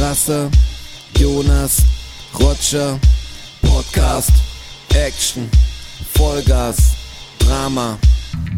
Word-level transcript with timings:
Rasse, 0.00 0.50
Jonas, 1.18 1.82
Roger, 2.38 2.98
Podcast, 3.60 4.30
Action, 4.94 5.46
Vollgas, 6.14 6.78
Drama, 7.38 7.98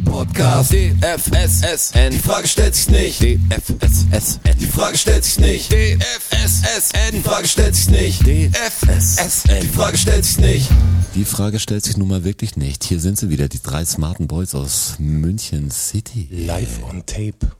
Podcast, 0.05 0.73
DFSSN, 0.73 2.13
die 2.13 2.19
Frage 2.21 2.47
stellt 2.47 2.77
sich 2.77 2.89
nicht, 2.91 3.21
DFSSN, 3.21 4.57
die 4.61 4.67
Frage 4.67 4.97
stellt 4.97 5.25
sich 5.25 5.41
nicht, 5.41 5.73
DFSSN, 5.73 7.13
die 7.13 7.21
Frage 7.21 7.49
stellt 7.49 7.75
sich 7.75 7.91
nicht, 7.91 8.21
DFSSN, 8.21 9.61
die 9.63 9.69
Frage 9.69 9.99
stellt 9.99 10.25
sich 10.25 10.39
nicht. 10.39 10.71
Die 11.17 11.25
Frage 11.25 11.59
stellt 11.59 11.85
sich 11.85 11.97
nun 11.97 12.07
mal 12.07 12.23
wirklich 12.23 12.57
nicht. 12.57 12.85
Hier 12.85 13.01
sind 13.01 13.19
sie 13.19 13.31
wieder, 13.31 13.49
die 13.49 13.61
drei 13.61 13.85
smarten 13.85 14.29
Boys 14.29 14.55
aus 14.55 14.95
München 15.01 15.73
City. 15.73 16.29
Live 16.31 16.83
on 16.89 17.05
Tape. 17.05 17.51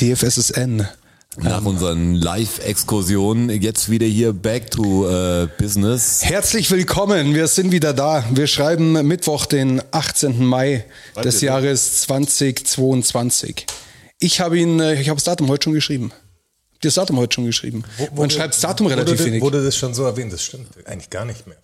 DFSSN. 0.00 0.86
Nach 1.38 1.64
unseren 1.64 2.14
Live-Exkursionen 2.14 3.50
jetzt 3.60 3.90
wieder 3.90 4.06
hier 4.06 4.32
back 4.32 4.70
to 4.70 5.08
äh, 5.08 5.48
business. 5.58 6.24
Herzlich 6.24 6.70
willkommen, 6.70 7.34
wir 7.34 7.46
sind 7.46 7.72
wieder 7.72 7.92
da. 7.92 8.24
Wir 8.32 8.46
schreiben 8.46 8.92
Mittwoch, 9.06 9.44
den 9.44 9.82
18. 9.90 10.44
Mai 10.44 10.84
des 11.22 11.42
Jahres 11.42 12.00
2022. 12.02 13.66
Ich 14.18 14.40
habe 14.40 14.58
ihn, 14.58 14.80
äh, 14.80 15.00
ich 15.00 15.08
habe 15.10 15.16
das 15.16 15.24
Datum 15.24 15.48
heute 15.48 15.64
schon 15.64 15.72
geschrieben. 15.74 16.10
Das 16.80 16.94
Datum 16.94 17.18
heute 17.18 17.34
schon 17.34 17.44
geschrieben. 17.46 17.84
Man 18.14 18.30
schreibt 18.30 18.54
das 18.54 18.60
Datum 18.60 18.86
relativ 18.86 19.18
wurde, 19.18 19.24
wenig. 19.26 19.42
Wurde 19.42 19.64
das 19.64 19.76
schon 19.76 19.92
so 19.92 20.04
erwähnt? 20.04 20.32
Das 20.32 20.42
stimmt 20.42 20.68
eigentlich 20.86 21.10
gar 21.10 21.26
nicht 21.26 21.46
mehr. 21.46 21.56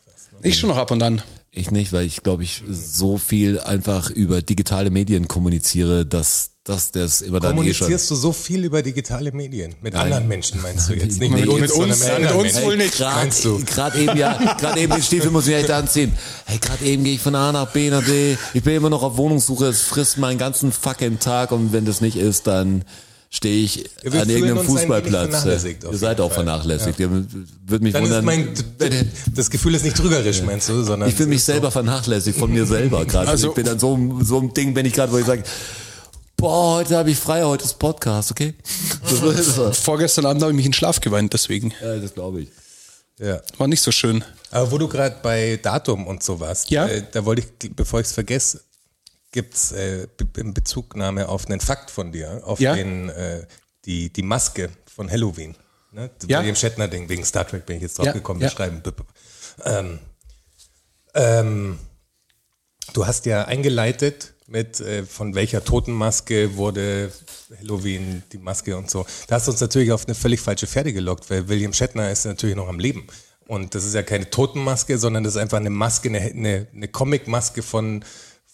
Ich 0.43 0.59
schon 0.59 0.69
noch 0.69 0.77
ab 0.77 0.91
und 0.91 1.03
an. 1.03 1.23
Ich 1.51 1.71
nicht, 1.71 1.93
weil 1.93 2.05
ich 2.05 2.23
glaube 2.23 2.43
ich 2.43 2.63
so 2.69 3.17
viel 3.19 3.61
einfach 3.61 4.11
über 4.11 4.43
digitale 4.43 4.91
Medien 4.91 5.29
kommuniziere, 5.29 6.05
dass 6.05 6.52
dass 6.65 6.93
das 6.93 7.23
immer 7.23 7.41
dann 7.41 7.51
eh 7.59 7.73
schon. 7.75 7.87
Kommunizierst 7.87 8.11
du 8.11 8.15
so 8.15 8.33
viel 8.33 8.65
über 8.65 8.83
digitale 8.83 9.33
Medien? 9.33 9.75
Mit 9.83 9.95
anderen 9.97 10.29
Menschen 10.29 10.63
meinst 10.63 10.89
du 10.89 10.93
jetzt? 10.95 11.19
Nicht 11.19 11.33
Nee, 11.35 11.41
mit 11.41 11.49
uns, 11.49 11.61
mit 11.61 11.71
uns- 11.73 12.01
mit 12.09 12.21
mit 12.21 12.33
uns 12.33 12.63
wohl 12.63 12.77
nicht. 12.77 13.01
Meinst 13.01 13.45
du? 13.45 13.59
Gerade 13.65 13.99
eben, 13.99 14.17
ja, 14.17 14.55
gerade 14.61 14.79
eben 14.81 14.93
den 14.93 15.03
Stiefel 15.03 15.31
muss 15.33 15.49
ich 15.49 15.55
echt 15.55 15.71
anziehen. 15.73 16.13
Hey, 16.47 16.59
gerade 16.59 16.85
eben 16.85 17.03
gehe 17.03 17.15
ich 17.15 17.21
von 17.21 17.35
A 17.35 17.51
nach 17.51 17.69
B 17.73 17.91
nach 17.91 18.05
D. 18.05 18.37
Ich 18.55 18.63
bin 18.63 18.77
immer 18.77 18.91
noch 18.91 19.03
auf 19.03 19.17
Wohnungssuche. 19.17 19.67
Es 19.67 19.83
frisst 19.83 20.19
meinen 20.19 20.39
ganzen 20.39 20.71
fucking 20.71 21.19
Tag 21.19 21.51
und 21.51 21.73
wenn 21.73 21.85
das 21.85 22.01
nicht 22.01 22.17
ist, 22.17 22.47
dann 22.47 22.85
stehe 23.29 23.65
ich 23.65 23.91
wir 24.03 24.23
an 24.23 24.31
irgendeinem 24.31 24.59
ein 24.59 24.65
Fußballplatz. 24.65 25.45
Ihr 25.45 25.99
seid 25.99 26.21
auch 26.21 26.29
Fall. 26.29 26.45
vernachlässigt. 26.45 27.01
Ihr 27.01 27.11
würde 27.11 27.83
mich 27.83 27.93
Dann 27.93 28.05
wundern. 28.05 28.25
mein, 28.25 28.51
das 29.35 29.51
Gefühl 29.51 29.75
ist 29.75 29.83
nicht 29.85 29.97
trügerisch, 29.97 30.43
meinst 30.43 30.69
du, 30.69 30.85
sondern 30.85 31.09
ich 31.09 31.17
fühle 31.17 31.31
mich 31.31 31.39
ist 31.39 31.47
so- 31.47 31.53
selber 31.55 31.73
vernachlässigt 31.73 32.39
von 32.39 32.53
mir 32.53 32.67
selber 32.67 33.05
gerade. 33.05 33.29
Also- 33.29 33.49
ich 33.49 33.55
bin 33.55 33.67
an 33.69 33.81
so, 33.81 33.95
einem- 33.95 34.23
so 34.25 34.39
einem 34.39 34.55
Ding, 34.55 34.77
wenn 34.77 34.87
ich 34.87 34.93
gerade, 34.93 35.11
wo 35.13 35.19
ich 35.19 35.27
sage, 35.27 35.43
boah, 36.43 36.75
heute 36.79 36.97
habe 36.97 37.09
ich 37.13 37.19
frei, 37.19 37.45
heute 37.45 37.65
ist 37.65 37.79
Podcast, 37.79 38.33
okay? 38.33 38.55
Vorgestern 39.73 40.27
Abend 40.27 40.43
habe 40.43 40.51
ich 40.51 40.57
mich 40.57 40.67
in 40.67 40.73
Schlaf 40.73 41.01
geweint, 41.01 41.33
deswegen. 41.33 41.73
Ja, 41.81 41.97
das 41.99 42.15
glaube 42.15 42.41
ich. 42.43 42.49
Ja. 43.21 43.41
War 43.59 43.69
nicht 43.69 43.81
so 43.81 43.93
schön. 43.93 44.25
Aber 44.51 44.73
wo 44.73 44.79
du 44.79 44.89
gerade 44.89 45.17
bei 45.23 45.61
Datum 45.63 46.07
und 46.09 46.25
so 46.25 46.41
warst, 46.41 46.69
Ja. 46.71 46.89
äh, 46.89 47.05
da 47.13 47.25
wollte 47.25 47.43
ich, 47.63 47.77
bevor 47.77 48.01
ich 48.01 48.07
es 48.09 48.13
vergesse, 48.13 48.61
gibt's 49.31 49.71
äh, 49.71 50.09
be- 50.17 50.41
in 50.41 50.53
Bezugnahme 50.53 51.29
auf 51.29 51.47
einen 51.47 51.61
Fakt 51.61 51.93
von 51.93 52.11
dir, 52.11 52.43
auf 52.45 52.59
Ja. 52.59 52.75
den 52.75 53.09
äh, 53.11 53.47
die, 53.85 54.13
die 54.13 54.23
Maske 54.23 54.69
von 54.93 55.09
Halloween. 55.09 55.55
Ne? 55.93 56.11
Ja. 56.27 56.41
William 56.41 56.57
Shatner-Ding, 56.57 57.09
wegen 57.09 57.25
Star 57.25 57.47
Trek 57.47 57.67
bin 57.67 57.77
ich 57.77 57.83
jetzt 57.83 57.99
drauf 57.99 58.07
Ja, 58.07 58.13
gekommen. 58.13 58.41
B- 58.41 58.91
b- 58.91 59.03
Ähm, 59.65 60.01
ähm, 61.15 61.79
du 62.95 63.07
hast 63.07 63.27
ja 63.27 63.45
eingeleitet 63.45 64.35
mit, 64.53 64.81
äh, 64.81 65.03
von 65.05 65.35
welcher 65.35 65.65
Totenmaske 65.65 66.57
wurde 66.57 67.11
Halloween 67.59 68.23
die 68.33 68.39
Maske 68.39 68.77
und 68.77 68.91
so. 68.91 69.07
Da 69.27 69.37
hast 69.37 69.47
du 69.49 69.51
uns 69.53 69.61
natürlich 69.61 69.91
auf 69.93 70.05
eine 70.07 70.15
völlig 70.15 70.41
falsche 70.41 70.67
Pferde 70.67 70.93
gelockt, 70.93 71.29
weil 71.31 71.49
William 71.49 71.73
Shatner 71.73 72.11
ist 72.13 72.27
natürlich 72.27 72.55
noch 72.55 72.69
am 72.69 72.79
Leben. 72.79 73.07
Und 73.49 73.75
das 73.75 73.85
ist 73.85 73.95
ja 73.95 74.03
keine 74.03 74.29
Totenmaske, 74.31 74.99
sondern 74.99 75.25
das 75.25 75.35
ist 75.35 75.41
einfach 75.41 75.57
eine 75.59 75.71
Maske, 75.71 76.09
eine, 76.11 76.21
eine, 76.21 76.67
eine 76.75 76.89
Comic-Maske 76.89 77.63
von, 77.63 78.05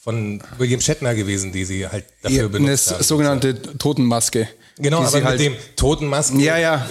von 0.00 0.40
William 0.56 0.80
Shatner 0.80 1.14
gewesen, 1.14 1.52
die 1.52 1.64
sie 1.64 1.86
halt 1.86 2.04
dafür 2.22 2.36
Ja, 2.36 2.42
eine 2.44 2.48
benutzt 2.50 2.90
haben. 2.92 3.02
sogenannte 3.02 3.60
Totenmaske. 3.78 4.48
Genau, 4.78 5.02
aber 5.02 5.16
mit 5.16 5.24
halt- 5.24 5.40
dem 5.40 5.54
Totenmasken 5.76 6.38
Ja, 6.40 6.56
ja. 6.58 6.88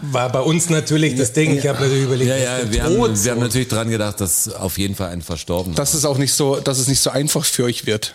war 0.00 0.30
bei 0.32 0.40
uns 0.40 0.70
natürlich 0.70 1.14
das 1.14 1.32
Ding. 1.34 1.56
Ich 1.56 1.66
habe 1.66 1.78
natürlich 1.80 2.04
überlegt, 2.04 2.30
Ja, 2.30 2.36
ist 2.36 2.42
ja, 2.64 2.72
wir 2.72 2.82
haben, 2.84 2.94
wir 2.96 3.02
haben 3.04 3.16
so? 3.16 3.34
natürlich 3.34 3.68
dran 3.68 3.90
gedacht, 3.90 4.20
dass 4.22 4.48
auf 4.48 4.78
jeden 4.78 4.94
Fall 4.94 5.10
ein 5.10 5.20
Verstorbener. 5.20 5.74
Dass 5.76 5.92
es 5.92 6.04
auch 6.06 6.16
nicht 6.18 6.32
so, 6.32 6.56
dass 6.56 6.78
es 6.78 6.88
nicht 6.88 7.00
so 7.00 7.10
einfach 7.10 7.44
für 7.44 7.64
euch 7.64 7.84
wird. 7.86 8.14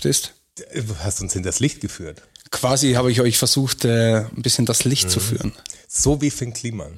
Verstehst? 0.00 0.34
Du 0.74 0.94
hast 1.02 1.22
uns 1.22 1.32
hinters 1.32 1.58
Licht 1.60 1.80
geführt. 1.80 2.22
Quasi 2.50 2.92
habe 2.92 3.10
ich 3.10 3.22
euch 3.22 3.38
versucht, 3.38 3.86
äh, 3.86 4.18
ein 4.26 4.42
bisschen 4.42 4.66
das 4.66 4.84
Licht 4.84 5.10
zu 5.10 5.20
führen. 5.20 5.52
So 5.88 6.20
wie 6.20 6.30
Finn 6.30 6.52
Kliman. 6.52 6.92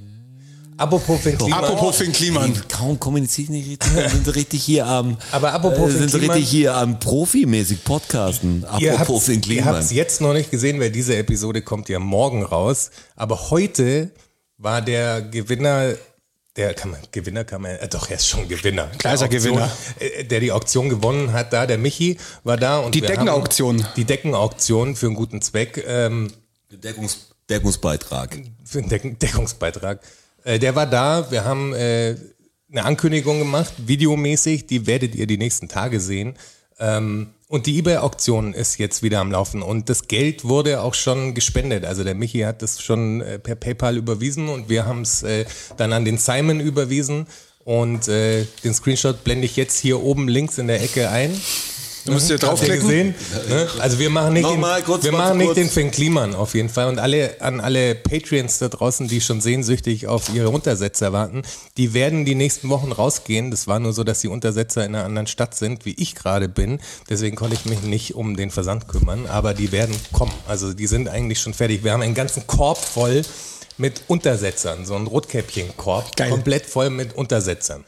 Apropos 0.76 1.20
Finn 1.20 1.38
Kliman. 1.38 1.64
Apropos 1.64 1.96
Finn 1.96 2.12
Kliman. 2.12 2.52
Ey, 2.54 2.60
kaum 2.68 2.98
kommuniziere 2.98 3.44
ich 3.44 3.50
nicht 3.50 3.68
richtig. 3.70 3.94
Wir 3.96 4.10
sind 4.10 4.34
richtig 4.34 4.62
hier 4.64 4.86
am, 4.86 5.16
Aber 5.30 5.52
apropos 5.52 5.90
äh, 5.90 5.98
Finn 5.98 6.08
sind 6.08 6.20
Kliman- 6.20 6.36
richtig 6.36 6.50
hier 6.50 6.74
am 6.74 6.98
Profimäßig 6.98 7.84
Podcasten. 7.84 8.64
Apropos 8.64 9.24
Finn 9.26 9.36
ihr 9.36 9.40
Kliman. 9.42 9.64
habt's 9.76 9.92
jetzt 9.92 10.20
noch 10.20 10.32
nicht 10.32 10.50
gesehen, 10.50 10.80
weil 10.80 10.90
diese 10.90 11.16
Episode 11.16 11.62
kommt 11.62 11.88
ja 11.88 12.00
morgen 12.00 12.42
raus. 12.44 12.90
Aber 13.14 13.50
heute 13.50 14.10
war 14.56 14.82
der 14.82 15.22
Gewinner, 15.22 15.94
der 16.58 16.74
kann 16.74 16.90
man, 16.90 17.00
Gewinner 17.12 17.44
kann 17.44 17.62
man, 17.62 17.70
äh, 17.76 17.88
doch, 17.88 18.10
er 18.10 18.16
ist 18.16 18.26
schon 18.28 18.48
Gewinner. 18.48 18.88
Klar 18.98 19.14
ist 19.14 19.22
er 19.22 19.28
Gewinner. 19.28 19.70
äh, 20.00 20.24
Der 20.24 20.40
die 20.40 20.52
Auktion 20.52 20.88
gewonnen 20.88 21.32
hat, 21.32 21.52
da, 21.52 21.66
der 21.66 21.78
Michi 21.78 22.18
war 22.44 22.56
da. 22.56 22.78
Und 22.80 22.94
Die 22.94 23.00
Deckenauktion. 23.00 23.86
Die 23.96 24.04
Deckenauktion 24.04 24.96
für 24.96 25.06
einen 25.06 25.14
guten 25.14 25.40
Zweck. 25.40 25.82
Ähm, 25.86 26.30
Deckungs 26.70 27.28
Deckungsbeitrag. 27.48 28.36
für 28.64 28.78
einen 28.80 28.88
Deck 28.90 29.18
Deckungsbeitrag. 29.20 30.00
Äh, 30.44 30.58
der 30.58 30.74
war 30.74 30.86
da. 30.86 31.30
Wir 31.30 31.44
haben 31.44 31.72
äh, 31.72 32.16
eine 32.70 32.84
Ankündigung 32.84 33.38
gemacht, 33.38 33.72
videomäßig. 33.78 34.66
Die 34.66 34.86
werdet 34.86 35.14
ihr 35.14 35.26
die 35.26 35.38
nächsten 35.38 35.68
Tage 35.68 36.00
sehen. 36.00 36.34
Ähm, 36.78 37.28
und 37.48 37.66
die 37.66 37.78
eBay-Auktion 37.78 38.52
ist 38.52 38.78
jetzt 38.78 39.02
wieder 39.02 39.20
am 39.20 39.32
Laufen. 39.32 39.62
Und 39.62 39.88
das 39.88 40.06
Geld 40.06 40.44
wurde 40.44 40.82
auch 40.82 40.94
schon 40.94 41.34
gespendet. 41.34 41.84
Also 41.84 42.04
der 42.04 42.14
Michi 42.14 42.40
hat 42.40 42.60
das 42.60 42.82
schon 42.82 43.22
äh, 43.22 43.38
per 43.38 43.56
PayPal 43.56 43.96
überwiesen 43.96 44.48
und 44.48 44.68
wir 44.68 44.84
haben 44.86 45.00
es 45.00 45.22
äh, 45.22 45.46
dann 45.78 45.94
an 45.94 46.04
den 46.04 46.18
Simon 46.18 46.60
überwiesen. 46.60 47.26
Und 47.64 48.08
äh, 48.08 48.44
den 48.64 48.74
Screenshot 48.74 49.24
blende 49.24 49.46
ich 49.46 49.56
jetzt 49.56 49.78
hier 49.78 50.02
oben 50.02 50.28
links 50.28 50.58
in 50.58 50.68
der 50.68 50.82
Ecke 50.82 51.10
ein. 51.10 51.38
Du 52.08 52.14
musst 52.14 52.26
hier 52.26 52.36
ihr 52.36 52.40
draufklicken. 52.40 52.80
gesehen? 52.80 53.14
Ne? 53.48 53.68
Also 53.78 53.98
wir 53.98 54.10
machen 54.10 54.32
nicht, 54.32 54.42
Nochmal, 54.42 54.80
den, 54.80 54.86
kurz, 54.86 55.04
wir 55.04 55.12
machen 55.12 55.38
nicht 55.38 55.56
den 55.56 55.68
Finn 55.68 55.90
Kliman 55.90 56.34
auf 56.34 56.54
jeden 56.54 56.68
Fall. 56.68 56.88
Und 56.88 56.98
alle 56.98 57.40
an 57.40 57.60
alle 57.60 57.94
Patreons 57.94 58.58
da 58.58 58.68
draußen, 58.68 59.08
die 59.08 59.20
schon 59.20 59.40
sehnsüchtig 59.40 60.06
auf 60.06 60.28
ihre 60.34 60.50
Untersetzer 60.50 61.12
warten, 61.12 61.42
die 61.76 61.94
werden 61.94 62.24
die 62.24 62.34
nächsten 62.34 62.68
Wochen 62.68 62.92
rausgehen. 62.92 63.50
Das 63.50 63.66
war 63.66 63.78
nur 63.78 63.92
so, 63.92 64.04
dass 64.04 64.20
die 64.20 64.28
Untersetzer 64.28 64.84
in 64.84 64.94
einer 64.94 65.04
anderen 65.04 65.26
Stadt 65.26 65.54
sind, 65.54 65.84
wie 65.84 65.94
ich 65.98 66.14
gerade 66.14 66.48
bin. 66.48 66.80
Deswegen 67.08 67.36
konnte 67.36 67.54
ich 67.54 67.64
mich 67.64 67.82
nicht 67.82 68.14
um 68.14 68.36
den 68.36 68.50
Versand 68.50 68.88
kümmern, 68.88 69.26
aber 69.26 69.54
die 69.54 69.72
werden 69.72 69.94
kommen. 70.12 70.32
Also 70.46 70.72
die 70.72 70.86
sind 70.86 71.08
eigentlich 71.08 71.40
schon 71.40 71.54
fertig. 71.54 71.84
Wir 71.84 71.92
haben 71.92 72.02
einen 72.02 72.14
ganzen 72.14 72.46
Korb 72.46 72.78
voll 72.78 73.22
mit 73.76 74.02
Untersetzern, 74.08 74.84
so 74.86 74.96
ein 74.96 75.06
Rotkäppchen-Korb, 75.06 76.16
Geil. 76.16 76.30
komplett 76.30 76.66
voll 76.66 76.90
mit 76.90 77.14
Untersetzern. 77.14 77.84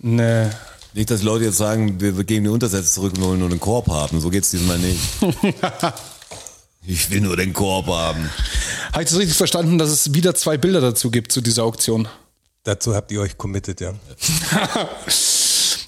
Ne, 0.00 0.50
Nicht, 0.94 1.10
dass 1.10 1.20
die 1.20 1.26
Leute 1.26 1.44
jetzt 1.44 1.58
sagen, 1.58 2.00
wir, 2.00 2.12
geben 2.24 2.44
die 2.44 2.50
Untersätze 2.50 2.92
zurück 2.92 3.12
und 3.16 3.22
wollen 3.22 3.40
nur 3.40 3.48
den 3.48 3.60
Korb 3.60 3.88
haben. 3.88 4.20
So 4.20 4.30
geht's 4.30 4.50
diesmal 4.50 4.78
nicht. 4.78 5.00
ich 6.86 7.10
will 7.10 7.20
nur 7.20 7.36
den 7.36 7.52
Korb 7.52 7.86
haben. 7.86 8.30
Habe 8.92 9.02
ich 9.02 9.10
das 9.10 9.18
richtig 9.18 9.36
verstanden, 9.36 9.78
dass 9.78 9.90
es 9.90 10.14
wieder 10.14 10.34
zwei 10.34 10.56
Bilder 10.56 10.80
dazu 10.80 11.10
gibt 11.10 11.30
zu 11.30 11.40
dieser 11.40 11.64
Auktion? 11.64 12.08
Dazu 12.64 12.94
habt 12.94 13.12
ihr 13.12 13.20
euch 13.20 13.36
committed, 13.38 13.80
ja. 13.80 13.94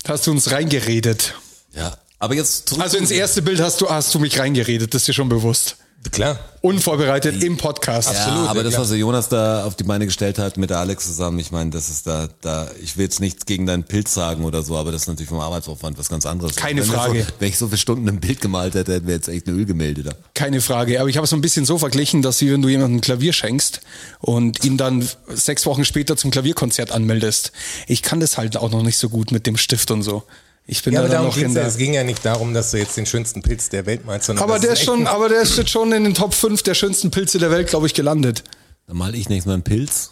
Hast 0.06 0.26
du 0.26 0.30
uns 0.30 0.50
reingeredet? 0.50 1.34
Ja. 1.74 1.96
Aber 2.18 2.34
jetzt 2.34 2.68
zurück 2.68 2.82
Also 2.82 2.98
ins 2.98 3.10
erste 3.10 3.40
Bild 3.42 3.60
hast 3.60 3.80
du, 3.80 3.88
hast 3.88 4.14
du 4.14 4.18
mich 4.18 4.38
reingeredet, 4.38 4.92
das 4.92 5.02
ist 5.02 5.08
dir 5.08 5.14
schon 5.14 5.28
bewusst. 5.30 5.76
Klar. 6.12 6.38
Unvorbereitet 6.62 7.44
im 7.44 7.58
Podcast. 7.58 8.12
Ja, 8.12 8.18
Absolut, 8.18 8.48
aber 8.48 8.62
das, 8.62 8.78
was 8.78 8.88
der 8.88 8.96
Jonas 8.96 9.28
da 9.28 9.64
auf 9.64 9.76
die 9.76 9.84
Beine 9.84 10.06
gestellt 10.06 10.38
hat 10.38 10.56
mit 10.56 10.70
der 10.70 10.78
Alex 10.78 11.06
zusammen, 11.06 11.38
ich 11.38 11.52
meine, 11.52 11.70
das 11.70 11.90
ist 11.90 12.06
da, 12.06 12.28
da, 12.40 12.70
ich 12.82 12.96
will 12.96 13.04
jetzt 13.04 13.20
nichts 13.20 13.44
gegen 13.44 13.66
deinen 13.66 13.84
Pilz 13.84 14.14
sagen 14.14 14.44
oder 14.44 14.62
so, 14.62 14.76
aber 14.76 14.92
das 14.92 15.02
ist 15.02 15.08
natürlich 15.08 15.28
vom 15.28 15.40
Arbeitsaufwand 15.40 15.98
was 15.98 16.08
ganz 16.08 16.24
anderes. 16.24 16.56
Keine 16.56 16.80
wenn 16.80 16.88
Frage. 16.88 17.22
So, 17.22 17.26
wenn 17.38 17.48
ich 17.48 17.58
so 17.58 17.66
viele 17.66 17.78
Stunden 17.78 18.08
ein 18.08 18.18
Bild 18.18 18.40
gemalt 18.40 18.74
hätte, 18.74 18.94
hätten 18.94 19.06
wir 19.06 19.14
jetzt 19.14 19.28
echt 19.28 19.46
ein 19.46 19.54
Ölgemälde 19.54 20.02
da. 20.02 20.12
Keine 20.34 20.62
Frage. 20.62 21.00
Aber 21.00 21.10
ich 21.10 21.16
habe 21.16 21.24
es 21.24 21.30
so 21.30 21.36
ein 21.36 21.42
bisschen 21.42 21.66
so 21.66 21.76
verglichen, 21.76 22.22
dass 22.22 22.40
wie 22.40 22.50
wenn 22.50 22.62
du 22.62 22.68
jemandem 22.68 22.98
ein 22.98 23.00
Klavier 23.02 23.34
schenkst 23.34 23.80
und 24.20 24.64
ihn 24.64 24.78
dann 24.78 25.06
sechs 25.28 25.66
Wochen 25.66 25.84
später 25.84 26.16
zum 26.16 26.30
Klavierkonzert 26.30 26.92
anmeldest. 26.92 27.52
Ich 27.86 28.02
kann 28.02 28.20
das 28.20 28.38
halt 28.38 28.56
auch 28.56 28.70
noch 28.70 28.82
nicht 28.82 28.96
so 28.96 29.10
gut 29.10 29.32
mit 29.32 29.46
dem 29.46 29.58
Stift 29.58 29.90
und 29.90 30.02
so. 30.02 30.24
Ich 30.66 30.82
bin 30.84 30.92
Ja, 30.94 31.00
da 31.00 31.06
aber 31.06 31.14
darum 31.14 31.34
in 31.42 31.48
ja. 31.48 31.54
der. 31.60 31.66
Es 31.66 31.76
ging 31.76 31.94
ja 31.94 32.04
nicht 32.04 32.24
darum, 32.24 32.54
dass 32.54 32.70
du 32.70 32.76
jetzt 32.78 32.96
den 32.96 33.06
schönsten 33.06 33.42
Pilz 33.42 33.68
der 33.70 33.86
Welt 33.86 34.04
meinst, 34.04 34.26
sondern 34.26 34.44
Aber 34.44 34.58
der 34.58 34.72
ist 34.74 34.82
schon, 34.84 35.06
aber 35.06 35.28
der 35.28 35.40
ist 35.42 35.56
jetzt 35.56 35.70
schon 35.70 35.92
in 35.92 36.04
den 36.04 36.14
Top 36.14 36.32
5 36.34 36.62
der 36.62 36.74
schönsten 36.74 37.10
Pilze 37.10 37.38
der 37.38 37.50
Welt, 37.50 37.68
glaube 37.68 37.86
ich, 37.86 37.94
gelandet. 37.94 38.44
Dann 38.86 38.96
mal 38.96 39.14
ich 39.14 39.28
nächstes 39.28 39.46
Mal 39.46 39.54
einen 39.54 39.62
Pilz. 39.64 40.10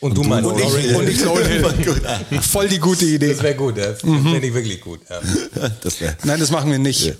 Und, 0.00 0.16
du 0.18 0.22
meinst 0.22 0.48
Und 0.50 0.58
ich, 0.60 0.94
und 0.94 1.08
ich. 1.08 1.24
Laurel. 1.24 1.64
Voll 2.42 2.68
die 2.68 2.78
gute 2.78 3.06
Idee. 3.06 3.32
Das 3.32 3.42
wäre 3.42 3.54
gut, 3.54 3.78
das 3.78 4.02
Mhm. 4.02 4.22
finde 4.32 4.46
ich 4.48 4.54
wirklich 4.54 4.80
gut. 4.80 5.00
Ja. 5.08 5.20
Das 5.82 5.96
Nein, 6.24 6.40
das 6.40 6.50
machen 6.50 6.70
wir 6.70 6.78
nicht. 6.78 7.14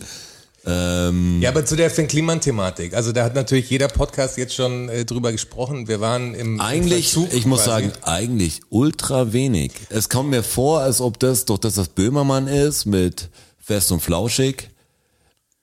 Ähm, 0.66 1.40
Ja, 1.42 1.50
aber 1.50 1.64
zu 1.66 1.76
der 1.76 1.90
Finn 1.90 2.08
Kliman-Thematik. 2.08 2.94
Also 2.94 3.12
da 3.12 3.24
hat 3.24 3.34
natürlich 3.34 3.68
jeder 3.70 3.88
Podcast 3.88 4.38
jetzt 4.38 4.54
schon 4.54 4.88
äh, 4.88 5.04
drüber 5.04 5.32
gesprochen. 5.32 5.88
Wir 5.88 6.00
waren 6.00 6.34
im 6.34 6.60
Eigentlich, 6.60 7.12
Verzug 7.12 7.32
ich 7.34 7.46
muss 7.46 7.64
quasi. 7.64 7.86
sagen, 7.88 7.92
eigentlich 8.02 8.60
ultra 8.70 9.32
wenig. 9.32 9.72
Es 9.90 10.08
kommt 10.08 10.30
mir 10.30 10.42
vor, 10.42 10.80
als 10.80 11.00
ob 11.00 11.18
das, 11.18 11.44
doch 11.44 11.58
dass 11.58 11.74
das 11.74 11.88
Böhmermann 11.88 12.48
ist 12.48 12.86
mit 12.86 13.28
Fest 13.60 13.92
und 13.92 14.00
Flauschig, 14.00 14.70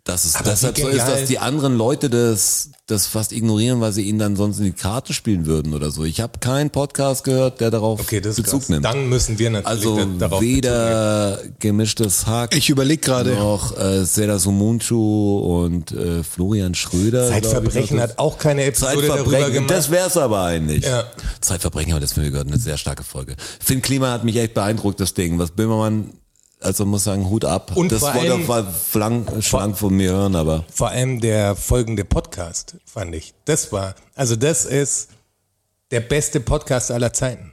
dass 0.03 0.25
es 0.25 0.35
Aber 0.35 0.49
deshalb 0.49 0.77
so 0.79 0.87
ist, 0.87 1.07
dass 1.07 1.25
die 1.25 1.37
anderen 1.37 1.77
Leute 1.77 2.09
das, 2.09 2.71
das 2.87 3.05
fast 3.05 3.31
ignorieren, 3.31 3.81
weil 3.81 3.91
sie 3.91 4.01
ihn 4.01 4.17
dann 4.17 4.35
sonst 4.35 4.57
in 4.57 4.63
die 4.65 4.71
Karte 4.71 5.13
spielen 5.13 5.45
würden 5.45 5.75
oder 5.75 5.91
so. 5.91 6.03
Ich 6.03 6.19
habe 6.21 6.39
keinen 6.39 6.71
Podcast 6.71 7.23
gehört, 7.23 7.61
der 7.61 7.69
darauf 7.69 7.99
Okay, 7.99 8.19
das 8.19 8.37
ist 8.37 8.43
Bezug 8.43 8.61
krass. 8.61 8.69
nimmt. 8.69 8.83
Dann 8.85 9.09
müssen 9.09 9.37
wir 9.37 9.51
natürlich 9.51 9.67
also 9.67 9.97
da- 9.97 10.05
darauf 10.27 10.41
weder 10.41 11.39
gemischtes 11.59 12.25
Hack 12.25 12.55
Ich 12.55 12.69
überlege 12.69 12.99
gerade. 13.01 13.35
noch 13.35 13.77
äh, 13.77 14.03
Seda 14.03 14.39
Sumunchu 14.39 15.37
und 15.65 15.91
äh, 15.91 16.23
Florian 16.23 16.73
Schröder. 16.73 17.25
ich, 17.27 17.33
Zeitverbrechen 17.33 17.97
das- 17.97 18.09
hat 18.11 18.19
auch 18.19 18.39
keine 18.39 18.63
Episode 18.63 18.93
darüber 18.95 19.07
Zeitverbrechen, 19.17 19.53
gemacht. 19.53 19.69
das 19.71 19.91
wär's 19.91 20.17
aber 20.17 20.41
eigentlich. 20.43 20.83
Ja. 20.85 21.03
Zeitverbrechen, 21.41 21.91
aber 21.91 22.01
das 22.01 22.15
haben 22.15 22.23
wir 22.23 22.31
gehört, 22.31 22.47
eine 22.47 22.57
sehr 22.57 22.77
starke 22.77 23.03
Folge. 23.03 23.35
Finn 23.59 23.83
Klima 23.83 24.11
hat 24.11 24.23
mich 24.23 24.35
echt 24.37 24.55
beeindruckt, 24.55 24.99
das 24.99 25.13
Ding. 25.13 25.37
Was 25.37 25.51
Böhmermann, 25.51 26.11
also 26.61 26.85
muss 26.85 27.03
sagen, 27.03 27.29
Hut 27.29 27.45
ab. 27.45 27.71
Und 27.75 27.91
das 27.91 28.01
wollte 28.01 28.19
allem- 28.33 28.67
schlank, 28.91 29.43
schlank 29.43 29.77
von 29.77 29.93
mir 29.95 30.11
hören, 30.11 30.35
aber 30.35 30.65
Vor 30.73 30.89
allem 30.89 31.19
der 31.21 31.55
folgende 31.55 32.05
Podcast, 32.05 32.75
fand 32.85 33.15
ich. 33.15 33.33
Das 33.45 33.71
war, 33.71 33.95
also 34.15 34.35
das 34.35 34.65
ist 34.65 35.09
der 35.91 36.01
beste 36.01 36.39
Podcast 36.39 36.91
aller 36.91 37.13
Zeiten. 37.13 37.51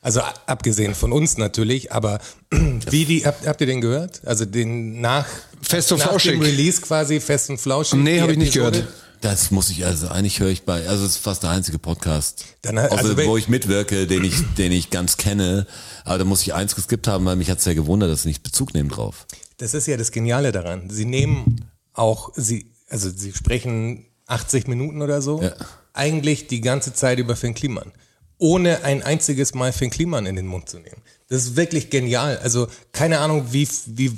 Also 0.00 0.20
abgesehen 0.46 0.94
von 0.94 1.12
uns 1.12 1.36
natürlich, 1.36 1.92
aber 1.92 2.20
wie 2.90 3.04
die, 3.04 3.26
habt, 3.26 3.46
habt 3.46 3.60
ihr 3.60 3.66
den 3.66 3.80
gehört? 3.80 4.22
Also 4.24 4.44
den 4.44 5.00
nach, 5.00 5.26
Fest 5.62 5.90
und 5.92 5.98
nach 5.98 6.08
Flauschig. 6.10 6.32
dem 6.32 6.42
Release 6.42 6.80
quasi, 6.80 7.18
Fest 7.20 7.50
und 7.50 7.58
Flauschig. 7.60 7.98
Nee, 7.98 8.14
die 8.14 8.22
hab 8.22 8.30
ich 8.30 8.38
nicht 8.38 8.52
gehört. 8.54 8.84
Das 9.20 9.50
muss 9.50 9.70
ich, 9.70 9.84
also 9.86 10.08
eigentlich 10.08 10.40
höre 10.40 10.48
ich 10.50 10.62
bei, 10.64 10.86
also 10.88 11.04
es 11.04 11.12
ist 11.12 11.16
fast 11.18 11.42
der 11.42 11.50
einzige 11.50 11.78
Podcast, 11.78 12.44
Dann 12.62 12.78
hat- 12.78 12.90
außer, 12.92 13.00
also 13.02 13.16
wenn- 13.16 13.28
wo 13.28 13.36
ich 13.36 13.48
mitwirke, 13.48 14.06
den 14.06 14.24
ich, 14.24 14.34
den 14.58 14.72
ich 14.72 14.90
ganz 14.90 15.16
kenne. 15.16 15.66
Aber 16.04 16.18
da 16.18 16.24
muss 16.24 16.42
ich 16.42 16.54
eins 16.54 16.74
geskippt 16.74 17.08
haben, 17.08 17.24
weil 17.24 17.36
mich 17.36 17.50
hat's 17.50 17.64
ja 17.64 17.74
gewundert, 17.74 18.10
dass 18.10 18.22
sie 18.22 18.28
nicht 18.28 18.42
Bezug 18.42 18.74
nehmen 18.74 18.88
drauf. 18.88 19.26
Das 19.58 19.74
ist 19.74 19.86
ja 19.86 19.96
das 19.96 20.12
Geniale 20.12 20.52
daran. 20.52 20.90
Sie 20.90 21.04
nehmen 21.04 21.64
auch, 21.92 22.32
sie, 22.36 22.70
also 22.88 23.10
sie 23.10 23.32
sprechen 23.32 24.06
80 24.26 24.66
Minuten 24.68 25.02
oder 25.02 25.22
so, 25.22 25.42
Ja. 25.42 25.54
eigentlich 25.92 26.46
die 26.46 26.60
ganze 26.60 26.92
Zeit 26.94 27.18
über 27.18 27.36
Finn 27.36 27.54
Kliman. 27.54 27.92
Ohne 28.38 28.84
ein 28.84 29.02
einziges 29.02 29.54
Mal 29.54 29.72
Finn 29.72 29.88
Kliman 29.90 30.26
in 30.26 30.36
den 30.36 30.46
Mund 30.46 30.68
zu 30.68 30.76
nehmen. 30.78 31.00
Das 31.28 31.42
ist 31.42 31.56
wirklich 31.56 31.88
genial. 31.90 32.36
Also 32.38 32.68
keine 32.92 33.20
Ahnung, 33.20 33.46
wie, 33.52 33.66
wie 33.86 34.12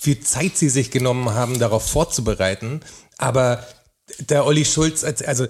viel 0.00 0.20
Zeit 0.20 0.56
sie 0.56 0.68
sich 0.68 0.90
genommen 0.90 1.30
haben, 1.30 1.58
darauf 1.58 1.84
vorzubereiten. 1.90 2.80
Aber 3.18 3.64
der 4.18 4.44
Olli 4.46 4.64
Schulz, 4.64 5.04
als- 5.04 5.22
also 5.22 5.46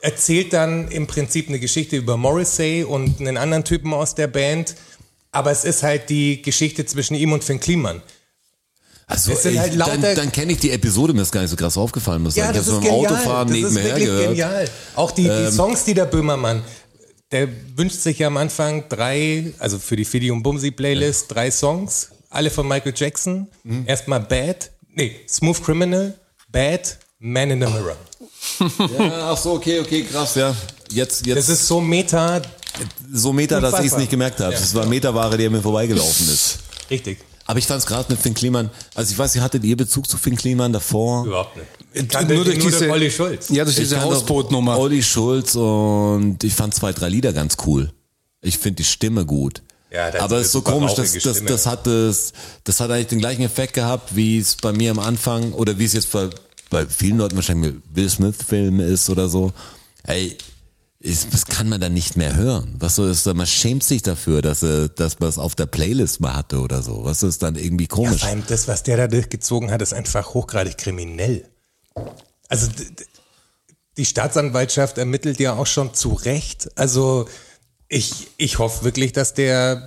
erzählt 0.00 0.52
dann 0.52 0.88
im 0.88 1.06
Prinzip 1.06 1.48
eine 1.48 1.60
Geschichte 1.60 1.96
über 1.96 2.16
Morrissey 2.16 2.84
und 2.84 3.20
einen 3.20 3.36
anderen 3.36 3.64
Typen 3.64 3.94
aus 3.94 4.14
der 4.14 4.26
Band. 4.26 4.74
Aber 5.30 5.50
es 5.50 5.64
ist 5.64 5.82
halt 5.82 6.10
die 6.10 6.42
Geschichte 6.42 6.84
zwischen 6.86 7.14
ihm 7.14 7.32
und 7.32 7.44
Finn 7.44 7.60
Kliman. 7.60 8.02
Also 9.06 9.32
Es 9.32 9.42
sind 9.42 9.58
halt 9.58 9.74
lauter- 9.74 9.98
dann, 9.98 10.16
dann 10.16 10.32
kenne 10.32 10.52
ich 10.52 10.58
die 10.58 10.70
Episode, 10.70 11.12
mir 11.12 11.22
ist 11.22 11.32
gar 11.32 11.42
nicht 11.42 11.50
so 11.50 11.56
krass 11.56 11.76
aufgefallen, 11.76 12.22
muss 12.22 12.36
ich 12.36 12.42
sagen. 12.42 12.54
Ich 12.58 12.66
habe 12.66 12.70
so 12.70 12.78
im 12.86 12.92
Autofahren 12.92 13.48
das 13.48 13.56
ist 13.58 13.62
nebenher 13.64 13.84
wirklich 13.90 14.06
gehört. 14.06 14.28
genial. 14.28 14.70
Auch 14.96 15.10
die, 15.10 15.26
Ähm, 15.26 15.46
die 15.50 15.52
Songs, 15.56 15.84
die 15.84 15.94
der 15.94 16.06
Böhmermann, 16.06 16.62
der 17.30 17.48
wünscht 17.76 18.00
sich 18.00 18.18
ja 18.18 18.26
am 18.28 18.36
Anfang 18.36 18.88
drei, 18.88 19.52
also 19.58 19.78
für 19.78 19.96
die 19.96 20.04
Fidi 20.04 20.30
und 20.30 20.42
Bumsi 20.42 20.70
Playlist, 20.70 21.26
drei 21.32 21.50
Songs, 21.50 22.08
alle 22.30 22.50
von 22.50 22.66
Michael 22.66 22.94
Jackson. 22.96 23.48
Mhm. 23.64 23.84
Erstmal 23.86 24.20
Bad, 24.20 24.70
nee, 24.94 25.16
Smooth 25.28 25.62
Criminal, 25.62 26.14
Bad, 26.52 26.98
Man 27.18 27.50
in 27.50 27.60
the 27.60 27.66
Mirror. 27.66 27.96
Ja, 28.98 29.30
ach 29.32 29.38
so, 29.38 29.52
okay, 29.52 29.80
okay, 29.80 30.04
krass, 30.04 30.34
ja. 30.34 30.54
Jetzt, 30.90 31.26
jetzt 31.26 31.36
Das 31.38 31.48
ist 31.48 31.66
so 31.66 31.80
meta, 31.80 32.42
so 33.12 33.32
Meta, 33.32 33.60
dass 33.60 33.80
ich 33.80 33.86
es 33.86 33.96
nicht 33.96 34.10
gemerkt 34.10 34.40
habe. 34.40 34.52
Ja. 34.52 34.58
Das 34.60 34.74
war 34.74 34.84
Metaware, 34.86 35.36
die 35.38 35.46
an 35.46 35.52
mir 35.52 35.62
vorbeigelaufen 35.62 36.28
ist. 36.28 36.58
richtig. 36.90 37.18
Aber 37.44 37.58
ich 37.58 37.66
fand 37.66 37.80
es 37.80 37.86
gerade 37.86 38.10
mit 38.10 38.20
Finn 38.20 38.34
Kliman, 38.34 38.70
also 38.94 39.10
ich 39.10 39.18
weiß, 39.18 39.34
ihr 39.34 39.42
hattet 39.42 39.64
ihr 39.64 39.76
Bezug 39.76 40.08
zu 40.08 40.16
Finn 40.16 40.36
Kliman 40.36 40.72
davor? 40.72 41.26
Überhaupt 41.26 41.56
nicht. 41.56 41.66
Äh, 41.92 42.04
Kannte 42.04 42.34
nur 42.34 42.44
durch 42.44 42.56
nur 42.58 42.70
diese, 42.70 42.88
Olli 42.88 43.10
Schulz. 43.10 43.48
Ja, 43.48 43.64
durch 43.64 43.76
diese 43.76 43.96
Ich 43.96 44.00
Hausbootnummer. 44.00 44.78
Olli 44.78 45.02
Schulz 45.02 45.56
und 45.56 46.38
ich 46.44 46.54
fand 46.54 46.72
zwei, 46.72 46.92
drei 46.92 47.08
Lieder 47.08 47.32
ganz 47.32 47.56
cool. 47.66 47.92
Ich 48.42 48.58
finde 48.58 48.76
die 48.76 48.84
Stimme 48.84 49.26
gut. 49.26 49.60
Ja, 49.92 50.10
Aber 50.20 50.38
es 50.38 50.46
ist 50.46 50.52
so 50.52 50.62
komisch, 50.62 50.94
das, 50.94 51.08
rauchige 51.10 51.28
das, 51.28 51.44
das 51.44 51.66
hat 51.66 51.86
das, 51.86 52.32
das 52.64 52.80
hat 52.80 52.90
eigentlich 52.90 53.08
den 53.08 53.18
gleichen 53.18 53.42
Effekt 53.42 53.74
gehabt, 53.74 54.16
wie 54.16 54.38
es 54.38 54.56
bei 54.56 54.72
mir 54.72 54.90
am 54.90 54.98
Anfang 54.98 55.52
oder 55.52 55.78
wie 55.78 55.84
es 55.84 55.92
jetzt 55.92 56.10
bei, 56.12 56.30
bei 56.70 56.86
vielen 56.86 57.18
Leuten 57.18 57.36
wahrscheinlich 57.36 57.74
mit 57.74 57.82
Will 57.94 58.08
Smith 58.08 58.36
Filmen 58.46 58.80
ist 58.80 59.10
oder 59.10 59.28
so. 59.28 59.52
Ey, 60.04 60.36
das 61.00 61.44
kann 61.46 61.68
man 61.68 61.80
dann 61.80 61.92
nicht 61.92 62.16
mehr 62.16 62.36
hören. 62.36 62.76
Was 62.78 62.94
so 62.94 63.06
ist, 63.06 63.26
man 63.26 63.46
schämt 63.46 63.82
sich 63.84 64.02
dafür, 64.02 64.40
dass, 64.40 64.60
dass 64.60 65.18
man 65.20 65.28
es 65.28 65.36
auf 65.36 65.54
der 65.56 65.66
Playlist 65.66 66.20
mal 66.20 66.34
hatte 66.34 66.60
oder 66.60 66.80
so. 66.82 67.04
Was 67.04 67.22
ist 67.22 67.42
dann 67.42 67.56
irgendwie 67.56 67.84
Ja, 67.84 67.94
komisch? 67.94 68.20
vor 68.20 68.28
allem 68.28 68.44
das, 68.46 68.68
was 68.68 68.84
der 68.84 68.96
da 68.96 69.08
durchgezogen 69.08 69.70
hat, 69.70 69.82
ist 69.82 69.92
einfach 69.92 70.32
hochgradig 70.32 70.78
kriminell. 70.78 71.44
Also 72.48 72.68
die 73.96 74.04
Staatsanwaltschaft 74.06 74.96
ermittelt 74.96 75.38
ja 75.40 75.54
auch 75.54 75.66
schon 75.66 75.92
zu 75.92 76.14
Recht. 76.14 76.70
Also 76.78 77.26
ich, 77.92 78.28
ich 78.38 78.58
hoffe 78.58 78.84
wirklich, 78.84 79.12
dass 79.12 79.34
der 79.34 79.86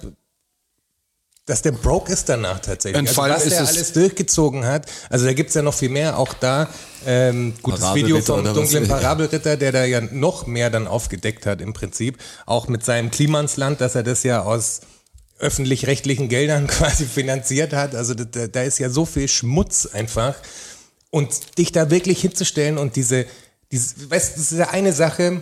dass 1.48 1.62
der 1.62 1.74
broke 1.74 2.12
ist 2.12 2.28
danach 2.28 2.60
tatsächlich. 2.60 3.00
Und 3.00 3.08
Also 3.08 3.22
allem 3.22 3.36
was 3.36 3.44
ist 3.46 3.52
der 3.52 3.62
es- 3.62 3.70
alles 3.70 3.94
durchgezogen 3.94 4.66
hat. 4.66 4.88
Also 5.12 5.26
da 5.26 5.34
gibt's 5.34 5.54
ja 5.54 5.62
noch 5.62 5.76
viel 5.76 5.90
mehr. 5.90 6.18
Auch 6.18 6.34
da 6.34 6.68
ähm, 7.06 7.54
gutes 7.62 7.94
Video 7.94 8.20
vom 8.20 8.44
dunklen 8.44 8.88
Parabelritter, 8.88 9.56
der 9.56 9.72
da 9.72 9.86
ja 9.86 10.02
noch 10.02 10.48
mehr 10.48 10.72
dann 10.72 10.88
aufgedeckt 10.88 11.46
hat 11.46 11.62
im 11.62 11.74
Prinzip. 11.74 12.18
Auch 12.48 12.68
mit 12.68 12.84
seinem 12.84 13.12
Klimansland, 13.12 13.80
dass 13.80 13.94
er 13.94 14.02
das 14.02 14.24
ja 14.24 14.42
aus 14.42 14.82
öffentlich-rechtlichen 15.38 16.30
Geldern 16.30 16.66
quasi 16.78 17.06
finanziert 17.06 17.74
hat. 17.74 17.94
Also 17.94 18.16
da, 18.16 18.48
da 18.48 18.64
ist 18.64 18.80
ja 18.80 18.90
so 18.90 19.06
viel 19.06 19.28
Schmutz 19.28 19.86
einfach. 19.86 20.34
Und 21.12 21.60
dich 21.60 21.72
da 21.72 21.92
wirklich 21.92 22.22
hinzustellen 22.22 22.80
und 22.80 22.96
diese, 22.96 23.26
diese 23.72 24.10
weißt 24.10 24.36
du, 24.36 24.40
das 24.42 24.52
ist 24.52 24.58
ja 24.58 24.70
eine 24.70 24.94
Sache, 24.94 25.42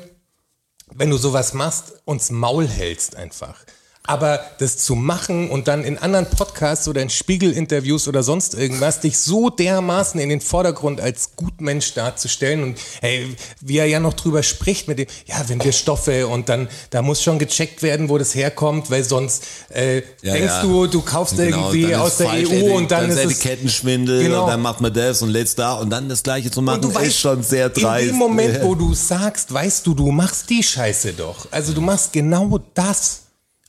wenn 0.96 1.10
du 1.10 1.18
sowas 1.18 1.54
machst, 1.54 2.02
uns 2.06 2.30
Maul 2.32 2.68
hältst 2.68 3.16
einfach. 3.16 3.66
Aber 4.06 4.42
das 4.60 4.78
zu 4.80 4.96
machen 4.96 5.50
und 5.50 5.70
dann 5.70 5.86
in 5.86 5.98
anderen 5.98 6.26
Podcasts 6.30 6.90
oder 6.90 7.02
in 7.02 7.10
Spiegelinterviews 7.10 8.10
oder 8.10 8.22
sonst 8.22 8.54
irgendwas, 8.54 9.00
dich 9.00 9.18
so 9.18 9.50
dermaßen 9.50 10.20
in 10.20 10.28
den 10.28 10.42
Vordergrund 10.42 11.00
als 11.00 11.32
Gutmensch 11.38 11.94
darzustellen 11.94 12.64
und 12.64 12.78
hey, 13.00 13.34
wie 13.62 13.78
er 13.78 13.86
ja 13.86 14.02
noch 14.02 14.14
drüber 14.14 14.44
spricht 14.44 14.90
mit 14.90 15.00
dem, 15.00 15.08
ja, 15.26 15.38
wenn 15.48 15.64
wir 15.64 15.72
Stoffe 15.72 16.28
und 16.28 16.50
dann, 16.50 16.68
da 16.90 17.02
muss 17.02 17.24
schon 17.24 17.40
gecheckt 17.40 17.82
werden, 17.82 18.10
wo 18.10 18.18
das 18.18 18.36
herkommt, 18.36 18.92
weil 18.92 19.06
sonst 19.06 19.44
äh, 19.74 20.00
Ja, 20.22 20.34
denkst 20.34 20.54
ja. 20.54 20.62
du, 20.64 20.88
du 20.88 21.02
kaufst 21.02 21.38
Genau, 21.38 21.72
irgendwie 21.72 21.92
dann 21.92 22.02
aus 22.02 22.18
der 22.18 22.30
EU 22.32 22.38
Etik- 22.40 22.74
und 22.74 22.92
dann, 22.92 23.10
ist 23.10 23.20
ist 23.20 23.26
es 23.26 23.32
Etikettenschwindel 23.32 24.24
Genau. 24.24 24.44
und 24.44 24.50
dann 24.50 24.62
macht 24.62 24.82
man 24.82 24.94
das 24.94 25.22
und 25.22 25.30
lädst 25.30 25.58
da 25.60 25.76
und 25.76 25.90
dann 25.90 26.10
das 26.10 26.24
gleiche 26.24 26.52
zu 26.52 26.62
machen, 26.62 26.84
Und 26.84 26.94
du 26.94 27.00
ist 27.00 27.20
schon 27.20 27.42
sehr 27.42 27.70
dreist. 27.70 28.08
In 28.08 28.10
dem 28.16 28.18
Moment, 28.20 28.62
wo 28.64 28.76
du 28.76 28.94
sagst, 28.94 29.54
weißt 29.54 29.88
du, 29.88 29.94
du 29.94 30.12
machst 30.12 30.50
die 30.50 30.62
Scheiße 30.62 31.14
doch. 31.14 31.48
Also 31.52 31.72
du 31.72 31.80
machst 31.80 32.12
genau 32.12 32.60
das. 32.74 33.22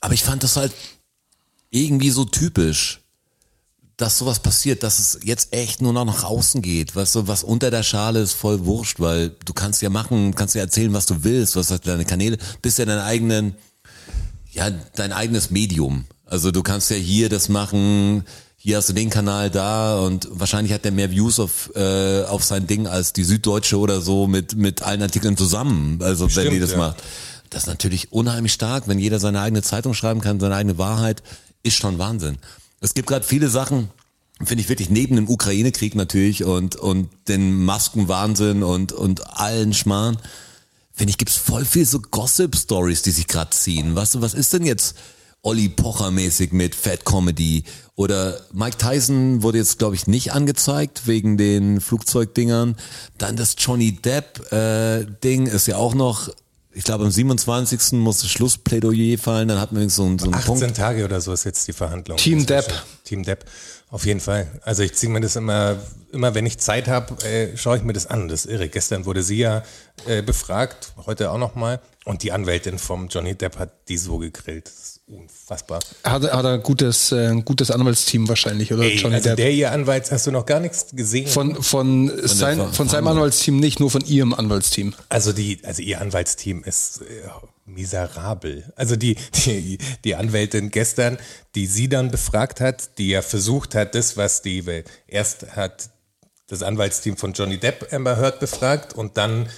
Aber 0.04 0.12
ich 0.12 0.22
fand 0.22 0.42
das 0.42 0.58
halt 0.58 0.70
irgendwie 1.70 2.10
so 2.10 2.26
typisch, 2.26 3.00
dass 3.96 4.18
sowas 4.18 4.38
passiert, 4.38 4.82
dass 4.82 4.98
es 4.98 5.20
jetzt 5.24 5.54
echt 5.54 5.80
nur 5.80 5.94
noch 5.94 6.04
nach 6.04 6.24
außen 6.24 6.60
geht. 6.60 6.94
Weißt 6.94 7.14
du, 7.14 7.26
was 7.26 7.42
unter 7.42 7.70
der 7.70 7.82
Schale 7.82 8.20
ist 8.20 8.34
voll 8.34 8.66
wurscht, 8.66 9.00
weil 9.00 9.30
du 9.46 9.54
kannst 9.54 9.80
ja 9.80 9.88
machen, 9.88 10.34
kannst 10.34 10.56
ja 10.56 10.60
erzählen, 10.60 10.92
was 10.92 11.06
du 11.06 11.24
willst, 11.24 11.56
was 11.56 11.70
hat 11.70 11.86
deine 11.86 12.04
Kanäle, 12.04 12.36
bist 12.60 12.78
ja 12.78 12.84
deinen 12.84 13.00
eigenen, 13.00 13.54
ja, 14.50 14.70
dein 14.94 15.14
eigenes 15.14 15.50
Medium. 15.50 16.04
Also 16.26 16.50
du 16.50 16.62
kannst 16.62 16.90
ja 16.90 16.96
hier 16.96 17.30
das 17.30 17.48
machen, 17.48 18.24
hier 18.58 18.76
hast 18.76 18.90
du 18.90 18.92
den 18.92 19.08
Kanal 19.08 19.48
da 19.48 20.00
und 20.00 20.28
wahrscheinlich 20.32 20.74
hat 20.74 20.84
der 20.84 20.92
mehr 20.92 21.10
Views 21.10 21.40
auf, 21.40 21.70
äh, 21.76 22.24
auf 22.24 22.44
sein 22.44 22.66
Ding 22.66 22.86
als 22.86 23.14
die 23.14 23.24
Süddeutsche 23.24 23.78
oder 23.78 24.02
so 24.02 24.26
mit, 24.26 24.54
mit 24.54 24.82
allen 24.82 25.00
Artikeln 25.00 25.38
zusammen. 25.38 26.02
Also 26.02 26.34
wenn 26.36 26.50
die 26.50 26.60
das 26.60 26.72
ja. 26.72 26.76
macht. 26.76 27.02
Das 27.54 27.62
ist 27.62 27.68
natürlich 27.68 28.12
unheimlich 28.12 28.52
stark, 28.52 28.88
wenn 28.88 28.98
jeder 28.98 29.20
seine 29.20 29.40
eigene 29.40 29.62
Zeitung 29.62 29.94
schreiben 29.94 30.20
kann, 30.20 30.40
seine 30.40 30.56
eigene 30.56 30.76
Wahrheit, 30.76 31.22
ist 31.62 31.76
schon 31.76 31.98
Wahnsinn. 31.98 32.38
Es 32.80 32.94
gibt 32.94 33.06
gerade 33.06 33.24
viele 33.24 33.48
Sachen, 33.48 33.90
finde 34.42 34.62
ich 34.62 34.68
wirklich 34.68 34.90
neben 34.90 35.14
dem 35.14 35.28
Ukraine-Krieg 35.28 35.94
natürlich 35.94 36.42
und, 36.42 36.74
und 36.74 37.10
den 37.28 37.64
Maskenwahnsinn 37.64 38.64
und, 38.64 38.90
und 38.90 39.38
allen 39.38 39.72
Schmarrn, 39.72 40.18
finde 40.92 41.10
ich, 41.10 41.18
gibt's 41.18 41.36
voll 41.36 41.64
viel 41.64 41.86
so 41.86 42.00
Gossip-Stories, 42.00 43.02
die 43.02 43.12
sich 43.12 43.28
gerade 43.28 43.50
ziehen. 43.52 43.94
Du, 43.94 44.20
was 44.20 44.34
ist 44.34 44.52
denn 44.52 44.66
jetzt 44.66 44.96
Olli 45.42 45.68
Pocher-mäßig 45.68 46.50
mit 46.50 46.74
Fat 46.74 47.04
Comedy? 47.04 47.62
Oder 47.94 48.40
Mike 48.52 48.78
Tyson 48.78 49.44
wurde 49.44 49.58
jetzt, 49.58 49.78
glaube 49.78 49.94
ich, 49.94 50.08
nicht 50.08 50.32
angezeigt 50.32 51.06
wegen 51.06 51.36
den 51.36 51.80
Flugzeugdingern. 51.80 52.74
Dann 53.16 53.36
das 53.36 53.54
Johnny 53.56 53.92
Depp-Ding 53.92 55.46
ist 55.46 55.68
ja 55.68 55.76
auch 55.76 55.94
noch, 55.94 56.30
ich 56.74 56.84
glaube, 56.84 57.04
am 57.04 57.10
27. 57.10 57.92
muss 57.98 58.20
das 58.20 58.30
Schlussplädoyer 58.30 59.16
fallen, 59.18 59.48
dann 59.48 59.60
hat 59.60 59.72
man 59.72 59.88
so, 59.88 60.04
einen- 60.04 60.18
so 60.18 60.26
einen 60.26 60.34
18 60.34 60.58
Punkt. 60.60 60.76
Tage 60.76 61.04
oder 61.04 61.20
so 61.20 61.32
ist 61.32 61.44
jetzt 61.44 61.66
die 61.68 61.72
Verhandlung. 61.72 62.16
Team. 62.18 62.44
Depp. 62.46 62.66
Team 63.04 63.22
Depp. 63.22 63.44
Auf 63.90 64.06
jeden 64.06 64.18
Fall. 64.20 64.48
Also 64.62 64.82
ich 64.82 64.94
ziehe 64.94 65.12
mir 65.12 65.20
das 65.20 65.36
immer, 65.36 65.76
immer 66.10 66.34
wenn 66.34 66.46
ich 66.46 66.58
Zeit 66.58 66.88
habe, 66.88 67.22
äh, 67.24 67.56
schaue 67.56 67.76
ich 67.76 67.84
mir 67.84 67.92
das 67.92 68.06
an. 68.08 68.26
Das 68.28 68.44
ist 68.44 68.50
irre. 68.50 68.68
Gestern 68.68 69.04
wurde 69.06 69.22
sie 69.22 69.36
ja 69.38 69.62
äh, 70.06 70.20
befragt, 70.22 70.92
heute 71.06 71.30
auch 71.30 71.38
nochmal. 71.38 71.80
Und 72.04 72.22
die 72.24 72.32
Anwältin 72.32 72.78
vom 72.78 73.06
Johnny 73.08 73.34
Depp 73.36 73.58
hat 73.58 73.70
die 73.88 73.96
so 73.96 74.18
gegrillt. 74.18 74.66
Unfassbar. 75.06 75.80
Hat, 76.02 76.22
hat 76.22 76.44
er 76.44 76.52
ein 76.54 76.62
gutes, 76.62 77.12
äh, 77.12 77.34
gutes 77.44 77.70
Anwaltsteam 77.70 78.26
wahrscheinlich, 78.26 78.72
oder? 78.72 78.84
Ey, 78.84 78.96
Johnny 78.96 79.16
also 79.16 79.28
Depp. 79.30 79.36
der 79.36 79.50
ihr 79.50 79.70
Anwalt, 79.70 80.10
hast 80.10 80.26
du 80.26 80.30
noch 80.30 80.46
gar 80.46 80.60
nichts 80.60 80.86
gesehen? 80.92 81.26
Von, 81.26 81.62
von, 81.62 82.10
sein, 82.26 82.56
Ver- 82.56 82.72
von 82.72 82.88
seinem 82.88 83.08
Anwaltsteam 83.08 83.58
nicht, 83.60 83.80
nur 83.80 83.90
von 83.90 84.02
ihrem 84.06 84.32
Anwaltsteam. 84.32 84.94
Also 85.10 85.32
die, 85.34 85.60
also 85.62 85.82
ihr 85.82 86.00
Anwaltsteam 86.00 86.64
ist 86.64 87.02
äh, 87.02 87.04
miserabel. 87.66 88.72
Also 88.76 88.96
die, 88.96 89.16
die, 89.44 89.76
die 90.04 90.14
Anwältin 90.14 90.70
gestern, 90.70 91.18
die 91.54 91.66
sie 91.66 91.90
dann 91.90 92.10
befragt 92.10 92.60
hat, 92.62 92.96
die 92.96 93.10
ja 93.10 93.20
versucht 93.20 93.74
hat, 93.74 93.94
das, 93.94 94.16
was 94.16 94.40
die, 94.40 94.66
weil 94.66 94.84
erst 95.06 95.54
hat 95.54 95.90
das 96.46 96.62
Anwaltsteam 96.62 97.18
von 97.18 97.34
Johnny 97.34 97.58
Depp 97.58 97.92
Amber 97.92 98.16
Heard 98.16 98.40
befragt 98.40 98.94
und 98.94 99.18
dann 99.18 99.50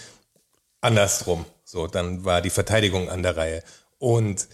andersrum. 0.80 1.44
So, 1.64 1.86
dann 1.86 2.24
war 2.24 2.42
die 2.42 2.50
Verteidigung 2.50 3.08
an 3.10 3.22
der 3.22 3.36
Reihe. 3.36 3.62
Und 3.98 4.46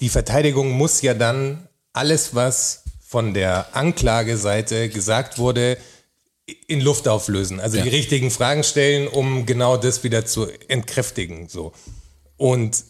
die 0.00 0.08
Verteidigung 0.08 0.70
muss 0.70 1.02
ja 1.02 1.14
dann 1.14 1.68
alles, 1.92 2.34
was 2.34 2.84
von 3.00 3.34
der 3.34 3.74
Anklageseite 3.74 4.88
gesagt 4.88 5.38
wurde, 5.38 5.78
in 6.66 6.80
Luft 6.80 7.08
auflösen. 7.08 7.60
Also 7.60 7.80
die 7.80 7.88
richtigen 7.88 8.30
Fragen 8.30 8.62
stellen, 8.62 9.08
um 9.08 9.46
genau 9.46 9.76
das 9.76 10.04
wieder 10.04 10.26
zu 10.26 10.46
entkräftigen. 10.68 11.48
So. 11.48 11.72
Und 12.36 12.84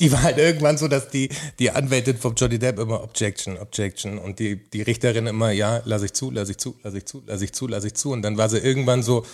die 0.00 0.12
war 0.12 0.22
halt 0.22 0.38
irgendwann 0.38 0.78
so, 0.78 0.88
dass 0.88 1.08
die, 1.08 1.28
die 1.58 1.70
Anwältin 1.70 2.18
vom 2.18 2.34
Johnny 2.34 2.58
Depp 2.58 2.78
immer 2.78 3.02
Objection, 3.02 3.58
Objection 3.58 4.18
und 4.18 4.38
die, 4.38 4.68
die 4.70 4.82
Richterin 4.82 5.26
immer, 5.26 5.50
ja, 5.50 5.82
lass 5.84 6.02
ich 6.02 6.12
zu, 6.12 6.30
lass 6.30 6.48
ich 6.48 6.58
zu, 6.58 6.78
lass 6.82 6.94
ich 6.94 7.06
zu, 7.06 7.22
lass 7.26 7.42
ich 7.42 7.52
zu, 7.52 7.66
lass 7.68 7.84
ich 7.84 7.94
zu. 7.94 8.12
Und 8.12 8.22
dann 8.22 8.36
war 8.36 8.48
sie 8.48 8.58
irgendwann 8.58 9.02
so, 9.02 9.24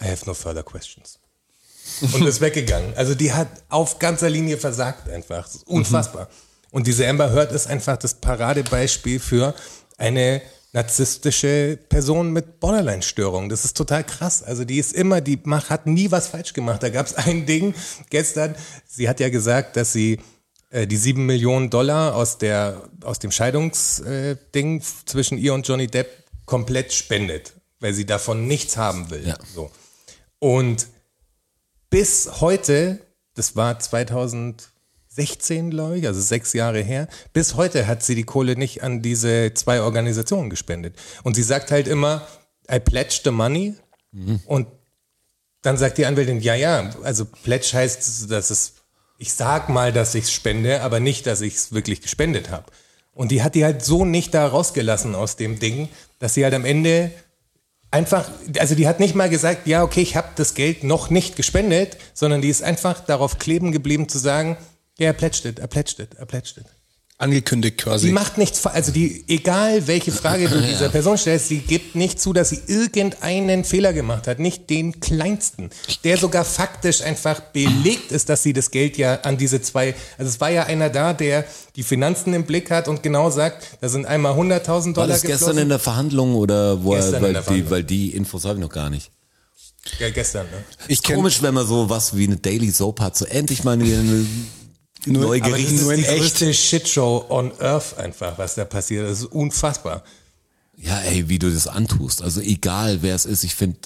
I 0.00 0.04
have 0.04 0.26
no 0.26 0.34
further 0.34 0.62
questions. 0.62 1.21
Und 2.12 2.26
ist 2.26 2.40
weggegangen. 2.40 2.94
Also 2.96 3.14
die 3.14 3.32
hat 3.32 3.48
auf 3.68 3.98
ganzer 3.98 4.30
Linie 4.30 4.58
versagt 4.58 5.08
einfach. 5.08 5.46
Ist 5.46 5.66
unfassbar. 5.66 6.28
Und 6.70 6.86
diese 6.86 7.06
Amber 7.06 7.32
Heard 7.32 7.52
ist 7.52 7.66
einfach 7.66 7.96
das 7.96 8.14
Paradebeispiel 8.14 9.20
für 9.20 9.54
eine 9.98 10.42
narzisstische 10.72 11.78
Person 11.88 12.32
mit 12.32 12.58
Borderline-Störung. 12.58 13.50
Das 13.50 13.64
ist 13.64 13.76
total 13.76 14.04
krass. 14.04 14.42
Also 14.42 14.64
die 14.64 14.78
ist 14.78 14.94
immer, 14.94 15.20
die 15.20 15.38
macht, 15.44 15.68
hat 15.68 15.86
nie 15.86 16.10
was 16.10 16.28
falsch 16.28 16.54
gemacht. 16.54 16.82
Da 16.82 16.88
gab 16.88 17.06
es 17.06 17.14
ein 17.14 17.44
Ding 17.46 17.74
gestern. 18.08 18.54
Sie 18.86 19.08
hat 19.08 19.20
ja 19.20 19.28
gesagt, 19.28 19.76
dass 19.76 19.92
sie 19.92 20.18
äh, 20.70 20.86
die 20.86 20.96
sieben 20.96 21.26
Millionen 21.26 21.68
Dollar 21.68 22.16
aus 22.16 22.38
der 22.38 22.82
aus 23.04 23.18
dem 23.18 23.30
Scheidungsding 23.30 24.78
äh, 24.78 24.82
zwischen 25.04 25.36
ihr 25.36 25.52
und 25.52 25.68
Johnny 25.68 25.88
Depp 25.88 26.08
komplett 26.46 26.92
spendet, 26.94 27.52
weil 27.80 27.92
sie 27.92 28.06
davon 28.06 28.46
nichts 28.46 28.78
haben 28.78 29.10
will. 29.10 29.26
Ja. 29.28 29.36
So. 29.54 29.70
Und 30.38 30.86
bis 31.92 32.40
heute, 32.40 32.98
das 33.34 33.54
war 33.54 33.78
2016, 33.78 35.70
glaube 35.70 35.98
ich, 35.98 36.06
also 36.06 36.22
sechs 36.22 36.54
Jahre 36.54 36.80
her, 36.80 37.06
bis 37.34 37.54
heute 37.54 37.86
hat 37.86 38.02
sie 38.02 38.14
die 38.14 38.24
Kohle 38.24 38.56
nicht 38.56 38.82
an 38.82 39.02
diese 39.02 39.52
zwei 39.52 39.82
Organisationen 39.82 40.48
gespendet. 40.48 40.96
Und 41.22 41.36
sie 41.36 41.42
sagt 41.42 41.70
halt 41.70 41.86
immer, 41.86 42.26
I 42.70 42.80
pledge 42.80 43.20
the 43.22 43.30
money. 43.30 43.74
Und 44.46 44.68
dann 45.60 45.76
sagt 45.76 45.98
die 45.98 46.06
Anwältin, 46.06 46.40
ja, 46.40 46.54
ja, 46.54 46.90
also 47.02 47.26
pledge 47.26 47.72
heißt, 47.74 48.30
dass 48.30 48.48
es, 48.48 48.72
ich 49.18 49.34
sag 49.34 49.68
mal, 49.68 49.92
dass 49.92 50.14
ich 50.14 50.32
spende, 50.32 50.80
aber 50.80 50.98
nicht, 50.98 51.26
dass 51.26 51.42
ich 51.42 51.56
es 51.56 51.72
wirklich 51.72 52.00
gespendet 52.00 52.48
habe. 52.50 52.72
Und 53.12 53.32
die 53.32 53.42
hat 53.42 53.54
die 53.54 53.64
halt 53.64 53.84
so 53.84 54.06
nicht 54.06 54.32
da 54.32 54.46
rausgelassen 54.46 55.14
aus 55.14 55.36
dem 55.36 55.58
Ding, 55.58 55.90
dass 56.18 56.32
sie 56.32 56.44
halt 56.44 56.54
am 56.54 56.64
Ende 56.64 57.10
einfach, 57.92 58.30
also 58.58 58.74
die 58.74 58.88
hat 58.88 58.98
nicht 58.98 59.14
mal 59.14 59.30
gesagt, 59.30 59.66
ja, 59.66 59.84
okay, 59.84 60.00
ich 60.00 60.16
habe 60.16 60.28
das 60.34 60.54
Geld 60.54 60.82
noch 60.82 61.10
nicht 61.10 61.36
gespendet, 61.36 61.98
sondern 62.14 62.42
die 62.42 62.48
ist 62.48 62.62
einfach 62.62 63.00
darauf 63.00 63.38
kleben 63.38 63.70
geblieben 63.70 64.08
zu 64.08 64.18
sagen, 64.18 64.56
ja, 64.98 65.08
er 65.08 65.12
pledged 65.12 65.44
it, 65.44 65.58
er 65.58 65.68
pledged 65.68 66.00
it, 66.00 66.14
er 66.14 66.26
pledged 66.26 66.56
it. 66.58 66.66
Angekündigt 67.22 67.78
Die 67.78 67.84
quasi. 67.84 68.10
macht 68.10 68.36
nichts, 68.36 68.66
also 68.66 68.90
die, 68.90 69.24
egal 69.28 69.86
welche 69.86 70.10
Frage 70.10 70.48
du 70.48 70.60
dieser 70.68 70.88
Person 70.88 71.16
stellst, 71.16 71.46
sie 71.46 71.58
gibt 71.58 71.94
nicht 71.94 72.20
zu, 72.20 72.32
dass 72.32 72.50
sie 72.50 72.60
irgendeinen 72.66 73.62
Fehler 73.62 73.92
gemacht 73.92 74.26
hat, 74.26 74.40
nicht 74.40 74.68
den 74.70 74.98
kleinsten, 74.98 75.70
der 76.02 76.16
sogar 76.16 76.44
faktisch 76.44 77.00
einfach 77.02 77.38
belegt 77.38 78.10
ist, 78.10 78.28
dass 78.28 78.42
sie 78.42 78.52
das 78.52 78.72
Geld 78.72 78.96
ja 78.96 79.20
an 79.20 79.38
diese 79.38 79.62
zwei, 79.62 79.94
also 80.18 80.28
es 80.28 80.40
war 80.40 80.50
ja 80.50 80.64
einer 80.64 80.90
da, 80.90 81.12
der 81.12 81.44
die 81.76 81.84
Finanzen 81.84 82.34
im 82.34 82.44
Blick 82.44 82.72
hat 82.72 82.88
und 82.88 83.04
genau 83.04 83.30
sagt, 83.30 83.78
da 83.80 83.88
sind 83.88 84.04
einmal 84.04 84.32
100.000 84.32 84.66
War 84.66 84.92
Dollar 84.92 85.06
das 85.08 85.22
gestern 85.22 85.58
in 85.58 85.68
der 85.68 85.78
Verhandlung 85.78 86.34
oder 86.34 86.82
wo 86.82 86.94
er, 86.94 87.22
weil, 87.22 87.34
die, 87.34 87.70
weil 87.70 87.84
die 87.84 88.10
Infos 88.16 88.44
habe 88.44 88.54
ich 88.54 88.60
noch 88.60 88.72
gar 88.72 88.90
nicht. 88.90 89.12
ja, 90.00 90.10
gestern, 90.10 90.46
ne? 90.46 90.64
Ist 90.88 91.04
komisch, 91.04 91.40
wenn 91.40 91.54
man 91.54 91.66
so 91.68 91.88
was 91.88 92.16
wie 92.16 92.26
eine 92.26 92.36
Daily 92.36 92.72
Soap 92.72 92.98
hat, 93.00 93.16
so 93.16 93.26
endlich 93.26 93.62
mal 93.62 93.72
eine, 93.74 94.26
eine 95.06 95.18
nur 95.18 95.34
in 95.34 95.42
die 95.44 95.52
echt. 95.52 96.20
größte 96.20 96.54
Shitshow 96.54 97.26
on 97.28 97.52
Earth 97.60 97.98
einfach, 97.98 98.38
was 98.38 98.54
da 98.54 98.64
passiert. 98.64 99.08
Das 99.08 99.20
ist 99.20 99.26
unfassbar. 99.26 100.04
Ja, 100.76 100.98
ey, 101.00 101.28
wie 101.28 101.38
du 101.38 101.50
das 101.50 101.66
antust. 101.66 102.22
Also 102.22 102.40
egal, 102.40 103.02
wer 103.02 103.14
es 103.14 103.24
ist, 103.24 103.44
ich 103.44 103.54
finde, 103.54 103.78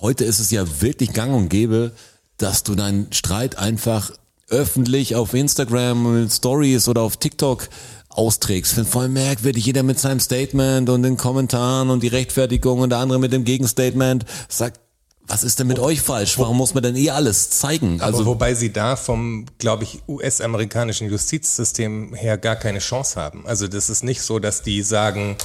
heute 0.00 0.24
ist 0.24 0.38
es 0.38 0.50
ja 0.50 0.64
wirklich 0.80 1.12
gang 1.12 1.34
und 1.34 1.48
gäbe, 1.48 1.92
dass 2.36 2.62
du 2.62 2.74
deinen 2.74 3.12
Streit 3.12 3.58
einfach 3.58 4.12
öffentlich 4.48 5.16
auf 5.16 5.34
Instagram, 5.34 6.22
mit 6.22 6.32
Stories 6.32 6.88
oder 6.88 7.02
auf 7.02 7.16
TikTok 7.16 7.68
austrägst. 8.08 8.72
Finde 8.72 8.90
voll 8.90 9.08
merkwürdig, 9.08 9.66
jeder 9.66 9.82
mit 9.82 9.98
seinem 9.98 10.20
Statement 10.20 10.88
und 10.88 11.02
den 11.02 11.16
Kommentaren 11.16 11.90
und 11.90 12.02
die 12.02 12.08
Rechtfertigung 12.08 12.80
und 12.80 12.90
der 12.90 12.98
andere 12.98 13.18
mit 13.18 13.32
dem 13.32 13.44
Gegenstatement 13.44 14.24
sagt, 14.48 14.80
was 15.28 15.44
ist 15.44 15.58
denn 15.58 15.66
mit 15.66 15.78
euch 15.78 16.00
falsch? 16.00 16.38
Warum 16.38 16.56
muss 16.56 16.74
man 16.74 16.82
denn 16.82 16.96
eh 16.96 17.10
alles 17.10 17.50
zeigen? 17.50 18.00
Also 18.00 18.18
Also 18.18 18.26
wobei 18.30 18.54
sie 18.54 18.72
da 18.72 18.96
vom, 18.96 19.44
glaube 19.58 19.84
ich, 19.84 20.02
US-amerikanischen 20.08 21.08
Justizsystem 21.10 22.14
her 22.14 22.38
gar 22.38 22.56
keine 22.56 22.78
Chance 22.78 23.20
haben. 23.20 23.46
Also 23.46 23.68
das 23.68 23.90
ist 23.90 24.02
nicht 24.02 24.22
so, 24.22 24.38
dass 24.38 24.62
die 24.62 24.82
sagen, 24.82 25.36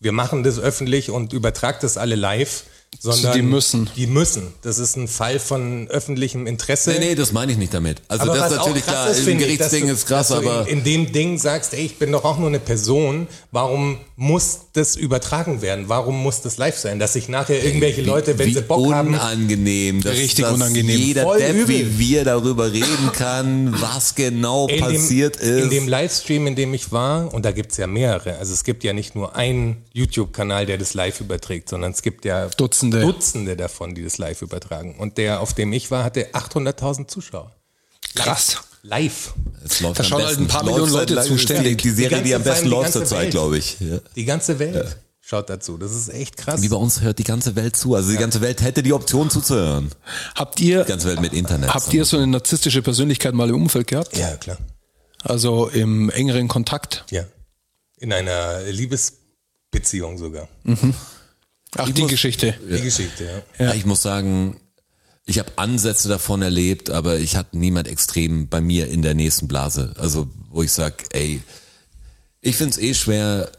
wir 0.00 0.12
machen 0.12 0.42
das 0.42 0.58
öffentlich 0.58 1.10
und 1.10 1.32
übertragt 1.32 1.82
das 1.82 1.96
alle 1.98 2.14
live, 2.16 2.64
sondern 3.00 3.32
die 3.34 3.42
müssen. 3.42 3.90
Die 3.96 4.06
müssen. 4.06 4.52
Das 4.62 4.78
ist 4.78 4.96
ein 4.96 5.08
Fall 5.08 5.38
von 5.38 5.88
öffentlichem 5.88 6.46
Interesse. 6.46 6.90
nee, 6.92 6.98
nee, 6.98 7.14
das 7.14 7.32
meine 7.32 7.52
ich 7.52 7.58
nicht 7.58 7.74
damit. 7.74 8.02
Also 8.08 8.24
Aber 8.24 8.36
das 8.38 8.50
ist 8.52 8.56
natürlich 8.58 8.84
klar, 8.86 9.10
ist, 9.10 9.18
ein 9.18 9.24
finde 9.24 9.44
ich, 9.44 9.56
Gerichtsding 9.58 9.86
du- 9.86 9.92
ist 9.92 10.06
krass, 10.06 10.32
aber 10.32 10.66
in, 10.68 10.78
in 10.78 10.84
dem 10.84 11.12
Ding 11.12 11.38
sagst, 11.38 11.74
ey, 11.74 11.84
ich 11.84 11.98
bin 11.98 12.12
doch 12.12 12.24
auch 12.24 12.38
nur 12.38 12.48
eine 12.48 12.58
Person. 12.60 13.26
Warum 13.52 13.98
muss 14.16 14.60
das 14.72 14.96
übertragen 14.96 15.62
werden? 15.62 15.84
Warum 15.88 16.22
muss 16.22 16.40
das 16.42 16.56
live 16.56 16.76
sein? 16.78 16.98
Dass 16.98 17.12
sich 17.14 17.28
nachher 17.28 17.62
irgendwelche 17.64 18.02
Leute, 18.02 18.38
wenn 18.38 18.48
wie 18.48 18.54
sie 18.54 18.62
Bock 18.62 18.92
haben, 18.92 19.08
unangenehm, 19.08 20.02
dass, 20.02 20.14
Richtig 20.16 20.44
dass 20.44 20.54
unangenehm. 20.54 20.98
jeder 20.98 21.22
Voll 21.22 21.38
Depp 21.38 21.54
übel. 21.56 21.68
wie 21.68 21.98
wir 21.98 22.24
darüber 22.24 22.72
reden 22.72 23.10
kann, 23.12 23.74
was 23.80 24.14
genau 24.14 24.68
in 24.68 24.80
passiert 24.80 25.40
dem, 25.40 25.58
ist. 25.58 25.64
In 25.64 25.70
dem 25.70 25.88
Livestream, 25.88 26.46
in 26.46 26.56
dem 26.56 26.74
ich 26.74 26.92
war, 26.92 27.32
und 27.32 27.44
da 27.44 27.52
gibt's 27.52 27.76
ja 27.76 27.86
mehrere, 27.86 28.36
also 28.38 28.52
es 28.52 28.64
gibt 28.64 28.84
ja 28.84 28.92
nicht 28.92 29.14
nur 29.14 29.36
einen 29.36 29.78
YouTube-Kanal, 29.92 30.66
der 30.66 30.78
das 30.78 30.94
live 30.94 31.20
überträgt, 31.20 31.68
sondern 31.68 31.92
es 31.92 32.02
gibt 32.02 32.24
ja 32.24 32.46
Dutzende. 32.56 32.85
Dutzende 32.90 33.56
davon, 33.56 33.94
die 33.94 34.02
das 34.04 34.18
live 34.18 34.42
übertragen. 34.42 34.96
Und 34.98 35.18
der, 35.18 35.40
auf 35.40 35.54
dem 35.54 35.72
ich 35.72 35.90
war, 35.90 36.04
hatte 36.04 36.28
800.000 36.32 37.08
Zuschauer. 37.08 37.54
Krass. 38.14 38.58
Live. 38.82 39.34
Es 39.64 39.80
läuft 39.80 39.98
Da 39.98 40.04
schauen 40.04 40.24
halt 40.24 40.38
ein 40.38 40.46
paar 40.46 40.62
Millionen 40.64 40.92
Leute 40.92 41.20
zuständig. 41.22 41.82
Die 41.82 41.90
Serie, 41.90 42.22
die, 42.22 42.30
ganze- 42.30 42.36
am 42.36 42.42
besten 42.44 42.64
die 42.66 42.70
läuft 42.70 42.92
zurzeit, 42.92 43.18
Welt. 43.22 43.30
glaube 43.32 43.58
ich. 43.58 43.76
Ja. 43.80 43.98
Die 44.14 44.24
ganze 44.24 44.58
Welt 44.60 44.96
schaut 45.20 45.50
dazu. 45.50 45.76
Das 45.76 45.92
ist 45.92 46.08
echt 46.08 46.36
krass. 46.36 46.62
Wie 46.62 46.68
bei 46.68 46.76
uns 46.76 47.00
hört 47.00 47.18
die 47.18 47.24
ganze 47.24 47.56
Welt 47.56 47.74
zu. 47.74 47.96
Also 47.96 48.12
die 48.12 48.16
ganze 48.16 48.40
Welt 48.40 48.62
hätte 48.62 48.84
die 48.84 48.92
Option 48.92 49.28
zuzuhören. 49.28 49.90
Habt 50.36 50.60
ihr, 50.60 50.84
Die 50.84 50.88
ganze 50.88 51.08
Welt 51.08 51.20
mit 51.20 51.32
Internet. 51.32 51.74
habt 51.74 51.92
ihr 51.92 52.04
so 52.04 52.16
eine 52.16 52.28
narzisstische 52.28 52.80
Persönlichkeit 52.80 53.34
mal 53.34 53.48
im 53.48 53.56
Umfeld 53.56 53.88
gehabt? 53.88 54.16
ja, 54.16 54.36
klar. 54.36 54.58
Also 55.24 55.66
im 55.68 56.08
engeren 56.10 56.46
Kontakt? 56.46 57.04
Ja. 57.10 57.24
In 57.98 58.12
einer 58.12 58.60
Liebesbeziehung 58.70 60.16
sogar. 60.18 60.46
Ach, 61.76 61.90
die 61.90 62.06
Geschichte. 62.06 62.54
Die 62.70 62.82
Geschichte, 62.82 63.24
ja. 63.58 63.66
Ja. 63.66 63.74
Ich 63.74 63.84
muss 63.86 64.02
sagen, 64.02 64.60
ich 65.24 65.38
habe 65.38 65.52
Ansätze 65.56 66.08
davon 66.08 66.42
erlebt, 66.42 66.90
aber 66.90 67.18
ich 67.18 67.36
hatte 67.36 67.58
niemand 67.58 67.88
extrem 67.88 68.48
bei 68.48 68.60
mir 68.60 68.88
in 68.88 69.02
der 69.02 69.14
nächsten 69.14 69.48
Blase. 69.48 69.94
Also 69.98 70.28
wo 70.50 70.62
ich 70.62 70.72
sag, 70.72 71.04
ey, 71.10 71.42
ich 72.40 72.56
find's 72.56 72.78
eh 72.78 72.94
schwer, 72.94 73.50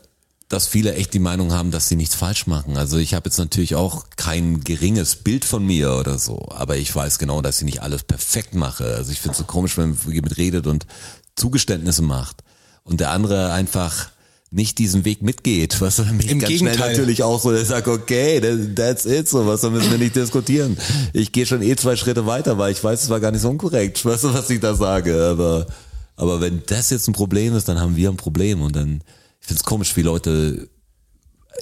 dass 0.50 0.66
viele 0.66 0.96
echt 0.96 1.14
die 1.14 1.20
Meinung 1.20 1.52
haben, 1.52 1.72
dass 1.72 1.90
sie 1.90 1.98
nichts 1.98 2.16
falsch 2.16 2.48
machen. 2.48 2.78
Also 2.78 2.98
ich 2.98 3.14
habe 3.14 3.28
jetzt 3.28 3.38
natürlich 3.38 3.76
auch 3.76 4.06
kein 4.16 4.64
geringes 4.64 5.18
Bild 5.18 5.44
von 5.44 5.66
mir 5.66 5.96
oder 5.96 6.18
so, 6.18 6.48
aber 6.50 6.78
ich 6.78 6.96
weiß 6.96 7.20
genau, 7.20 7.42
dass 7.42 7.60
ich 7.60 7.66
nicht 7.66 7.82
alles 7.82 8.04
perfekt 8.04 8.56
mache. 8.56 8.86
Also 8.96 9.12
ich 9.12 9.20
find's 9.20 9.38
so 9.38 9.44
komisch, 9.44 9.78
wenn 9.78 9.90
man 9.90 10.14
jemand 10.14 10.38
redet 10.38 10.66
und 10.68 10.88
Zugeständnisse 11.36 12.02
macht 12.02 12.44
und 12.84 13.02
der 13.02 13.12
andere 13.12 13.52
einfach 13.52 14.10
nicht 14.50 14.77
diesen 14.77 15.04
Weg 15.06 15.22
mitgeht, 15.22 15.82
was 15.82 15.98
dann 15.98 16.08
Im 16.08 16.18
ganz 16.20 16.30
schnell 16.30 16.48
Gegenteil. 16.48 16.89
natürlich 16.92 17.24
auch 17.24 17.42
so, 17.42 17.51
der 17.51 17.66
sagt, 17.66 17.88
okay, 17.88 18.39
that- 18.39 18.75
that's 18.75 19.06
it, 19.06 19.27
so 19.27 19.46
was, 19.46 19.62
da 19.62 19.70
müssen 19.70 19.92
wir 19.92 19.98
nicht 19.98 20.16
diskutieren. 20.16 20.77
Ich 21.13 21.32
gehe 21.34 21.46
schon 21.46 21.62
eh 21.62 21.75
zwei 21.75 21.96
Schritte 21.98 22.25
weiter, 22.25 22.58
weil 22.58 22.72
ich 22.72 22.82
weiß, 22.84 23.04
es 23.04 23.10
war 23.10 23.20
gar 23.20 23.32
nicht 23.32 23.42
so 23.42 23.50
unkorrekt, 23.50 24.04
weißt 24.06 24.24
du, 24.25 24.34
was 24.34 24.50
ich 24.50 24.60
da 24.60 24.74
sage, 24.75 25.22
aber 25.22 25.68
Aber 26.16 26.42
wenn 26.42 26.63
das 26.66 26.89
jetzt 26.89 27.08
ein 27.08 27.13
Problem 27.13 27.56
ist, 27.56 27.68
dann 27.68 27.80
haben 27.80 27.96
wir 27.96 28.10
ein 28.10 28.18
Problem. 28.18 28.62
Und 28.62 28.75
dann, 28.75 29.01
ich 29.39 29.48
finde 29.48 29.60
es 29.60 29.63
komisch, 29.63 29.96
wie 29.98 30.01
Leute 30.01 30.68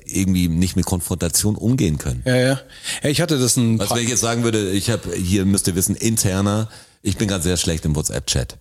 irgendwie 0.05 0.47
nicht 0.47 0.75
mit 0.77 0.85
Konfrontation 0.85 1.55
umgehen 1.55 1.97
können. 1.97 2.21
Ja, 2.25 2.35
ja. 2.35 2.59
ja 3.03 3.09
ich 3.09 3.19
hatte 3.19 3.37
das 3.37 3.57
ein 3.57 3.79
Was 3.79 3.89
paar, 3.89 3.97
wenn 3.97 4.03
ich 4.05 4.09
jetzt 4.11 4.21
sagen 4.21 4.43
würde, 4.43 4.71
ich 4.71 4.89
habe 4.89 5.13
hier 5.13 5.43
müsst 5.45 5.67
ihr 5.67 5.75
wissen 5.75 5.95
interner, 5.95 6.69
ich 7.01 7.17
bin 7.17 7.27
ganz 7.27 7.43
sehr 7.43 7.57
schlecht 7.57 7.83
im 7.85 7.95
WhatsApp-Chat. 7.95 8.55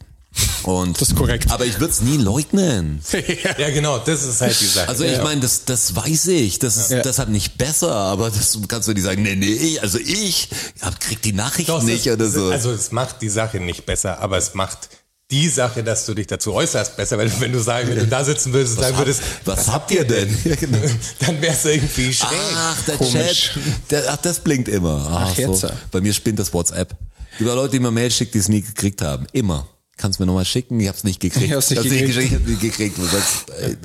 Und 0.65 1.01
Das 1.01 1.09
ist 1.09 1.17
korrekt. 1.17 1.51
Aber 1.51 1.67
ich 1.67 1.79
würde 1.79 1.93
es 1.93 2.01
nie 2.01 2.17
leugnen. 2.17 3.01
Ja, 3.59 3.71
genau, 3.71 3.99
das 3.99 4.25
ist 4.25 4.41
halt 4.41 4.59
die 4.61 4.67
Sache. 4.67 4.89
Also 4.89 5.05
ich 5.05 5.23
meine, 5.23 5.41
das, 5.41 5.65
das 5.65 5.95
weiß 5.95 6.27
ich. 6.29 6.59
Das 6.59 6.77
ist 6.77 6.91
Ja. 6.91 7.03
deshalb 7.03 7.29
nicht 7.29 7.59
besser, 7.59 7.93
aber 7.95 8.31
das 8.31 8.59
kannst 8.69 8.89
du 8.89 8.93
nicht 8.93 9.03
sagen, 9.05 9.23
nee, 9.23 9.37
nee, 9.37 9.47
ich, 9.53 9.83
also 9.83 9.99
ich 9.99 10.49
hab, 10.81 10.99
krieg 11.01 11.21
die 11.23 11.33
Nachricht 11.33 11.69
Doch, 11.69 11.83
nicht 11.83 12.07
ist- 12.07 12.13
oder 12.15 12.29
so. 12.29 12.51
Also 12.51 12.73
es 12.73 12.91
macht 12.93 13.21
die 13.23 13.29
Sache 13.29 13.61
nicht 13.61 13.87
besser, 13.87 14.19
aber 14.21 14.39
es 14.39 14.55
macht 14.55 14.89
die 15.31 15.49
Sache, 15.49 15.83
dass 15.85 16.05
du 16.07 16.15
dich 16.15 16.27
dazu 16.27 16.53
äußerst, 16.53 16.97
besser, 16.97 17.17
weil 17.19 17.31
wenn 17.41 17.53
du 17.53 17.61
sagen, 17.61 17.89
wenn 17.89 17.99
du 17.99 18.07
da 18.07 18.25
sitzen 18.25 18.53
würdest 18.53 18.77
und 18.77 18.83
sagen 18.85 18.99
würdest, 18.99 19.23
was 19.45 19.69
habt 19.69 19.91
ihr 19.91 20.05
denn? 20.05 20.37
Genau. 20.45 20.79
dann 21.21 21.41
wär's 21.41 21.65
irgendwie 21.65 22.13
schräg. 22.13 22.29
Ach, 22.55 22.83
der 22.87 22.97
Komisch. 22.97 23.53
Chat, 23.55 23.63
der, 23.91 24.13
ach, 24.13 24.17
das 24.19 24.41
blinkt 24.41 24.69
immer. 24.69 25.07
Ach, 25.11 25.31
Ach, 25.33 25.37
jetzt, 25.39 25.61
so. 25.61 25.69
Bei 25.91 26.01
mir 26.01 26.13
spinnt 26.13 26.39
das 26.39 26.53
WhatsApp. 26.53 26.95
Über 27.39 27.55
Leute, 27.55 27.73
die 27.73 27.81
mir 27.81 27.91
Mail 27.91 28.11
schickt, 28.11 28.35
die 28.35 28.39
es 28.39 28.49
nie 28.49 28.63
gekriegt 28.63 29.01
haben. 29.03 29.27
Immer. 29.33 29.67
Kannst 29.97 30.19
mir 30.19 30.27
nochmal 30.27 30.45
schicken? 30.45 30.81
Ich 30.81 30.89
hab's 30.89 31.05
nicht 31.05 31.21
gekriegt. 31.21 31.47
Ich 31.47 31.53
hab's 31.53 31.71
nicht 31.71 31.79
Hast 31.79 31.89
gekriegt. 31.89 32.07
geschickt, 32.07 32.33
Ich 32.33 32.35
hab's 32.39 32.49
nicht 32.49 32.61
gekriegt. 32.61 32.99
Du 32.99 33.05
sagst, 33.05 33.51
ey, 33.61 33.77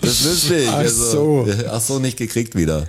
das 0.00 0.24
ist 0.24 0.50
nicht. 0.50 0.68
Ach 0.68 0.86
so. 0.88 1.48
Ach 1.70 1.80
so, 1.80 1.98
nicht 1.98 2.16
gekriegt 2.16 2.54
wieder. 2.54 2.86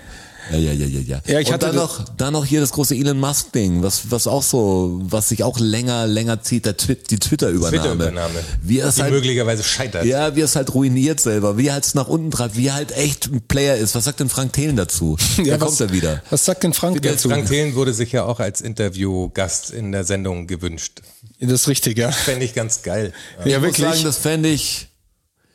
Ja, 0.51 0.57
ja, 0.57 0.73
ja, 0.73 0.85
ja, 0.85 0.99
ja. 0.99 1.21
Ja, 1.27 1.39
ich 1.39 1.51
Und 1.51 1.61
dann 1.61 1.75
noch, 1.75 2.05
dann 2.17 2.33
noch 2.33 2.45
hier 2.45 2.59
das 2.59 2.71
große 2.71 2.95
Elon 2.95 3.19
Musk 3.19 3.51
Ding, 3.51 3.83
was, 3.83 4.11
was 4.11 4.27
auch 4.27 4.43
so, 4.43 4.99
was 5.03 5.29
sich 5.29 5.43
auch 5.43 5.59
länger, 5.59 6.07
länger 6.07 6.41
zieht, 6.41 6.65
der 6.65 6.77
Twi 6.77 6.95
die 6.95 7.19
Twitter-Übernahme. 7.19 7.77
Twitter-Übernahme. 7.77 8.39
Wie 8.61 8.79
er 8.79 8.87
es 8.87 8.95
die 8.95 9.03
halt, 9.03 9.13
möglicherweise 9.13 9.63
scheitert. 9.63 10.05
ja, 10.05 10.35
wie 10.35 10.41
er 10.41 10.45
es 10.45 10.55
halt 10.55 10.73
ruiniert 10.73 11.19
selber, 11.19 11.57
wie 11.57 11.67
er 11.67 11.73
halt 11.73 11.95
nach 11.95 12.07
unten 12.07 12.31
treibt, 12.31 12.55
wie 12.55 12.67
er 12.67 12.75
halt 12.75 12.91
echt 12.91 13.27
ein 13.27 13.41
Player 13.47 13.75
ist. 13.75 13.95
Was 13.95 14.05
sagt 14.05 14.19
denn 14.19 14.29
Frank 14.29 14.53
Thelen 14.53 14.75
dazu? 14.75 15.17
ja, 15.37 15.57
da 15.57 15.61
was, 15.61 15.77
kommt 15.77 15.81
er 15.81 15.93
wieder. 15.93 16.23
Was 16.29 16.45
sagt 16.45 16.63
denn 16.63 16.73
Frank 16.73 17.01
Der 17.01 17.13
dazu? 17.13 17.29
Frank 17.29 17.47
Thelen 17.47 17.75
wurde 17.75 17.93
sich 17.93 18.11
ja 18.11 18.25
auch 18.25 18.39
als 18.39 18.61
Interviewgast 18.61 19.71
in 19.71 19.91
der 19.91 20.03
Sendung 20.03 20.47
gewünscht. 20.47 21.01
Das 21.39 21.51
ist 21.51 21.67
richtig, 21.67 21.97
ja. 21.97 22.11
Fände 22.11 22.45
ich 22.45 22.53
ganz 22.53 22.81
geil. 22.81 23.13
Ja, 23.39 23.45
ich 23.45 23.53
muss 23.53 23.61
wirklich. 23.63 23.85
sagen, 23.85 24.03
das 24.03 24.17
fände 24.17 24.49
ich 24.49 24.87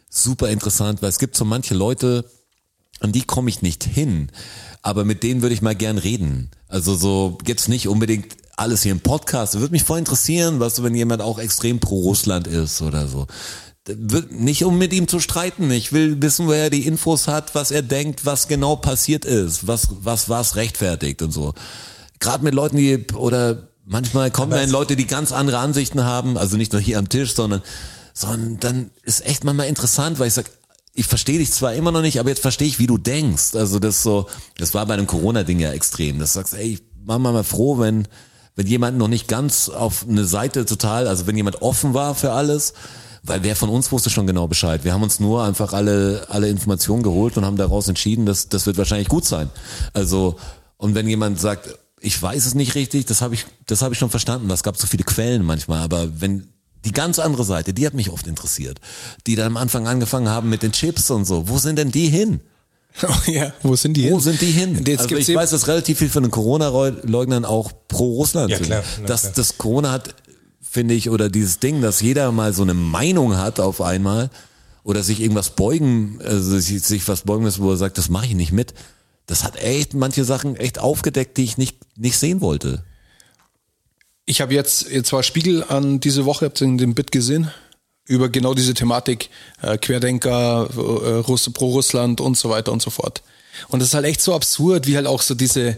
super 0.09 0.49
interessant, 0.49 1.03
weil 1.03 1.09
es 1.09 1.19
gibt 1.19 1.37
so 1.37 1.45
manche 1.45 1.75
Leute, 1.75 2.25
an 3.01 3.13
die 3.13 3.23
komme 3.23 3.51
ich 3.51 3.63
nicht 3.63 3.85
hin, 3.85 4.31
aber 4.85 5.07
mit 5.07 5.23
denen 5.23 5.41
würde 5.41 5.55
ich 5.55 5.63
mal 5.63 5.75
gern 5.75 5.97
reden. 5.97 6.51
Also 6.69 6.95
so 6.95 7.39
jetzt 7.47 7.69
nicht 7.69 7.89
unbedingt 7.89 8.37
alles 8.57 8.83
hier 8.83 8.93
im 8.93 9.01
Podcast. 9.01 9.59
Würde 9.59 9.73
mich 9.73 9.83
voll 9.83 9.99
interessieren, 9.99 10.61
was 10.61 10.83
wenn 10.83 10.95
jemand 10.95 11.23
auch 11.23 11.39
extrem 11.39 11.81
pro 11.81 12.01
Russland 12.01 12.47
ist 12.47 12.83
oder 12.83 13.09
so. 13.09 13.27
Nicht 14.31 14.63
um 14.63 14.77
mit 14.77 14.93
ihm 14.93 15.09
zu 15.09 15.21
streiten. 15.21 15.71
Ich 15.71 15.93
will 15.93 16.21
wissen, 16.21 16.47
woher 16.47 16.65
er 16.65 16.71
die 16.71 16.87
Infos 16.87 17.29
hat, 17.29 17.55
was 17.55 17.71
er 17.71 17.81
denkt, 17.81 18.27
was 18.27 18.47
genau 18.47 18.77
passiert 18.77 19.25
ist, 19.25 19.67
was 19.67 19.89
was 20.03 20.29
was 20.29 20.55
rechtfertigt 20.57 21.23
und 21.23 21.33
so. 21.33 21.55
Gerade 22.21 22.45
mit 22.45 22.55
Leuten, 22.55 22.77
die 22.77 23.07
oder 23.15 23.69
manchmal 23.87 24.31
kommen 24.31 24.53
dann 24.53 24.69
Leute, 24.69 24.97
die 24.97 25.07
ganz 25.07 25.33
andere 25.33 25.59
Ansichten 25.59 26.05
haben, 26.05 26.37
also 26.37 26.59
nicht 26.59 26.73
nur 26.73 26.83
hier 26.83 26.99
am 26.99 27.09
Tisch, 27.09 27.35
sondern 27.35 27.63
sondern 28.13 28.61
dann 28.61 28.91
ist 29.03 29.25
echt 29.25 29.45
manchmal 29.45 29.69
interessant, 29.69 30.19
weil 30.19 30.29
ich 30.29 30.35
sag, 30.35 30.51
ich 30.95 31.07
verstehe 31.07 31.39
dich 31.39 31.53
zwar 31.53 31.75
immer 31.75 31.91
noch 31.91 32.03
nicht, 32.03 32.21
aber 32.21 32.29
jetzt 32.29 32.41
verstehe 32.41 32.69
ich, 32.69 32.79
wie 32.79 32.87
du 32.87 32.99
denkst. 32.99 33.57
Also 33.57 33.81
das 33.81 34.03
so, 34.03 34.29
das 34.57 34.75
war 34.75 34.87
bei 34.87 34.95
einem 34.95 35.09
Corona-Ding 35.09 35.59
ja 35.59 35.73
extrem. 35.73 36.21
Das 36.21 36.35
sagst, 36.35 36.55
ey, 36.55 36.75
ich 36.75 36.83
war 37.05 37.19
mal 37.19 37.33
mal 37.33 37.45
froh, 37.45 37.79
wenn 37.79 38.07
wenn 38.57 38.69
jemand 38.69 38.97
noch 38.97 39.09
nicht 39.09 39.27
ganz 39.27 39.69
auf 39.69 40.07
eine 40.09 40.25
Seite 40.25 40.65
total, 40.65 41.09
also 41.09 41.27
wenn 41.27 41.37
jemand 41.37 41.61
offen 41.61 41.93
war 41.93 42.15
für 42.15 42.31
alles, 42.31 42.73
weil 43.25 43.43
wer 43.43 43.57
von 43.57 43.69
uns 43.69 43.91
wusste 43.91 44.11
schon 44.11 44.29
genau 44.29 44.47
Bescheid. 44.47 44.85
Wir 44.85 44.93
haben 44.93 45.03
uns 45.03 45.19
nur 45.19 45.43
einfach 45.43 45.73
alle 45.73 46.27
alle 46.29 46.49
Informationen 46.49 47.03
geholt 47.03 47.37
und 47.37 47.45
haben 47.45 47.57
daraus 47.57 47.89
entschieden, 47.89 48.25
dass 48.25 48.49
das 48.49 48.67
wird 48.67 48.79
wahrscheinlich 48.79 49.09
gut 49.09 49.25
sein. 49.25 49.51
Also 49.93 50.37
und 50.77 50.95
wenn 50.95 51.09
jemand 51.09 51.41
sagt, 51.41 51.77
ich 51.99 52.23
weiß 52.23 52.47
es 52.47 52.55
nicht 52.55 52.77
richtig, 52.77 53.07
das 53.07 53.21
habe 53.21 53.35
ich 53.35 53.47
das 53.67 53.83
habe 53.83 53.95
ich 53.95 53.99
schon 53.99 54.11
verstanden. 54.11 54.49
Es 54.51 54.63
gab 54.63 54.77
so 54.77 54.87
viele 54.87 55.03
Quellen 55.03 55.45
manchmal, 55.45 55.81
aber 55.81 56.21
wenn 56.21 56.54
die 56.85 56.93
ganz 56.93 57.19
andere 57.19 57.45
Seite, 57.45 57.73
die 57.75 57.87
hat 57.87 57.95
mich 57.95 58.11
oft 58.11 58.27
interessiert, 58.27 58.81
die 59.27 59.37
dann 59.37 59.47
am 59.49 59.57
Anfang 59.57 59.87
angefangen 59.87 60.29
haben 60.29 60.49
mit 60.51 60.63
den 60.63 60.73
Chips 60.73 61.11
und 61.11 61.25
so. 61.25 61.49
Wo 61.49 61.59
sind 61.59 61.77
denn 61.77 61.91
die 61.91 62.09
hin? 62.09 62.41
Oh, 63.03 63.29
ja, 63.29 63.53
wo 63.65 63.75
sind 63.75 63.97
die 63.97 64.05
Wo 64.05 64.11
hin? 64.11 64.21
sind 64.21 64.41
die 64.41 64.53
hin? 64.53 64.85
Jetzt 64.87 65.01
also 65.13 65.17
ich 65.17 65.35
weiß, 65.35 65.51
dass 65.51 65.67
relativ 65.67 65.99
viel 65.99 66.09
von 66.09 66.23
den 66.23 66.31
Corona-Leugnern 66.31 67.45
auch 67.45 67.73
pro 67.89 68.13
Russland 68.19 68.51
Ja, 68.53 68.59
sind. 68.59 68.67
klar, 68.67 68.85
na 69.01 69.07
dass 69.07 69.23
klar. 69.23 69.33
das 69.35 69.59
Corona 69.59 69.91
hat, 69.91 70.15
finde 70.63 70.95
ich, 70.95 71.11
oder 71.11 71.29
dieses 71.29 71.59
Ding, 71.59 71.83
dass 71.83 72.01
jeder 72.01 72.31
mal 72.31 72.53
so 72.53 72.63
eine 72.63 72.75
Meinung 72.75 73.37
hat 73.37 73.59
auf 73.59 73.81
einmal 73.81 74.31
oder 74.85 75.03
sich 75.03 75.19
irgendwas 75.21 75.51
beugen, 75.51 76.21
also 76.25 76.57
sich, 76.61 76.83
sich 76.83 77.09
was 77.09 77.23
beugen 77.23 77.43
muss, 77.43 77.61
wo 77.61 77.71
er 77.73 77.77
sagt, 77.77 77.99
das 77.99 78.11
mache 78.11 78.27
ich 78.27 78.35
nicht 78.37 78.53
mit. 78.53 78.75
Das 79.27 79.43
hat 79.43 79.57
echt 79.57 79.95
manche 79.95 80.25
Sachen 80.25 80.55
echt 80.55 80.79
aufgedeckt, 80.79 81.37
die 81.37 81.43
ich 81.45 81.59
nicht, 81.59 81.79
nicht 81.99 82.17
sehen 82.17 82.41
wollte. 82.43 82.85
Ich 84.27 84.41
habe 84.41 84.55
jetzt, 84.55 84.91
jetzt 84.91 85.13
war 85.13 85.23
Spiegel 85.23 85.65
an 85.65 86.01
diese 86.01 86.25
Woche, 86.25 86.47
habt 86.47 86.61
ihr 86.61 86.77
den 86.77 86.95
Bit 86.95 87.13
gesehen? 87.13 87.51
Über 88.07 88.29
genau 88.29 88.55
diese 88.55 88.75
Thematik, 88.75 89.29
äh, 89.63 89.77
Querdenker, 89.79 90.69
äh, 90.75 90.79
Russ, 90.79 91.51
pro 91.53 91.71
Russland 91.71 92.21
und 92.21 92.37
so 92.37 92.51
weiter 92.51 92.73
und 92.73 92.83
so 92.83 92.91
fort. 92.91 93.23
Und 93.69 93.81
das 93.81 93.89
ist 93.89 93.95
halt 93.95 94.07
echt 94.07 94.21
so 94.21 94.35
absurd, 94.35 94.87
wie 94.87 94.97
halt 94.97 95.07
auch 95.07 95.23
so 95.23 95.35
diese, 95.35 95.77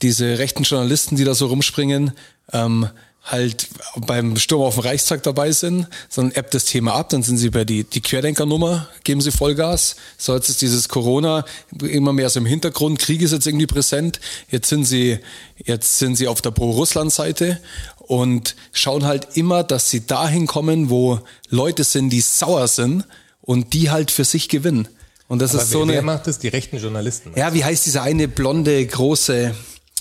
diese 0.00 0.38
rechten 0.38 0.64
Journalisten, 0.64 1.16
die 1.16 1.24
da 1.24 1.34
so 1.34 1.46
rumspringen, 1.46 2.12
ähm, 2.52 2.88
halt 3.24 3.68
beim 3.96 4.36
Sturm 4.36 4.62
auf 4.62 4.74
den 4.74 4.84
Reichstag 4.84 5.22
dabei 5.22 5.52
sind, 5.52 5.86
sondern 6.08 6.36
appt 6.36 6.54
das 6.54 6.64
Thema 6.64 6.94
ab, 6.94 7.10
dann 7.10 7.22
sind 7.22 7.38
sie 7.38 7.50
bei 7.50 7.64
die, 7.64 7.84
die 7.84 8.00
Querdenkernummer, 8.00 8.88
geben 9.04 9.20
sie 9.20 9.30
Vollgas. 9.30 9.96
So 10.18 10.34
jetzt 10.34 10.48
ist 10.48 10.60
dieses 10.60 10.88
Corona 10.88 11.44
immer 11.80 12.12
mehr 12.12 12.28
so 12.30 12.40
im 12.40 12.46
Hintergrund, 12.46 12.98
Krieg 12.98 13.22
ist 13.22 13.32
jetzt 13.32 13.46
irgendwie 13.46 13.66
präsent. 13.66 14.20
Jetzt 14.50 14.68
sind 14.68 14.84
sie, 14.84 15.18
jetzt 15.64 15.98
sind 15.98 16.16
sie 16.16 16.26
auf 16.26 16.42
der 16.42 16.50
Pro-Russland-Seite 16.50 17.60
und 17.98 18.56
schauen 18.72 19.04
halt 19.04 19.36
immer, 19.36 19.62
dass 19.62 19.88
sie 19.88 20.04
dahin 20.06 20.46
kommen, 20.48 20.90
wo 20.90 21.20
Leute 21.48 21.84
sind, 21.84 22.10
die 22.10 22.20
sauer 22.20 22.66
sind 22.66 23.04
und 23.40 23.72
die 23.72 23.90
halt 23.90 24.10
für 24.10 24.24
sich 24.24 24.48
gewinnen. 24.48 24.88
Und 25.28 25.40
das 25.40 25.54
Aber 25.54 25.62
ist 25.62 25.70
wer, 25.70 25.80
so 25.80 25.86
wer 25.86 25.98
eine, 25.98 26.02
macht 26.02 26.26
das? 26.26 26.40
Die 26.40 26.48
rechten 26.48 26.78
Journalisten. 26.78 27.32
ja, 27.36 27.54
wie 27.54 27.64
heißt 27.64 27.86
dieser 27.86 28.02
eine 28.02 28.28
blonde, 28.28 28.84
große, 28.84 29.54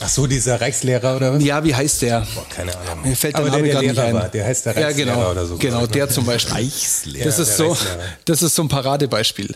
Ach 0.03 0.09
so, 0.09 0.25
dieser 0.27 0.59
Reichslehrer 0.59 1.15
oder 1.15 1.33
was? 1.33 1.43
ja, 1.43 1.63
wie 1.63 1.75
heißt 1.75 2.01
der? 2.01 2.21
Boah, 2.33 2.45
keine 2.49 2.75
Ahnung. 2.77 3.03
Mir 3.03 3.15
fällt 3.15 3.35
der 3.35 3.41
Aber 3.41 3.49
Name 3.51 3.63
der, 3.63 3.71
der 3.73 3.81
nicht 3.81 3.95
Lehrer 3.95 4.07
ein. 4.07 4.13
war, 4.15 4.29
der 4.29 4.45
heißt 4.45 4.65
der 4.65 4.73
ja, 4.79 4.87
Reichslehrer 4.87 5.13
genau, 5.15 5.31
oder 5.31 5.45
so. 5.45 5.57
Genau, 5.57 5.85
der 5.87 6.09
zum 6.09 6.25
Beispiel. 6.25 6.53
Reichslehrer. 6.53 7.25
Das 7.25 7.37
Ja, 7.37 7.43
ist 7.43 7.57
so, 7.57 7.77
das 8.25 8.41
ist 8.41 8.55
so 8.55 8.63
ein 8.63 8.67
Paradebeispiel. 8.67 9.55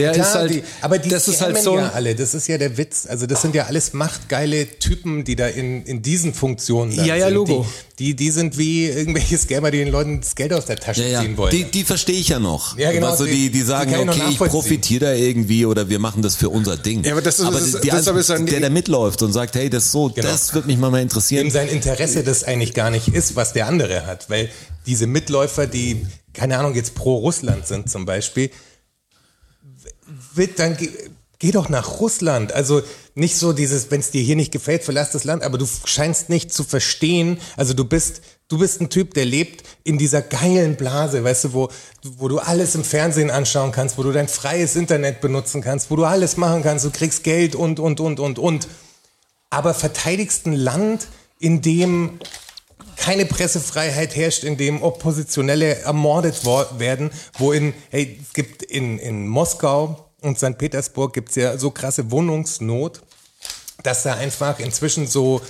Der 0.00 0.12
Klar, 0.12 0.26
ist 0.26 0.34
halt, 0.34 0.54
die, 0.54 0.62
aber 0.80 0.98
die 0.98 1.08
das 1.08 1.28
ist 1.28 1.40
halt 1.40 1.58
so, 1.58 1.76
ja 1.76 1.90
alle, 1.90 2.14
das 2.14 2.34
ist 2.34 2.46
ja 2.48 2.58
der 2.58 2.76
Witz. 2.78 3.06
Also 3.06 3.26
das 3.26 3.42
sind 3.42 3.54
ja 3.54 3.66
alles 3.66 3.92
machtgeile 3.92 4.66
Typen, 4.78 5.24
die 5.24 5.36
da 5.36 5.46
in, 5.46 5.84
in 5.84 6.02
diesen 6.02 6.34
Funktionen 6.34 6.92
Ja, 6.92 7.14
ja, 7.16 7.26
sind. 7.26 7.34
Logo. 7.34 7.66
Die, 7.98 8.04
die, 8.04 8.16
die 8.16 8.30
sind 8.30 8.56
wie 8.58 8.86
irgendwelche 8.86 9.36
Scammer, 9.36 9.70
die 9.70 9.78
den 9.78 9.88
Leuten 9.88 10.20
das 10.20 10.34
Geld 10.34 10.52
aus 10.52 10.64
der 10.64 10.76
Tasche 10.76 11.02
Ja, 11.02 11.08
ja. 11.08 11.20
ziehen 11.22 11.36
wollen. 11.36 11.50
Die, 11.50 11.64
die 11.64 11.84
verstehe 11.84 12.18
ich 12.18 12.28
ja 12.28 12.38
noch. 12.38 12.78
Ja, 12.78 12.92
genau, 12.92 13.08
Also 13.08 13.26
die- 13.26 13.50
die, 13.50 13.60
sagen, 13.62 13.92
ich 13.92 13.98
okay, 13.98 14.22
ich 14.30 14.38
profitiere 14.38 15.06
da 15.06 15.12
irgendwie 15.12 15.66
oder 15.66 15.88
wir 15.88 15.98
machen 15.98 16.22
das 16.22 16.36
für 16.36 16.48
unser 16.48 16.76
Ding. 16.76 17.04
Ja, 17.04 17.12
aber 17.12 17.22
das 17.22 17.38
ist- 17.38 17.44
aber 17.44 17.60
das 17.60 17.80
die, 17.80 17.88
das 17.88 18.30
ein- 18.30 18.46
der, 18.46 18.60
der 18.60 18.70
mitläuft 18.70 19.22
und 19.22 19.32
sagt, 19.32 19.54
hey, 19.54 19.68
das 19.68 19.84
ist 19.86 19.92
so, 19.92 20.08
Genau. 20.08 20.26
das 20.28 20.54
wird 20.54 20.66
mich 20.66 20.78
mal, 20.78 20.90
mal 20.90 21.02
interessieren. 21.02 21.44
dem 21.44 21.50
sein 21.50 21.68
Interesse 21.68 22.22
das 22.24 22.42
eigentlich 22.44 22.72
gar 22.74 22.90
nicht 22.90 23.08
ist, 23.08 23.36
was 23.36 23.52
der 23.52 23.66
andere 23.66 24.06
hat. 24.06 24.30
Weil 24.30 24.48
diese 24.86 25.06
Mitläufer, 25.06 25.66
die, 25.66 26.06
keine 26.32 26.58
Ahnung, 26.58 26.74
jetzt 26.74 26.94
pro 26.94 27.16
Russland 27.18 27.66
sind 27.66 27.90
zum 27.90 28.06
Beispiel, 28.06 28.50
wird 30.34 30.58
dann, 30.58 30.76
geh, 30.76 30.90
geh 31.40 31.50
doch 31.50 31.68
nach 31.68 32.00
Russland. 32.00 32.52
Also 32.52 32.82
nicht 33.14 33.36
so 33.36 33.52
dieses, 33.52 33.90
wenn 33.90 34.00
es 34.00 34.10
dir 34.10 34.22
hier 34.22 34.36
nicht 34.36 34.52
gefällt, 34.52 34.84
verlass 34.84 35.10
das 35.10 35.24
Land, 35.24 35.42
aber 35.42 35.58
du 35.58 35.66
scheinst 35.84 36.28
nicht 36.28 36.52
zu 36.52 36.62
verstehen. 36.62 37.40
Also 37.56 37.74
du 37.74 37.84
bist, 37.84 38.20
du 38.48 38.58
bist 38.58 38.80
ein 38.80 38.90
Typ, 38.90 39.14
der 39.14 39.24
lebt 39.24 39.66
in 39.82 39.98
dieser 39.98 40.22
geilen 40.22 40.76
Blase, 40.76 41.24
weißt 41.24 41.44
du, 41.44 41.52
wo, 41.54 41.68
wo 42.02 42.28
du 42.28 42.38
alles 42.38 42.74
im 42.74 42.84
Fernsehen 42.84 43.30
anschauen 43.30 43.72
kannst, 43.72 43.98
wo 43.98 44.02
du 44.02 44.12
dein 44.12 44.28
freies 44.28 44.76
Internet 44.76 45.20
benutzen 45.20 45.62
kannst, 45.62 45.90
wo 45.90 45.96
du 45.96 46.04
alles 46.04 46.36
machen 46.36 46.62
kannst, 46.62 46.84
du 46.84 46.90
kriegst 46.90 47.24
Geld 47.24 47.54
und, 47.54 47.80
und, 47.80 48.00
und, 48.00 48.20
und, 48.20 48.38
und 48.38 48.68
aber 49.48 49.74
verteidigst 49.74 50.46
ein 50.46 50.52
Land, 50.52 51.08
in 51.40 51.62
dem 51.62 52.20
keine 52.96 53.24
Pressefreiheit 53.24 54.14
herrscht, 54.14 54.44
in 54.44 54.58
dem 54.58 54.82
Oppositionelle 54.82 55.80
ermordet 55.80 56.44
werden, 56.44 57.10
wo 57.38 57.50
in, 57.50 57.72
hey, 57.88 58.20
es 58.22 58.34
gibt 58.34 58.62
in, 58.62 58.98
in 58.98 59.26
Moskau 59.26 60.09
und 60.22 60.38
St. 60.38 60.58
Petersburg 60.58 61.12
gibt's 61.12 61.36
ja 61.36 61.56
so 61.58 61.70
krasse 61.70 62.10
Wohnungsnot, 62.10 63.02
dass 63.82 64.02
da 64.02 64.14
einfach 64.14 64.58
inzwischen 64.58 65.06
so 65.06 65.40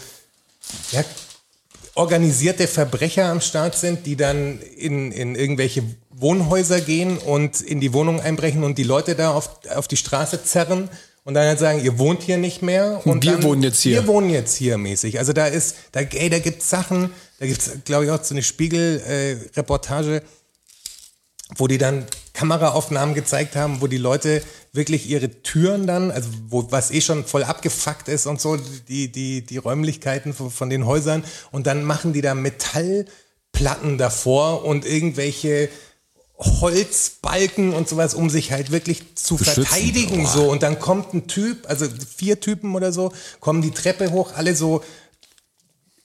ja, 0.92 1.04
organisierte 1.94 2.66
Verbrecher 2.66 3.26
am 3.26 3.40
Start 3.40 3.76
sind, 3.76 4.06
die 4.06 4.16
dann 4.16 4.60
in, 4.60 5.12
in 5.12 5.34
irgendwelche 5.34 5.82
Wohnhäuser 6.10 6.80
gehen 6.80 7.18
und 7.18 7.60
in 7.60 7.80
die 7.80 7.92
Wohnung 7.92 8.20
einbrechen 8.20 8.64
und 8.64 8.78
die 8.78 8.84
Leute 8.84 9.14
da 9.14 9.32
auf, 9.32 9.60
auf 9.74 9.88
die 9.88 9.96
Straße 9.96 10.42
zerren 10.44 10.88
und 11.24 11.34
dann 11.34 11.46
halt 11.46 11.58
sagen, 11.58 11.82
ihr 11.84 11.98
wohnt 11.98 12.22
hier 12.22 12.38
nicht 12.38 12.62
mehr. 12.62 13.00
Und 13.04 13.24
Wir 13.24 13.32
dann, 13.32 13.42
wohnen 13.42 13.62
jetzt 13.62 13.80
hier. 13.80 13.96
Wir 13.96 14.06
wohnen 14.06 14.30
jetzt 14.30 14.56
hier 14.56 14.78
mäßig. 14.78 15.18
Also 15.18 15.32
da 15.32 15.46
ist, 15.46 15.76
da, 15.92 16.00
ey, 16.00 16.30
da 16.30 16.38
gibt's 16.38 16.70
Sachen, 16.70 17.12
da 17.38 17.46
gibt's, 17.46 17.70
glaube 17.84 18.04
ich, 18.04 18.10
auch 18.10 18.22
so 18.22 18.34
eine 18.34 18.42
Spiegel-Reportage, 18.42 20.22
wo 21.56 21.66
die 21.66 21.78
dann 21.78 22.06
Kameraaufnahmen 22.32 23.14
gezeigt 23.14 23.56
haben, 23.56 23.80
wo 23.80 23.86
die 23.86 23.98
Leute 23.98 24.42
wirklich 24.72 25.08
ihre 25.08 25.42
Türen 25.42 25.86
dann, 25.86 26.10
also 26.10 26.28
wo 26.48 26.70
was 26.70 26.90
eh 26.90 27.00
schon 27.00 27.24
voll 27.24 27.44
abgefuckt 27.44 28.08
ist 28.08 28.26
und 28.26 28.40
so, 28.40 28.56
die, 28.88 29.10
die, 29.10 29.44
die 29.44 29.56
Räumlichkeiten 29.56 30.32
von, 30.32 30.50
von 30.50 30.70
den 30.70 30.86
Häusern. 30.86 31.24
Und 31.50 31.66
dann 31.66 31.84
machen 31.84 32.12
die 32.12 32.20
da 32.20 32.34
Metallplatten 32.34 33.98
davor 33.98 34.64
und 34.64 34.86
irgendwelche 34.86 35.68
Holzbalken 36.38 37.74
und 37.74 37.88
sowas, 37.88 38.14
um 38.14 38.30
sich 38.30 38.50
halt 38.50 38.70
wirklich 38.70 39.16
zu 39.16 39.36
verteidigen 39.36 40.26
so. 40.26 40.50
Und 40.50 40.62
dann 40.62 40.78
kommt 40.78 41.12
ein 41.12 41.26
Typ, 41.26 41.68
also 41.68 41.86
vier 42.16 42.40
Typen 42.40 42.74
oder 42.74 42.92
so, 42.92 43.12
kommen 43.40 43.60
die 43.60 43.72
Treppe 43.72 44.10
hoch, 44.10 44.32
alle 44.34 44.54
so 44.54 44.82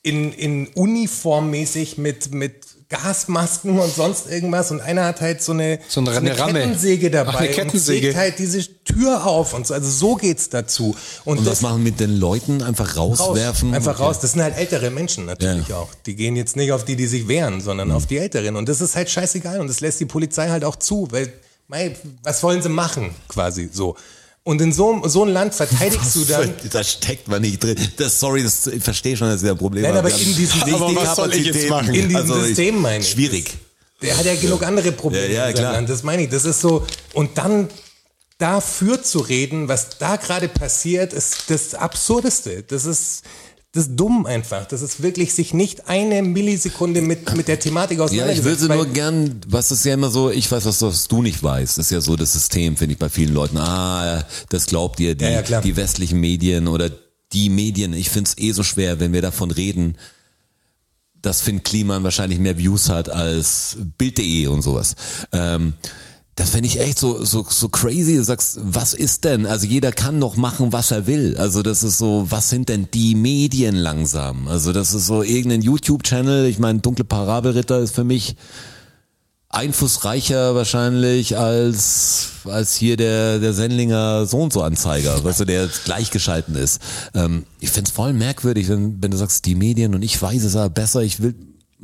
in, 0.01 0.33
in 0.33 0.67
Uniform 0.67 1.51
mäßig 1.51 1.97
mit, 1.97 2.33
mit 2.33 2.65
Gasmasken 2.89 3.79
und 3.79 3.93
sonst 3.93 4.29
irgendwas 4.29 4.69
und 4.71 4.79
einer 4.79 5.05
hat 5.05 5.19
halt 5.21 5.41
so 5.41 5.53
eine, 5.53 5.79
So 5.87 6.01
eine- 6.01 6.11
eine 6.11 6.37
Ramme. 6.37 6.59
Kettensäge 6.61 7.09
dabei 7.09 7.31
Ach, 7.33 7.39
eine 7.39 7.47
Kettensäge. 7.49 8.07
und 8.07 8.13
sägt 8.13 8.17
halt 8.17 8.39
diese 8.39 8.83
Tür 8.83 9.25
auf 9.25 9.53
und 9.53 9.65
so, 9.65 9.73
also 9.73 9.89
so 9.89 10.15
geht's 10.15 10.49
dazu. 10.49 10.95
Und, 11.25 11.39
Und 11.39 11.45
das 11.47 11.53
was 11.53 11.61
machen 11.63 11.83
mit 11.83 11.99
den 11.99 12.17
Leuten? 12.19 12.61
Einfach 12.61 12.95
raus, 12.95 13.19
rauswerfen? 13.19 13.73
einfach 13.73 13.95
Okay. 13.95 14.03
raus. 14.03 14.19
Das 14.19 14.33
sind 14.33 14.43
halt 14.43 14.55
ältere 14.57 14.91
Menschen 14.91 15.25
natürlich 15.25 15.67
Ja. 15.67 15.77
auch. 15.77 15.89
Die 16.05 16.15
gehen 16.15 16.35
jetzt 16.35 16.55
nicht 16.55 16.71
auf 16.71 16.85
die, 16.85 16.95
die 16.95 17.07
sich 17.07 17.27
wehren, 17.27 17.59
sondern 17.61 17.91
auf 17.91 18.05
die 18.05 18.17
Älteren. 18.17 18.55
Und 18.55 18.69
das 18.69 18.81
ist 18.81 18.95
halt 18.95 19.09
scheißegal 19.09 19.59
und 19.59 19.67
das 19.67 19.79
lässt 19.81 19.99
die 19.99 20.05
Polizei 20.05 20.49
halt 20.49 20.63
auch 20.63 20.75
zu, 20.75 21.07
weil, 21.11 21.33
mei, 21.67 21.95
was 22.23 22.43
wollen 22.43 22.61
sie 22.61 22.69
machen, 22.69 23.09
quasi 23.27 23.69
so. 23.73 23.95
Und 24.47 24.61
in 24.61 24.71
so, 24.71 25.01
so 25.07 25.23
ein 25.25 25.29
Land 25.29 25.55
verteidigst 25.55 26.15
du 26.15 26.23
dann, 26.23 26.53
Da 26.71 26.83
steckt 26.83 27.27
man 27.27 27.41
nicht 27.41 27.63
drin. 27.63 27.75
Das, 27.97 28.19
sorry, 28.19 28.43
das, 28.43 28.67
ich 28.67 28.83
verstehe 28.83 29.17
schon, 29.17 29.27
dass 29.27 29.41
ihr 29.41 29.49
ein 29.51 29.57
Problem 29.57 29.81
Nein, 29.81 29.95
habt. 29.95 30.05
aber 30.05 30.09
in 30.15 30.35
diesem- 30.35 30.59
nicht 30.59 30.73
Aber 30.75 30.87
die 30.89 30.95
was 30.95 31.15
soll 31.15 31.33
ich 31.33 31.45
jetzt 31.47 31.67
Kapazitäten. 31.67 31.69
machen? 31.71 31.93
in 31.95 32.09
diesem 32.09 32.15
Also 32.31 32.41
System 32.45 32.79
meine 32.81 33.03
ich. 33.03 33.09
Schwierig. 33.09 33.53
Der 34.03 34.15
hat 34.15 34.25
ja 34.25 34.35
genug 34.35 34.61
andere 34.63 34.91
Probleme. 34.91 35.27
Ja, 35.33 35.33
ja, 35.33 35.47
in 35.49 35.55
seinem 35.55 35.61
klar. 35.63 35.73
Land. 35.73 35.89
Das 35.89 36.03
meine 36.03 36.23
ich. 36.23 36.29
Das 36.29 36.45
ist 36.45 36.61
so. 36.61 36.85
Und 37.13 37.37
dann 37.39 37.69
dafür 38.37 39.01
zu 39.01 39.19
reden, 39.19 39.67
was 39.67 39.97
da 39.97 40.17
gerade 40.17 40.47
passiert, 40.47 41.11
ist 41.13 41.45
das 41.49 41.73
Absurdeste. 41.73 42.61
Das 42.63 42.85
ist, 42.85 43.23
das 43.75 43.87
ist 43.87 43.95
dumm 43.97 44.25
einfach. 44.25 44.65
Das 44.65 44.81
ist 44.81 45.03
wirklich 45.03 45.33
sich 45.33 45.53
nicht 45.53 45.89
eine 45.89 46.21
Millisekunde 46.21 47.01
mit, 47.01 47.35
mit 47.35 47.49
der 47.49 47.59
Thematik 47.59 47.99
Ja, 48.11 48.29
ich 48.29 48.45
würde 48.45 48.67
nur 48.67 48.85
gern, 48.85 49.41
was 49.49 49.69
ist 49.69 49.83
ja 49.83 49.93
immer 49.93 50.09
so, 50.09 50.31
ich 50.31 50.49
weiß, 50.49 50.63
was, 50.63 50.81
was 50.81 51.09
du 51.09 51.21
nicht 51.21 51.43
weißt, 51.43 51.77
das 51.77 51.87
ist 51.87 51.91
ja 51.91 51.99
so 51.99 52.15
das 52.15 52.31
System, 52.31 52.77
finde 52.77 52.93
ich, 52.93 52.99
bei 52.99 53.09
vielen 53.09 53.33
Leuten. 53.33 53.57
Ah, 53.57 54.23
das 54.47 54.67
glaubt 54.67 55.01
ihr, 55.01 55.15
die, 55.15 55.25
Ja, 55.25 55.41
ja, 55.41 55.59
die 55.59 55.75
westlichen 55.75 56.21
Medien 56.21 56.69
oder 56.69 56.89
die 57.33 57.49
Medien. 57.49 57.91
Ich 57.91 58.09
finde 58.09 58.29
es 58.29 58.41
eh 58.41 58.53
so 58.53 58.63
schwer, 58.63 59.01
wenn 59.01 59.11
wir 59.11 59.21
davon 59.21 59.51
reden, 59.51 59.97
dass 61.21 61.41
Finn 61.41 61.61
Kliman 61.61 62.01
wahrscheinlich 62.03 62.39
mehr 62.39 62.57
Views 62.57 62.87
hat 62.87 63.09
als 63.09 63.75
Bild.de 63.97 64.47
und 64.47 64.61
sowas. 64.61 64.95
Ähm, 65.33 65.73
das 66.35 66.49
finde 66.49 66.67
ich 66.67 66.81
echt 66.81 66.99
so, 66.99 67.23
so, 67.23 67.45
so 67.49 67.69
crazy. 67.69 68.17
Du 68.17 68.23
sagst, 68.23 68.59
was 68.61 68.93
ist 68.93 69.23
denn? 69.23 69.45
Also 69.45 69.65
jeder 69.67 69.93
kann 69.93 70.19
noch 70.19 70.35
machen, 70.35 70.73
was 70.73 70.91
er 70.91 71.07
will. 71.07 71.37
Also 71.37 71.63
das 71.63 71.81
ist 71.81 71.97
so, 71.97 72.27
was 72.29 72.49
sind 72.49 72.67
denn 72.67 72.89
die 72.93 73.15
Medien 73.15 73.75
langsam? 73.75 74.49
Also 74.49 74.73
das 74.73 74.93
ist 74.93 75.05
so 75.05 75.23
irgendein 75.23 75.61
YouTube-Channel. 75.61 76.45
Ich 76.47 76.59
meine, 76.59 76.79
Dunkle 76.79 77.05
Parabelritter 77.05 77.79
ist 77.79 77.95
für 77.95 78.03
mich 78.03 78.35
einflussreicher 79.47 80.53
wahrscheinlich 80.53 81.37
als 81.37 82.29
als 82.43 82.75
hier 82.75 82.97
der 82.97 83.39
der 83.39 83.53
Sendlinger 83.53 84.25
so 84.25 84.39
und 84.39 84.51
so 84.51 84.61
Anzeiger, 84.61 85.23
weißt 85.23 85.39
du, 85.39 85.45
der 85.45 85.63
jetzt 85.63 85.85
gleichgeschalten 85.85 86.55
ist. 86.55 86.81
Ähm, 87.13 87.45
ich 87.61 87.69
find's 87.69 87.91
voll 87.91 88.11
merkwürdig, 88.11 88.67
wenn, 88.67 89.01
wenn 89.01 89.11
du 89.11 89.17
sagst, 89.17 89.45
die 89.45 89.55
Medien 89.55 89.95
und 89.95 90.01
ich 90.01 90.21
weiß 90.21 90.43
es 90.43 90.57
aber 90.57 90.69
besser, 90.69 91.03
ich 91.03 91.21
will 91.21 91.35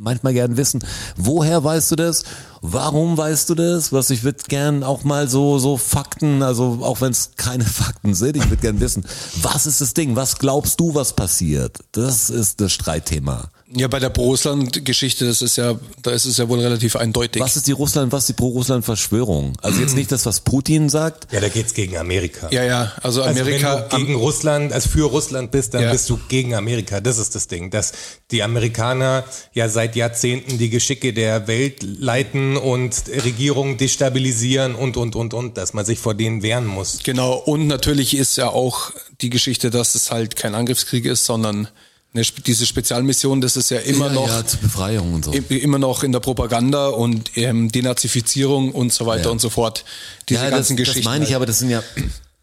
manchmal 0.01 0.33
gern 0.33 0.57
wissen, 0.57 0.83
woher 1.15 1.63
weißt 1.63 1.91
du 1.91 1.95
das? 1.95 2.23
Warum 2.61 3.17
weißt 3.17 3.49
du 3.49 3.55
das? 3.55 3.91
Was 3.93 4.09
ich 4.09 4.23
würde 4.23 4.43
gern 4.47 4.83
auch 4.83 5.03
mal 5.03 5.27
so 5.27 5.59
so 5.59 5.77
Fakten, 5.77 6.43
also 6.43 6.79
auch 6.81 7.01
wenn 7.01 7.11
es 7.11 7.31
keine 7.37 7.63
Fakten 7.81 8.13
sind, 8.13 8.37
ich 8.37 8.49
würde 8.49 8.61
gern 8.61 8.79
wissen, 8.79 9.05
was 9.41 9.65
ist 9.65 9.81
das 9.81 9.93
Ding? 9.93 10.15
Was 10.15 10.37
glaubst 10.37 10.79
du, 10.79 10.93
was 10.95 11.13
passiert? 11.13 11.79
Das 11.91 12.29
ist 12.29 12.61
das 12.61 12.71
Streitthema. 12.71 13.49
Ja, 13.75 13.87
bei 13.87 13.99
der 13.99 14.09
Pro-Russland-Geschichte, 14.09 15.25
das 15.25 15.41
ist 15.41 15.55
ja, 15.57 15.79
da 16.01 16.11
ist 16.11 16.25
es 16.25 16.37
ja 16.37 16.49
wohl 16.49 16.59
relativ 16.59 16.95
eindeutig. 16.95 17.41
Was 17.41 17.55
ist 17.55 17.67
die 17.67 17.71
Russland, 17.71 18.11
was 18.11 18.23
ist 18.23 18.29
die 18.29 18.33
Pro-Russland-Verschwörung? 18.33 19.53
Also 19.61 19.79
jetzt 19.81 19.95
nicht 19.95 20.11
das, 20.11 20.25
was 20.25 20.41
Putin 20.41 20.89
sagt. 20.89 21.31
ja, 21.31 21.39
da 21.39 21.47
geht's 21.49 21.73
gegen 21.73 21.95
Amerika. 21.97 22.49
Ja, 22.51 22.63
ja, 22.63 22.91
also 23.01 23.21
Also 23.23 23.39
Amerika. 23.41 23.87
wenn 23.89 23.99
du 23.99 24.05
gegen 24.05 24.15
Russland, 24.19 24.73
also 24.73 24.89
für 24.89 25.05
Russland 25.05 25.51
bist, 25.51 25.73
dann 25.73 25.83
Ja. 25.83 25.91
bist 25.91 26.09
du 26.09 26.19
gegen 26.27 26.53
Amerika. 26.55 26.99
Das 26.99 27.17
ist 27.17 27.33
das 27.35 27.47
Ding, 27.47 27.69
dass 27.71 27.93
die 28.31 28.43
Amerikaner 28.43 29.23
ja 29.53 29.69
seit 29.69 29.95
Jahrzehnten 29.95 30.57
die 30.57 30.69
Geschicke 30.69 31.13
der 31.13 31.47
Welt 31.47 31.81
leiten 31.83 32.57
und 32.57 33.03
Regierungen 33.23 33.77
destabilisieren 33.77 34.75
und, 34.75 34.97
und, 34.97 35.15
und, 35.15 35.33
und, 35.33 35.57
dass 35.57 35.73
man 35.73 35.85
sich 35.85 35.99
vor 35.99 36.13
denen 36.13 36.41
wehren 36.43 36.65
muss. 36.65 36.99
Genau, 37.03 37.33
und 37.35 37.67
natürlich 37.67 38.15
ist 38.17 38.37
ja 38.37 38.49
auch 38.49 38.91
die 39.21 39.29
Geschichte, 39.29 39.69
dass 39.69 39.95
es 39.95 40.11
halt 40.11 40.35
kein 40.35 40.55
Angriffskrieg 40.55 41.05
ist, 41.05 41.25
sondern 41.25 41.67
eine, 42.13 42.23
diese 42.23 42.65
Spezialmission, 42.65 43.39
das 43.39 43.55
ist 43.55 43.69
ja 43.69 43.79
immer 43.79 44.07
ja, 44.07 44.13
noch 44.13 44.27
ja, 44.27 44.45
zur 44.45 44.59
Befreiung 44.59 45.13
und 45.13 45.25
so. 45.25 45.31
immer 45.31 45.79
noch 45.79 46.03
in 46.03 46.11
der 46.11 46.19
Propaganda 46.19 46.87
und 46.87 47.37
ähm, 47.37 47.71
Denazifizierung 47.71 48.73
und 48.73 48.91
so 48.91 49.05
weiter 49.05 49.25
Ja. 49.25 49.29
und 49.29 49.39
so 49.39 49.49
fort. 49.49 49.85
Diese 50.27 50.43
ja, 50.43 50.49
ganzen 50.49 50.75
das, 50.75 50.87
Geschichten. 50.87 51.03
Das 51.03 51.11
meine 51.13 51.23
ich, 51.23 51.29
halt. 51.29 51.37
aber 51.37 51.45
das 51.45 51.59
sind 51.59 51.69
ja, 51.69 51.81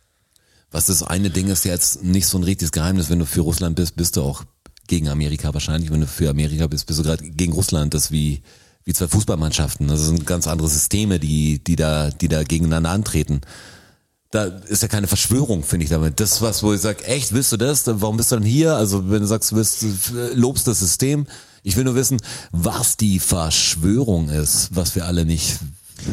was 0.70 0.86
das 0.86 1.02
eine 1.02 1.30
Ding 1.30 1.48
ist 1.48 1.64
ja 1.64 1.72
jetzt 1.72 2.02
nicht 2.02 2.26
so 2.26 2.38
ein 2.38 2.44
richtiges 2.44 2.72
Geheimnis. 2.72 3.10
Wenn 3.10 3.18
du 3.18 3.26
für 3.26 3.42
Russland 3.42 3.76
bist, 3.76 3.96
bist 3.96 4.16
du 4.16 4.22
auch 4.22 4.44
gegen 4.86 5.08
Amerika 5.08 5.52
wahrscheinlich. 5.52 5.90
Wenn 5.90 6.00
du 6.00 6.06
für 6.06 6.30
Amerika 6.30 6.66
bist, 6.66 6.86
bist 6.86 6.98
du 6.98 7.02
gerade 7.02 7.28
gegen 7.28 7.52
Russland. 7.52 7.92
Das 7.92 8.10
wie, 8.10 8.40
wie 8.84 8.94
zwei 8.94 9.08
Fußballmannschaften. 9.08 9.86
Das 9.86 10.00
sind 10.00 10.24
ganz 10.26 10.46
andere 10.46 10.68
Systeme, 10.68 11.18
die, 11.18 11.62
die 11.62 11.76
da, 11.76 12.10
die 12.10 12.28
da 12.28 12.42
gegeneinander 12.42 12.90
antreten. 12.90 13.42
Da 14.30 14.44
ist 14.44 14.82
ja 14.82 14.88
keine 14.88 15.06
Verschwörung, 15.06 15.62
finde 15.62 15.84
ich 15.84 15.90
damit. 15.90 16.20
Das 16.20 16.42
was, 16.42 16.62
wo 16.62 16.74
ich 16.74 16.80
sage, 16.80 17.04
echt, 17.04 17.32
willst 17.32 17.50
du 17.52 17.56
das? 17.56 17.84
Warum 17.86 18.18
bist 18.18 18.30
du 18.30 18.36
dann 18.36 18.44
hier? 18.44 18.74
Also 18.74 19.10
wenn 19.10 19.20
du 19.20 19.26
sagst, 19.26 19.52
du 19.52 19.56
willst, 19.56 19.82
äh, 19.82 20.34
lobst 20.34 20.66
das 20.66 20.80
System. 20.80 21.26
Ich 21.62 21.76
will 21.76 21.84
nur 21.84 21.94
wissen, 21.94 22.20
was 22.52 22.96
die 22.96 23.20
Verschwörung 23.20 24.28
ist, 24.28 24.68
was 24.72 24.94
wir 24.94 25.06
alle 25.06 25.24
nicht 25.24 25.58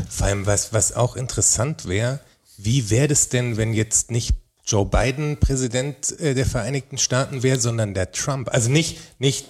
Vor 0.09 0.27
allem, 0.27 0.45
was, 0.45 0.73
was 0.73 0.93
auch 0.93 1.15
interessant 1.15 1.87
wäre, 1.87 2.19
wie 2.57 2.89
wäre 2.89 3.11
es 3.11 3.29
denn, 3.29 3.57
wenn 3.57 3.73
jetzt 3.73 4.11
nicht 4.11 4.33
Joe 4.65 4.85
Biden 4.85 5.37
Präsident 5.37 6.17
äh, 6.19 6.33
der 6.33 6.45
Vereinigten 6.45 6.97
Staaten 6.97 7.43
wäre, 7.43 7.59
sondern 7.59 7.93
der 7.93 8.11
Trump? 8.11 8.49
Also 8.49 8.69
nicht, 8.69 8.97
nicht 9.19 9.45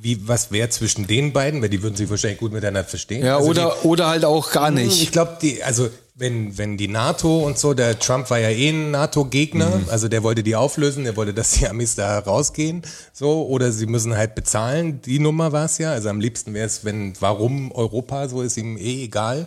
wie, 0.00 0.28
was 0.28 0.52
wäre 0.52 0.68
zwischen 0.68 1.06
den 1.06 1.32
beiden, 1.32 1.62
weil 1.62 1.68
die 1.68 1.82
würden 1.82 1.96
sich 1.96 2.08
wahrscheinlich 2.08 2.38
gut 2.38 2.52
miteinander 2.52 2.84
verstehen. 2.84 3.24
ja, 3.24 3.38
also 3.38 3.50
oder, 3.50 3.84
oder 3.84 4.06
halt 4.08 4.24
auch 4.24 4.52
gar 4.52 4.70
die, 4.70 4.84
nicht. 4.84 5.02
Ich 5.02 5.12
glaube, 5.12 5.38
die, 5.40 5.62
also 5.62 5.88
wenn, 6.18 6.56
wenn 6.56 6.78
die 6.78 6.88
NATO 6.88 7.44
und 7.44 7.58
so, 7.58 7.74
der 7.74 7.98
Trump 7.98 8.30
war 8.30 8.38
ja 8.38 8.48
eh 8.48 8.70
ein 8.70 8.90
NATO-Gegner, 8.90 9.82
also 9.88 10.08
der 10.08 10.22
wollte 10.22 10.42
die 10.42 10.56
auflösen, 10.56 11.04
der 11.04 11.14
wollte, 11.16 11.34
dass 11.34 11.52
die 11.52 11.68
Amis 11.68 11.94
da 11.94 12.18
rausgehen, 12.18 12.82
so, 13.12 13.46
oder 13.46 13.70
sie 13.70 13.84
müssen 13.86 14.16
halt 14.16 14.34
bezahlen, 14.34 15.02
die 15.02 15.18
Nummer 15.18 15.52
war 15.52 15.66
es 15.66 15.76
ja, 15.76 15.92
also 15.92 16.08
am 16.08 16.18
liebsten 16.20 16.54
wäre 16.54 16.66
es, 16.66 16.84
wenn, 16.86 17.12
warum 17.20 17.70
Europa, 17.70 18.28
so 18.28 18.40
ist 18.40 18.56
ihm 18.56 18.78
eh 18.78 19.04
egal, 19.04 19.46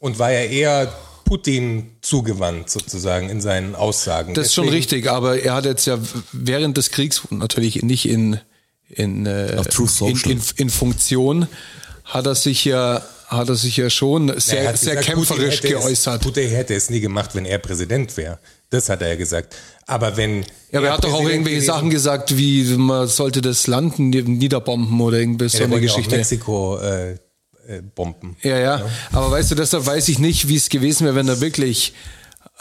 und 0.00 0.18
war 0.18 0.32
ja 0.32 0.40
eher 0.40 0.92
Putin 1.24 1.92
zugewandt 2.00 2.70
sozusagen 2.70 3.28
in 3.28 3.40
seinen 3.40 3.76
Aussagen. 3.76 4.34
Das 4.34 4.46
ist 4.46 4.54
schon 4.54 4.64
Deswegen- 4.64 4.76
richtig, 4.78 5.10
aber 5.10 5.38
er 5.40 5.54
hat 5.54 5.64
jetzt 5.64 5.86
ja 5.86 5.96
während 6.32 6.76
des 6.76 6.90
Kriegs 6.90 7.22
natürlich 7.30 7.82
nicht 7.82 8.08
in 8.08 8.40
in, 8.88 9.24
äh, 9.26 9.52
in, 9.52 10.16
in, 10.24 10.42
in 10.56 10.70
Funktion 10.70 11.46
hat 12.04 12.26
er 12.26 12.34
sich 12.34 12.64
ja 12.64 13.00
hat 13.30 13.48
er 13.48 13.54
sich 13.54 13.76
ja 13.76 13.88
schon 13.88 14.28
sehr, 14.38 14.76
sehr 14.76 14.96
gesagt, 14.96 15.06
Putin 15.06 15.14
kämpferisch 15.14 15.54
es- 15.62 15.70
geäußert. 15.70 16.22
Putin 16.22 16.50
hätte 16.50 16.74
es 16.74 16.90
nie 16.90 17.00
gemacht, 17.00 17.30
wenn 17.34 17.46
er 17.46 17.58
Präsident 17.58 18.16
wäre. 18.16 18.38
Das 18.70 18.88
hat 18.88 19.02
er 19.02 19.08
ja 19.08 19.16
gesagt. 19.16 19.56
Aber 19.86 20.16
wenn. 20.16 20.44
Ja, 20.70 20.78
aber 20.80 20.88
er 20.88 20.92
hat 20.94 21.04
doch 21.04 21.12
auch 21.14 21.20
irgendwelche 21.22 21.56
gewesen- 21.60 21.66
Sachen 21.66 21.90
gesagt, 21.90 22.36
wie 22.36 22.64
man 22.76 23.06
sollte 23.08 23.40
das 23.40 23.66
Land 23.66 23.98
nie- 23.98 24.22
niederbomben 24.22 25.00
oder 25.00 25.18
irgendwie 25.18 25.48
so 25.48 25.58
Ja, 25.58 25.64
eine 25.64 25.74
ja 25.74 25.78
auch 25.78 25.82
Geschichte. 25.82 26.16
Mexiko 26.16 26.78
äh, 26.78 27.12
äh, 27.12 27.16
bomben. 27.94 28.36
Ja, 28.42 28.58
ja, 28.58 28.90
aber 29.12 29.30
weißt 29.30 29.50
du, 29.52 29.54
deshalb 29.54 29.86
weiß 29.86 30.08
ich 30.08 30.18
nicht, 30.18 30.48
wie 30.48 30.56
es 30.56 30.68
gewesen 30.68 31.04
wäre, 31.06 31.14
wenn 31.16 31.28
er 31.28 31.40
wirklich, 31.40 31.94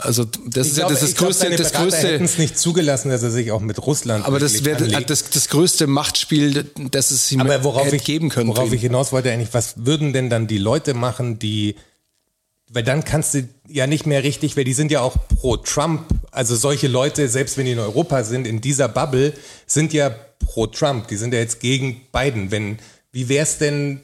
also 0.01 0.25
das 0.25 0.67
ist 0.67 0.77
ja 0.77 0.87
das, 0.87 1.01
das 1.01 1.11
ich 1.11 1.15
größte, 1.17 1.43
seine 1.43 1.55
das 1.55 1.73
hätten 1.73 1.83
größte, 1.83 2.23
es 2.23 2.37
nicht 2.37 2.57
zugelassen, 2.57 3.09
dass 3.09 3.23
er 3.23 3.31
sich 3.31 3.51
auch 3.51 3.59
mit 3.59 3.85
Russland. 3.85 4.25
aber 4.25 4.39
das 4.39 4.63
wäre 4.63 4.87
das, 5.03 5.29
das 5.29 5.49
größte 5.49 5.87
Machtspiel, 5.87 6.65
das 6.91 7.11
es 7.11 7.31
ihm 7.31 7.41
Aber 7.41 7.63
worauf 7.63 7.91
ich, 7.91 8.03
geben 8.03 8.29
können. 8.29 8.49
worauf 8.49 8.71
ich 8.71 8.81
hinaus 8.81 9.11
wollte 9.11 9.31
eigentlich, 9.31 9.53
was 9.53 9.85
würden 9.85 10.13
denn 10.13 10.29
dann 10.29 10.47
die 10.47 10.57
Leute 10.57 10.93
machen, 10.93 11.39
die, 11.39 11.75
weil 12.69 12.83
dann 12.83 13.03
kannst 13.03 13.33
du 13.33 13.47
ja 13.67 13.87
nicht 13.87 14.05
mehr 14.05 14.23
richtig, 14.23 14.55
weil 14.57 14.63
die 14.63 14.73
sind 14.73 14.91
ja 14.91 15.01
auch 15.01 15.15
pro 15.39 15.57
Trump, 15.57 16.05
also 16.31 16.55
solche 16.55 16.87
Leute, 16.87 17.27
selbst 17.27 17.57
wenn 17.57 17.65
die 17.65 17.73
in 17.73 17.79
Europa 17.79 18.23
sind, 18.23 18.47
in 18.47 18.61
dieser 18.61 18.87
Bubble, 18.87 19.33
sind 19.65 19.93
ja 19.93 20.15
pro 20.39 20.67
Trump, 20.67 21.07
die 21.07 21.17
sind 21.17 21.33
ja 21.33 21.39
jetzt 21.39 21.59
gegen 21.59 22.01
Biden. 22.11 22.51
Wenn, 22.51 22.79
wie 23.11 23.29
wär's 23.29 23.57
denn, 23.57 24.01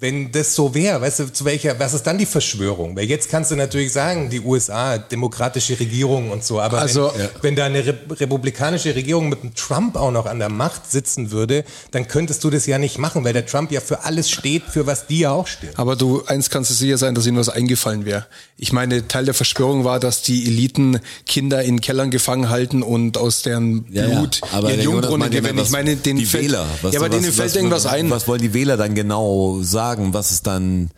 wenn 0.00 0.30
das 0.30 0.54
so 0.54 0.74
wäre, 0.74 1.00
weißt 1.00 1.18
du, 1.18 1.32
zu 1.32 1.44
welcher, 1.44 1.76
was 1.80 1.92
ist 1.92 2.04
dann 2.06 2.18
die 2.18 2.26
Verschwörung? 2.26 2.94
Weil 2.96 3.06
jetzt 3.06 3.30
kannst 3.30 3.50
du 3.50 3.56
natürlich 3.56 3.92
sagen, 3.92 4.30
die 4.30 4.40
USA, 4.40 4.96
demokratische 4.96 5.78
Regierung 5.80 6.30
und 6.30 6.44
so, 6.44 6.60
aber 6.60 6.78
Also- 6.78 7.10
wenn, 7.16 7.28
wenn 7.42 7.56
da 7.56 7.64
eine 7.64 7.84
Re 7.84 7.98
republikanische 8.10 8.94
Regierung 8.94 9.28
mit 9.28 9.42
einem 9.42 9.54
Trump 9.56 9.96
auch 9.96 10.12
noch 10.12 10.26
an 10.26 10.38
der 10.38 10.50
Macht 10.50 10.88
sitzen 10.88 11.32
würde, 11.32 11.64
dann 11.90 12.06
könntest 12.06 12.44
du 12.44 12.50
das 12.50 12.66
ja 12.66 12.78
nicht 12.78 12.98
machen, 12.98 13.24
weil 13.24 13.32
der 13.32 13.44
Trump 13.44 13.72
ja 13.72 13.80
für 13.80 14.04
alles 14.04 14.30
steht, 14.30 14.62
für 14.70 14.86
was 14.86 15.08
die 15.08 15.20
ja 15.20 15.32
auch 15.32 15.48
stehen. 15.48 15.70
Aber 15.74 15.96
du, 15.96 16.22
eins 16.26 16.48
kannst 16.48 16.70
du 16.70 16.74
sicher 16.74 16.96
sein, 16.96 17.16
dass 17.16 17.26
ihnen 17.26 17.36
was 17.36 17.48
eingefallen 17.48 18.04
wäre. 18.04 18.26
Ich 18.56 18.72
meine, 18.72 19.08
Teil 19.08 19.24
der 19.24 19.34
Verschwörung 19.34 19.82
war, 19.84 19.98
dass 19.98 20.22
die 20.22 20.46
Eliten 20.46 21.00
Kinder 21.26 21.62
in 21.62 21.80
Kellern 21.80 22.10
gefangen 22.12 22.50
halten 22.50 22.84
und 22.84 23.18
aus 23.18 23.42
deren 23.42 23.84
Ja, 23.90 24.06
ja. 24.06 24.18
Blut 24.20 24.40
Aber 24.52 24.70
ihren 24.70 24.80
Jungbrunnen 24.82 25.32
ja, 25.32 25.40
gewinnen. 25.40 25.58
Ich 25.58 25.70
meine, 25.70 25.96
den 25.96 26.18
Wähler. 26.32 26.66
Was, 26.82 26.94
ja, 26.94 27.00
aber 27.00 27.08
was, 27.10 27.20
denen 27.20 27.32
fällt 27.32 27.48
was, 27.50 27.56
irgendwas 27.56 27.86
ein. 27.86 28.10
Was 28.10 28.28
wollen 28.28 28.42
die 28.42 28.54
Wähler 28.54 28.76
dann 28.76 28.94
genau 28.94 29.58
sagen? 29.62 29.87
Was 29.96 30.32
ist 30.32 30.46
dann 30.46 30.90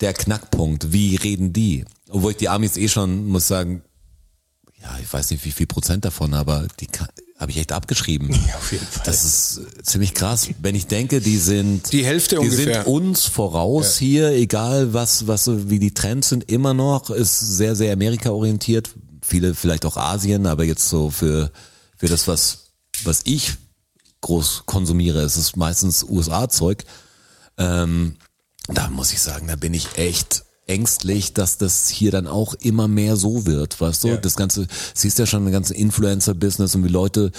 der 0.00 0.12
Knackpunkt? 0.12 0.92
Wie 0.92 1.16
reden 1.16 1.52
die? 1.52 1.84
Obwohl 2.10 2.32
ich 2.32 2.38
die 2.38 2.48
Amis 2.48 2.76
eh 2.76 2.88
schon, 2.88 3.26
muss 3.26 3.46
sagen, 3.48 3.82
ja, 4.82 4.98
ich 5.00 5.12
weiß 5.12 5.30
nicht, 5.30 5.44
wie 5.44 5.52
viel 5.52 5.66
Prozent 5.66 6.04
davon, 6.04 6.34
aber 6.34 6.66
die 6.80 6.88
habe 7.38 7.50
ich 7.50 7.58
echt 7.58 7.72
abgeschrieben. 7.72 8.30
Ja, 8.48 8.56
auf 8.56 8.72
jeden 8.72 8.86
Fall. 8.86 9.02
Das 9.04 9.24
ist 9.24 9.60
ziemlich 9.84 10.14
krass. 10.14 10.48
Wenn 10.60 10.74
ich 10.74 10.86
denke, 10.86 11.20
die 11.20 11.38
sind 11.38 11.92
Die 11.92 12.04
Hälfte 12.04 12.36
die 12.36 12.48
ungefähr. 12.48 12.84
sind 12.84 12.86
uns 12.86 13.24
voraus 13.26 13.96
hier, 13.96 14.30
egal 14.30 14.92
was 14.92 15.26
was 15.26 15.48
wie 15.70 15.78
die 15.78 15.94
Trends 15.94 16.28
sind, 16.30 16.50
immer 16.50 16.74
noch 16.74 17.10
ist 17.10 17.38
sehr 17.38 17.76
sehr 17.76 17.92
Amerika 17.92 18.30
orientiert. 18.30 18.90
Viele 19.22 19.54
vielleicht 19.54 19.84
auch 19.84 19.96
Asien, 19.96 20.46
aber 20.46 20.64
jetzt 20.64 20.88
so 20.88 21.10
für 21.10 21.52
für 21.96 22.08
das 22.08 22.26
was 22.26 22.72
was 23.04 23.20
ich 23.24 23.54
groß 24.20 24.62
konsumiere, 24.66 25.22
ist 25.22 25.36
es 25.36 25.56
meistens 25.56 26.04
USA 26.04 26.48
Zeug. 26.48 26.84
Ähm, 27.58 28.16
da 28.68 28.88
muss 28.88 29.12
ich 29.12 29.20
sagen, 29.20 29.48
da 29.48 29.56
bin 29.56 29.74
ich 29.74 29.96
echt 29.96 30.44
ängstlich, 30.66 31.34
dass 31.34 31.58
das 31.58 31.88
hier 31.88 32.10
dann 32.10 32.26
auch 32.26 32.54
immer 32.54 32.88
mehr 32.88 33.16
so 33.16 33.46
wird, 33.46 33.80
weißt 33.80 34.04
du? 34.04 34.08
Ja. 34.08 34.16
Das 34.16 34.36
ganze, 34.36 34.66
siehst 34.94 35.18
ja 35.18 35.26
schon, 35.26 35.46
ein 35.46 35.52
ganze 35.52 35.74
Influencer-Business 35.74 36.74
und 36.74 36.84
wie 36.84 36.88
Leute 36.88 37.32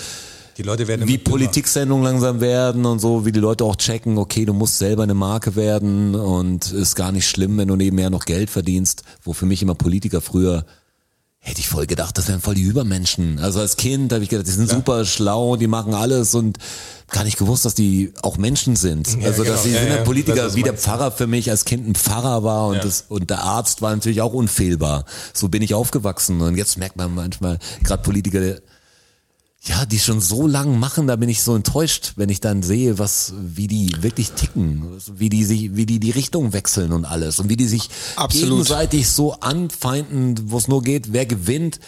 Die 0.58 0.64
Leute 0.64 0.88
werden 0.88 1.08
wie. 1.08 1.18
Politiksendungen 1.18 2.04
langsam 2.04 2.42
werden 2.42 2.86
und 2.86 3.00
so, 3.00 3.26
wie 3.26 3.32
die 3.32 3.40
Leute 3.40 3.64
auch 3.64 3.78
checken, 3.78 4.18
okay, 4.18 4.46
du 4.46 4.54
musst 4.54 4.78
selber 4.78 5.04
eine 5.04 5.14
Marke 5.14 5.56
werden 5.56 6.16
und 6.16 6.72
ist 6.72 6.96
gar 6.96 7.12
nicht 7.12 7.28
schlimm, 7.28 7.58
wenn 7.58 7.70
du 7.70 7.76
nebenher 7.76 8.10
noch 8.10 8.26
Geld 8.26 8.50
verdienst, 8.50 9.04
wo 9.24 9.34
für 9.34 9.46
mich 9.46 9.62
immer 9.62 9.76
Politiker 9.76 10.22
früher 10.22 10.66
hätte 11.46 11.60
ich 11.60 11.68
voll 11.68 11.86
gedacht, 11.88 12.18
das 12.18 12.30
wären 12.30 12.40
voll 12.40 12.56
die 12.56 12.62
Übermenschen. 12.62 13.38
Also 13.40 13.60
als 13.60 13.76
Kind 13.76 14.14
habe 14.14 14.24
ich 14.24 14.30
gedacht, 14.30 14.48
die 14.48 14.52
sind 14.52 14.70
super 14.70 15.04
schlau, 15.04 15.58
die 15.58 15.68
machen 15.68 15.94
alles 15.94 16.36
und 16.36 16.58
gar 17.12 17.26
nicht 17.26 17.38
gewusst, 17.38 17.66
dass 17.66 17.76
die 17.76 18.14
auch 18.22 18.38
Menschen 18.38 18.78
sind. 18.78 19.10
Ja, 19.20 19.28
also 19.28 19.44
genau. 19.44 19.54
dass 19.56 19.64
die 19.64 19.72
Ja, 19.72 19.80
sind 19.80 19.90
ja, 19.90 19.96
halt 19.96 20.06
Politiker, 20.06 20.56
wie 20.56 20.64
der 20.64 20.74
Pfarrer 20.74 21.12
für 21.12 21.28
mich 21.28 21.50
als 21.52 21.66
Kind 21.66 21.86
ein 21.86 21.96
Pfarrer 21.96 22.44
war 22.46 22.68
und 22.68 22.76
Ja. 22.78 22.82
das 22.84 23.04
und 23.10 23.30
der 23.30 23.44
Arzt 23.44 23.82
war 23.82 23.94
natürlich 23.94 24.22
auch 24.22 24.32
unfehlbar. 24.34 25.04
So 25.34 25.50
bin 25.50 25.62
ich 25.62 25.74
aufgewachsen 25.74 26.40
und 26.40 26.56
jetzt 26.56 26.78
merkt 26.78 26.96
man 26.96 27.14
manchmal 27.14 27.60
gerade 27.84 28.02
Politiker, 28.04 28.56
ja, 29.66 29.86
die 29.86 30.00
schon 30.00 30.20
so 30.20 30.46
lang 30.46 30.78
machen, 30.78 31.08
da 31.08 31.16
bin 31.16 31.30
ich 31.30 31.42
so 31.42 31.56
enttäuscht, 31.56 32.14
wenn 32.18 32.28
ich 32.28 32.42
dann 32.42 32.64
sehe, 32.64 33.00
was, 33.00 33.34
wie 33.38 33.68
die 33.68 33.96
wirklich 34.02 34.32
ticken, 34.32 35.00
wie 35.16 35.30
die 35.30 35.46
sich, 35.46 35.76
wie 35.76 35.86
die 35.86 36.00
die 36.00 36.12
Richtung 36.12 36.52
wechseln 36.52 36.92
und 36.92 37.06
alles 37.06 37.40
und 37.40 37.50
wie 37.50 37.56
die 37.56 37.68
sich 37.68 37.90
Absolut. 38.18 38.50
gegenseitig 38.50 39.10
so 39.10 39.34
anfeinden, 39.40 40.52
wo 40.52 40.58
es 40.58 40.68
nur 40.68 40.82
geht, 40.84 41.14
wer 41.14 41.26
gewinnt. 41.26 41.80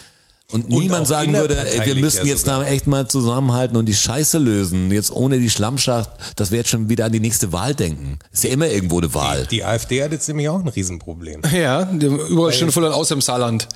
Und, 0.52 0.66
Und 0.66 0.78
niemand 0.78 1.08
sagen 1.08 1.32
würde, 1.32 1.58
ey, 1.58 1.84
wir 1.86 1.96
müssen 1.96 2.18
ja 2.18 2.32
jetzt 2.32 2.46
da 2.46 2.64
echt 2.64 2.86
mal 2.86 3.08
zusammenhalten 3.08 3.76
und 3.76 3.86
die 3.86 3.94
Scheiße 3.94 4.38
lösen. 4.38 4.92
Jetzt 4.92 5.10
ohne 5.10 5.40
die 5.40 5.50
Schlammschacht, 5.50 6.08
dass 6.36 6.52
wir 6.52 6.58
jetzt 6.58 6.70
schon 6.70 6.88
wieder 6.88 7.06
an 7.06 7.10
die 7.10 7.18
nächste 7.18 7.52
Wahl 7.52 7.74
denken. 7.74 8.20
Ist 8.30 8.44
ja 8.44 8.50
immer 8.50 8.68
irgendwo 8.68 8.98
eine 8.98 9.12
Wahl. 9.12 9.48
Die 9.50 9.64
AfD 9.64 10.04
hat 10.04 10.12
jetzt 10.12 10.28
nämlich 10.28 10.48
auch 10.48 10.60
ein 10.60 10.68
Riesenproblem. 10.68 11.42
Ja, 11.52 11.84
die 11.84 12.06
überall 12.06 12.52
schon 12.52 12.70
voll 12.70 12.86
außer 12.86 13.16
im 13.16 13.22
Saarland. 13.22 13.66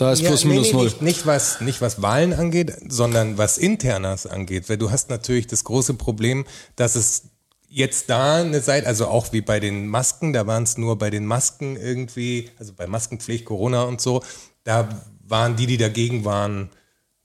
Da 0.00 0.12
ist 0.12 0.24
plus 0.24 0.44
nee, 0.44 0.52
minus 0.52 0.68
nee, 0.68 0.72
null. 0.72 0.84
Nicht, 0.84 1.02
nicht, 1.02 1.26
was, 1.26 1.60
nicht 1.60 1.80
was 1.82 2.00
Wahlen 2.00 2.32
angeht, 2.32 2.72
sondern 2.88 3.36
was 3.36 3.58
Internas 3.58 4.24
angeht. 4.24 4.70
Weil 4.70 4.78
du 4.78 4.90
hast 4.90 5.10
natürlich 5.10 5.46
das 5.46 5.62
große 5.64 5.92
Problem, 5.92 6.46
dass 6.74 6.96
es 6.96 7.24
jetzt 7.68 8.08
da 8.08 8.36
eine 8.36 8.62
Seite, 8.62 8.86
also 8.86 9.08
auch 9.08 9.34
wie 9.34 9.42
bei 9.42 9.60
den 9.60 9.88
Masken, 9.88 10.32
da 10.32 10.46
waren 10.46 10.62
es 10.62 10.78
nur 10.78 10.96
bei 10.96 11.10
den 11.10 11.26
Masken 11.26 11.76
irgendwie, 11.76 12.48
also 12.58 12.72
bei 12.72 12.86
Maskenpflicht, 12.86 13.44
Corona 13.44 13.82
und 13.82 14.00
so, 14.00 14.22
da 14.64 14.88
waren 15.22 15.56
die, 15.56 15.66
die 15.66 15.76
dagegen 15.76 16.24
waren, 16.24 16.70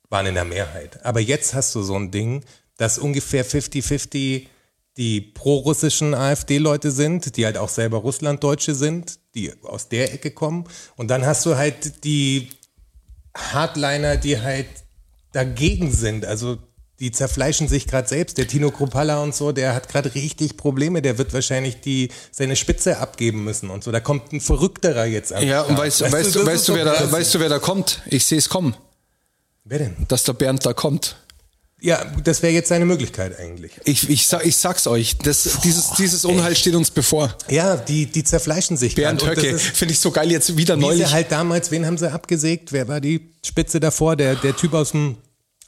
waren 0.10 0.26
in 0.26 0.36
der 0.36 0.44
Mehrheit. 0.44 1.04
Aber 1.06 1.22
jetzt 1.22 1.54
hast 1.54 1.74
du 1.76 1.82
so 1.82 1.96
ein 1.96 2.12
Ding, 2.12 2.44
dass 2.76 3.00
ungefähr 3.00 3.46
50-50 3.46 4.48
die 4.98 5.22
pro-russischen 5.22 6.14
AfD-Leute 6.14 6.92
sind, 6.92 7.36
die 7.36 7.46
halt 7.46 7.58
auch 7.58 7.70
selber 7.70 7.98
Russlanddeutsche 7.98 8.76
sind, 8.76 9.20
die 9.34 9.52
aus 9.64 9.90
der 9.90 10.14
Ecke 10.14 10.32
kommen. 10.32 10.66
Und 10.96 11.10
dann 11.10 11.26
hast 11.26 11.46
du 11.46 11.58
halt 11.58 12.06
die 12.06 12.50
Hardliner, 13.36 14.18
die 14.18 14.42
halt 14.42 14.68
dagegen 15.34 15.92
sind. 15.92 16.26
Also 16.26 16.58
die 17.00 17.12
zerfleischen 17.12 17.68
sich 17.68 17.88
gerade 17.88 18.08
selbst. 18.08 18.38
Der 18.38 18.48
Tino 18.48 18.72
Kruppalla 18.72 19.22
und 19.22 19.36
so, 19.36 19.52
der 19.52 19.76
hat 19.76 19.90
gerade 19.90 20.16
richtig 20.16 20.56
Probleme. 20.56 21.02
Der 21.02 21.18
wird 21.18 21.34
wahrscheinlich 21.34 21.82
die 21.82 22.10
seine 22.32 22.56
Spitze 22.56 23.00
abgeben 23.00 23.44
müssen 23.44 23.70
und 23.70 23.84
so. 23.84 23.92
Da 23.92 24.00
kommt 24.00 24.32
ein 24.32 24.40
Verrückterer 24.40 25.06
jetzt 25.06 25.34
an. 25.34 25.46
Ja, 25.46 25.64
und 25.64 25.78
weißt, 25.78 26.02
weißt, 26.02 26.36
du, 26.36 26.46
weißt, 26.46 26.68
du, 26.70 26.74
so 26.74 26.76
wer 26.76 26.86
da, 26.86 27.12
weißt 27.12 27.36
du, 27.36 27.40
wer 27.40 27.50
da 27.50 27.60
kommt? 27.60 28.02
Ich 28.06 28.26
sehe 28.26 28.38
es 28.38 28.48
kommen, 28.48 28.76
Wer 29.66 29.80
denn? 29.80 29.96
dass 30.08 30.24
der 30.24 30.34
Bernd 30.34 30.66
da 30.66 30.74
kommt. 30.74 31.18
Ja, 31.86 32.04
das 32.24 32.42
wäre 32.42 32.52
jetzt 32.52 32.70
seine 32.70 32.86
Möglichkeit 32.86 33.40
eigentlich. 33.40 33.74
Ich, 33.84 34.10
ich, 34.10 34.26
sag, 34.26 34.44
ich 34.46 34.58
sag's 34.58 34.88
euch, 34.88 35.18
das, 35.20 35.60
dieses, 35.64 35.92
dieses 35.92 36.26
Unheil 36.26 36.56
steht 36.56 36.74
uns 36.74 36.90
bevor. 36.90 37.36
Ja, 37.48 37.78
die, 37.78 38.08
die 38.08 38.24
zerfleischen 38.24 38.76
sich. 38.76 38.96
Bernd 38.96 39.24
Höcke, 39.26 39.58
finde 39.60 39.94
ich 39.94 40.00
so 40.00 40.10
geil 40.10 40.32
jetzt 40.32 40.58
wieder 40.58 40.76
Wie 40.78 40.82
neulich. 40.82 41.08
sie 41.08 41.14
halt 41.14 41.32
damals, 41.32 41.70
wen 41.70 41.86
haben 41.86 41.98
sie 42.00 42.12
abgesägt? 42.12 42.72
Wer 42.74 42.88
war 42.88 43.00
die 43.02 43.30
Spitze 43.46 43.80
davor? 43.80 44.16
Der, 44.16 44.36
der 44.36 44.56
Typ 44.56 44.74
aus 44.74 44.92
dem, 44.92 45.18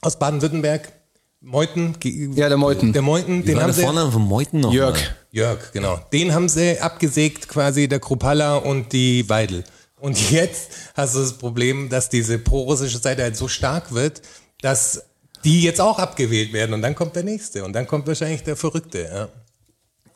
aus 0.00 0.18
Baden-Württemberg? 0.18 0.92
Meuthen? 1.40 1.94
Ge- 2.00 2.30
Ja, 2.34 2.48
der 2.48 2.56
Meuthen. 2.58 2.92
Der 2.92 3.02
Meuthen, 3.02 3.42
Wie 3.42 3.46
den 3.46 3.54
war 3.56 3.62
haben 3.62 3.68
der 3.68 3.74
sie. 3.76 3.82
Vorname 3.82 4.10
von 4.10 4.22
Meuthen 4.22 4.58
noch? 4.60 4.72
Jörg. 4.72 4.94
mal? 4.96 5.16
Jörg, 5.30 5.72
genau. 5.72 6.00
Den 6.12 6.34
haben 6.34 6.48
sie 6.48 6.80
abgesägt, 6.80 7.48
quasi 7.48 7.86
der 7.86 8.00
Kruppalla 8.00 8.56
und 8.56 8.92
die 8.92 9.28
Weidel. 9.28 9.62
Und 10.00 10.18
jetzt 10.32 10.70
hast 10.94 11.14
du 11.14 11.20
das 11.20 11.34
Problem, 11.34 11.88
dass 11.90 12.08
diese 12.08 12.40
pro-russische 12.40 12.98
Seite 12.98 13.22
halt 13.22 13.36
so 13.36 13.46
stark 13.46 13.92
wird, 13.94 14.20
dass 14.62 15.04
die 15.44 15.62
jetzt 15.62 15.80
auch 15.80 15.98
abgewählt 15.98 16.52
werden 16.52 16.74
und 16.74 16.82
dann 16.82 16.94
kommt 16.94 17.16
der 17.16 17.22
nächste 17.24 17.64
und 17.64 17.72
dann 17.72 17.86
kommt 17.86 18.06
wahrscheinlich 18.06 18.42
der 18.42 18.56
Verrückte. 18.56 19.02
Ja. 19.02 19.28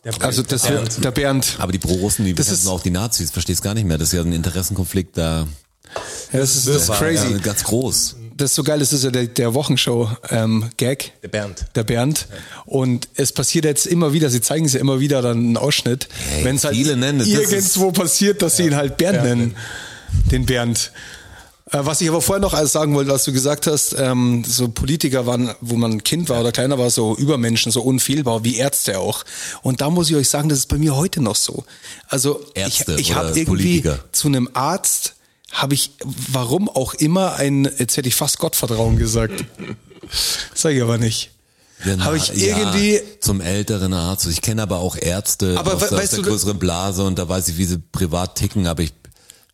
Der 0.04 0.12
Also 0.24 0.42
der 0.42 0.50
das 0.58 0.62
Bernd. 0.62 0.94
wird 0.96 1.04
der 1.04 1.10
Bernd. 1.12 1.56
Aber 1.58 1.70
die 1.72 1.78
Pro-Russen, 1.78 2.24
die 2.24 2.32
ist- 2.32 2.66
auch 2.66 2.82
die 2.82 2.90
Nazis, 2.90 3.30
versteh's 3.30 3.62
gar 3.62 3.74
nicht 3.74 3.86
mehr. 3.86 3.98
Das 3.98 4.08
ist 4.08 4.14
ja 4.14 4.22
ein 4.22 4.32
Interessenkonflikt 4.32 5.16
da. 5.16 5.46
Ja, 6.32 6.40
das 6.40 6.56
ist, 6.56 6.66
das 6.66 6.82
ist 6.84 6.92
crazy. 6.92 7.32
Ja, 7.32 7.38
ganz 7.38 7.62
groß. 7.64 8.16
Das 8.34 8.50
ist 8.50 8.54
so 8.56 8.64
geil, 8.64 8.78
das 8.78 8.92
ist 8.94 9.04
ja 9.04 9.10
der, 9.10 9.26
der 9.26 9.52
Wochenshow 9.54 10.10
ähm, 10.30 10.70
Gag. 10.78 11.12
Der 11.22 11.28
Bernd. 11.28 11.66
Der 11.74 11.84
Bernd. 11.84 12.26
Und 12.64 13.08
es 13.14 13.30
passiert 13.32 13.66
jetzt 13.66 13.86
immer 13.86 14.12
wieder, 14.14 14.30
sie 14.30 14.40
zeigen 14.40 14.64
es 14.64 14.72
ja 14.72 14.80
immer 14.80 15.00
wieder 15.00 15.20
dann 15.22 15.36
einen 15.36 15.56
Ausschnitt, 15.58 16.08
Hey, 16.30 16.44
wenn 16.44 16.56
es 16.56 16.64
halt 16.64 16.76
nennen 16.78 17.20
es, 17.20 17.30
das 17.30 17.52
irgendwo 17.52 17.92
passiert, 17.92 18.40
dass 18.42 18.56
sie 18.56 18.64
ihn 18.64 18.74
halt 18.74 18.96
Bernd 18.96 19.22
nennen. 19.22 19.56
Den 20.30 20.46
Bernd. 20.46 20.92
Äh, 21.72 21.78
Was 21.86 22.00
ich 22.00 22.08
aber 22.08 22.20
vorher 22.20 22.40
noch 22.40 22.54
alles 22.54 22.72
sagen 22.72 22.94
wollte, 22.94 23.10
was 23.10 23.24
du 23.24 23.32
gesagt 23.32 23.66
hast, 23.66 23.94
ähm, 23.98 24.44
so 24.46 24.68
Politiker 24.68 25.26
waren, 25.26 25.54
wo 25.60 25.76
man 25.76 26.02
Kind 26.04 26.28
war 26.28 26.40
oder 26.40 26.52
kleiner 26.52 26.78
war, 26.78 26.90
so 26.90 27.16
Übermenschen, 27.16 27.72
so 27.72 27.82
unfehlbar, 27.82 28.44
wie 28.44 28.56
Ärzte 28.56 28.98
auch. 28.98 29.24
Und 29.62 29.80
da 29.80 29.90
muss 29.90 30.10
ich 30.10 30.16
euch 30.16 30.28
sagen, 30.28 30.48
das 30.48 30.58
ist 30.60 30.66
bei 30.68 30.78
mir 30.78 30.94
heute 30.96 31.20
noch 31.22 31.36
so. 31.36 31.64
Also 32.08 32.40
Ärzte 32.54 32.94
ich, 32.94 33.00
ich 33.10 33.14
habe 33.14 33.28
irgendwie 33.28 33.44
Politiker? 33.44 33.98
zu 34.12 34.28
einem 34.28 34.48
Arzt, 34.52 35.14
habe 35.50 35.74
ich, 35.74 35.92
warum 36.30 36.68
auch 36.68 36.94
immer, 36.94 37.34
ein, 37.36 37.68
jetzt 37.78 37.96
hätte 37.96 38.08
ich 38.08 38.14
fast 38.14 38.38
Gottvertrauen 38.38 38.96
gesagt. 38.98 39.44
Sag 40.54 40.72
ich 40.74 40.82
aber 40.82 40.98
nicht. 40.98 41.30
Genau, 41.84 42.04
Habe 42.04 42.16
ich 42.16 42.32
irgendwie- 42.40 43.00
zum 43.20 43.40
älteren 43.40 43.92
Arzt. 43.92 44.26
Ich 44.28 44.40
kenne 44.40 44.62
aber 44.62 44.78
auch 44.78 44.94
Ärzte 44.96 45.58
Aber 45.58 45.74
aus, 45.74 45.80
we- 45.82 45.86
der- 45.88 45.92
aus 45.98 46.02
weißt 46.04 46.12
der 46.12 46.18
du, 46.22 46.28
größeren 46.30 46.58
Blase 46.58 47.02
und 47.04 47.18
da 47.18 47.28
weiß 47.28 47.48
ich, 47.48 47.58
wie 47.58 47.64
sie 47.64 47.78
privat 47.78 48.36
ticken, 48.36 48.66
aber 48.68 48.82
ich, 48.84 48.92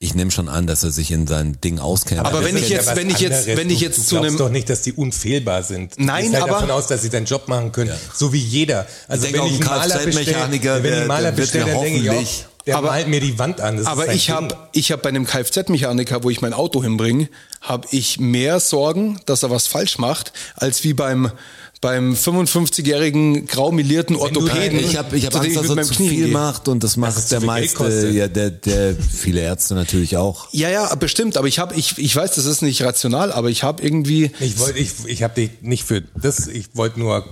ich 0.00 0.14
nehme 0.14 0.30
schon 0.30 0.48
an, 0.48 0.66
dass 0.68 0.84
er 0.84 0.92
sich 0.92 1.10
in 1.10 1.26
sein 1.26 1.58
Ding 1.62 1.80
auskennt. 1.80 2.20
Aber 2.20 2.38
Das 2.40 2.44
wenn 2.44 2.56
ich 2.56 2.68
ja 2.68 2.76
jetzt- 2.76 2.94
wenn 2.94 3.10
ich 3.10 3.18
jetzt- 3.18 3.46
wenn 3.48 3.68
ich 3.68 3.80
jetzt 3.80 3.98
du 3.98 4.02
zu 4.02 4.08
glaubst 4.10 4.28
einem- 4.28 4.38
doch 4.38 4.48
nicht, 4.50 4.70
dass 4.70 4.82
die 4.82 4.92
unfehlbar 4.92 5.64
sind. 5.64 5.94
Nein, 5.98 6.32
halt 6.32 6.42
aber- 6.44 6.52
davon 6.52 6.70
aus, 6.70 6.86
dass 6.86 7.02
sie 7.02 7.10
deinen 7.10 7.26
Job 7.26 7.48
machen 7.48 7.72
können, 7.72 7.92
so 8.14 8.32
wie 8.32 8.38
jeder. 8.38 8.86
Also 9.08 9.24
denke 9.24 9.40
wenn 9.40 9.46
ich 9.46 9.60
ein 9.60 9.66
einen 9.68 9.78
Maler 9.78 9.94
bestelle, 9.98 10.12
Kfz-Mechaniker, 10.24 10.82
wenn 10.84 10.92
ich 10.92 10.98
einen 11.00 11.08
Maler 11.08 11.32
bestelle, 11.32 11.64
mir 11.64 11.72
dann 11.72 11.82
denke 11.82 11.98
ich 12.00 12.08
hoffentlich- 12.08 12.44
auch, 12.44 12.64
der 12.66 12.76
Aber- 12.76 12.88
malt 12.88 13.08
mir 13.08 13.20
die 13.20 13.38
Wand 13.40 13.60
an. 13.60 13.74
Das 13.76 13.82
ist 13.86 13.88
Aber 13.88 14.12
ich 14.12 14.30
habe 14.30 14.56
ich 14.72 14.92
hab 14.92 15.02
bei 15.02 15.08
einem 15.08 15.26
Kfz-Mechaniker, 15.26 16.22
wo 16.22 16.30
ich 16.30 16.40
mein 16.42 16.52
Auto 16.52 16.80
hinbringe, 16.82 17.28
habe 17.60 17.88
ich 17.90 18.20
mehr 18.20 18.60
Sorgen, 18.60 19.20
dass 19.26 19.42
er 19.42 19.50
was 19.50 19.66
falsch 19.66 19.98
macht, 19.98 20.32
als 20.54 20.84
wie 20.84 20.92
beim 20.94 21.32
beim 21.80 22.14
55-jährigen 22.14 23.46
graumelierten 23.46 24.16
Orthopäden. 24.16 24.78
ich 24.78 24.96
habe 24.96 25.16
ich 25.16 25.26
hab 25.26 25.32
zu 25.32 25.38
Angst, 25.40 25.56
dass 25.56 25.68
er 25.68 25.82
zu 25.82 25.94
Knie 25.94 26.08
viel 26.08 26.24
gehe. 26.24 26.32
macht 26.32 26.68
und 26.68 26.82
das 26.82 26.96
macht 26.96 27.16
es 27.16 27.26
der 27.26 27.40
meiste, 27.40 28.08
ja, 28.10 28.28
der, 28.28 28.50
der, 28.50 28.96
viele 28.96 29.40
Ärzte 29.40 29.74
natürlich 29.74 30.16
auch. 30.16 30.48
Ja, 30.52 30.70
ja, 30.70 30.94
bestimmt, 30.96 31.36
aber 31.36 31.46
ich 31.46 31.58
habe 31.58 31.74
ich 31.74 31.98
ich 31.98 32.14
weiß, 32.14 32.34
das 32.34 32.46
ist 32.46 32.62
nicht 32.62 32.82
rational, 32.82 33.32
aber 33.32 33.50
ich 33.50 33.62
habe 33.62 33.82
irgendwie 33.82 34.30
Ich 34.40 34.58
wollte, 34.58 34.78
ich, 34.78 34.92
ich 35.06 35.22
habe 35.22 35.34
dich 35.34 35.50
nicht 35.62 35.84
für 35.84 36.02
das, 36.20 36.48
ich 36.48 36.74
wollte 36.74 36.98
nur 36.98 37.24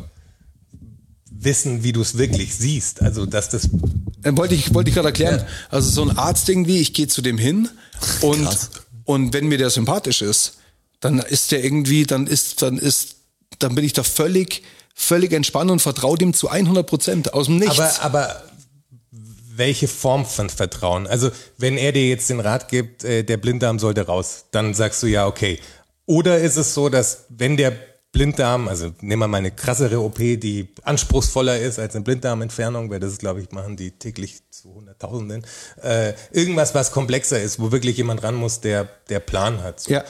wissen, 1.46 1.82
wie 1.82 1.92
du 1.92 2.00
es 2.00 2.18
wirklich 2.18 2.54
siehst. 2.54 3.02
Also, 3.02 3.26
dass 3.26 3.48
das. 3.48 3.68
Dann 4.22 4.36
wollte 4.36 4.54
ich, 4.54 4.74
wollte 4.74 4.90
ich 4.90 4.94
gerade 4.94 5.08
erklären. 5.08 5.44
Also 5.70 5.90
so 5.90 6.02
ein 6.02 6.16
Arzt 6.16 6.48
irgendwie, 6.48 6.78
ich 6.78 6.92
gehe 6.92 7.08
zu 7.08 7.22
dem 7.22 7.38
hin 7.38 7.68
und, 8.20 8.44
Krass. 8.44 8.70
und 9.04 9.32
wenn 9.32 9.46
mir 9.46 9.58
der 9.58 9.70
sympathisch 9.70 10.22
ist, 10.22 10.54
dann 11.00 11.18
ist 11.18 11.52
der 11.52 11.62
irgendwie, 11.62 12.04
dann 12.04 12.26
ist, 12.26 12.62
dann 12.62 12.78
ist, 12.78 13.15
dann 13.58 13.74
bin 13.74 13.84
ich 13.84 13.92
da 13.92 14.02
völlig, 14.02 14.62
völlig 14.94 15.32
entspannt 15.32 15.70
und 15.70 15.80
vertraue 15.80 16.18
dem 16.18 16.34
zu 16.34 16.48
100 16.48 16.86
Prozent 16.86 17.34
aus 17.34 17.46
dem 17.46 17.58
Nichts. 17.58 17.78
Aber, 17.78 18.02
aber 18.02 18.42
welche 19.56 19.88
Form 19.88 20.26
von 20.26 20.50
Vertrauen? 20.50 21.06
Also, 21.06 21.30
wenn 21.58 21.78
er 21.78 21.92
dir 21.92 22.08
jetzt 22.08 22.28
den 22.30 22.40
Rat 22.40 22.68
gibt, 22.68 23.04
äh, 23.04 23.22
der 23.22 23.36
Blinddarm 23.36 23.78
sollte 23.78 24.06
raus, 24.06 24.46
dann 24.50 24.74
sagst 24.74 25.02
du 25.02 25.06
ja, 25.06 25.26
okay. 25.26 25.58
Oder 26.06 26.38
ist 26.38 26.56
es 26.56 26.74
so, 26.74 26.88
dass 26.88 27.24
wenn 27.30 27.56
der 27.56 27.72
Blinddarm, 28.16 28.68
also 28.68 28.92
nehmen 29.00 29.20
wir 29.20 29.28
mal 29.28 29.38
eine 29.38 29.50
krassere 29.50 30.00
OP, 30.00 30.16
die 30.16 30.68
anspruchsvoller 30.84 31.58
ist 31.58 31.78
als 31.78 31.94
eine 31.94 32.04
Blinddarmentfernung, 32.04 32.88
weil 32.90 32.98
das 32.98 33.18
glaube 33.18 33.42
ich, 33.42 33.50
machen 33.50 33.76
die 33.76 33.90
täglich 33.90 34.40
zu 34.50 34.74
Hunderttausenden, 34.74 35.44
äh, 35.82 36.14
irgendwas, 36.30 36.74
was 36.74 36.92
komplexer 36.92 37.42
ist, 37.42 37.60
wo 37.60 37.72
wirklich 37.72 37.98
jemand 37.98 38.22
ran 38.22 38.34
muss, 38.34 38.60
der, 38.60 38.88
der 39.10 39.20
Plan 39.20 39.62
hat. 39.62 39.80
So. 39.80 39.92
ja. 39.92 40.04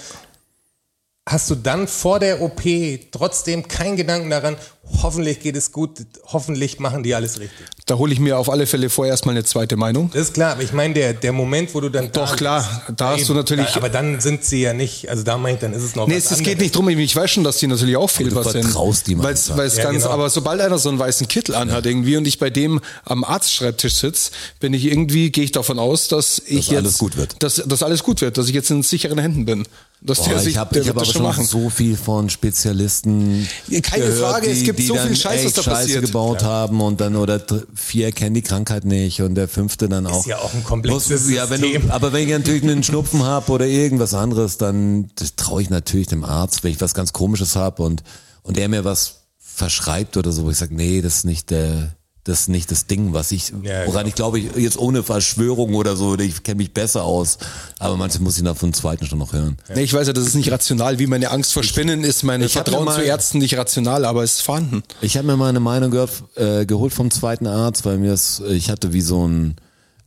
Hast 1.28 1.50
du 1.50 1.56
dann 1.56 1.88
vor 1.88 2.20
der 2.20 2.40
OP 2.40 2.62
trotzdem 3.10 3.66
keinen 3.66 3.96
Gedanken 3.96 4.30
daran, 4.30 4.54
hoffentlich 5.02 5.40
geht 5.40 5.56
es 5.56 5.72
gut, 5.72 5.90
hoffentlich 6.26 6.78
machen 6.78 7.02
die 7.02 7.16
alles 7.16 7.40
richtig? 7.40 7.66
Da 7.86 7.96
hole 7.98 8.12
ich 8.12 8.20
mir 8.20 8.38
auf 8.38 8.48
alle 8.48 8.64
Fälle 8.64 8.88
vorher 8.90 9.10
erstmal 9.12 9.34
eine 9.34 9.42
zweite 9.44 9.76
Meinung. 9.76 10.08
Das 10.12 10.22
ist 10.28 10.34
klar, 10.34 10.52
aber 10.52 10.62
ich 10.62 10.72
meine, 10.72 10.94
der, 10.94 11.14
der 11.14 11.32
Moment, 11.32 11.74
wo 11.74 11.80
du 11.80 11.88
dann 11.88 12.12
Doch, 12.12 12.30
da 12.30 12.36
klar, 12.36 12.82
bist, 12.86 13.00
da 13.00 13.10
hast 13.16 13.28
du 13.28 13.34
natürlich- 13.34 13.66
Da, 13.72 13.76
aber 13.78 13.88
dann 13.88 14.20
sind 14.20 14.44
sie 14.44 14.62
ja 14.62 14.72
nicht, 14.72 15.08
also 15.08 15.24
da 15.24 15.36
meine 15.36 15.54
ich, 15.56 15.60
dann 15.60 15.72
ist 15.72 15.82
es 15.82 15.96
noch 15.96 16.06
Nee, 16.06 16.14
was 16.16 16.26
es, 16.26 16.30
es 16.30 16.38
geht 16.38 16.46
anderes. 16.46 16.62
nicht 16.62 16.76
drum, 16.76 16.88
ich 16.90 17.16
weiß 17.16 17.28
schon, 17.28 17.42
dass 17.42 17.56
die 17.56 17.66
natürlich 17.66 17.96
auch 17.96 18.08
viel 18.08 18.28
du 18.28 18.36
was 18.36 18.52
sind. 18.52 18.62
vertraust 18.62 19.08
ihm 19.08 19.20
Weil's, 19.20 19.50
weil's 19.56 19.78
Ja, 19.78 19.82
ganz, 19.82 20.04
genau. 20.04 20.14
aber 20.14 20.30
sobald 20.30 20.60
einer 20.60 20.78
so 20.78 20.90
einen 20.90 21.00
weißen 21.00 21.26
Kittel 21.26 21.56
anhat 21.56 21.86
irgendwie 21.86 22.16
und 22.16 22.28
ich 22.28 22.38
bei 22.38 22.50
dem 22.50 22.80
am 23.04 23.24
Arztschreibtisch 23.24 23.94
sitze, 23.94 24.30
bin 24.60 24.72
ich 24.74 24.84
irgendwie, 24.84 25.32
gehe 25.32 25.42
ich 25.42 25.50
davon 25.50 25.80
aus, 25.80 26.06
dass 26.06 26.40
ich 26.46 26.68
jetzt, 26.68 26.78
alles 26.78 26.98
gut 26.98 27.16
wird. 27.16 27.42
Dass, 27.42 27.56
dass 27.66 27.82
alles 27.82 28.04
gut 28.04 28.20
wird, 28.20 28.38
dass 28.38 28.46
ich 28.46 28.54
jetzt 28.54 28.70
in 28.70 28.84
sicheren 28.84 29.18
Händen 29.18 29.44
bin. 29.44 29.66
Dass 30.06 30.18
Boah, 30.18 30.28
der 30.28 30.38
sich, 30.38 30.48
ich 30.52 30.56
habe 30.56 30.72
der 30.72 30.82
ich 30.82 30.88
hab 30.88 30.94
wird 30.94 31.02
aber 31.02 31.04
das 31.06 31.12
schon 31.12 31.22
machen. 31.22 31.44
so 31.44 31.68
viel 31.68 31.96
von 31.96 32.30
Spezialisten 32.30 33.48
Ja, 33.68 33.80
keine 33.80 34.04
gehört, 34.06 34.20
Frage, 34.32 34.50
es 34.50 34.58
die, 34.60 34.64
gibt 34.64 34.78
die 34.78 34.86
so 34.86 34.94
viel 34.96 35.16
Scheiß, 35.16 35.44
was 35.44 35.52
da 35.54 35.62
Scheiße 35.62 35.80
passiert. 35.80 36.04
gebaut 36.06 36.42
haben 36.42 36.80
und 36.80 37.00
dann 37.00 37.16
oder 37.16 37.40
vier 37.74 38.06
erkennen 38.06 38.34
die 38.34 38.42
Krankheit 38.42 38.84
nicht 38.84 39.20
und 39.22 39.34
der 39.34 39.48
fünfte 39.48 39.88
dann 39.88 40.06
auch. 40.06 40.24
ja 40.26 40.38
auch 40.38 40.54
ein 40.54 40.62
komplexes 40.64 41.22
Muss- 41.24 41.30
ja, 41.32 41.50
wenn 41.50 41.60
du. 41.60 41.68
Aber 41.88 42.12
wenn 42.12 42.22
ich 42.26 42.32
natürlich 42.32 42.62
einen 42.62 42.82
Schnupfen 42.82 43.24
habe 43.24 43.50
oder 43.52 43.66
irgendwas 43.66 44.14
anderes, 44.14 44.58
dann 44.58 45.10
traue 45.36 45.62
ich 45.62 45.70
natürlich 45.70 46.06
dem 46.06 46.24
Arzt, 46.24 46.62
wenn 46.64 46.70
ich 46.70 46.80
was 46.80 46.94
ganz 46.94 47.12
Komisches 47.12 47.56
habe 47.56 47.82
und 47.82 48.02
und 48.42 48.56
der 48.56 48.68
mir 48.68 48.84
was 48.84 49.22
verschreibt 49.38 50.16
oder 50.16 50.30
so, 50.32 50.44
wo 50.44 50.50
ich 50.50 50.56
sage, 50.56 50.74
nee, 50.74 51.00
das 51.02 51.16
ist 51.18 51.24
nicht 51.24 51.50
der 51.50 51.96
das 52.26 52.40
ist 52.40 52.48
nicht 52.48 52.72
das 52.72 52.86
Ding, 52.86 53.12
was 53.12 53.30
ich, 53.30 53.50
Ja, 53.62 53.86
woran 53.86 54.00
genau. 54.00 54.06
ich 54.08 54.14
glaube, 54.16 54.40
ich, 54.40 54.56
jetzt 54.56 54.76
ohne 54.78 55.04
Verschwörung 55.04 55.74
oder 55.74 55.94
so, 55.94 56.18
ich 56.18 56.42
kenne 56.42 56.56
mich 56.56 56.74
besser 56.74 57.04
aus. 57.04 57.38
Aber 57.78 57.96
manchmal 57.96 58.24
muss 58.24 58.36
ich 58.36 58.42
nach 58.42 58.56
von 58.56 58.72
zweiten 58.72 59.06
schon 59.06 59.20
noch 59.20 59.32
hören. 59.32 59.56
Nee, 59.72 59.82
ich 59.82 59.94
weiß 59.94 60.08
ja, 60.08 60.12
das 60.12 60.26
ist 60.26 60.34
nicht 60.34 60.50
rational, 60.50 60.98
wie 60.98 61.06
meine 61.06 61.30
Angst 61.30 61.52
vor 61.52 61.62
Spinnen 61.62 62.02
ist, 62.02 62.24
meine 62.24 62.48
Vertrauen 62.48 62.92
zu 62.92 63.00
Ärzten 63.00 63.38
nicht 63.38 63.56
rational, 63.56 64.04
aber 64.04 64.24
es 64.24 64.36
ist 64.36 64.42
vorhanden. 64.42 64.82
Ich 65.00 65.16
habe 65.16 65.24
mir 65.28 65.36
mal 65.36 65.50
eine 65.50 65.60
Meinung 65.60 65.92
gehört, 65.92 66.10
äh, 66.34 66.66
geholt 66.66 66.92
vom 66.92 67.12
zweiten 67.12 67.46
Arzt, 67.46 67.84
weil 67.84 67.98
mir 67.98 68.10
das, 68.10 68.40
ich 68.40 68.70
hatte 68.70 68.92
wie 68.92 69.02
so 69.02 69.24
ein 69.26 69.54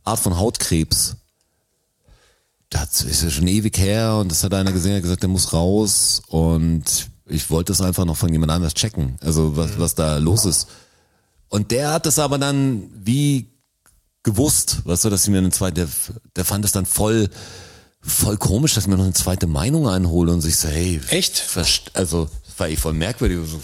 Art 0.04 0.20
von 0.20 0.38
Hautkrebs. 0.38 1.16
Das 2.68 3.00
ist 3.00 3.22
ja 3.22 3.30
schon 3.30 3.48
ewig 3.48 3.78
her 3.78 4.16
und 4.20 4.30
das 4.30 4.44
hat 4.44 4.52
einer 4.52 4.72
gesehen, 4.72 4.94
hat 4.94 5.02
gesagt, 5.02 5.22
der 5.22 5.30
muss 5.30 5.54
raus 5.54 6.20
und 6.28 6.84
ich 7.26 7.48
wollte 7.48 7.72
das 7.72 7.80
einfach 7.80 8.04
noch 8.04 8.16
von 8.18 8.30
jemand 8.30 8.52
anders 8.52 8.74
checken, 8.74 9.16
also 9.22 9.56
was, 9.56 9.78
was 9.78 9.94
da 9.94 10.18
los 10.18 10.44
ist. 10.44 10.68
Und 11.50 11.72
der 11.72 11.92
hat 11.92 12.06
das 12.06 12.18
aber 12.18 12.38
dann 12.38 12.88
wie 12.94 13.50
gewusst, 14.22 14.82
weißt 14.84 15.04
du, 15.04 15.10
dass 15.10 15.24
ich 15.24 15.30
mir 15.30 15.38
eine 15.38 15.50
zweite, 15.50 15.74
der, 15.74 15.88
der 16.36 16.44
fand 16.44 16.64
es 16.64 16.72
dann 16.72 16.86
voll, 16.86 17.28
voll 18.00 18.36
komisch, 18.36 18.74
dass 18.74 18.84
ich 18.84 18.88
mir 18.88 18.96
noch 18.96 19.04
eine 19.04 19.12
zweite 19.12 19.46
Meinung 19.46 19.88
einhole 19.88 20.32
und 20.32 20.40
sich 20.40 20.56
so, 20.56 20.68
hey, 20.68 21.00
Echt? 21.08 21.44
also, 21.94 22.28
das 22.46 22.58
war 22.58 22.68
ich 22.68 22.78
voll 22.78 22.92
merkwürdig. 22.94 23.38
So, 23.46 23.60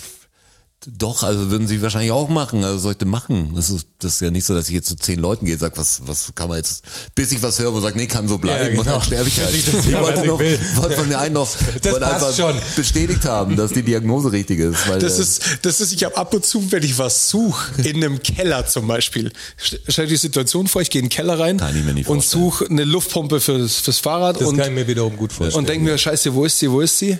doch, 0.87 1.23
also 1.23 1.51
würden 1.51 1.67
sie 1.67 1.83
wahrscheinlich 1.83 2.13
auch 2.13 2.29
machen, 2.29 2.63
also 2.65 2.79
sollte 2.79 3.05
machen. 3.07 3.53
Das 3.55 3.71
ist, 3.71 3.87
das 3.99 4.15
ist 4.15 4.21
ja 4.21 4.31
nicht 4.31 4.45
so, 4.47 4.55
dass 4.55 4.69
ich 4.69 4.75
jetzt 4.75 4.89
zu 4.89 4.97
zehn 4.97 5.19
Leuten 5.19 5.45
gehe 5.47 5.55
und 5.55 5.61
sage, 5.61 5.77
was, 5.77 6.03
was 6.07 6.33
kann 6.35 6.49
man 6.49 6.59
jetzt, 6.59 6.85
bis 7.15 7.33
ich 7.33 7.43
was 7.43 7.59
höre 7.59 7.73
und 7.73 7.83
sage, 7.83 7.97
nee, 7.99 8.07
kann 8.07 8.29
so 8.29 8.39
bleiben 8.39 8.63
Ja, 8.77 8.83
genau. 8.83 8.83
dann 8.85 9.03
sterbe 9.03 9.29
ich 9.29 9.41
halt. 9.43 9.55
Ich 9.55 9.65
das 9.65 9.87
Ich 9.87 9.93
wollte 9.99 10.27
noch, 10.27 10.39
will. 10.39 10.59
wollte 10.77 10.97
von 10.97 11.09
der 11.09 11.21
einen 11.21 11.35
noch, 11.35 11.49
Das 11.83 11.93
wollte 11.93 12.07
passt 12.07 12.25
einfach 12.25 12.37
schon. 12.53 12.61
bestätigt 12.77 13.25
haben, 13.25 13.57
dass 13.57 13.73
die 13.73 13.83
Diagnose 13.83 14.31
richtig 14.33 14.61
ist. 14.61 14.89
Weil, 14.89 14.99
Das 15.01 15.19
äh, 15.19 15.23
ist, 15.23 15.59
das 15.63 15.81
ist, 15.81 15.93
ich 15.93 16.05
habe 16.05 16.17
ab 16.17 16.33
und 16.35 16.45
zu, 16.47 16.71
wenn 16.71 16.83
ich 16.83 16.97
was 16.99 17.29
suche, 17.31 17.83
in 17.83 17.97
einem 17.97 18.23
Keller 18.23 18.67
zum 18.67 18.87
Beispiel. 18.87 19.33
St- 19.61 19.79
Stell 19.89 20.07
dir 20.07 20.11
die 20.11 20.17
Situation 20.17 20.67
vor, 20.69 20.83
ich 20.83 20.91
gehe 20.91 21.01
in 21.01 21.07
den 21.07 21.11
Keller 21.13 21.39
rein 21.39 21.57
Kann 21.59 21.77
ich 21.77 21.85
mir 21.85 21.95
nicht 21.95 22.09
und 22.09 22.23
suche 22.25 22.67
eine 22.67 22.85
Luftpumpe 22.85 23.41
fürs, 23.41 23.77
fürs 23.77 23.99
Fahrrad 23.99 24.41
Das 24.41 24.49
und, 24.49 24.57
kann 24.57 24.69
ich 24.69 24.75
mir 24.75 24.87
wiederum 24.87 25.17
gut 25.17 25.33
vorstellen. 25.33 25.59
und 25.59 25.69
denke 25.69 25.85
mir, 25.85 25.99
scheiße, 25.99 26.33
wo 26.35 26.45
ist 26.45 26.59
sie, 26.59 26.71
wo 26.71 26.81
ist 26.81 26.99
sie? 26.99 27.19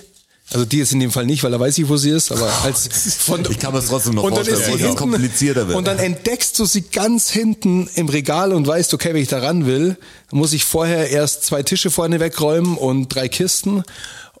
Also 0.53 0.63
die 0.63 0.79
ist 0.79 0.93
in 0.93 1.01
dem 1.01 1.11
Fall 1.11 1.25
nicht, 1.25 1.43
weil 1.43 1.51
er 1.51 1.59
weiß 1.59 1.77
nicht, 1.77 1.89
wo 1.89 1.97
sie 1.97 2.09
ist, 2.09 2.31
aber 2.31 2.49
als 2.63 2.87
von, 3.19 3.45
Ich 3.49 3.59
kann 3.59 3.73
mir 3.73 3.79
das 3.79 3.89
trotzdem 3.89 4.15
noch 4.15 4.23
und 4.23 4.35
dann 4.35 4.45
vorstellen, 4.45 4.59
ist 4.59 4.65
sie 4.65 4.73
es 4.73 4.79
hinten, 4.79 4.95
komplizierter 4.95 5.67
wird. 5.67 5.77
Und 5.77 5.87
dann 5.87 5.99
entdeckst 5.99 6.57
du 6.57 6.65
sie 6.65 6.83
ganz 6.83 7.29
hinten 7.29 7.89
im 7.95 8.07
Regal 8.07 8.53
und 8.53 8.65
weißt, 8.65 8.93
okay, 8.93 9.13
wenn 9.13 9.21
ich 9.21 9.27
da 9.27 9.39
ran 9.39 9.65
will, 9.65 9.97
dann 10.29 10.39
muss 10.39 10.53
ich 10.53 10.63
vorher 10.63 11.09
erst 11.09 11.43
zwei 11.43 11.63
Tische 11.63 11.91
vorne 11.91 12.21
wegräumen 12.21 12.77
und 12.77 13.09
drei 13.09 13.27
Kisten 13.27 13.83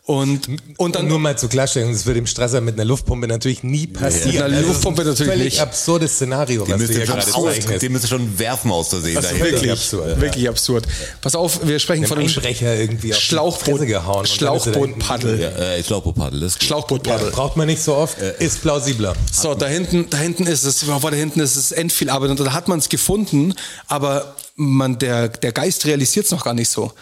und, 0.07 0.47
und 0.77 0.95
dann 0.95 1.05
nur 1.09 1.19
mal 1.19 1.37
zur 1.37 1.49
Klarstellung, 1.49 1.91
das 1.91 2.05
wird 2.05 2.15
dem 2.15 2.27
Strasser 2.27 2.61
mit 2.61 2.75
einer 2.75 2.85
Luftpumpe 2.85 3.27
natürlich 3.27 3.63
nie 3.63 3.87
passieren. 3.87 4.35
Ja, 4.35 4.45
eine 4.45 4.55
Also, 4.55 4.69
Luftpumpe 4.69 5.03
das 5.03 5.15
ist 5.15 5.19
ein 5.21 5.27
natürlich 5.27 5.39
völlig 5.41 5.53
nicht. 5.55 5.61
absurdes 5.61 6.13
Szenario, 6.13 6.63
die 6.63 6.71
was 6.71 6.77
du 6.77 6.81
müsste 6.81 6.97
hier 6.97 7.05
schon, 7.07 7.43
gerade 7.43 7.79
die 7.79 7.89
müsste 7.89 8.07
schon 8.07 8.39
werfen 8.39 8.71
aus 8.71 8.87
Versehen. 8.87 9.15
Das 9.15 9.25
ist 9.25 9.31
dahinter. 9.31 9.45
wirklich 9.51 9.61
wirklich 9.63 9.71
absurd, 9.73 10.21
Wirklich 10.21 10.49
absurd. 10.49 10.87
Pass 11.19 11.35
auf, 11.35 11.67
wir 11.67 11.77
sprechen 11.79 12.07
von 12.07 12.19
Einem 12.19 12.27
dem 12.29 12.35
Einbrecher 12.37 12.75
irgendwie 12.75 13.13
auf 13.13 13.19
Schlauchboot, 13.19 13.85
gehauen. 13.85 14.25
Schlauchbootpaddel. 14.25 15.41
Ja, 15.41 15.49
äh, 15.49 15.83
Schlauchbootpaddel, 15.83 16.41
ist 16.41 16.59
gut. 16.59 16.63
Schlauchbootpaddel. 16.67 17.31
Braucht 17.31 17.57
man 17.57 17.67
nicht 17.67 17.83
so 17.83 17.93
oft, 17.93 18.17
ist 18.19 18.61
plausibler. 18.61 19.13
So, 19.31 19.55
da 19.55 19.67
hinten, 19.67 20.09
da 20.09 20.19
hinten 20.19 20.47
ist 20.47 20.63
es, 20.63 20.85
boah, 20.85 21.11
da 21.11 21.17
hinten 21.17 21.41
ist 21.41 21.57
es 21.57 21.73
end 21.73 21.91
viel 21.91 22.09
Arbeit 22.09 22.29
und 22.29 22.39
da 22.39 22.53
hat 22.53 22.69
man 22.69 22.79
es 22.79 22.87
gefunden, 22.87 23.53
aber 23.87 24.35
man, 24.55 24.97
der, 24.99 25.27
der 25.27 25.51
Geist 25.51 25.85
realisiert 25.85 26.25
es 26.27 26.31
noch 26.31 26.45
gar 26.45 26.53
nicht 26.53 26.69
so. 26.69 26.93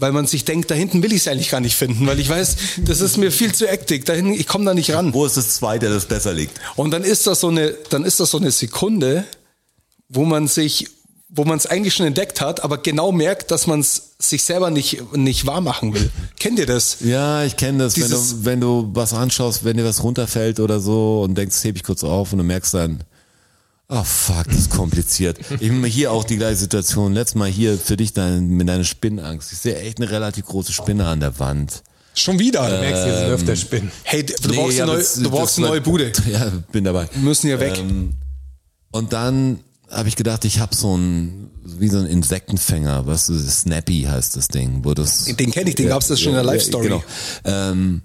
Weil 0.00 0.12
man 0.12 0.26
sich 0.26 0.46
denkt, 0.46 0.70
da 0.70 0.74
hinten 0.74 1.02
will 1.02 1.12
ich 1.12 1.20
es 1.20 1.28
eigentlich 1.28 1.50
gar 1.50 1.60
nicht 1.60 1.76
finden, 1.76 2.06
weil 2.06 2.18
ich 2.18 2.28
weiß, 2.28 2.56
das 2.86 3.02
ist 3.02 3.18
mir 3.18 3.30
viel 3.30 3.52
zu 3.52 3.68
ektig, 3.68 4.06
da 4.06 4.14
hinten, 4.14 4.32
ich 4.32 4.46
komme 4.46 4.64
da 4.64 4.72
nicht 4.72 4.92
ran. 4.94 5.12
Wo 5.12 5.26
ist 5.26 5.36
das 5.36 5.56
zweite, 5.56 5.90
das 5.90 6.06
besser 6.06 6.32
liegt? 6.32 6.58
Und 6.76 6.90
dann 6.90 7.04
ist 7.04 7.26
das 7.26 7.40
so 7.40 7.48
eine, 7.48 7.74
dann 7.90 8.04
ist 8.04 8.18
das 8.18 8.30
so 8.30 8.38
eine 8.38 8.50
Sekunde, 8.50 9.24
wo 10.08 10.24
man 10.24 10.48
sich, 10.48 10.88
wo 11.28 11.44
man 11.44 11.58
es 11.58 11.66
eigentlich 11.66 11.94
schon 11.94 12.06
entdeckt 12.06 12.40
hat, 12.40 12.64
aber 12.64 12.78
genau 12.78 13.12
merkt, 13.12 13.50
dass 13.50 13.66
man 13.66 13.80
es 13.80 14.14
sich 14.18 14.42
selber 14.42 14.70
nicht, 14.70 15.14
nicht 15.14 15.46
wahr 15.46 15.60
machen 15.60 15.94
will. 15.94 16.10
Kennt 16.38 16.58
ihr 16.58 16.66
das? 16.66 16.96
Ja, 17.00 17.44
ich 17.44 17.58
kenne 17.58 17.84
das, 17.84 18.00
wenn 18.00 18.10
du, 18.10 18.44
wenn 18.44 18.60
du 18.60 18.90
was 18.94 19.12
anschaust, 19.12 19.64
wenn 19.64 19.76
dir 19.76 19.84
was 19.84 20.02
runterfällt 20.02 20.60
oder 20.60 20.80
so 20.80 21.20
und 21.22 21.36
denkst, 21.36 21.56
das 21.56 21.64
heb 21.64 21.76
ich 21.76 21.84
kurz 21.84 22.04
auf 22.04 22.32
und 22.32 22.38
du 22.38 22.44
merkst 22.44 22.72
dann, 22.72 23.04
oh 23.90 24.04
fuck, 24.04 24.44
das 24.46 24.56
ist 24.56 24.70
kompliziert. 24.70 25.38
Ich 25.60 25.68
bin 25.68 25.84
hier 25.84 26.12
auch 26.12 26.24
die 26.24 26.36
gleiche 26.36 26.56
Situation. 26.56 27.12
Letztes 27.12 27.34
Mal 27.34 27.48
hier 27.50 27.76
für 27.76 27.96
dich 27.96 28.12
dein, 28.12 28.48
mit 28.48 28.68
deiner 28.68 28.84
Spinnenangst. 28.84 29.52
Ich 29.52 29.58
sehe 29.58 29.76
echt 29.78 29.98
eine 30.00 30.10
relativ 30.10 30.46
große 30.46 30.72
Spinne 30.72 31.06
an 31.06 31.20
der 31.20 31.38
Wand. 31.38 31.82
Schon 32.14 32.38
wieder. 32.38 32.68
Du 32.68 32.78
merkst, 32.80 33.04
hier 33.04 33.14
sind 33.18 33.26
öfter 33.28 33.56
Spinnen. 33.56 33.90
hey, 34.02 34.24
du 34.24 34.32
Nee, 34.48 34.56
brauchst, 34.56 34.78
ja, 34.78 34.84
eine, 34.84 34.92
neue, 34.92 35.00
das- 35.02 35.14
du 35.14 35.22
das 35.22 35.30
brauchst 35.30 35.58
eine 35.58 35.66
neue 35.68 35.80
Bude. 35.80 36.12
Ja, 36.30 36.50
bin 36.72 36.84
dabei. 36.84 37.08
Wir 37.12 37.22
müssen 37.22 37.46
hier 37.46 37.60
weg. 37.60 37.78
Ähm, 37.78 38.14
und 38.92 39.12
dann 39.12 39.60
habe 39.90 40.08
ich 40.08 40.16
gedacht, 40.16 40.44
ich 40.44 40.58
habe 40.60 40.74
so 40.74 40.96
ein, 40.96 41.50
wie 41.64 41.88
so 41.88 41.98
ein 41.98 42.06
Insektenfänger, 42.06 43.06
was 43.06 43.26
du, 43.26 43.38
Snappy 43.38 44.02
heißt 44.08 44.36
das 44.36 44.48
Ding, 44.48 44.80
wo 44.84 44.94
das. 44.94 45.24
Den 45.24 45.50
kenn 45.50 45.66
ich, 45.66 45.74
den 45.76 45.88
gab's 45.88 46.08
das 46.08 46.20
schon 46.20 46.30
in 46.30 46.36
der 46.36 46.44
Live-Story. 46.44 46.84
Genau. 46.88 47.02
Ähm, 47.44 48.02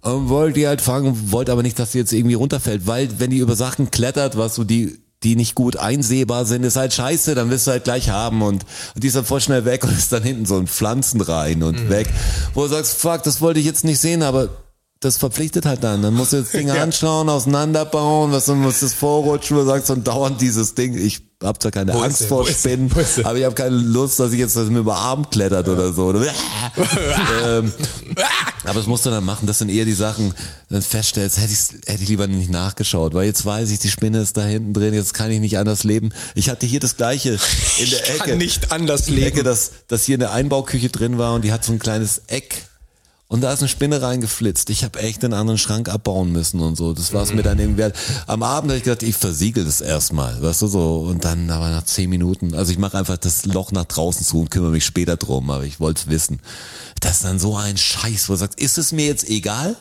und 0.00 0.28
wollte 0.28 0.58
die 0.60 0.66
halt 0.66 0.80
fangen, 0.80 1.32
wollte 1.32 1.50
aber 1.52 1.62
nicht, 1.62 1.78
dass 1.78 1.92
sie 1.92 1.98
jetzt 1.98 2.12
irgendwie 2.12 2.34
runterfällt, 2.34 2.86
weil 2.86 3.08
wenn 3.20 3.30
die 3.30 3.38
über 3.38 3.56
Sachen 3.56 3.90
klettert, 3.90 4.36
was 4.36 4.54
so 4.56 4.62
die 4.64 4.98
die 5.24 5.34
nicht 5.36 5.54
gut 5.54 5.76
einsehbar 5.76 6.44
sind, 6.44 6.62
ist 6.62 6.76
halt 6.76 6.92
scheiße, 6.92 7.34
dann 7.34 7.50
wirst 7.50 7.66
du 7.66 7.72
halt 7.72 7.84
gleich 7.84 8.10
haben 8.10 8.42
und, 8.42 8.64
und 8.94 9.02
die 9.02 9.08
ist 9.08 9.16
dann 9.16 9.24
voll 9.24 9.40
schnell 9.40 9.64
weg 9.64 9.82
und 9.88 9.96
ist 9.96 10.12
dann 10.12 10.22
hinten 10.22 10.46
so 10.46 10.56
ein 10.58 10.66
Pflanzen 10.68 11.20
rein 11.20 11.62
und 11.62 11.88
weg, 11.88 12.08
wo 12.54 12.62
du 12.62 12.68
sagst, 12.68 12.94
fuck, 12.98 13.22
das 13.24 13.40
wollte 13.40 13.58
ich 13.58 13.66
jetzt 13.66 13.84
nicht 13.84 13.98
sehen, 13.98 14.22
aber 14.22 14.48
das 15.00 15.16
verpflichtet 15.18 15.66
halt 15.66 15.84
dann. 15.84 16.00
Dann 16.02 16.14
musst 16.14 16.32
du 16.32 16.38
das 16.40 16.50
Ding 16.52 16.68
Ja. 16.74 16.82
anschauen, 16.82 17.28
auseinanderbauen, 17.28 18.32
was 18.32 18.46
du 18.46 18.54
musst 18.54 18.82
das 18.82 18.94
vorrutschen, 18.94 19.56
wo 19.56 19.60
du 19.60 19.66
sagst, 19.66 19.90
und 19.90 20.06
dauernd 20.06 20.40
dieses 20.40 20.74
Ding. 20.74 20.96
Ich 20.96 21.23
hab 21.42 21.60
zwar 21.60 21.72
keine 21.72 21.92
Angst 21.94 22.18
sie? 22.20 22.26
vor? 22.26 22.46
Spinnen, 22.46 22.90
sie? 23.14 23.24
aber 23.24 23.36
ich 23.38 23.44
habe 23.44 23.54
keine 23.54 23.76
Lust, 23.76 24.18
dass 24.20 24.32
ich 24.32 24.38
jetzt 24.38 24.56
dass 24.56 24.68
mir 24.70 24.78
über 24.80 24.96
Arm 24.96 25.28
klettert 25.30 25.68
oder 25.68 25.92
so. 25.92 26.14
Ähm, 26.14 27.72
aber 28.64 28.74
das 28.74 28.86
musst 28.86 29.04
du 29.06 29.10
dann 29.10 29.24
machen. 29.24 29.46
Das 29.46 29.58
sind 29.58 29.68
eher 29.68 29.84
die 29.84 29.92
Sachen, 29.92 30.34
dann 30.70 30.82
feststellst, 30.82 31.38
hätte, 31.38 31.52
ich's- 31.52 31.74
hätte 31.86 32.02
ich 32.02 32.08
lieber 32.08 32.26
nicht 32.26 32.50
nachgeschaut, 32.50 33.14
weil 33.14 33.26
jetzt 33.26 33.44
weiß 33.44 33.70
ich, 33.70 33.78
die 33.78 33.90
Spinne 33.90 34.20
ist 34.20 34.36
da 34.36 34.44
hinten 34.44 34.72
drin, 34.72 34.94
jetzt 34.94 35.12
kann 35.14 35.30
ich 35.30 35.40
nicht 35.40 35.58
anders 35.58 35.84
leben. 35.84 36.10
Ich 36.34 36.48
hatte 36.48 36.66
hier 36.66 36.80
das 36.80 36.96
gleiche 36.96 37.30
in 37.30 37.38
der 37.90 38.00
Ich 38.02 38.10
Ecke. 38.10 38.18
kann 38.30 38.38
nicht 38.38 38.72
anders 38.72 39.08
leben. 39.08 39.26
Ecke, 39.26 39.42
dass, 39.42 39.72
dass 39.88 40.04
hier 40.04 40.16
eine 40.16 40.30
Einbauküche 40.30 40.88
drin 40.88 41.18
war 41.18 41.34
und 41.34 41.42
die 41.44 41.52
hat 41.52 41.64
so 41.64 41.72
ein 41.72 41.78
kleines 41.78 42.22
Eck. 42.28 42.62
Und 43.26 43.40
da 43.40 43.52
ist 43.52 43.60
eine 43.60 43.68
Spinne 43.68 44.02
reingeflitzt. 44.02 44.68
Ich 44.70 44.84
habe 44.84 45.00
echt 45.00 45.24
einen 45.24 45.32
anderen 45.32 45.58
Schrank 45.58 45.88
abbauen 45.88 46.30
müssen 46.30 46.60
und 46.60 46.76
so. 46.76 46.92
Das 46.92 47.12
war's 47.14 47.32
mir 47.32 47.42
dann 47.42 47.58
irgendwie 47.58 47.78
wert. 47.78 47.96
Am 48.26 48.42
Abend 48.42 48.70
habe 48.70 48.78
ich 48.78 48.84
gedacht, 48.84 49.02
ich 49.02 49.16
versiegel 49.16 49.64
das 49.64 49.80
erstmal, 49.80 50.40
weißt 50.42 50.62
du 50.62 50.66
so. 50.66 50.98
Und 51.00 51.24
dann 51.24 51.50
aber 51.50 51.70
nach 51.70 51.84
zehn 51.84 52.10
Minuten, 52.10 52.54
also 52.54 52.70
ich 52.70 52.78
mache 52.78 52.98
einfach 52.98 53.16
das 53.16 53.46
Loch 53.46 53.72
nach 53.72 53.86
draußen 53.86 54.24
zu 54.24 54.40
und 54.40 54.50
kümmere 54.50 54.70
mich 54.72 54.84
später 54.84 55.16
drum, 55.16 55.50
aber 55.50 55.64
ich 55.64 55.80
wollte 55.80 56.02
es 56.02 56.10
wissen. 56.10 56.40
Das 57.00 57.16
ist 57.16 57.24
dann 57.24 57.38
so 57.38 57.56
ein 57.56 57.76
Scheiß, 57.78 58.28
wo 58.28 58.34
du 58.34 58.38
sagst, 58.38 58.60
ist 58.60 58.78
es 58.78 58.92
mir 58.92 59.06
jetzt 59.06 59.28
egal? 59.28 59.74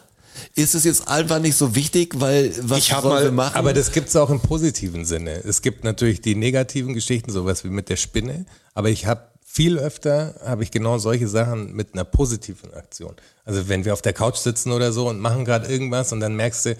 Ist 0.55 0.73
es 0.73 0.83
jetzt 0.83 1.07
einfach 1.09 1.39
nicht 1.39 1.57
so 1.57 1.75
wichtig, 1.75 2.19
weil 2.19 2.53
was 2.61 2.79
Ich 2.79 2.93
hab 2.93 3.03
mal- 3.03 3.23
wir 3.23 3.31
machen? 3.31 3.55
Aber 3.55 3.73
das 3.73 3.91
gibt's 3.91 4.15
auch 4.15 4.29
im 4.31 4.39
positiven 4.39 5.05
Sinne. 5.05 5.43
Es 5.43 5.61
gibt 5.61 5.83
natürlich 5.83 6.21
die 6.21 6.33
negativen 6.35 6.93
Geschichten, 6.95 7.31
sowas 7.31 7.63
wie 7.63 7.69
mit 7.69 7.89
der 7.89 7.97
Spinne, 7.97 8.45
aber 8.73 8.89
ich 8.89 9.05
habe 9.05 9.21
viel 9.55 9.77
öfter 9.77 10.33
habe 10.43 10.63
ich 10.63 10.71
genau 10.71 10.97
solche 10.97 11.27
Sachen 11.27 11.73
mit 11.73 11.93
einer 11.93 12.03
positiven 12.05 12.73
Aktion. 12.73 13.15
Also 13.45 13.69
wenn 13.69 13.85
wir 13.85 13.93
auf 13.93 14.01
der 14.01 14.13
Couch 14.13 14.37
sitzen 14.37 14.71
oder 14.71 14.91
so 14.91 15.07
und 15.09 15.19
machen 15.19 15.45
gerade 15.45 15.67
irgendwas 15.71 16.11
und 16.11 16.21
dann 16.21 16.35
merkst 16.35 16.65
du, 16.65 16.77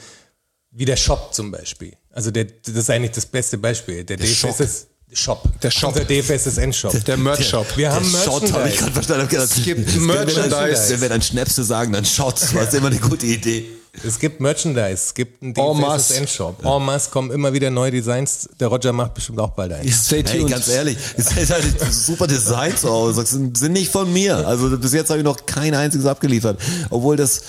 wie 0.71 0.85
der 0.85 0.95
Shop 0.95 1.35
zum 1.35 1.51
Beispiel. 1.51 1.93
Also 2.09 2.31
der, 2.31 2.45
das 2.45 2.73
ist 2.75 2.89
eigentlich 2.89 3.11
das 3.11 3.27
beste 3.27 3.59
Beispiel. 3.59 4.03
Der, 4.03 4.17
Shop. 4.25 4.57
DFSS 4.57 4.87
Shop. 5.13 5.43
Der 5.61 5.69
Shop. 5.69 5.89
Unser 5.93 6.05
DFSSN-Shop. 6.05 7.03
Der 7.05 7.17
Merch-Shop. 7.17 7.77
Wir 7.77 7.91
haben 7.91 8.11
der 8.11 8.17
Shot 8.23 8.51
habe 8.51 8.67
ich 8.69 8.81
Merchandise. 8.81 8.81
gerade 8.81 8.91
verstanden. 8.93 9.21
Hab 9.21 9.29
gedacht, 9.29 9.51
Es 9.55 9.63
gibt 9.63 9.79
wenn 9.95 10.07
wir 10.07 10.15
dann- 10.25 10.25
Merchandise. 10.49 10.89
Wenn 10.93 11.01
wir 11.01 11.09
dann 11.09 11.21
Schnäpse 11.21 11.63
sagen, 11.63 11.93
dann 11.93 12.05
Shots. 12.05 12.55
War 12.55 12.73
immer 12.73 12.87
eine 12.87 12.97
gute 12.97 13.27
Idee. 13.27 13.67
Es 14.05 14.17
gibt 14.17 14.39
Merchandise, 14.41 14.93
es 14.93 15.13
gibt 15.13 15.43
einen. 15.43 15.53
DFSSN-Shop. 15.53 16.65
En 16.65 16.83
masse 16.83 17.11
kommen 17.11 17.29
immer 17.31 17.53
wieder 17.53 17.69
neue 17.69 17.91
Designs. 17.91 18.49
Der 18.59 18.67
Roger 18.69 18.91
macht 18.91 19.13
bestimmt 19.13 19.39
auch 19.39 19.51
bald 19.51 19.71
eins. 19.73 20.05
Stay 20.07 20.23
Hey, 20.25 20.39
tuned. 20.39 20.49
ganz 20.51 20.67
ehrlich, 20.67 20.97
es 21.15 21.31
ist 21.37 21.51
halt 21.51 21.63
super 21.93 22.25
Designs 22.25 22.83
aus. 22.85 23.15
Das 23.17 23.29
sind 23.29 23.61
nicht 23.73 23.91
von 23.91 24.11
mir. 24.11 24.47
Also 24.47 24.75
bis 24.79 24.93
jetzt 24.93 25.09
habe 25.09 25.19
ich 25.19 25.23
noch 25.25 25.45
kein 25.45 25.75
einziges 25.75 26.07
abgeliefert. 26.07 26.59
Obwohl 26.89 27.17
das, 27.17 27.43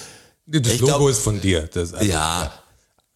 Das 0.47 0.61
Ich 0.71 0.81
Logo 0.81 0.97
glaub- 0.99 1.11
ist 1.11 1.21
von 1.21 1.41
dir. 1.41 1.67
Das, 1.73 1.95
also, 1.95 2.05
ja, 2.05 2.53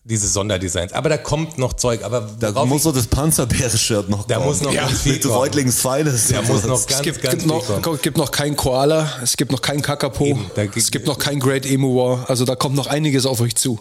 Diese 0.09 0.27
Sonderdesigns. 0.27 0.95
Aber 0.95 1.11
da 1.11 1.19
kommt 1.19 1.59
noch 1.59 1.75
Zeug. 1.75 2.03
Aber 2.03 2.23
da 2.41 2.65
muss 2.65 2.85
so 2.85 2.93
das 2.93 3.07
Panzerbeere-Shirt 3.09 4.09
noch 4.09 4.27
Da 4.27 4.37
kommen. 4.37 4.47
muss 4.47 4.63
noch 4.63 4.73
ja, 4.73 4.87
ganz 4.87 5.03
viel 5.03 5.21
kommen. 5.21 5.35
Reutlings 5.35 5.81
Feines. 5.83 6.29
Da 6.29 6.41
muss 6.41 6.65
noch 6.65 6.79
Es 6.79 6.87
ganz, 6.87 7.03
gibt, 7.03 7.21
ganz 7.21 7.33
gibt, 7.35 7.43
viel 7.43 7.53
noch, 7.53 7.83
kommen. 7.83 7.99
gibt 8.01 8.17
noch 8.17 8.31
kein 8.31 8.57
Koala, 8.57 9.11
es 9.23 9.37
gibt 9.37 9.53
noch 9.53 9.61
kein 9.61 9.83
Kakapo, 9.83 10.25
Eben, 10.25 10.51
da 10.55 10.63
es 10.63 10.91
gibt 10.91 11.07
noch 11.07 11.19
kein 11.19 11.39
Great 11.41 11.67
Emu 11.67 11.95
War. 11.95 12.31
Also 12.31 12.47
da 12.47 12.57
kommt 12.57 12.75
noch 12.75 12.87
einiges 12.87 13.27
auf 13.27 13.41
euch 13.43 13.55
zu. 13.55 13.79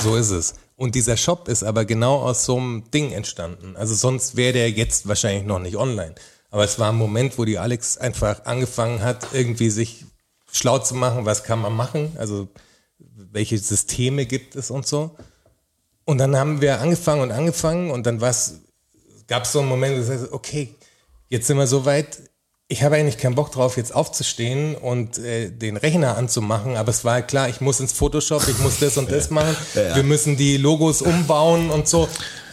So 0.00 0.14
ist 0.14 0.30
es. 0.30 0.54
Und 0.76 0.94
dieser 0.94 1.16
Shop 1.16 1.48
ist 1.48 1.64
aber 1.64 1.84
genau 1.84 2.20
aus 2.20 2.44
so 2.44 2.56
einem 2.56 2.84
Ding 2.92 3.10
entstanden. 3.10 3.74
Also 3.76 3.96
sonst 3.96 4.36
wäre 4.36 4.52
der 4.52 4.70
jetzt 4.70 5.08
wahrscheinlich 5.08 5.44
noch 5.44 5.58
nicht 5.58 5.76
online. 5.76 6.14
Aber 6.52 6.62
es 6.62 6.78
war 6.78 6.90
ein 6.90 6.96
Moment, 6.96 7.36
wo 7.36 7.44
die 7.44 7.58
Alex 7.58 7.96
einfach 7.98 8.44
angefangen 8.44 9.02
hat, 9.02 9.26
irgendwie 9.32 9.70
sich 9.70 10.04
schlau 10.52 10.78
zu 10.78 10.94
machen, 10.94 11.24
was 11.24 11.42
kann 11.42 11.60
man 11.60 11.74
machen, 11.74 12.12
also 12.16 12.46
welche 13.32 13.58
Systeme 13.58 14.24
gibt 14.24 14.54
es 14.54 14.70
und 14.70 14.86
so. 14.86 15.16
Und 16.08 16.16
dann 16.16 16.34
haben 16.38 16.62
wir 16.62 16.80
angefangen 16.80 17.20
und 17.20 17.32
angefangen 17.32 17.90
und 17.90 18.06
dann 18.06 18.18
gab 18.18 19.42
es 19.42 19.52
so 19.52 19.58
einen 19.58 19.68
Moment, 19.68 19.94
wo 19.94 20.00
ich 20.00 20.06
sagte, 20.06 20.32
okay, 20.32 20.74
jetzt 21.28 21.46
sind 21.46 21.58
wir 21.58 21.66
so 21.66 21.84
weit, 21.84 22.16
ich 22.66 22.82
habe 22.82 22.96
eigentlich 22.96 23.18
keinen 23.18 23.34
Bock 23.34 23.52
drauf, 23.52 23.76
jetzt 23.76 23.94
aufzustehen 23.94 24.74
und 24.74 25.18
äh, 25.18 25.50
den 25.50 25.76
Rechner 25.76 26.16
anzumachen, 26.16 26.78
aber 26.78 26.88
es 26.88 27.04
war 27.04 27.20
klar, 27.20 27.50
ich 27.50 27.60
muss 27.60 27.80
ins 27.80 27.92
Photoshop, 27.92 28.48
ich 28.48 28.58
muss 28.60 28.78
das 28.78 28.96
und 28.96 29.12
das 29.12 29.28
machen, 29.28 29.54
wir 29.74 30.02
müssen 30.02 30.38
die 30.38 30.56
Logos 30.56 31.02
umbauen 31.02 31.68
und 31.68 31.86
so. 31.86 32.08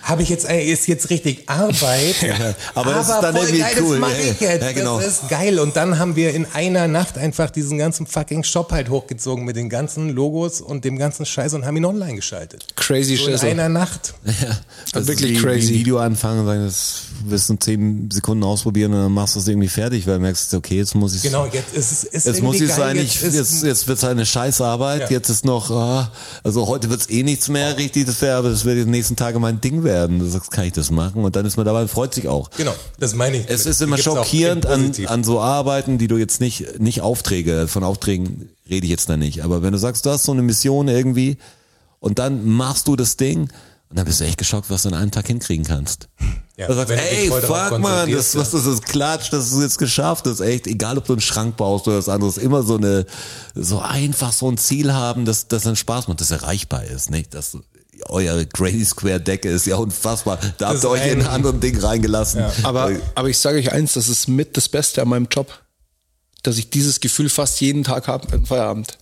Habe 0.07 0.21
ich 0.21 0.29
jetzt, 0.29 0.47
ey, 0.47 0.71
ist 0.71 0.87
jetzt 0.87 1.09
richtig 1.09 1.49
Arbeit, 1.49 2.15
aber 2.75 2.91
das 2.93 3.09
ist 3.09 3.15
dann 3.21 3.35
voll 3.35 3.45
irgendwie 3.45 3.59
geil, 3.61 3.73
cool. 3.81 3.99
das 3.99 3.99
mache 3.99 4.11
Ja, 4.13 4.31
ich 4.31 4.39
jetzt, 4.39 4.61
ja, 4.63 4.71
genau. 4.71 4.97
das 4.99 5.07
ist 5.07 5.29
geil. 5.29 5.57
Und 5.59 5.75
dann 5.75 5.97
haben 5.97 6.15
wir 6.15 6.31
in 6.35 6.45
einer 6.53 6.87
Nacht 6.87 7.17
einfach 7.17 7.49
diesen 7.49 7.79
ganzen 7.79 8.05
fucking 8.05 8.43
Shop 8.43 8.71
halt 8.71 8.89
hochgezogen 8.89 9.45
mit 9.45 9.55
den 9.55 9.67
ganzen 9.67 10.09
Logos 10.09 10.61
und 10.61 10.85
dem 10.85 10.99
ganzen 10.99 11.25
Scheiß 11.25 11.55
und 11.55 11.65
haben 11.65 11.75
ihn 11.77 11.85
online 11.85 12.13
geschaltet. 12.15 12.67
Crazy 12.75 13.15
So 13.15 13.25
in 13.25 13.31
Scheiße. 13.31 13.47
einer 13.47 13.67
Nacht. 13.69 14.13
Ja, 14.25 14.57
das 14.91 15.07
wirklich 15.07 15.31
ist 15.31 15.39
wie, 15.39 15.43
crazy. 15.43 15.69
Wie 15.69 15.73
ein 15.73 15.79
Video 15.79 15.97
anfangen 15.99 16.41
und 16.41 16.45
sagen, 16.45 16.65
das 16.65 16.95
wirst 17.25 17.49
du 17.49 17.53
in 17.53 17.61
zehn 17.61 18.09
Sekunden 18.11 18.43
ausprobieren 18.43 18.93
und 18.93 19.01
dann 19.01 19.11
machst 19.11 19.35
du 19.35 19.39
es 19.39 19.47
irgendwie 19.47 19.69
fertig, 19.69 20.05
weil 20.05 20.15
du 20.15 20.19
merkst, 20.19 20.53
okay, 20.53 20.77
jetzt 20.77 20.93
muss 20.93 21.15
ich 21.15 21.23
Genau, 21.23 21.47
jetzt 21.51 21.73
ist 21.75 21.91
es 21.91 22.03
ist 22.03 22.25
Jetzt 22.27 22.43
muss 22.43 22.55
ich 22.61 22.67
geil, 22.67 22.77
sein, 22.77 22.97
ich, 22.97 23.23
ist- 23.23 23.33
jetzt, 23.33 23.63
jetzt 23.63 23.87
wird 23.87 23.97
es 23.97 24.03
eine 24.03 24.25
Scheißarbeit, 24.25 25.01
Ja. 25.01 25.09
jetzt 25.09 25.29
ist 25.29 25.45
noch, 25.45 25.71
ah, 25.71 26.11
also 26.43 26.67
heute 26.67 26.89
wird 26.91 27.01
es 27.01 27.09
eh 27.09 27.23
nichts 27.23 27.47
mehr 27.47 27.75
richtig, 27.77 28.05
das 28.05 28.21
wäre, 28.21 28.37
aber 28.37 28.49
das 28.49 28.65
wird 28.65 28.77
die 28.77 28.85
nächsten 28.89 29.15
Tage 29.15 29.39
mein 29.39 29.59
Ding 29.61 29.83
werden. 29.83 29.94
Du 30.07 30.25
sagst, 30.25 30.51
kann 30.51 30.65
ich 30.65 30.73
das 30.73 30.91
machen? 30.91 31.23
Und 31.23 31.35
dann 31.35 31.45
ist 31.45 31.57
man 31.57 31.65
dabei 31.65 31.81
und 31.81 31.89
freut 31.89 32.13
sich 32.13 32.27
auch. 32.27 32.49
Genau, 32.51 32.73
das 32.99 33.15
meine 33.15 33.37
ich. 33.37 33.45
Es 33.47 33.65
ist 33.65 33.81
immer 33.81 33.97
schockierend 33.97 34.65
an, 34.65 34.91
an 35.07 35.23
so 35.23 35.39
Arbeiten, 35.39 35.97
die 35.97 36.07
du 36.07 36.17
jetzt 36.17 36.41
nicht, 36.41 36.79
nicht 36.79 37.01
Aufträge, 37.01 37.67
von 37.67 37.83
Aufträgen 37.83 38.49
rede 38.69 38.85
ich 38.85 38.91
jetzt 38.91 39.09
da 39.09 39.17
nicht. 39.17 39.43
Aber 39.43 39.61
wenn 39.61 39.71
du 39.71 39.79
sagst, 39.79 40.05
du 40.05 40.09
hast 40.09 40.23
so 40.23 40.31
eine 40.31 40.41
Mission 40.41 40.87
irgendwie 40.87 41.37
und 41.99 42.19
dann 42.19 42.45
machst 42.47 42.87
du 42.87 42.95
das 42.95 43.17
Ding 43.17 43.49
und 43.89 43.97
dann 43.97 44.05
bist 44.05 44.19
du 44.19 44.25
echt 44.25 44.37
geschockt, 44.37 44.69
was 44.69 44.83
du 44.83 44.89
in 44.89 44.95
einem 44.95 45.11
Tag 45.11 45.27
hinkriegen 45.27 45.65
kannst. 45.65 46.09
Ja, 46.57 46.67
du 46.67 46.73
sagst, 46.73 46.91
du 46.91 46.97
ey, 46.97 47.29
fuck 47.29 47.79
man, 47.79 48.09
das, 48.11 48.35
was 48.35 48.51
das 48.51 48.65
ist 48.65 48.85
klatscht, 48.85 49.33
das 49.33 49.51
ist 49.51 49.61
jetzt 49.61 49.77
geschafft, 49.77 50.25
das 50.25 50.39
ist 50.39 50.45
echt, 50.45 50.67
egal 50.67 50.97
ob 50.97 51.05
du 51.05 51.13
einen 51.13 51.21
Schrank 51.21 51.57
baust 51.57 51.87
oder 51.87 51.97
was 51.97 52.09
anderes, 52.09 52.37
immer 52.37 52.63
so 52.63 52.77
eine, 52.77 53.05
so 53.53 53.79
einfach 53.79 54.31
so 54.31 54.49
ein 54.49 54.57
Ziel 54.57 54.93
haben, 54.93 55.25
dass 55.25 55.47
das 55.47 55.63
dann 55.63 55.75
Spaß 55.75 56.07
macht, 56.07 56.21
das 56.21 56.31
erreichbar 56.31 56.85
ist, 56.85 57.11
nicht? 57.11 57.33
Das, 57.33 57.57
euer 58.09 58.45
Grady 58.45 58.85
Square 58.85 59.19
Decke 59.21 59.49
ist 59.49 59.65
ja 59.65 59.75
unfassbar. 59.77 60.37
Da 60.57 60.67
habt 60.67 60.77
ist 60.77 60.83
ihr 60.83 60.89
euch 60.89 61.05
in 61.07 61.21
ein- 61.21 61.27
anderes 61.27 61.59
Ding 61.59 61.77
reingelassen. 61.79 62.43
Aber, 62.63 62.91
aber 63.15 63.29
ich 63.29 63.37
sage 63.37 63.59
euch 63.59 63.71
eins, 63.71 63.93
das 63.93 64.07
ist 64.09 64.27
mit 64.27 64.55
das 64.57 64.69
Beste 64.69 65.01
an 65.01 65.09
meinem 65.09 65.27
Job, 65.31 65.51
dass 66.43 66.57
ich 66.57 66.69
dieses 66.69 66.99
Gefühl 66.99 67.29
fast 67.29 67.59
jeden 67.61 67.83
Tag 67.83 68.07
habe 68.07 68.27
im 68.35 68.45
Feierabend. 68.45 68.97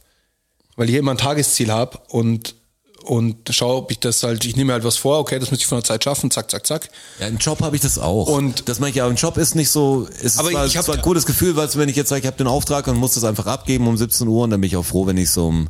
Weil 0.76 0.89
ich 0.89 0.95
immer 0.95 1.12
ein 1.12 1.18
Tagesziel 1.18 1.72
habe 1.72 1.99
und, 2.10 2.56
und 3.04 3.36
schaue, 3.51 3.76
ob 3.76 3.91
ich 3.91 3.99
das 3.99 4.24
halt, 4.24 4.43
ich 4.45 4.56
nehme 4.56 4.68
mir 4.68 4.74
halt 4.74 4.84
was 4.84 4.97
vor, 4.97 5.20
okay, 5.20 5.38
das 5.38 5.51
muss 5.51 5.60
ich 5.60 5.68
von 5.68 5.78
der 5.78 5.84
Zeit 5.84 6.04
schaffen, 6.04 6.32
zack, 6.32 6.49
zack, 6.49 6.66
zack. 6.66 6.89
Ja, 7.20 7.28
im 7.28 7.38
Job 7.38 7.62
habe 7.62 7.76
ich 7.76 7.82
das 7.84 7.99
auch. 7.99 8.28
Und- 8.28 8.68
das 8.70 8.80
meine 8.80 8.89
ich 8.89 8.95
ja, 8.95 9.08
im 9.08 9.16
Job 9.16 9.38
ist 9.38 9.54
nicht 9.56 9.70
so, 9.70 10.08
es 10.24 10.38
Aber 10.39 10.47
ist 10.49 10.54
zwar, 10.56 10.66
ich 10.66 10.78
hab- 10.78 10.86
zwar 10.86 10.95
ein 10.95 11.01
gutes 11.01 11.26
Gefühl, 11.28 11.56
weil 11.56 11.70
wenn 11.76 11.89
ich 11.89 11.95
jetzt 11.95 12.10
sage, 12.10 12.22
ich 12.22 12.28
habe 12.28 12.38
den 12.38 12.47
Auftrag 12.47 12.88
und 12.88 12.95
muss 12.97 13.14
das 13.14 13.24
einfach 13.26 13.45
abgeben 13.45 13.86
um 13.88 13.97
17 13.97 14.28
Uhr 14.28 14.45
und 14.45 14.49
dann 14.49 14.62
bin 14.62 14.68
ich 14.70 14.78
auch 14.78 14.86
froh, 14.86 15.06
wenn 15.06 15.18
ich 15.18 15.30
so 15.30 15.47
um 15.47 15.68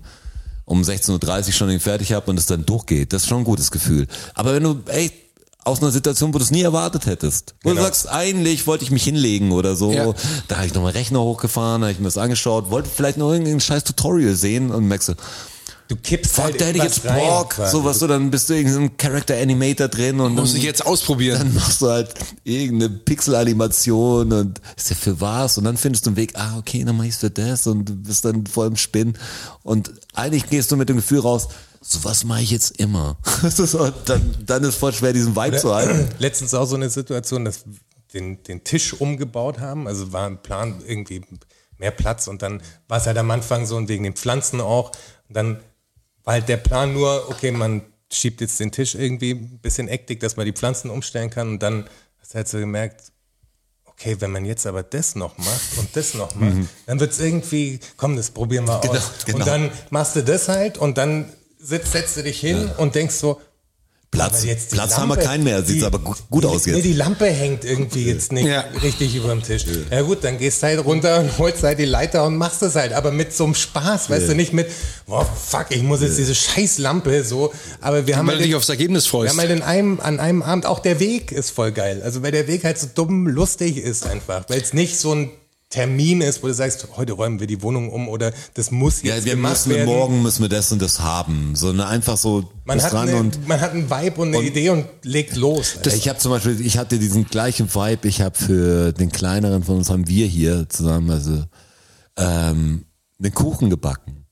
um 0.65 0.81
16.30 0.81 1.47
Uhr 1.47 1.53
schon 1.53 1.67
den 1.69 1.79
fertig 1.79 2.13
habe 2.13 2.29
und 2.31 2.37
es 2.39 2.45
dann 2.45 2.65
durchgeht. 2.65 3.13
Das 3.13 3.23
ist 3.23 3.29
schon 3.29 3.39
ein 3.39 3.43
gutes 3.43 3.71
Gefühl. 3.71 4.07
Aber 4.33 4.53
wenn 4.53 4.63
du, 4.63 4.79
ey, 4.87 5.11
aus 5.65 5.81
einer 5.81 5.91
Situation, 5.91 6.33
wo 6.33 6.37
du 6.39 6.43
es 6.43 6.51
nie 6.51 6.61
erwartet 6.61 7.05
hättest. 7.05 7.55
Wo 7.63 7.69
Genau. 7.69 7.81
du 7.81 7.85
sagst, 7.87 8.09
eigentlich 8.09 8.67
wollte 8.67 8.83
ich 8.83 8.91
mich 8.91 9.03
hinlegen 9.03 9.51
oder 9.53 9.75
so. 9.77 9.93
Ja. 9.93 10.13
Da 10.49 10.57
habe 10.57 10.67
ich 10.67 10.73
nochmal 10.73 10.91
Rechner 10.91 11.21
hochgefahren, 11.21 11.83
habe 11.83 11.91
ich 11.93 11.99
mir 11.99 12.05
das 12.05 12.17
angeschaut, 12.17 12.69
wollte 12.69 12.89
vielleicht 12.93 13.17
noch 13.17 13.31
irgendein 13.31 13.61
scheiß 13.61 13.85
Tutorial 13.85 14.35
sehen 14.35 14.71
und 14.71 14.85
merkst 14.87 15.09
du, 15.09 15.13
du 15.93 16.01
kippst 16.01 16.33
fuck, 16.33 16.45
halt 16.45 16.61
da 16.61 16.65
hätte 16.65 16.77
ich 16.77 16.83
jetzt 16.83 17.03
Bock. 17.03 17.53
So 17.53 17.83
was 17.83 17.99
du, 17.99 18.07
dann 18.07 18.31
bist 18.31 18.49
du 18.49 18.53
irgendein 18.53 18.97
Character 18.97 19.35
Animator 19.35 19.87
drin 19.87 20.19
und 20.19 20.35
Muss 20.35 20.55
ich 20.55 20.63
jetzt 20.63 20.85
ausprobieren. 20.85 21.39
dann 21.39 21.53
machst 21.53 21.81
du 21.81 21.89
halt 21.89 22.13
irgendeine 22.43 22.89
Pixel-Animation 22.89 24.31
und 24.31 24.61
ist 24.75 24.89
ja 24.89 24.95
für 24.95 25.19
was 25.21 25.57
und 25.57 25.65
dann 25.65 25.77
findest 25.77 26.05
du 26.05 26.11
einen 26.11 26.17
Weg, 26.17 26.33
ah, 26.35 26.57
okay, 26.57 26.83
dann 26.83 26.97
mach 26.97 27.05
ich's 27.05 27.17
für 27.17 27.29
das 27.29 27.67
und 27.67 27.85
du 27.85 27.95
bist 27.95 28.25
dann 28.25 28.45
voll 28.45 28.67
im 28.67 28.75
Spinn 28.75 29.13
und 29.63 29.91
eigentlich 30.13 30.49
gehst 30.49 30.71
du 30.71 30.77
mit 30.77 30.89
dem 30.89 30.97
Gefühl 30.97 31.19
raus, 31.19 31.47
so 31.81 32.03
was 32.03 32.23
mache 32.23 32.41
ich 32.41 32.51
jetzt 32.51 32.79
immer. 32.79 33.17
So, 33.49 33.91
dann, 34.05 34.35
dann 34.45 34.63
ist 34.63 34.75
voll 34.75 34.93
schwer, 34.93 35.13
diesen 35.13 35.35
Vibe 35.35 35.57
zu 35.57 35.73
halten. 35.73 36.09
Letztens 36.17 36.53
auch 36.53 36.65
so 36.65 36.75
eine 36.75 36.89
Situation, 36.89 37.45
dass 37.45 37.65
wir 37.65 37.73
den, 38.13 38.41
den 38.43 38.63
Tisch 38.63 38.93
umgebaut 38.93 39.59
haben. 39.59 39.87
Also 39.87 40.13
war 40.13 40.27
ein 40.27 40.41
Plan 40.41 40.81
irgendwie 40.87 41.21
mehr 41.77 41.91
Platz 41.91 42.27
und 42.27 42.41
dann 42.41 42.61
war 42.87 42.99
es 42.99 43.05
halt 43.05 43.17
am 43.17 43.29
Anfang 43.31 43.65
so 43.65 43.75
und 43.75 43.89
wegen 43.89 44.03
den 44.03 44.13
Pflanzen 44.13 44.61
auch. 44.61 44.91
Und 45.27 45.35
dann 45.35 45.59
war 46.23 46.33
halt 46.35 46.47
der 46.49 46.57
Plan 46.57 46.93
nur, 46.93 47.29
okay, 47.29 47.51
man 47.51 47.81
schiebt 48.11 48.41
jetzt 48.41 48.59
den 48.59 48.71
Tisch 48.71 48.95
irgendwie 48.95 49.31
ein 49.31 49.59
bisschen 49.59 49.87
eckig, 49.87 50.19
dass 50.19 50.35
man 50.37 50.45
die 50.45 50.51
Pflanzen 50.53 50.89
umstellen 50.89 51.29
kann 51.29 51.49
und 51.49 51.59
dann 51.63 51.85
hast 52.19 52.33
du 52.33 52.35
halt 52.35 52.47
so 52.47 52.59
gemerkt, 52.59 53.11
okay, 53.85 54.15
wenn 54.19 54.31
man 54.31 54.45
jetzt 54.45 54.65
aber 54.67 54.83
das 54.83 55.15
noch 55.15 55.37
macht 55.37 55.77
und 55.77 55.95
das 55.95 56.13
noch 56.13 56.35
macht, 56.35 56.57
dann 56.85 56.99
wird 56.99 57.11
es 57.11 57.19
irgendwie, 57.19 57.79
komm, 57.97 58.15
das 58.15 58.31
probieren 58.31 58.67
wir 58.67 58.79
Genau, 58.81 58.93
aus. 58.93 59.11
genau. 59.25 59.37
Und 59.39 59.47
dann 59.47 59.71
machst 59.89 60.15
du 60.15 60.23
das 60.23 60.47
halt 60.49 60.77
und 60.77 60.97
dann 60.97 61.31
sitzt, 61.59 61.91
setzt 61.91 62.17
du 62.17 62.23
dich 62.23 62.39
hin 62.39 62.69
und 62.77 62.95
denkst 62.95 63.15
so, 63.15 63.39
Platz, 64.13 64.45
Platz 64.71 64.97
haben 64.97 65.09
wir 65.09 65.15
Lampe, 65.15 65.25
keinen 65.29 65.43
mehr, 65.43 65.63
sieht 65.63 65.81
die- 65.81 65.85
aber 65.85 65.99
gut, 65.99 66.17
gut 66.29 66.43
die, 66.43 66.47
aus 66.47 66.65
Nee, 66.65 66.73
jetzt. 66.73 66.85
die 66.85 66.93
Lampe 66.93 67.25
hängt 67.25 67.65
irgendwie 67.65 68.05
jetzt 68.05 68.31
nicht 68.31 68.45
Ja. 68.45 68.63
richtig 68.81 69.15
über 69.15 69.29
dem 69.29 69.43
Tisch. 69.43 69.65
Ja 69.91 70.01
gut, 70.03 70.23
dann 70.23 70.37
gehst 70.37 70.61
du 70.63 70.67
halt 70.67 70.85
runter 70.85 71.19
und 71.19 71.37
holst 71.39 71.63
halt 71.63 71.79
die 71.79 71.85
Leiter 71.85 72.23
und 72.25 72.37
machst 72.37 72.61
es 72.61 72.75
halt, 72.75 72.93
aber 72.93 73.11
mit 73.11 73.33
so 73.33 73.43
einem 73.45 73.55
Spaß, 73.55 74.09
weißt 74.09 74.29
du, 74.29 74.35
nicht 74.35 74.53
mit, 74.53 74.67
boah, 75.07 75.25
fuck, 75.25 75.65
ich 75.69 75.81
muss 75.83 76.01
jetzt 76.01 76.17
diese 76.17 76.35
scheiß 76.35 76.77
Lampe 76.77 77.23
so, 77.23 77.51
aber 77.81 78.07
wir 78.07 78.15
haben 78.17 78.27
Weil 78.27 78.35
halt 78.35 78.43
du 78.43 78.47
dich 78.47 78.55
aufs 78.55 78.69
Ergebnis 78.69 79.05
wir 79.05 79.09
freust. 79.09 79.31
haben 79.33 79.39
halt 79.39 79.51
in 79.51 79.61
einem, 79.63 79.99
an 79.99 80.19
einem 80.19 80.41
Abend, 80.43 80.65
auch 80.65 80.79
der 80.79 80.99
Weg 80.99 81.31
ist 81.31 81.49
voll 81.49 81.71
geil. 81.71 82.01
Also 82.03 82.21
weil 82.23 82.31
der 82.31 82.47
Weg 82.47 82.63
halt 82.63 82.77
so 82.79 82.87
dumm 82.93 83.27
lustig 83.27 83.77
ist 83.77 84.05
einfach. 84.05 84.45
Weil 84.47 84.61
es 84.61 84.73
nicht 84.73 84.97
so 84.99 85.13
ein 85.13 85.31
Termin 85.73 86.21
ist, 86.21 86.43
wo 86.43 86.47
du 86.47 86.53
sagst, 86.53 86.87
heute 86.97 87.13
räumen 87.13 87.39
wir 87.39 87.47
die 87.47 87.63
Wohnung 87.63 87.89
um 87.91 88.07
oder 88.07 88.31
das 88.53 88.69
muss 88.69 89.01
jetzt 89.01 89.25
Ja, 89.25 89.25
wir 89.25 89.35
müssen 89.35 89.71
werden. 89.71 89.85
morgen 89.85 90.21
müssen 90.21 90.43
wir 90.43 90.49
das 90.49 90.71
und 90.71 90.79
das 90.79 90.99
haben. 90.99 91.55
So 91.55 91.69
eine 91.69 91.87
einfach 91.87 92.15
so 92.15 92.47
man 92.63 92.79
hat, 92.79 92.93
dran 92.93 93.09
eine, 93.09 93.17
und 93.17 93.47
man 93.47 93.59
hat 93.59 93.71
einen 93.71 93.89
Vibe 93.89 94.21
und 94.21 94.35
eine 94.35 94.45
Idee 94.45 94.69
und 94.69 94.85
legt 95.01 95.35
los. 95.35 95.77
ich 95.83 96.07
habe 96.07 96.19
zum 96.19 96.31
Beispiel, 96.31 96.61
ich 96.63 96.77
hatte 96.77 96.99
diesen 96.99 97.25
gleichen 97.25 97.73
Vibe, 97.73 98.07
ich 98.07 98.21
habe 98.21 98.37
für 98.37 98.93
den 98.93 99.11
kleineren 99.11 99.63
von 99.63 99.77
uns 99.77 99.89
haben 99.89 100.07
wir 100.07 100.27
hier 100.27 100.69
zusammen, 100.69 101.09
also 101.09 101.43
ähm, 102.17 102.85
einen 103.17 103.33
Kuchen 103.33 103.71
gebacken. 103.71 104.27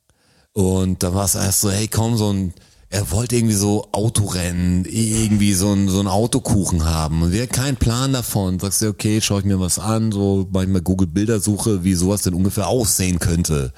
Und 0.53 1.01
da 1.01 1.15
war 1.15 1.25
es 1.25 1.33
erst 1.33 1.61
so, 1.61 1.71
hey 1.71 1.87
komm, 1.87 2.17
so 2.17 2.31
ein, 2.31 2.53
er 2.91 3.09
wollte 3.09 3.37
irgendwie 3.37 3.55
so 3.55 3.87
Autorennen, 3.93 4.83
irgendwie 4.85 5.53
so 5.53 5.71
ein, 5.71 5.87
so 5.87 6.01
ein 6.01 6.07
Autokuchen 6.07 6.83
haben. 6.83 7.23
Und 7.23 7.31
wir 7.31 7.43
hatten 7.43 7.53
keinen 7.53 7.77
Plan 7.77 8.11
davon. 8.11 8.59
Sagst 8.59 8.81
du, 8.81 8.89
okay, 8.89 9.21
schaue 9.21 9.39
ich 9.39 9.45
mir 9.45 9.61
was 9.61 9.79
an, 9.79 10.11
so 10.11 10.47
manchmal 10.51 10.81
Google 10.81 11.07
Bildersuche, 11.07 11.85
wie 11.85 11.93
sowas 11.93 12.23
denn 12.23 12.33
ungefähr 12.33 12.67
aussehen 12.67 13.19
könnte. 13.19 13.71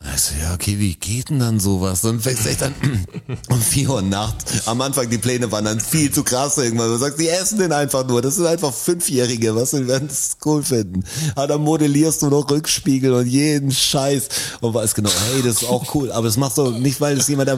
Also 0.00 0.32
ja, 0.42 0.52
okay, 0.52 0.80
wie 0.80 0.96
geht 0.96 1.30
denn 1.30 1.38
dann 1.38 1.60
sowas? 1.60 2.00
Dann 2.00 2.18
fängst 2.18 2.44
du 2.44 2.48
echt 2.48 2.64
an 2.64 2.74
um 3.48 3.60
vier 3.60 3.90
Uhr 3.90 4.02
nachts. 4.02 4.66
Am 4.66 4.80
Anfang 4.80 5.08
die 5.08 5.18
Pläne 5.18 5.52
waren 5.52 5.64
dann 5.64 5.78
viel 5.78 6.10
zu 6.10 6.24
krass 6.24 6.58
irgendwann. 6.58 6.88
Du 6.88 6.96
sagst, 6.96 7.20
die 7.20 7.28
essen 7.28 7.60
den 7.60 7.70
einfach 7.70 8.04
nur. 8.04 8.20
Das 8.20 8.34
sind 8.34 8.46
einfach 8.46 8.74
Fünfjährige, 8.74 9.54
was 9.54 9.70
sie 9.70 9.86
werden 9.86 10.08
das 10.08 10.38
cool 10.44 10.64
finden. 10.64 11.04
Aber 11.36 11.46
dann 11.46 11.60
modellierst 11.60 12.20
du 12.22 12.30
noch 12.30 12.50
Rückspiegel 12.50 13.12
und 13.12 13.28
jeden 13.28 13.70
Scheiß 13.70 14.28
und 14.60 14.74
weißt 14.74 14.96
genau, 14.96 15.10
hey, 15.32 15.42
das 15.42 15.62
ist 15.62 15.68
auch 15.68 15.94
cool. 15.94 16.10
Aber 16.10 16.26
das 16.26 16.36
machst 16.36 16.58
du 16.58 16.72
nicht, 16.72 17.00
weil 17.00 17.16
es 17.18 17.28
jemand 17.28 17.50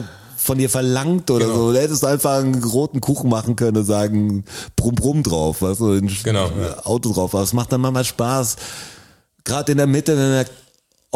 von 0.45 0.57
dir 0.57 0.69
verlangt 0.69 1.29
oder 1.31 1.45
Genau. 1.47 1.57
so. 1.57 1.73
Du 1.73 1.79
hättest 1.79 2.05
einfach 2.05 2.37
einen 2.39 2.63
roten 2.63 3.01
Kuchen 3.01 3.29
machen 3.29 3.55
können 3.55 3.77
und 3.77 3.85
sagen, 3.85 4.45
brumm 4.75 4.95
brumm 4.95 5.23
drauf, 5.23 5.61
weißt 5.61 5.79
du, 5.81 5.91
ein 5.93 6.09
Genau, 6.23 6.45
ja. 6.59 6.85
Auto 6.85 7.11
drauf. 7.11 7.33
Aber 7.33 7.43
es 7.43 7.53
macht 7.53 7.71
dann 7.71 7.81
manchmal 7.81 8.05
Spaß. 8.05 8.55
Gerade 9.43 9.71
in 9.73 9.77
der 9.79 9.87
Mitte, 9.87 10.15
wenn 10.17 10.31
er 10.31 10.45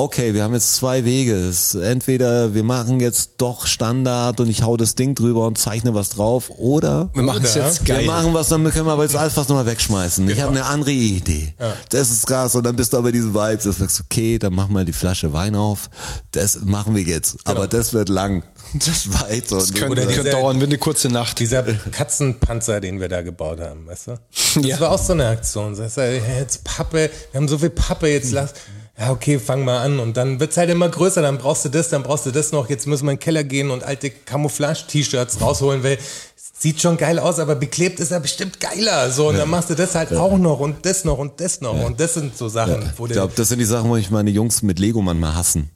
okay, 0.04 0.34
wir 0.34 0.44
haben 0.44 0.54
jetzt 0.54 0.76
zwei 0.76 1.06
Wege. 1.06 1.52
Entweder 1.82 2.54
wir 2.54 2.64
machen 2.64 3.00
jetzt 3.00 3.32
doch 3.38 3.66
Standard 3.68 4.40
und 4.40 4.50
ich 4.50 4.64
hau 4.64 4.78
das 4.78 4.96
Ding 4.96 5.16
drüber 5.16 5.46
und 5.48 5.58
zeichne 5.58 5.94
was 5.94 6.10
drauf 6.10 6.50
oder 6.58 7.10
Wir 7.14 7.24
machen 7.24 7.44
es 7.44 7.56
jetzt 7.56 7.88
wir 7.88 7.96
geil. 7.96 8.06
machen 8.06 8.34
was, 8.34 8.50
dann 8.50 8.64
können 8.72 8.86
wir 8.86 8.94
aber 8.94 9.04
jetzt 9.04 9.16
alles 9.16 9.34
fast 9.34 9.50
nochmal 9.50 9.66
wegschmeißen. 9.66 10.28
Ich 10.30 10.36
Genau. 10.36 10.48
habe 10.48 10.58
eine 10.58 10.66
andere 10.66 10.92
Idee. 10.92 11.54
Das 11.90 12.10
ist 12.10 12.28
krass. 12.28 12.56
Und 12.56 12.66
dann 12.66 12.76
bist 12.76 12.94
du 12.94 12.98
aber 12.98 13.12
diesen 13.12 13.34
Vibes. 13.34 13.64
Du 13.64 13.72
sagst, 13.72 14.02
okay, 14.02 14.40
dann 14.40 14.54
machen 14.54 14.74
wir 14.76 14.86
die 14.86 14.94
Flasche 14.94 15.34
Wein 15.34 15.56
auf. 15.56 15.90
Das 16.32 16.60
machen 16.62 16.96
wir 16.96 17.04
jetzt. 17.04 17.38
Aber 17.46 17.68
das 17.68 17.94
wird 17.94 18.10
lang. 18.10 18.44
Das 18.74 19.12
war 19.12 19.26
so. 19.48 19.56
Das 19.58 19.74
könnte, 19.74 19.92
Oder 19.94 20.02
könnte 20.06 20.20
dieser- 20.26 20.32
dauern, 20.32 20.60
wird 20.60 20.70
eine 20.70 20.78
kurze 20.78 21.08
Nacht. 21.08 21.40
Dieser 21.40 21.64
Katzenpanzer, 21.64 22.80
den 22.80 23.00
wir 23.00 23.10
da 23.10 23.22
gebaut 23.24 23.60
haben, 23.60 23.88
weißt 23.88 24.08
du? 24.08 24.12
Das 24.56 24.66
Ja. 24.66 24.80
war 24.80 24.92
auch 24.92 25.00
so 25.04 25.14
eine 25.14 25.28
Aktion. 25.28 25.76
Das 25.76 25.98
heißt, 25.98 26.22
jetzt 26.40 26.64
Pappe, 26.64 27.10
wir 27.32 27.38
haben 27.40 27.48
so 27.48 27.58
viel 27.58 27.70
Pappe, 27.72 28.08
jetzt 28.10 28.32
lass. 28.32 28.54
Ja, 29.00 29.12
okay, 29.12 29.40
fang 29.40 29.64
mal 29.64 29.80
an. 29.80 30.00
Und 30.00 30.18
dann 30.18 30.42
wird's 30.42 30.58
halt 30.58 30.70
immer 30.70 30.90
größer. 30.90 31.22
Dann 31.22 31.38
brauchst 31.38 31.64
du 31.64 31.70
das, 31.70 31.88
dann 31.88 32.04
brauchst 32.04 32.26
du 32.26 32.32
das 32.32 32.52
noch. 32.52 32.70
Jetzt 32.70 32.86
müssen 32.86 33.06
wir 33.06 33.12
in 33.12 33.18
den 33.18 33.24
Keller 33.24 33.46
gehen 33.46 33.72
und 33.72 33.84
alte 33.84 34.10
Camouflage-T-Shirts 34.10 35.40
rausholen, 35.40 35.84
weil 35.84 35.98
es 36.36 36.52
sieht 36.62 36.82
schon 36.82 36.98
geil 36.98 37.18
aus, 37.18 37.40
aber 37.40 37.56
beklebt 37.56 38.02
ist 38.02 38.12
er 38.12 38.20
bestimmt 38.20 38.60
geiler. 38.60 39.10
So, 39.12 39.30
und 39.30 39.38
dann 39.38 39.50
machst 39.50 39.70
du 39.70 39.76
das 39.76 39.96
halt 39.96 40.14
auch 40.14 40.38
noch 40.38 40.60
und 40.60 40.86
das 40.86 41.06
noch 41.06 41.18
und 41.18 41.40
das 41.40 41.62
noch. 41.62 41.82
Und 41.86 42.00
das 42.02 42.16
sind 42.16 42.38
so 42.38 42.50
Sachen, 42.50 42.92
wo 42.98 43.06
Ich 43.06 43.14
glaube, 43.14 43.32
das 43.36 43.48
sind 43.48 43.60
die 43.60 43.66
Sachen, 43.66 43.90
wo 43.90 43.96
ich 43.96 44.12
meine 44.12 44.32
Jungs 44.32 44.62
mit 44.64 44.80
Lego 44.80 45.02
manchmal 45.02 45.34
hassen. 45.34 45.70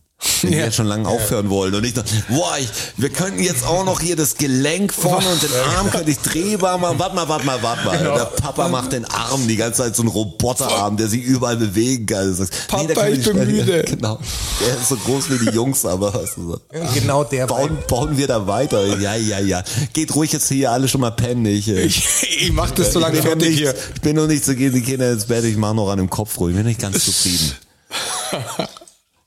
Die 0.43 0.47
Ja. 0.47 0.65
jetzt 0.65 0.75
schon 0.75 0.87
lange 0.87 1.07
aufhören 1.07 1.49
wollen. 1.49 1.73
Und 1.75 1.83
ich 1.83 1.93
dachte, 1.93 2.09
boah, 2.29 2.53
ich, 2.59 2.67
wir 2.97 3.09
könnten 3.09 3.41
jetzt 3.41 3.65
auch 3.65 3.83
noch 3.85 3.99
hier 3.99 4.15
das 4.15 4.35
Gelenk 4.35 4.93
vorne 4.93 5.27
und 5.27 5.41
den 5.41 5.49
Arm 5.77 5.89
könnte 5.91 6.11
ich 6.11 6.19
drehbar 6.19 6.77
machen. 6.77 6.99
Warte 6.99 7.15
mal, 7.15 7.27
warte 7.29 7.45
mal, 7.45 7.61
warte 7.61 7.85
mal. 7.85 7.97
Genau. 7.97 8.15
Der 8.15 8.25
Papa 8.25 8.67
macht 8.67 8.91
den 8.93 9.05
Arm 9.05 9.47
die 9.47 9.55
ganze 9.55 9.83
Zeit 9.83 9.95
so 9.95 10.01
einen 10.03 10.09
Roboterarm, 10.09 10.97
der 10.97 11.07
sich 11.07 11.23
überall 11.23 11.57
bewegen 11.57 12.05
kann. 12.05 12.33
Sagst, 12.33 12.67
Papa, 12.67 12.93
kann 12.93 13.13
ich 13.13 13.23
bin 13.25 13.37
müde. 13.37 13.83
Genau. 13.93 14.19
Der 14.59 14.75
ist 14.77 14.89
so 14.89 14.95
groß 14.97 15.29
wie 15.29 15.45
die 15.45 15.51
Jungs, 15.51 15.85
aber 15.85 16.13
weißt 16.13 16.37
du 16.37 16.51
so. 16.51 16.59
genau 16.93 17.23
der 17.23 17.47
Bauen, 17.47 17.77
bauen 17.87 18.17
wir 18.17 18.27
da 18.27 18.45
weiter. 18.47 18.97
Ja, 18.99 19.15
ja, 19.15 19.39
ja. 19.39 19.63
Geht 19.93 20.13
ruhig 20.15 20.31
jetzt 20.33 20.47
hier 20.49 20.71
alle 20.71 20.87
schon 20.87 21.01
mal 21.01 21.11
pennen. 21.11 21.45
Ich, 21.45 21.67
äh, 21.67 21.81
Ich, 21.83 22.05
ich 22.41 22.51
mach 22.51 22.71
das 22.71 22.93
so 22.93 22.99
lange 22.99 23.17
ich 23.17 23.23
bin 23.23 23.31
noch 23.33 23.39
fertig 23.39 23.49
nicht, 23.49 23.59
hier. 23.59 23.75
Ich 23.95 24.01
bin 24.01 24.15
noch 24.15 24.27
nicht 24.27 24.43
zu 24.45 24.55
gehen, 24.55 24.73
die 24.73 24.81
Kinder 24.81 25.11
ins 25.11 25.25
Bett, 25.25 25.43
ich 25.43 25.57
mache 25.57 25.75
noch 25.75 25.89
an 25.89 25.97
dem 25.97 26.09
Kopf 26.09 26.37
ruhig. 26.39 26.53
Ich 26.55 26.57
bin 26.57 26.67
nicht 26.67 26.81
ganz 26.81 27.03
zufrieden. 27.05 27.53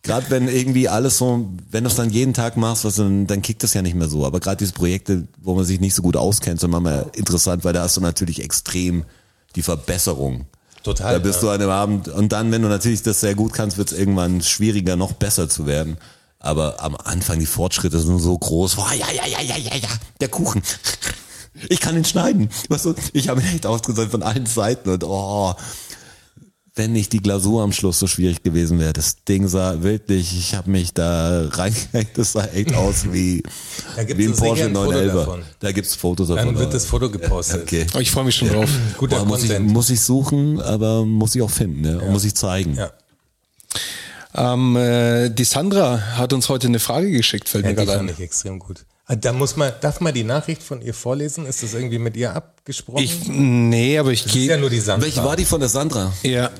Gerade 0.07 0.31
wenn 0.31 0.47
irgendwie 0.47 0.89
alles 0.89 1.19
so, 1.19 1.49
wenn 1.73 1.83
du 1.83 1.91
es 1.91 1.97
dann 1.97 2.11
jeden 2.11 2.33
Tag 2.33 2.57
machst, 2.57 2.85
was, 2.85 2.95
dann, 2.95 3.27
dann 3.27 3.43
kickt 3.43 3.65
das 3.65 3.75
ja 3.75 3.83
nicht 3.83 3.97
mehr 3.97 4.09
so. 4.09 4.25
Aber 4.25 4.39
gerade 4.39 4.59
diese 4.59 4.73
Projekte, 4.73 5.27
wo 5.43 5.57
man 5.57 5.65
sich 5.65 5.81
nicht 5.81 5.97
so 5.97 6.03
gut 6.03 6.17
auskennt, 6.17 6.61
sind 6.61 6.71
manchmal 6.71 7.11
interessant, 7.15 7.65
weil 7.65 7.73
da 7.73 7.83
hast 7.83 7.97
du 7.97 8.01
natürlich 8.01 8.41
extrem 8.41 9.05
die 9.57 9.63
Verbesserung. 9.63 10.47
Total, 10.85 11.15
Da 11.15 11.19
bist 11.19 11.43
ja. 11.43 11.49
du 11.49 11.51
an 11.51 11.61
dem 11.61 11.71
Abend 11.71 12.07
und 12.07 12.31
dann, 12.31 12.53
wenn 12.53 12.63
du 12.63 12.69
natürlich 12.69 13.03
das 13.03 13.19
sehr 13.19 13.35
gut 13.35 13.53
kannst, 13.53 13.79
wird 13.79 13.91
es 13.91 13.99
irgendwann 13.99 14.43
schwieriger, 14.43 14.95
noch 14.95 15.13
besser 15.13 15.49
zu 15.49 15.67
werden. 15.67 15.97
Aber 16.39 16.81
am 16.81 16.95
Anfang 16.95 17.41
die 17.41 17.47
Fortschritte 17.47 17.99
sind 17.99 18.21
so 18.21 18.39
groß. 18.39 18.77
Boah, 18.77 18.93
ja, 18.93 19.11
ja, 19.11 19.27
ja, 19.27 19.41
ja, 19.41 19.57
ja, 19.57 19.75
ja, 19.75 19.89
der 20.21 20.29
Kuchen. 20.29 20.63
Ich 21.71 21.81
kann 21.81 21.97
ihn 21.97 22.05
schneiden. 22.05 22.51
Ich 23.15 23.31
habe 23.31 23.41
ihn 23.41 23.47
echt 23.47 23.65
ausgesetzt 23.65 24.11
von 24.11 24.23
allen 24.23 24.45
Seiten 24.45 24.91
und 24.91 25.03
oh, 25.05 25.55
wenn 26.77 26.93
nicht 26.93 27.13
die 27.15 27.21
Glasur 27.21 27.63
am 27.63 27.73
Schluss 27.73 27.99
so 27.99 28.07
schwierig 28.07 28.43
gewesen 28.43 28.79
wäre. 28.79 28.93
Das 28.93 29.25
Ding 29.25 29.49
sah 29.49 29.83
wirklich, 29.83 30.37
ich 30.39 30.55
habe 30.55 30.71
mich 30.71 30.93
da 30.93 31.49
reingehängt, 31.49 32.11
das 32.15 32.33
sah 32.33 32.45
echt 32.47 32.75
aus 32.75 33.13
wie, 33.13 33.43
Da 33.97 34.05
gibt's 34.05 34.23
wie 34.23 34.27
ein 34.27 34.37
Porsche 34.37 34.65
ein 34.67 34.75
Foto 34.75 34.91
911. 34.93 35.15
davon. 35.15 35.43
Da 35.61 35.73
gibt's 35.73 35.95
Fotos 35.95 36.29
davon. 36.29 36.47
Dann 36.47 36.59
wird 36.59 36.75
das 36.75 36.85
Foto 36.85 37.11
gepostet. 37.11 37.63
Okay. 37.63 37.87
Oh, 37.95 37.99
ich 37.99 38.11
freue 38.11 38.25
mich 38.25 38.35
schon 38.37 38.49
drauf. 38.49 38.69
Guter 38.99 39.17
Boah, 39.21 39.25
muss, 39.27 39.43
ich, 39.43 39.49
Content. 39.49 39.73
muss 39.73 39.91
ich 39.91 40.01
suchen, 40.03 40.61
aber 40.61 41.05
muss 41.07 41.35
ich 41.35 41.43
auch 41.43 41.51
finden, 41.51 41.81
ne? 41.81 41.99
Und 42.01 42.13
muss 42.13 42.25
ich 42.25 42.35
zeigen. 42.35 42.75
ja. 42.75 42.91
Ähm, 44.35 44.77
äh, 44.77 45.31
die 45.31 45.45
Sandra 45.45 45.99
hat 46.19 46.35
uns 46.35 46.51
heute 46.51 46.67
eine 46.67 46.79
Frage 46.79 47.11
geschickt, 47.11 47.49
fällt 47.49 47.65
Ja, 47.65 47.71
mir 47.71 47.77
die 47.77 47.87
gerade 47.87 47.99
fand 47.99 48.11
ein. 48.11 48.15
ich 48.15 48.21
extrem 48.23 48.59
gut. 48.59 48.85
Ah, 49.09 49.15
Da 49.15 49.33
muss 49.33 49.57
man, 49.57 49.73
darf 49.81 50.01
man 50.01 50.13
die 50.13 50.25
Nachricht 50.25 50.63
von 50.63 50.83
ihr 50.83 50.93
vorlesen? 50.95 51.47
Ist 51.47 51.63
das 51.63 51.75
irgendwie 51.75 51.99
mit 51.99 52.17
ihr 52.17 52.35
abgesprochen? 52.35 53.03
Ich, 53.05 53.27
nee, 53.29 53.99
aber 53.99 54.11
ich 54.11 54.25
das 54.25 54.33
ist 54.35 54.39
ja 54.43 54.47
gehe. 54.55 54.59
nur 54.59 54.71
die 54.71 54.81
Sandra. 54.81 55.07
Welche 55.07 55.23
war 55.25 55.37
die 55.37 55.45
von 55.45 55.61
der 55.61 55.69
Sandra? 55.69 56.13
Ja, 56.23 56.51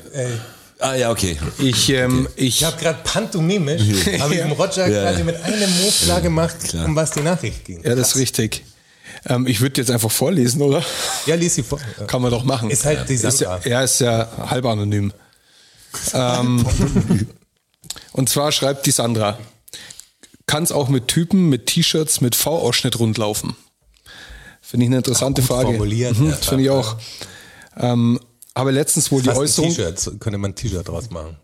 Ah 0.79 0.95
ja, 0.95 1.11
okay. 1.11 1.39
ich, 1.59 1.89
ähm, 1.89 2.29
ich, 2.37 2.59
Ich 2.59 2.65
habe 2.65 2.77
gerade 2.77 2.99
pantomimisch, 3.03 3.81
habe 4.21 4.35
ich 4.35 4.41
dem 4.43 4.53
Roger 4.53 4.87
Ja. 4.87 5.05
quasi 5.11 5.25
mit 5.25 5.37
einem 5.43 5.71
Move 5.81 5.93
klar 6.05 6.21
gemacht, 6.21 6.57
klar. 6.69 6.85
um 6.85 6.95
was 6.95 7.13
die 7.13 7.23
Nachricht 7.23 7.65
ging. 7.65 7.83
ja, 7.83 7.95
das 7.95 8.11
ist 8.11 8.17
richtig. 8.17 8.63
Ähm, 9.25 9.47
ich 9.47 9.63
würde 9.63 9.81
jetzt 9.81 9.91
einfach 9.91 10.11
vorlesen, 10.11 10.61
oder? 10.61 10.85
Ja, 11.25 11.35
lies 11.35 11.55
sie 11.55 11.63
vor. 11.63 11.81
Kann 12.07 12.21
man 12.21 12.31
doch 12.31 12.45
machen. 12.45 12.71
Ist 12.71 12.85
halt 12.85 13.09
die 13.09 13.15
Ist 13.15 13.23
ja, 13.25 13.31
Sandra. 13.31 13.61
er 13.65 13.85
ist 13.85 14.01
ja 14.01 14.29
halb 14.51 14.67
anonym. 14.67 15.13
ähm, 16.13 16.67
und 18.13 18.29
zwar 18.29 18.53
schreibt 18.53 18.85
die 18.85 18.91
Sandra, 18.91 19.39
kann 20.47 20.63
es 20.63 20.73
auch 20.73 20.89
mit 20.89 21.09
Typen 21.09 21.49
mit 21.49 21.67
T-Shirts 21.67 22.21
mit 22.21 22.35
V-Ausschnitt 22.35 22.99
rundlaufen? 22.99 23.57
Finde 24.63 24.85
ich 24.85 24.89
eine 24.89 24.97
interessante 24.99 25.43
Gut 25.43 25.49
Frage. 25.49 25.69
formuliert, 25.69 26.19
Mhm, 26.19 26.31
ja, 26.31 26.37
Finde 26.37 26.65
ich 26.65 26.71
auch. 26.71 26.97
Ähm, 27.77 28.19
habe 28.55 28.71
letztens 28.71 29.13
wohl 29.13 29.23
die 29.23 29.29
Äußerung, 29.31 29.71
T-Shirt, 29.71 30.21
könnte 30.21 30.39
man 30.39 30.53
ein 30.53 30.55
T-Shirt 30.55 30.89
draus 30.89 31.11
machen. 31.11 31.37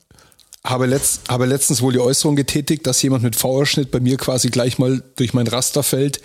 habe, 0.65 0.87
letzt, 0.87 1.29
habe 1.29 1.47
letztens 1.47 1.83
wohl 1.83 1.93
die 1.93 1.99
Äußerung 2.01 2.37
getätigt, 2.37 2.87
dass 2.87 3.03
jemand 3.03 3.23
mit 3.23 3.37
V-Ausschnitt 3.37 3.91
bei 3.91 4.01
mir 4.01 4.17
quasi 4.17 4.49
gleich 4.51 4.79
mal 4.79 5.03
durch 5.17 5.35
mein 5.35 5.47
Raster 5.47 5.83
fällt 5.83 6.21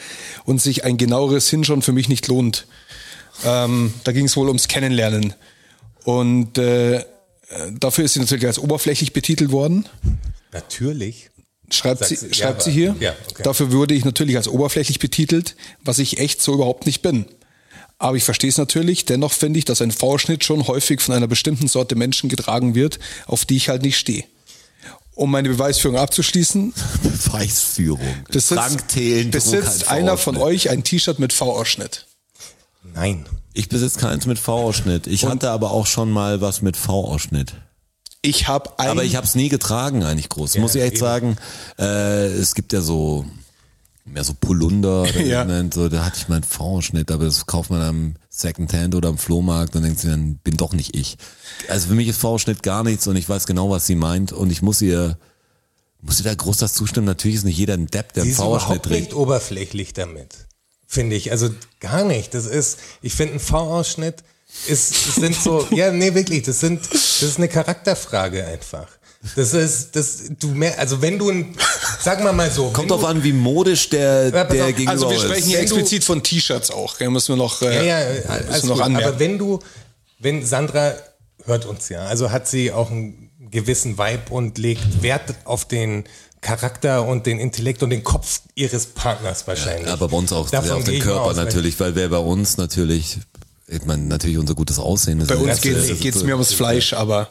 und 0.45 0.61
sich 0.61 0.85
ein 0.85 0.97
genaueres 0.97 1.49
Hinschauen 1.49 1.81
für 1.81 1.91
mich 1.91 2.07
nicht 2.09 2.27
lohnt. 2.27 2.67
Ähm, 3.45 3.93
da 4.03 4.11
ging 4.11 4.25
es 4.25 4.35
wohl 4.37 4.47
ums 4.47 4.67
Kennenlernen. 4.67 5.33
Und 6.03 6.57
äh, 6.57 7.03
dafür 7.79 8.05
ist 8.05 8.13
sie 8.13 8.19
natürlich 8.21 8.47
als 8.47 8.59
oberflächlich 8.59 9.11
betitelt 9.13 9.51
worden. 9.51 9.87
Natürlich. 10.53 11.29
Schreibt, 11.69 11.99
Sagt 11.99 12.09
sie, 12.09 12.15
sie- 12.15 12.33
schreibt 12.33 12.59
ja, 12.61 12.65
sie 12.65 12.71
hier. 12.71 12.95
ja, 12.99 13.13
okay. 13.29 13.43
Dafür 13.43 13.71
würde 13.71 13.93
ich 13.93 14.05
natürlich 14.05 14.37
als 14.37 14.47
oberflächlich 14.47 14.99
betitelt, 14.99 15.55
was 15.83 15.99
ich 15.99 16.17
echt 16.19 16.41
so 16.41 16.53
überhaupt 16.53 16.85
nicht 16.85 17.01
bin. 17.01 17.25
Aber 17.99 18.15
ich 18.15 18.23
verstehe 18.23 18.49
es 18.49 18.57
natürlich. 18.57 19.05
Dennoch 19.05 19.33
finde 19.33 19.59
ich, 19.59 19.65
dass 19.65 19.81
ein 19.81 19.91
V-Schnitt 19.91 20.43
schon 20.43 20.67
häufig 20.67 21.01
von 21.01 21.15
einer 21.15 21.27
bestimmten 21.27 21.67
Sorte 21.67 21.95
Menschen 21.95 22.29
getragen 22.29 22.75
wird, 22.75 22.99
auf 23.25 23.43
die 23.45 23.57
ich 23.57 23.69
halt 23.69 23.81
nicht 23.81 23.97
stehe. 23.97 24.23
Um 25.15 25.31
meine 25.31 25.49
Beweisführung 25.49 25.97
abzuschließen, 25.97 26.73
Beweisführung. 27.03 27.99
besitzt, 28.31 28.87
Thelen 28.89 29.31
besitzt 29.31 29.87
einer 29.89 30.15
von 30.17 30.37
euch 30.37 30.69
ein 30.69 30.83
T-Shirt 30.83 31.17
mit 31.19 31.33
V-Ausschnitt. 31.33 32.05
Nein. 32.93 33.25
Ich 33.53 33.67
besitze 33.69 33.99
keins 33.99 34.27
mit 34.27 34.37
V-Ausschnitt. 34.37 35.07
Ich 35.07 35.25
hatte 35.25 35.49
aber 35.49 35.71
auch 35.71 35.87
schon 35.87 36.11
mal 36.11 36.39
was 36.39 36.61
mit 36.61 36.77
V-Ausschnitt. 36.77 37.55
Ich 38.27 38.47
habe 38.47 38.77
ein 38.79 38.89
Aber 38.89 39.03
ich 39.03 39.15
habe 39.15 39.25
es 39.25 39.35
nie 39.35 39.49
getragen 39.49 40.03
eigentlich 40.03 40.29
groß. 40.29 40.57
Muss 40.57 40.75
ich 40.75 40.81
echt 40.81 40.93
eben. 40.93 40.99
sagen. 40.99 41.35
Äh, 41.79 42.27
es 42.27 42.55
gibt 42.55 42.73
ja 42.73 42.81
so 42.81 43.25
mehr 44.05 44.23
so 44.23 44.33
Polunder, 44.39 45.05
Ja. 45.19 45.43
nennt, 45.43 45.73
so, 45.73 45.89
da 45.89 46.05
hatte 46.05 46.17
ich 46.17 46.29
mal 46.29 46.35
einen 46.35 46.43
V-Schnitt, 46.45 47.11
aber 47.11 47.25
das 47.25 47.45
kauft 47.45 47.69
man 47.69 47.81
am 47.81 48.13
Secondhand 48.29 48.95
oder 48.95 49.09
am 49.09 49.17
Flohmarkt 49.17 49.75
und 49.75 49.83
denkt 49.83 49.99
sich 49.99 50.09
dann, 50.09 50.35
bin 50.35 50.55
doch 50.55 50.71
nicht 50.73 50.95
ich. 50.95 51.17
Also 51.67 51.89
für 51.89 51.93
mich 51.95 52.07
ist 52.07 52.17
V-Schnitt 52.19 52.63
gar 52.63 52.83
nichts 52.83 53.05
und 53.07 53.15
ich 53.17 53.27
weiß 53.27 53.47
genau, 53.47 53.69
was 53.69 53.85
sie 53.85 53.95
meint 53.95 54.31
und 54.31 54.49
ich 54.51 54.61
muss 54.61 54.81
ihr, 54.81 55.17
muss 56.01 56.19
ihr 56.19 56.23
da 56.23 56.33
groß 56.35 56.57
das 56.57 56.73
zustimmen. 56.73 57.05
Natürlich 57.05 57.37
ist 57.37 57.43
nicht 57.43 57.57
jeder 57.57 57.73
ein 57.73 57.87
Depp, 57.87 58.13
der 58.13 58.23
Sie 58.23 58.29
einen 58.29 58.37
überhaupt 58.49 58.83
trägt. 58.83 59.01
nicht 59.01 59.13
oberflächlich 59.13 59.91
damit. 59.93 60.35
Finde 60.85 61.17
ich. 61.17 61.31
Also 61.31 61.49
gar 61.81 62.05
nicht. 62.05 62.33
Das 62.33 62.45
ist, 62.45 62.79
ich 63.01 63.13
finde, 63.13 63.33
ein 63.35 63.39
V-Ausschnitt 63.41 64.23
ist, 64.67 65.07
das 65.07 65.15
sind 65.15 65.35
so, 65.35 65.67
ja, 65.71 65.91
nee, 65.91 66.13
wirklich, 66.13 66.43
das 66.43 66.59
sind, 66.59 66.81
das 66.91 67.21
ist 67.21 67.37
eine 67.37 67.47
Charakterfrage 67.47 68.45
einfach. 68.45 68.87
Das 69.35 69.53
ist, 69.53 69.95
das, 69.95 70.23
du 70.39 70.47
mehr, 70.49 70.77
also 70.79 71.01
wenn 71.01 71.17
du 71.17 71.29
ein, 71.29 71.55
sag 72.01 72.23
mal 72.23 72.33
mal 72.33 72.51
so. 72.51 72.69
Kommt 72.69 72.91
drauf 72.91 73.03
an, 73.03 73.23
wie 73.23 73.33
modisch 73.33 73.89
der, 73.89 74.29
Ja, 74.29 74.43
der 74.43 74.65
auf, 74.65 74.67
gegenüber 74.69 74.91
also 74.91 75.09
wir 75.09 75.17
ist. 75.17 75.23
sprechen 75.23 75.47
hier 75.47 75.59
explizit 75.59 76.03
von 76.03 76.21
T-Shirts 76.23 76.71
auch. 76.71 76.97
gell? 76.97 77.09
müssen 77.09 77.29
wir 77.29 77.37
noch, 77.37 77.61
äh, 77.61 77.87
Ja, 77.87 77.99
ja, 77.99 78.05
müssen 78.49 78.69
wir 78.69 78.75
noch 78.75 78.81
anmerken. 78.81 79.07
Aber 79.07 79.19
wenn 79.19 79.37
du, 79.37 79.59
wenn 80.19 80.45
Sandra 80.45 80.93
hört 81.45 81.65
uns 81.65 81.89
ja, 81.89 82.05
also 82.05 82.31
hat 82.31 82.47
sie 82.47 82.71
auch 82.71 82.89
ein 82.91 83.27
einen 83.47 83.51
gewissen 83.51 83.97
Vibe 83.97 84.23
und 84.29 84.57
legt 84.57 85.01
Wert 85.01 85.35
auf 85.45 85.65
den 85.65 86.03
Charakter 86.41 87.05
und 87.05 87.25
den 87.25 87.39
Intellekt 87.39 87.81
und 87.83 87.89
den 87.89 88.03
Kopf 88.03 88.41
ihres 88.55 88.85
Partners 88.87 89.47
wahrscheinlich. 89.47 89.87
Aber 89.91 90.07
bei 90.07 90.17
uns 90.17 90.31
auch 90.31 90.49
Davon 90.49 90.71
auf 90.71 90.83
den 90.83 91.01
Körper 91.01 91.33
natürlich, 91.33 91.79
weil 91.79 91.95
wer 91.95 92.09
bei 92.09 92.17
uns 92.17 92.57
natürlich, 92.57 93.19
ich 93.67 93.85
meine, 93.85 94.03
natürlich 94.03 94.37
unser 94.37 94.55
gutes 94.55 94.79
Aussehen 94.79 95.19
ist. 95.21 95.27
Bei 95.27 95.35
uns 95.35 95.61
geht 95.61 95.75
es 95.75 96.23
mir 96.23 96.33
ums 96.33 96.53
Fleisch, 96.53 96.93
aber 96.93 97.29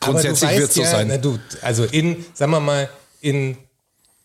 grundsätzlich 0.00 0.50
wird 0.52 0.70
es 0.70 0.74
so 0.74 0.82
ja, 0.82 0.90
sein. 0.90 1.08
Na, 1.08 1.18
du, 1.18 1.38
also 1.62 1.84
in, 1.84 2.24
sagen 2.34 2.52
wir 2.52 2.60
mal, 2.60 2.88
in 3.20 3.56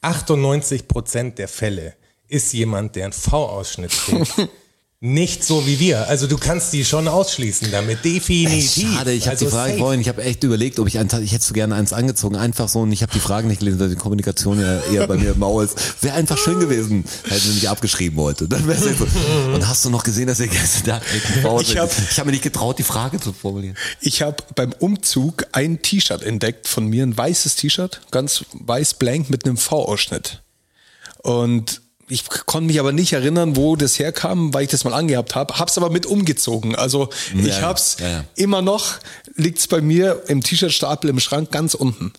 98 0.02 0.88
Prozent 0.88 1.38
der 1.38 1.48
Fälle 1.48 1.94
ist 2.28 2.54
jemand, 2.54 2.96
der 2.96 3.06
einen 3.06 3.14
V-Ausschnitt 3.14 3.92
trägt, 3.92 4.34
nicht 5.06 5.44
so 5.44 5.68
wie 5.68 5.80
wir. 5.80 6.08
Also 6.10 6.26
du 6.26 6.38
kannst 6.38 6.74
die 6.74 6.84
schon 6.84 7.08
ausschließen 7.08 7.70
damit, 7.72 8.04
definitiv. 8.04 8.96
Schade, 8.96 9.12
ich 9.14 9.26
habe 9.28 9.32
also 9.34 9.46
die 9.46 9.52
Frage 9.52 9.70
safe. 9.74 9.80
vorhin, 9.80 10.02
ich 10.02 10.08
habe 10.10 10.24
echt 10.24 10.44
überlegt, 10.44 10.80
ob 10.80 10.88
ich 10.88 10.98
eins, 10.98 11.14
ich 11.14 11.32
hätte 11.32 11.46
so 11.46 11.54
gerne 11.54 11.76
eins 11.76 11.94
angezogen, 11.94 12.36
einfach 12.36 12.68
so, 12.68 12.80
und 12.82 12.92
ich 12.92 13.04
habe 13.04 13.12
die 13.14 13.20
Fragen 13.20 13.48
nicht 13.48 13.60
gelesen, 13.60 13.80
weil 13.80 13.90
die 13.90 13.96
Kommunikation 13.96 14.60
ja 14.60 14.82
eher 14.92 15.06
bei 15.08 15.16
mir 15.18 15.32
im 15.32 15.40
Maul 15.40 15.64
ist. 15.66 16.04
Wäre 16.04 16.16
einfach 16.16 16.38
schön 16.40 16.60
gewesen, 16.60 17.06
hätten 17.28 17.40
sie 17.42 17.54
mich 17.54 17.70
abgeschrieben 17.70 18.20
heute. 18.20 18.48
Dann 18.48 18.68
wär's 18.68 18.82
so. 18.84 19.06
Und 19.54 19.68
hast 19.68 19.86
du 19.86 19.92
noch 19.92 20.04
gesehen, 20.04 20.26
dass 20.28 20.40
ihr 20.40 20.48
gestern 20.48 20.86
da 20.86 21.02
Ich 21.62 21.78
hab- 21.78 21.92
ich 22.10 22.18
habe 22.20 22.26
mir 22.28 22.32
nicht 22.32 22.44
getraut, 22.44 22.80
die 22.80 22.84
Frage 22.84 23.20
zu 23.20 23.32
formulieren. 23.32 23.78
Ich 24.02 24.24
habe 24.24 24.38
beim 24.56 24.74
Umzug 24.80 25.46
ein 25.52 25.82
T-Shirt 25.84 26.24
entdeckt 26.24 26.68
von 26.68 26.88
mir, 26.88 27.04
ein 27.04 27.16
weißes 27.16 27.56
T-Shirt, 27.58 28.02
ganz 28.10 28.44
weiß 28.54 28.96
blank 28.96 29.30
mit 29.30 29.46
einem 29.46 29.58
V-Ausschnitt. 29.58 30.42
Und 31.22 31.82
ich 32.08 32.28
konnte 32.46 32.68
mich 32.68 32.80
aber 32.80 32.92
nicht 32.92 33.14
erinnern, 33.14 33.56
wo 33.56 33.76
das 33.76 33.98
herkam, 33.98 34.54
weil 34.54 34.64
ich 34.64 34.70
das 34.70 34.84
mal 34.84 34.94
angehabt 34.94 35.34
habe. 35.36 35.58
Hab's 35.58 35.78
aber 35.78 35.90
mit 35.90 36.06
umgezogen. 36.06 36.76
Also 36.76 37.10
ich 37.36 37.48
Ja, 37.48 37.62
hab's 37.62 37.98
ja, 38.00 38.08
ja. 38.10 38.26
immer 38.36 38.62
noch, 38.62 38.98
liegt's 39.36 39.68
bei 39.68 39.82
mir 39.82 40.24
im 40.28 40.44
T-Shirt-Stapel 40.44 41.10
im 41.10 41.20
Schrank 41.20 41.52
ganz 41.52 41.74
unten. 41.74 42.14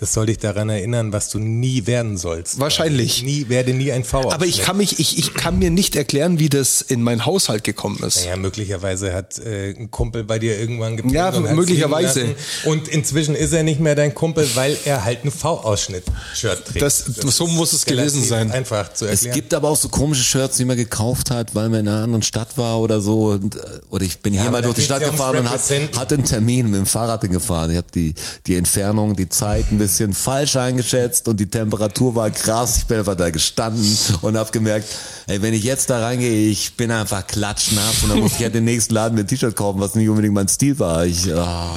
Das 0.00 0.12
soll 0.14 0.26
dich 0.26 0.38
daran 0.38 0.68
erinnern, 0.68 1.12
was 1.12 1.28
du 1.28 1.38
nie 1.38 1.86
werden 1.86 2.16
sollst. 2.16 2.58
Wahrscheinlich. 2.58 3.22
Nie, 3.22 3.48
werde 3.48 3.72
nie 3.72 3.92
ein 3.92 4.02
v 4.02 4.30
Aber 4.32 4.44
ich 4.44 4.62
kann 4.62 4.76
mich, 4.76 4.98
ich, 4.98 5.18
ich 5.18 5.34
kann 5.34 5.60
mir 5.60 5.70
nicht 5.70 5.94
erklären, 5.94 6.40
wie 6.40 6.48
das 6.48 6.80
in 6.80 7.00
meinen 7.02 7.24
Haushalt 7.24 7.62
gekommen 7.62 8.02
ist. 8.04 8.24
Ja, 8.24 8.36
möglicherweise 8.36 9.12
hat 9.12 9.38
äh, 9.38 9.70
ein 9.70 9.92
Kumpel 9.92 10.24
bei 10.24 10.40
dir 10.40 10.58
irgendwann 10.58 10.96
geplant 10.96 11.14
Ja, 11.14 11.28
und 11.30 11.54
möglicherweise. 11.54 12.34
Und 12.64 12.88
inzwischen 12.88 13.36
ist 13.36 13.52
er 13.52 13.62
nicht 13.62 13.78
mehr 13.78 13.94
dein 13.94 14.12
Kumpel, 14.14 14.48
weil 14.54 14.76
er 14.84 15.04
halt 15.04 15.24
ein 15.24 15.30
V-Ausschnitt-Shirt 15.30 16.64
trägt. 16.66 16.82
Das- 16.82 17.04
so 17.04 17.46
muss 17.46 17.72
es 17.72 17.84
gewesen 17.86 18.24
sein. 18.24 18.50
Einfach 18.50 18.92
zu 18.92 19.04
Es 19.04 19.12
erklären. 19.22 19.34
gibt 19.34 19.54
aber 19.54 19.68
auch 19.68 19.76
so 19.76 19.88
komische 19.88 20.24
Shirts, 20.24 20.56
die 20.56 20.64
man 20.64 20.76
gekauft 20.76 21.30
hat, 21.30 21.54
weil 21.54 21.68
man 21.68 21.80
in 21.80 21.88
einer 21.88 22.02
anderen 22.02 22.22
Stadt 22.22 22.58
war 22.58 22.80
oder 22.80 23.00
so. 23.00 23.26
Und, 23.26 23.54
äh, 23.54 23.60
oder 23.90 24.04
ich 24.04 24.18
bin 24.18 24.32
hier 24.32 24.42
aber 24.42 24.50
mal 24.50 24.62
durch 24.62 24.74
die 24.74 24.82
Stadt 24.82 25.02
ja 25.02 25.10
gefahren 25.10 25.38
und 25.38 25.50
hat, 25.50 25.60
hatte 25.96 26.14
einen 26.16 26.24
Termin 26.24 26.66
mit 26.70 26.80
dem 26.80 26.86
Fahrrad 26.86 27.20
gefahren. 27.30 27.70
Ich 27.70 27.76
habe 27.76 27.86
die, 27.94 28.14
die 28.46 28.56
Entfernung, 28.56 29.14
die 29.14 29.28
Zeit 29.28 29.51
ein 29.52 29.78
bisschen 29.78 30.12
falsch 30.12 30.56
eingeschätzt 30.56 31.28
und 31.28 31.38
die 31.38 31.48
Temperatur 31.48 32.14
war 32.14 32.30
krass. 32.30 32.78
Ich 32.78 32.86
bin 32.86 32.98
einfach 32.98 33.16
da 33.16 33.30
gestanden 33.30 33.96
und 34.22 34.36
habe 34.36 34.50
gemerkt, 34.50 34.88
ey, 35.26 35.42
wenn 35.42 35.54
ich 35.54 35.62
jetzt 35.62 35.90
da 35.90 36.00
reingehe, 36.00 36.48
ich 36.48 36.74
bin 36.74 36.90
einfach 36.90 37.26
klatschnass 37.26 38.02
und 38.02 38.10
dann 38.10 38.20
muss 38.20 38.32
ich 38.32 38.42
halt 38.42 38.54
den 38.54 38.64
nächsten 38.64 38.94
Laden 38.94 39.14
mir 39.14 39.22
ein 39.22 39.26
T-Shirt 39.26 39.54
kaufen, 39.54 39.80
was 39.80 39.94
nicht 39.94 40.08
unbedingt 40.08 40.34
mein 40.34 40.48
Stil 40.48 40.78
war. 40.78 41.04
Ich, 41.04 41.32
ah, 41.34 41.76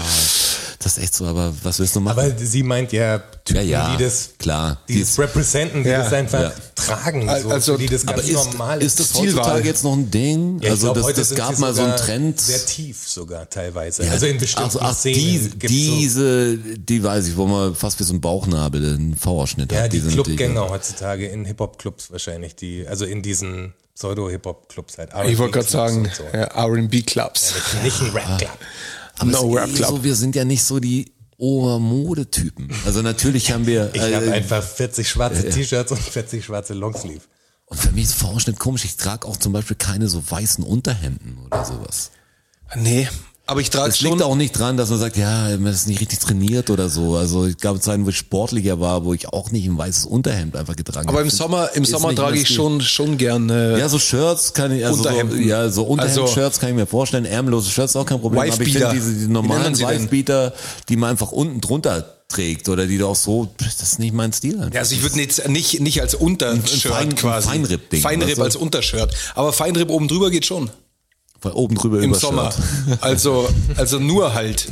das 0.86 0.98
ist 0.98 1.04
echt 1.04 1.16
so, 1.16 1.26
aber 1.26 1.52
was 1.64 1.80
willst 1.80 1.96
du 1.96 2.00
machen? 2.00 2.20
Aber 2.20 2.38
sie 2.38 2.62
meint 2.62 2.92
ja 2.94 3.18
Typen, 3.44 3.68
Ja, 3.68 3.90
ja, 3.90 3.96
die 3.98 4.04
das, 4.04 4.30
klar. 4.38 4.78
die 4.88 4.94
Die 4.94 5.00
das 5.00 5.10
ist- 5.10 5.20
representen, 5.20 5.84
die 5.84 5.90
Ja. 5.90 6.04
das 6.04 6.14
einfach 6.14 6.42
Ja. 6.42 6.52
tragen, 6.76 7.28
so, 7.42 7.50
Also- 7.50 7.78
die 7.78 7.88
das 7.88 8.08
aber 8.08 8.18
ganz 8.18 8.28
ist, 8.30 8.36
normal 8.36 8.82
ist 8.84 9.00
das 9.00 9.12
Zielwahl. 9.14 9.44
heutzutage 9.46 9.68
jetzt 9.68 9.84
noch 9.84 9.94
ein 9.94 10.12
Ding? 10.12 10.60
Ja, 10.62 10.70
also 10.72 10.94
glaub, 10.94 11.08
das, 11.08 11.16
das 11.30 11.36
gab 11.36 11.58
mal 11.58 11.74
so 11.74 11.82
einen 11.82 11.98
Trend. 11.98 12.40
Sehr 12.40 12.64
tief 12.66 13.08
sogar 13.08 13.50
teilweise. 13.50 14.04
Ja, 14.06 14.12
also 14.12 14.28
in 14.28 14.38
bestimmten 14.38 14.78
ach, 14.80 14.92
ach, 14.92 14.96
Szenen 14.96 15.16
die, 15.20 15.50
gibt's 15.58 15.86
so, 15.86 15.96
diese, 15.98 16.58
die 16.58 17.04
weiß 17.04 17.28
ich, 17.28 17.36
wo 17.38 17.48
man 17.48 17.74
fast 17.76 18.00
wie 18.00 18.04
so 18.04 18.14
ein 18.14 18.22
Bauchnabel 18.22 18.94
einen 18.96 19.16
V-Ausschnitt 19.16 19.72
ja, 19.72 19.82
hat. 19.82 19.94
die 19.94 20.00
sind 20.00 20.12
Clubgänger 20.14 20.70
heutzutage 20.70 21.26
in 21.28 21.46
Hip-Hop-Clubs 21.46 22.12
wahrscheinlich, 22.12 22.56
die, 22.56 22.88
also 22.88 23.06
in 23.06 23.22
diesen 23.24 23.74
Pseudo-Hip-Hop-Clubs 23.96 24.98
halt. 25.00 25.10
Ich 25.28 25.38
wollte 25.40 25.60
gerade 25.60 25.68
R&B-Clubs 25.68 25.72
sagen, 25.72 26.10
so. 26.16 26.24
ja, 26.38 26.44
R&B-Clubs. 26.44 27.54
Nicht 27.84 28.02
ein 28.02 28.10
Rap-Club. 28.12 28.52
Aber 29.20 29.32
No 29.32 29.56
es 29.58 29.62
Rap 29.64 29.70
ist 29.70 29.80
eh 29.80 29.84
so, 29.84 30.04
wir 30.04 30.16
sind 30.16 30.36
ja 30.36 30.46
nicht 30.46 30.64
so 30.64 30.80
die 30.80 31.12
Obermodetypen. 31.38 32.70
Also 32.86 33.02
natürlich 33.02 33.52
haben 33.52 33.66
wir, 33.68 33.92
Ich 33.94 34.02
habe 34.02 34.28
äh, 34.28 34.32
einfach 34.32 34.64
40 34.64 35.08
schwarze 35.08 35.50
T-Shirts 35.50 35.92
und 35.92 36.00
40 36.00 36.46
schwarze 36.46 36.74
Longsleeve. 36.74 37.22
und 37.66 37.78
für 37.80 37.92
mich 37.92 38.06
ist 38.06 38.14
V-Ausschnitt 38.16 38.58
komisch. 38.60 38.86
Ich 38.86 38.96
trage 38.98 39.28
auch 39.28 39.38
zum 39.38 39.52
Beispiel 39.54 39.76
keine 39.76 40.08
so 40.08 40.24
weißen 40.30 40.64
Unterhemden 40.64 41.38
oder 41.46 41.66
sowas. 41.66 42.12
Nee, 42.76 43.08
aber 43.48 43.62
ich 43.62 43.70
trage 43.70 43.90
Es 43.90 44.02
liegt 44.02 44.22
auch 44.22 44.36
nicht 44.36 44.52
dran, 44.58 44.76
dass 44.78 44.90
man 44.90 45.00
sagt, 45.00 45.18
ja, 45.18 45.50
man 45.58 45.72
ist 45.72 45.88
nicht 45.88 46.02
richtig 46.02 46.20
trainiert 46.20 46.70
oder 46.70 46.90
so. 46.90 47.16
Also 47.16 47.46
ich 47.46 47.58
gab 47.58 47.82
Zeiten, 47.82 48.06
wo 48.06 48.10
ich 48.10 48.18
sportlicher 48.18 48.80
war, 48.80 49.06
wo 49.06 49.14
ich 49.14 49.28
auch 49.30 49.52
nicht 49.52 49.68
ein 49.68 49.78
weißes 49.78 50.06
Unterhemd 50.06 50.56
einfach 50.56 50.76
getragen 50.76 51.08
Aber 51.08 51.20
habe. 51.20 51.28
im 51.28 51.32
Sommer, 51.32 51.70
im 51.76 51.86
Sommer 51.86 52.16
trage 52.16 52.40
ich 52.40 52.50
schon, 52.50 52.82
schon 52.82 53.18
gerne. 53.18 53.78
Ja, 53.78 53.88
so 53.90 54.00
Shirts 54.00 54.54
kann 54.54 54.72
ich, 54.72 54.86
also 54.86 55.00
Unterhemden. 55.00 55.38
so, 55.38 55.44
ja, 55.44 55.70
so 55.70 55.84
Unterhemd-Shirts 55.84 56.38
Also- 56.38 56.60
kann 56.60 56.70
ich 56.70 56.76
mir 56.76 56.86
vorstellen. 56.88 57.26
Ärmellose 57.26 57.70
Shirts 57.70 57.96
auch 57.96 58.06
kein 58.06 58.20
Problem. 58.20 58.40
Aber 58.42 58.48
ich 58.48 58.56
finde 58.56 58.90
diese, 58.94 59.12
nennt 59.12 59.30
normalen? 59.30 59.78
Wifebeater, 59.78 60.54
die 60.90 60.96
man 60.98 61.12
einfach 61.12 61.32
unten 61.32 61.62
drunter 61.62 62.06
trägt 62.28 62.68
oder 62.70 62.88
die 62.88 62.98
du 62.98 63.06
auch 63.08 63.16
so, 63.16 63.48
das 63.58 63.82
ist 63.84 64.00
nicht 64.00 64.14
mein 64.14 64.34
Stil. 64.34 64.56
Einfach. 64.60 64.74
Ja, 64.74 64.80
also 64.80 64.96
ich 64.96 65.04
würde 65.04 65.18
nicht, 65.18 65.48
nicht, 65.48 65.80
nicht 65.80 66.02
als 66.02 66.16
Untershirt 66.16 66.92
Fein- 66.92 67.10
ein 67.10 67.16
quasi. 67.16 67.48
Feinripp-Ding, 67.50 68.02
Feinripp 68.02 68.30
weißt 68.30 68.38
du? 68.40 68.44
als 68.44 68.56
Untershirt. 68.56 69.14
Aber 69.36 69.54
Feinripp 69.54 69.92
oben 69.92 70.08
drüber 70.08 70.32
geht 70.32 70.46
schon. 70.48 70.72
Von 71.52 71.54
oben 71.54 71.76
drüber 71.76 72.02
Im 72.02 72.14
Sommer. 72.14 72.54
Also, 73.02 73.48
also 73.78 74.00
nur 74.00 74.34
halt. 74.34 74.68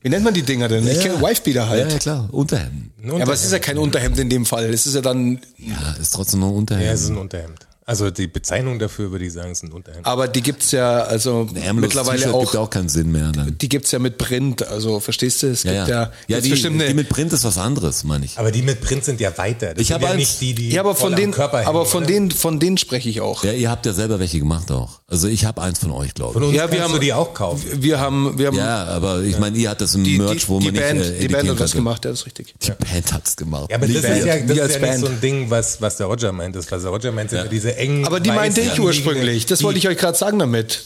Wie 0.00 0.08
nennt 0.08 0.24
man 0.24 0.34
die 0.34 0.42
Dinger 0.42 0.68
denn? 0.68 0.86
Ich 0.86 1.00
kenne 1.00 1.20
Wifebeater 1.20 1.60
Ja, 1.64 1.68
halt. 1.68 1.92
ja, 1.92 1.98
klar, 1.98 2.28
Unterhemd. 2.32 2.92
Ja, 3.04 3.14
aber 3.22 3.32
es 3.32 3.44
ist 3.44 3.52
ja 3.52 3.58
kein 3.58 3.78
Unterhemd 3.78 4.18
in 4.18 4.30
dem 4.30 4.46
Fall. 4.46 4.72
Es 4.72 4.86
ist 4.86 4.94
ja 4.94 5.00
dann, 5.00 5.40
Ja, 5.58 5.96
ist 6.00 6.14
trotzdem 6.14 6.40
noch 6.40 6.48
ein 6.48 6.54
Unterhemd. 6.54 6.86
Ja, 6.86 6.92
es 6.92 7.02
ist 7.02 7.08
ein 7.10 7.16
Unterhemd. 7.16 7.66
Also 7.88 8.10
die 8.10 8.26
Bezeichnung 8.26 8.80
dafür 8.80 9.12
würde 9.12 9.24
ich 9.24 9.32
sagen, 9.32 9.52
ist 9.52 9.62
ein 9.62 9.70
Unterhemd. 9.70 10.04
aber 10.04 10.26
die 10.26 10.42
gibt's 10.42 10.72
ja, 10.72 11.02
also 11.04 11.48
mittlerweile 11.74 12.34
auch, 12.34 12.40
gibt 12.40 12.56
auch 12.56 12.68
keinen 12.68 12.88
Sinn 12.88 13.12
mehr. 13.12 13.30
Dann. 13.30 13.56
die 13.58 13.68
gibt's 13.68 13.92
ja 13.92 14.00
mit 14.00 14.18
Print. 14.18 14.66
Also, 14.66 14.98
verstehst 14.98 15.44
du? 15.44 15.46
Es 15.46 15.62
Ja, 15.62 15.72
gibt 15.72 15.88
ja. 15.90 16.02
ja, 16.02 16.12
Ja, 16.26 16.40
die, 16.40 16.50
bestimmt 16.50 16.80
eine- 16.80 16.88
die 16.88 16.94
mit 16.94 17.08
Print 17.08 17.32
ist 17.32 17.44
was 17.44 17.58
anderes, 17.58 18.02
meine 18.02 18.24
ich. 18.24 18.40
Aber 18.40 18.50
die 18.50 18.62
mit 18.62 18.80
Print 18.80 19.04
sind 19.04 19.20
ja 19.20 19.38
weiter. 19.38 19.72
Das 19.74 19.80
Ich 19.82 19.86
sind 19.88 19.94
hab 19.94 20.02
ja 20.02 20.08
eins- 20.10 20.16
nicht 20.18 20.40
die, 20.40 20.54
die 20.54 20.70
ja, 20.70 20.80
aber 20.80 20.96
voll 20.96 21.10
von 21.10 21.14
am 21.14 21.20
denen, 21.20 21.32
Körper 21.32 21.58
hängen, 21.58 21.68
aber 21.68 21.86
von 21.86 22.04
denen, 22.04 22.32
von 22.32 22.58
denen 22.58 22.76
spreche 22.76 23.08
ich 23.08 23.20
auch. 23.20 23.44
Ja, 23.44 23.52
ihr 23.52 23.70
habt 23.70 23.86
ja 23.86 23.92
selber 23.92 24.18
welche 24.18 24.40
gemacht 24.40 24.72
auch. 24.72 25.00
Also 25.08 25.28
ich 25.28 25.44
habe 25.44 25.62
eins 25.62 25.78
von 25.78 25.92
euch, 25.92 26.14
glaube 26.14 26.32
Von 26.32 26.42
ich. 26.42 26.48
uns 26.48 26.56
Ja, 26.56 26.62
wir 26.64 26.78
kannst 26.78 26.84
haben- 26.84 26.92
du 26.94 26.98
die 26.98 27.12
auch 27.12 27.32
kaufen. 27.32 27.62
Wir 27.80 28.00
haben, 28.00 28.36
wir 28.38 28.48
haben 28.48 28.56
Ja, 28.56 28.86
aber 28.86 29.22
ich 29.22 29.38
meine, 29.38 29.56
ihr 29.56 29.70
hattet 29.70 29.88
so 29.88 29.98
ein 29.98 30.04
die, 30.04 30.18
Merch, 30.18 30.42
die, 30.42 30.48
wo 30.48 30.58
die 30.58 30.66
man 30.72 30.74
Band, 30.74 30.98
nicht 30.98 31.10
äh, 31.10 31.18
die 31.20 31.28
Band 31.28 31.48
hat 31.48 31.60
das 31.60 31.72
gemacht, 31.72 32.04
ja, 32.04 32.10
das 32.10 32.20
ist 32.20 32.26
richtig. 32.26 32.54
Die 32.60 32.70
Band 32.72 33.12
hat's 33.12 33.36
gemacht. 33.36 33.70
Ja, 33.70 33.76
aber 33.76 33.86
das 33.86 33.94
Nicht 33.94 34.04
ist 34.04 34.26
ja, 34.26 34.36
das 34.40 34.58
ist 34.70 34.80
ja 34.80 34.86
nicht 34.90 34.98
so 35.00 35.06
ein 35.06 35.20
Ding, 35.20 35.48
was, 35.48 35.80
was 35.80 35.96
der 35.96 36.06
Roger 36.06 36.32
meint. 36.32 36.56
Das, 36.56 36.68
was 36.72 36.82
der 36.82 36.90
Roger 36.90 37.12
meint, 37.12 37.30
sind 37.30 37.38
ja. 37.38 37.44
diese 37.46 37.76
engen. 37.76 38.04
Aber 38.04 38.18
die 38.18 38.30
meinte 38.32 38.60
ich 38.60 38.80
ursprünglich. 38.80 39.46
Das 39.46 39.60
die- 39.60 39.64
wollte 39.64 39.78
ich 39.78 39.86
euch 39.86 39.96
gerade 39.96 40.18
sagen 40.18 40.40
damit. 40.40 40.82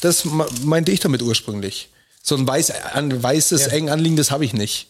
Das 0.00 0.24
me- 0.24 0.46
meinte 0.62 0.92
ich 0.92 1.00
damit 1.00 1.22
ursprünglich. 1.22 1.88
So 2.22 2.36
ein 2.36 2.46
weiß, 2.46 2.70
ein 2.94 3.22
weißes, 3.22 3.66
Ja. 3.66 3.72
eng 3.72 3.90
anliegendes 3.90 4.30
habe 4.30 4.44
ich 4.44 4.52
nicht. 4.52 4.86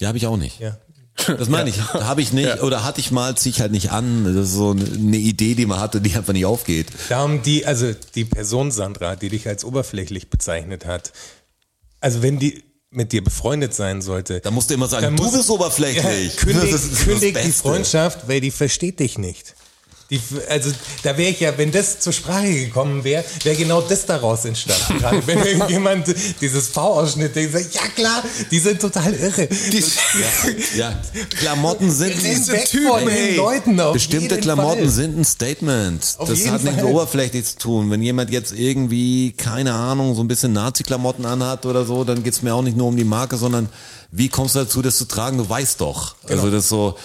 Die 0.00 0.06
habe 0.06 0.16
ich 0.16 0.26
auch 0.26 0.38
nicht. 0.38 0.58
Ja. 0.58 0.78
Das 1.26 1.48
meine 1.48 1.70
ich. 1.70 1.78
Habe 1.80 2.22
ich 2.22 2.32
nicht. 2.32 2.62
Oder 2.62 2.84
hatte 2.84 3.00
ich 3.00 3.10
mal, 3.10 3.36
zieh 3.36 3.50
ich 3.50 3.60
halt 3.60 3.72
nicht 3.72 3.90
an. 3.92 4.24
Das 4.24 4.48
ist 4.48 4.54
so 4.54 4.70
eine 4.70 5.16
Idee, 5.16 5.54
die 5.54 5.66
man 5.66 5.80
hatte, 5.80 6.00
die 6.00 6.14
einfach 6.14 6.32
nicht 6.32 6.46
aufgeht. 6.46 6.88
Darum 7.08 7.42
die, 7.42 7.66
also 7.66 7.92
die 8.14 8.24
Person 8.24 8.70
Sandra, 8.70 9.16
die 9.16 9.28
dich 9.28 9.46
als 9.46 9.64
oberflächlich 9.64 10.30
bezeichnet 10.30 10.86
hat, 10.86 11.12
also 12.00 12.22
wenn 12.22 12.38
die 12.38 12.64
mit 12.90 13.12
dir 13.12 13.24
befreundet 13.24 13.72
sein 13.74 14.02
sollte, 14.02 14.40
Da 14.40 14.50
musst 14.50 14.68
du 14.68 14.74
immer 14.74 14.86
sagen, 14.86 15.16
du 15.16 15.32
bist 15.32 15.48
oberflächlich. 15.48 16.34
Ja, 16.34 16.40
kündig 16.42 16.70
Das 16.70 16.82
ist 16.84 16.92
das 16.92 17.04
kündig 17.04 17.38
die. 17.42 17.52
Freundschaft, 17.52 18.28
weil 18.28 18.40
die 18.40 18.50
versteht 18.50 19.00
dich 19.00 19.16
nicht. 19.18 19.54
Die, 20.12 20.20
also 20.50 20.70
da 21.04 21.16
wäre 21.16 21.30
ich 21.30 21.40
ja, 21.40 21.56
wenn 21.56 21.72
das 21.72 22.00
zur 22.00 22.12
Sprache 22.12 22.52
gekommen 22.52 23.02
wäre, 23.02 23.24
wäre 23.44 23.56
genau 23.56 23.80
das 23.80 24.04
daraus 24.04 24.44
entstanden. 24.44 24.98
Gerade 25.00 25.26
wenn 25.26 25.38
irgendjemand 25.38 26.14
dieses 26.38 26.68
V-Ausschnitt 26.68 27.34
denkt, 27.34 27.54
sagt, 27.54 27.74
ja 27.74 27.80
klar, 27.96 28.22
die 28.50 28.58
sind 28.58 28.78
total 28.78 29.14
irre. 29.14 29.46
Die, 29.46 29.82
Ja, 30.76 31.00
Klamotten 31.30 31.90
sind 31.90 32.14
Diese 32.22 32.62
Typen, 32.64 33.08
ey. 33.08 33.36
Leuten 33.36 33.80
auf 33.80 33.94
Bestimmte 33.94 34.38
Klamotten 34.38 34.80
Fall. 34.80 34.90
sind 34.90 35.18
ein 35.18 35.24
Statement. 35.24 36.16
Auf 36.18 36.28
das 36.28 36.46
hat 36.46 36.62
nichts 36.62 36.82
Fall. 36.82 36.90
oberflächlich 36.90 37.46
zu 37.46 37.58
tun. 37.58 37.90
Wenn 37.90 38.02
jemand 38.02 38.30
jetzt 38.30 38.52
irgendwie, 38.52 39.32
keine 39.32 39.72
Ahnung, 39.72 40.14
so 40.14 40.22
ein 40.22 40.28
bisschen 40.28 40.52
Nazi-Klamotten 40.52 41.24
anhat 41.24 41.64
oder 41.64 41.86
so, 41.86 42.04
dann 42.04 42.22
geht's 42.22 42.42
mir 42.42 42.54
auch 42.54 42.62
nicht 42.62 42.76
nur 42.76 42.88
um 42.88 42.96
die 42.98 43.04
Marke, 43.04 43.38
sondern 43.38 43.70
wie 44.10 44.28
kommst 44.28 44.56
du 44.56 44.58
dazu, 44.58 44.82
das 44.82 44.98
zu 44.98 45.06
tragen? 45.06 45.38
Du 45.38 45.48
weißt 45.48 45.80
doch. 45.80 46.16
Genau. 46.26 46.42
Also 46.42 46.50
das 46.54 46.64
ist 46.64 46.68
so, 46.68 46.96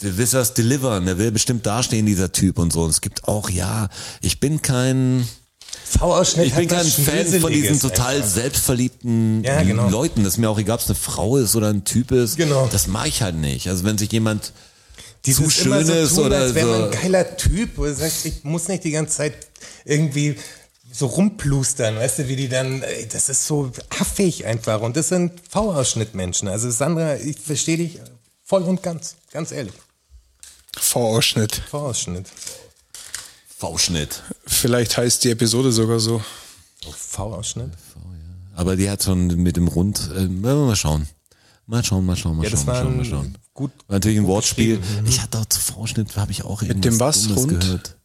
du 0.00 0.16
willst 0.16 0.34
das 0.34 0.54
delivern, 0.54 1.06
der 1.06 1.18
will 1.18 1.30
bestimmt 1.30 1.66
dastehen, 1.66 2.06
dieser 2.06 2.32
Typ 2.32 2.58
und 2.58 2.72
so. 2.72 2.82
Und 2.82 2.90
es 2.90 3.00
gibt 3.00 3.28
auch, 3.28 3.50
ja, 3.50 3.88
ich 4.20 4.40
bin 4.40 4.62
kein, 4.62 5.26
V-Ausschnitt 5.84 6.46
ich 6.46 6.54
bin 6.54 6.68
kein 6.68 6.84
Fan 6.84 7.26
von 7.40 7.52
diesen 7.52 7.80
total 7.80 8.16
einfach. 8.16 8.28
selbstverliebten 8.28 9.42
Ja, 9.44 9.62
genau. 9.62 9.88
Leuten. 9.88 10.24
Das 10.24 10.34
ist 10.34 10.38
mir 10.38 10.50
auch 10.50 10.58
egal, 10.58 10.76
ob 10.76 10.80
es 10.80 10.86
eine 10.86 10.94
Frau 10.94 11.36
ist 11.36 11.54
oder 11.56 11.68
ein 11.68 11.84
Typ 11.84 12.12
ist. 12.12 12.36
Genau. 12.36 12.68
Das 12.70 12.86
mag 12.86 13.06
ich 13.08 13.22
halt 13.22 13.36
nicht. 13.36 13.68
Also 13.68 13.84
wenn 13.84 13.98
sich 13.98 14.10
jemand 14.12 14.52
Dieses 15.26 15.44
zu 15.44 15.50
schön 15.50 15.84
so 15.84 15.92
ist 15.92 16.14
tun, 16.14 16.26
oder 16.26 16.38
als 16.38 16.54
wäre 16.54 16.66
man 16.66 16.78
so. 16.78 16.84
ein 16.86 17.02
geiler 17.02 17.36
Typ, 17.36 17.70
wo 17.76 17.84
du 17.84 17.94
sagst, 17.94 18.24
ich 18.26 18.44
muss 18.44 18.68
nicht 18.68 18.84
die 18.84 18.90
ganze 18.90 19.16
Zeit 19.18 19.34
irgendwie 19.84 20.36
so 20.92 21.06
rumplustern, 21.06 21.96
weißt 21.96 22.20
du, 22.20 22.28
wie 22.28 22.36
die 22.36 22.48
dann, 22.48 22.82
ey, 22.82 23.06
das 23.06 23.28
ist 23.28 23.46
so 23.46 23.70
affig 24.00 24.44
einfach. 24.46 24.80
Und 24.80 24.96
das 24.96 25.08
sind 25.08 25.32
V-Ausschnittmenschen. 25.48 26.48
Also 26.48 26.70
Sandra, 26.70 27.16
ich 27.16 27.38
verstehe 27.38 27.76
dich 27.76 28.00
voll 28.42 28.62
und 28.62 28.82
ganz, 28.82 29.16
ganz 29.32 29.52
ehrlich. 29.52 29.74
V-Ausschnitt. 30.76 31.62
V-Ausschnitt. 31.70 32.26
V-Schnitt. 33.58 34.22
Vielleicht 34.46 34.96
heißt 34.96 35.24
die 35.24 35.30
Episode 35.30 35.72
sogar 35.72 36.00
so. 36.00 36.22
V-Ausschnitt? 36.96 37.70
Aber 38.54 38.76
die 38.76 38.88
hat 38.90 39.02
schon 39.02 39.26
mit 39.42 39.56
dem 39.56 39.68
Rund, 39.68 40.10
äh, 40.16 40.26
mal 40.26 40.74
schauen. 40.76 41.08
Mal 41.66 41.84
schauen, 41.84 42.04
mal 42.04 42.16
schauen, 42.16 42.36
mal 42.36 42.44
Ja, 42.44 42.50
das 42.50 42.60
schauen, 42.60 42.66
mal 42.66 42.72
war 42.74 42.82
schauen, 42.84 42.96
mal 42.96 43.04
schauen. 43.04 43.38
gut- 43.54 43.70
War 43.86 43.96
natürlich 43.96 44.18
ein 44.18 44.24
gut 44.24 44.32
Wortspiel. 44.34 44.78
geschrieben. 44.78 45.06
Ich 45.06 45.20
hatte 45.20 45.38
auch 45.38 45.44
zu 45.46 45.60
V-Schnitt, 45.60 46.16
habe 46.16 46.32
ich 46.32 46.42
auch 46.44 46.62
irgendwas 46.62 46.80
dem 46.90 47.00
was? 47.00 47.22
Dummes 47.24 47.36
Rund? 47.38 47.60
gehört. 47.60 47.96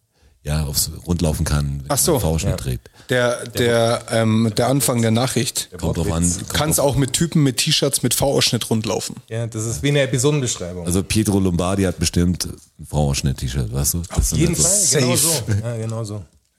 Ja, 0.46 0.64
aufs 0.66 0.91
Rund 1.08 1.22
laufen 1.24 1.43
kann, 1.43 1.80
wenn 1.82 1.86
Ach 1.89 1.98
so. 1.98 2.14
man 2.14 2.22
V-Schnitt 2.22 2.52
Ja. 2.52 2.58
trägt. 2.58 2.89
Der, 3.10 3.46
der, 3.50 4.04
ähm, 4.12 4.54
der 4.56 4.68
Anfang 4.68 5.02
der 5.02 5.10
Nachricht. 5.12 5.70
Kommt 5.80 5.98
drauf 5.98 6.12
an. 6.12 6.32
Kannst 6.54 6.78
drauf- 6.80 6.86
auch 6.91 6.96
mit 6.96 7.14
Typen 7.14 7.41
mit 7.43 7.58
T-Shirts 7.58 8.04
mit 8.04 8.14
V-Ausschnitt 8.14 8.70
rundlaufen. 8.70 9.16
Ja, 9.28 9.48
das 9.48 9.66
ist 9.66 9.82
wie 9.84 9.88
eine 9.89 10.02
Episodenbeschreibung. 10.02 10.86
Also 10.86 11.02
Pietro 11.04 11.39
Lombardi 11.39 11.84
hat 11.84 11.98
bestimmt 12.00 12.46
ein 12.46 12.86
V-Schnitt-T-Shirt, 12.86 13.74
weißt 13.74 13.96
du? 13.96 14.04
Das 14.16 14.34
Auf 14.34 14.38
jeden 14.38 14.56
halt 14.56 14.66
Fall, 14.68 15.02
genau 15.02 15.16
so. 15.16 15.30
Ja, 15.64 15.78
genau 15.78 16.04
so. 16.04 16.14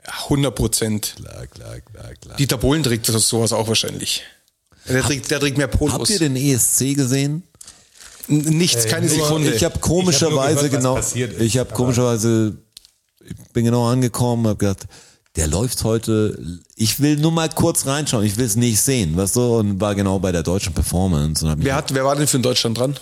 Ja, 0.04 0.12
100 0.28 0.54
Prozent. 0.54 1.14
Klar, 1.16 1.46
klar, 1.46 1.80
klar, 1.80 2.14
klar. 2.20 2.36
Dieter 2.36 2.58
Bohlen 2.58 2.82
trägt 2.82 3.08
das 3.08 3.28
sowas 3.28 3.52
auch 3.52 3.68
wahrscheinlich. 3.68 4.22
Der 4.88 5.02
trägt, 5.02 5.30
der 5.30 5.38
trägt 5.40 5.58
mehr 5.58 5.66
Polos. 5.68 5.94
Habt 5.94 6.10
ihr 6.10 6.18
den 6.18 6.34
ESC 6.36 6.94
gesehen? 6.94 7.42
N- 8.28 8.38
Nichts, 8.38 8.86
keine 8.86 9.06
nur- 9.06 9.14
Sekunde. 9.26 9.52
Ich 9.52 9.62
habe 9.64 9.78
komischerweise 9.78 10.66
Ich 10.66 10.72
hab 10.74 10.82
gehört, 10.82 11.12
genau, 11.14 11.42
ich 11.44 11.58
habe 11.58 11.72
komischerweise, 11.72 12.56
ich 13.28 13.52
bin 13.52 13.64
genau 13.64 13.88
angekommen, 13.88 14.46
habe 14.46 14.58
gedacht, 14.58 14.86
der 15.36 15.46
läuft 15.46 15.84
heute. 15.84 16.38
Ich 16.76 17.00
will 17.00 17.16
nur 17.16 17.32
mal 17.32 17.48
kurz 17.48 17.86
reinschauen. 17.86 18.24
Ich 18.24 18.36
will 18.36 18.46
es 18.46 18.56
nicht 18.56 18.80
sehen, 18.80 19.16
weißt 19.16 19.36
du? 19.36 19.58
Und 19.58 19.80
war 19.80 19.94
genau 19.94 20.18
bei 20.18 20.32
der 20.32 20.42
deutschen 20.42 20.72
Performance 20.72 21.44
und 21.44 21.50
hab 21.50 21.58
wer, 21.60 21.74
hat, 21.74 21.92
wer 21.92 22.04
war 22.04 22.16
denn 22.16 22.26
für 22.26 22.38
in 22.38 22.42
Deutschland 22.42 22.78
dran? 22.78 22.96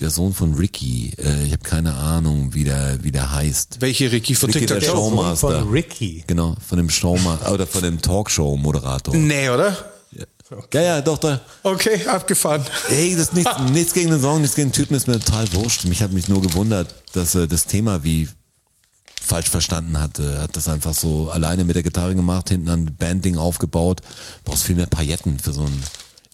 der 0.00 0.10
Sohn 0.10 0.34
von 0.34 0.54
Ricky. 0.54 1.12
Äh, 1.18 1.46
ich 1.46 1.52
habe 1.52 1.62
keine 1.62 1.94
Ahnung, 1.94 2.52
wie 2.52 2.64
der, 2.64 3.02
wie 3.02 3.12
der 3.12 3.32
heißt. 3.32 3.78
Welche 3.80 4.12
Ricky 4.12 4.34
von 4.34 4.50
Ricky 4.50 4.66
TikTok? 4.66 4.80
der 4.80 4.90
Sohn 4.90 5.14
Showmaster. 5.14 5.60
von 5.60 5.70
Ricky. 5.70 6.24
Genau, 6.26 6.56
von 6.66 6.78
dem 6.78 6.90
Showmaster 6.90 7.52
oder 7.52 7.66
von 7.66 7.82
dem 7.82 8.00
Talkshow-Moderator. 8.00 9.14
Nee, 9.14 9.48
oder? 9.48 9.76
Ja, 10.72 10.80
ja, 10.80 11.00
doch, 11.00 11.18
doch. 11.18 11.40
Okay, 11.64 12.06
abgefahren. 12.06 12.64
Ey, 12.88 13.12
das 13.16 13.28
ist 13.28 13.34
nichts, 13.34 13.50
nichts 13.72 13.92
gegen 13.92 14.10
den 14.10 14.20
Song, 14.20 14.40
nichts 14.40 14.54
gegen 14.54 14.68
den 14.68 14.74
Typen, 14.74 14.94
ist 14.94 15.08
mir 15.08 15.18
total 15.18 15.52
wurscht. 15.54 15.86
Mich 15.86 16.02
hat 16.02 16.12
mich 16.12 16.28
nur 16.28 16.40
gewundert, 16.40 16.94
dass 17.14 17.34
er 17.34 17.48
das 17.48 17.66
Thema 17.66 18.04
wie 18.04 18.28
falsch 19.26 19.50
verstanden 19.50 20.00
hatte. 20.00 20.34
Er 20.36 20.42
hat 20.42 20.56
das 20.56 20.68
einfach 20.68 20.94
so 20.94 21.30
alleine 21.30 21.64
mit 21.64 21.74
der 21.76 21.82
Gitarre 21.82 22.14
gemacht, 22.14 22.48
hinten 22.48 22.68
ein 22.70 22.96
Bandding 22.96 23.36
aufgebaut. 23.36 24.00
Brauchst 24.44 24.62
viel 24.64 24.76
mehr 24.76 24.86
Pailletten 24.86 25.38
für 25.38 25.52
so 25.52 25.62
ein 25.62 25.82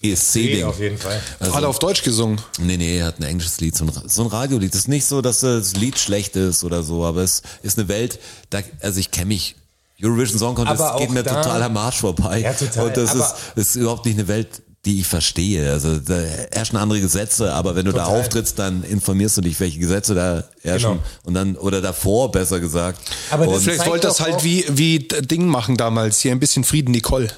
ESC-Ding. 0.02 0.64
auf 0.64 0.80
jeden 0.80 0.98
Fall. 0.98 1.20
Also 1.38 1.54
Hat 1.54 1.62
er 1.62 1.68
auf 1.68 1.78
Deutsch 1.78 2.02
gesungen. 2.02 2.40
Nee, 2.58 2.76
nee, 2.76 2.98
er 2.98 3.06
hat 3.06 3.18
ein 3.20 3.24
englisches 3.24 3.60
Lied, 3.60 3.76
so 3.76 3.84
ein, 3.84 3.92
so 4.06 4.22
ein 4.22 4.28
Radiolied. 4.28 4.72
Es 4.74 4.80
ist 4.82 4.88
nicht 4.88 5.04
so, 5.06 5.22
dass 5.22 5.40
das 5.40 5.74
Lied 5.76 5.98
schlecht 5.98 6.34
ist 6.36 6.64
oder 6.64 6.82
so, 6.82 7.04
aber 7.04 7.22
es 7.22 7.42
ist 7.62 7.78
eine 7.78 7.88
Welt, 7.88 8.18
da, 8.50 8.60
also 8.80 8.98
ich 9.00 9.10
kenne 9.10 9.26
mich. 9.26 9.56
Eurovision 10.02 10.38
Song 10.40 10.54
Contest 10.56 10.78
geht 10.78 11.08
auch 11.08 11.08
mir 11.10 11.22
da- 11.22 11.40
total 11.42 11.62
am 11.62 11.76
Arsch 11.76 11.98
vorbei. 12.00 12.40
Ja, 12.40 12.52
total. 12.52 12.86
Und 12.88 12.96
das 12.96 13.10
Aber- 13.10 13.20
ist, 13.24 13.34
das 13.54 13.66
ist 13.68 13.76
überhaupt 13.76 14.04
nicht 14.04 14.18
eine 14.18 14.26
Welt, 14.26 14.60
die 14.84 15.00
ich 15.00 15.06
verstehe. 15.06 15.70
Also 15.70 15.98
da 16.00 16.18
herrschen 16.50 16.76
andere 16.76 17.00
Gesetze, 17.00 17.52
aber 17.52 17.76
wenn 17.76 17.84
du 17.84 17.92
da 17.92 18.04
Total. 18.04 18.20
auftrittst, 18.20 18.58
dann 18.58 18.82
informierst 18.82 19.36
du 19.36 19.40
dich, 19.40 19.60
welche 19.60 19.78
Gesetze 19.78 20.14
da 20.14 20.44
herrschen. 20.62 20.92
Genau. 20.94 21.02
Und 21.24 21.34
dann, 21.34 21.56
oder 21.56 21.80
davor, 21.80 22.32
besser 22.32 22.58
gesagt. 22.58 22.98
Aber 23.30 23.46
das 23.46 23.54
und, 23.56 23.62
Vielleicht 23.62 23.86
wollte 23.86 24.08
das 24.08 24.20
halt 24.20 24.42
wie, 24.42 24.64
wie 24.68 24.98
Ding 24.98 25.46
machen 25.46 25.76
damals. 25.76 26.18
Hier 26.20 26.32
ein 26.32 26.40
bisschen 26.40 26.64
Frieden, 26.64 26.90
Nicole. 26.90 27.28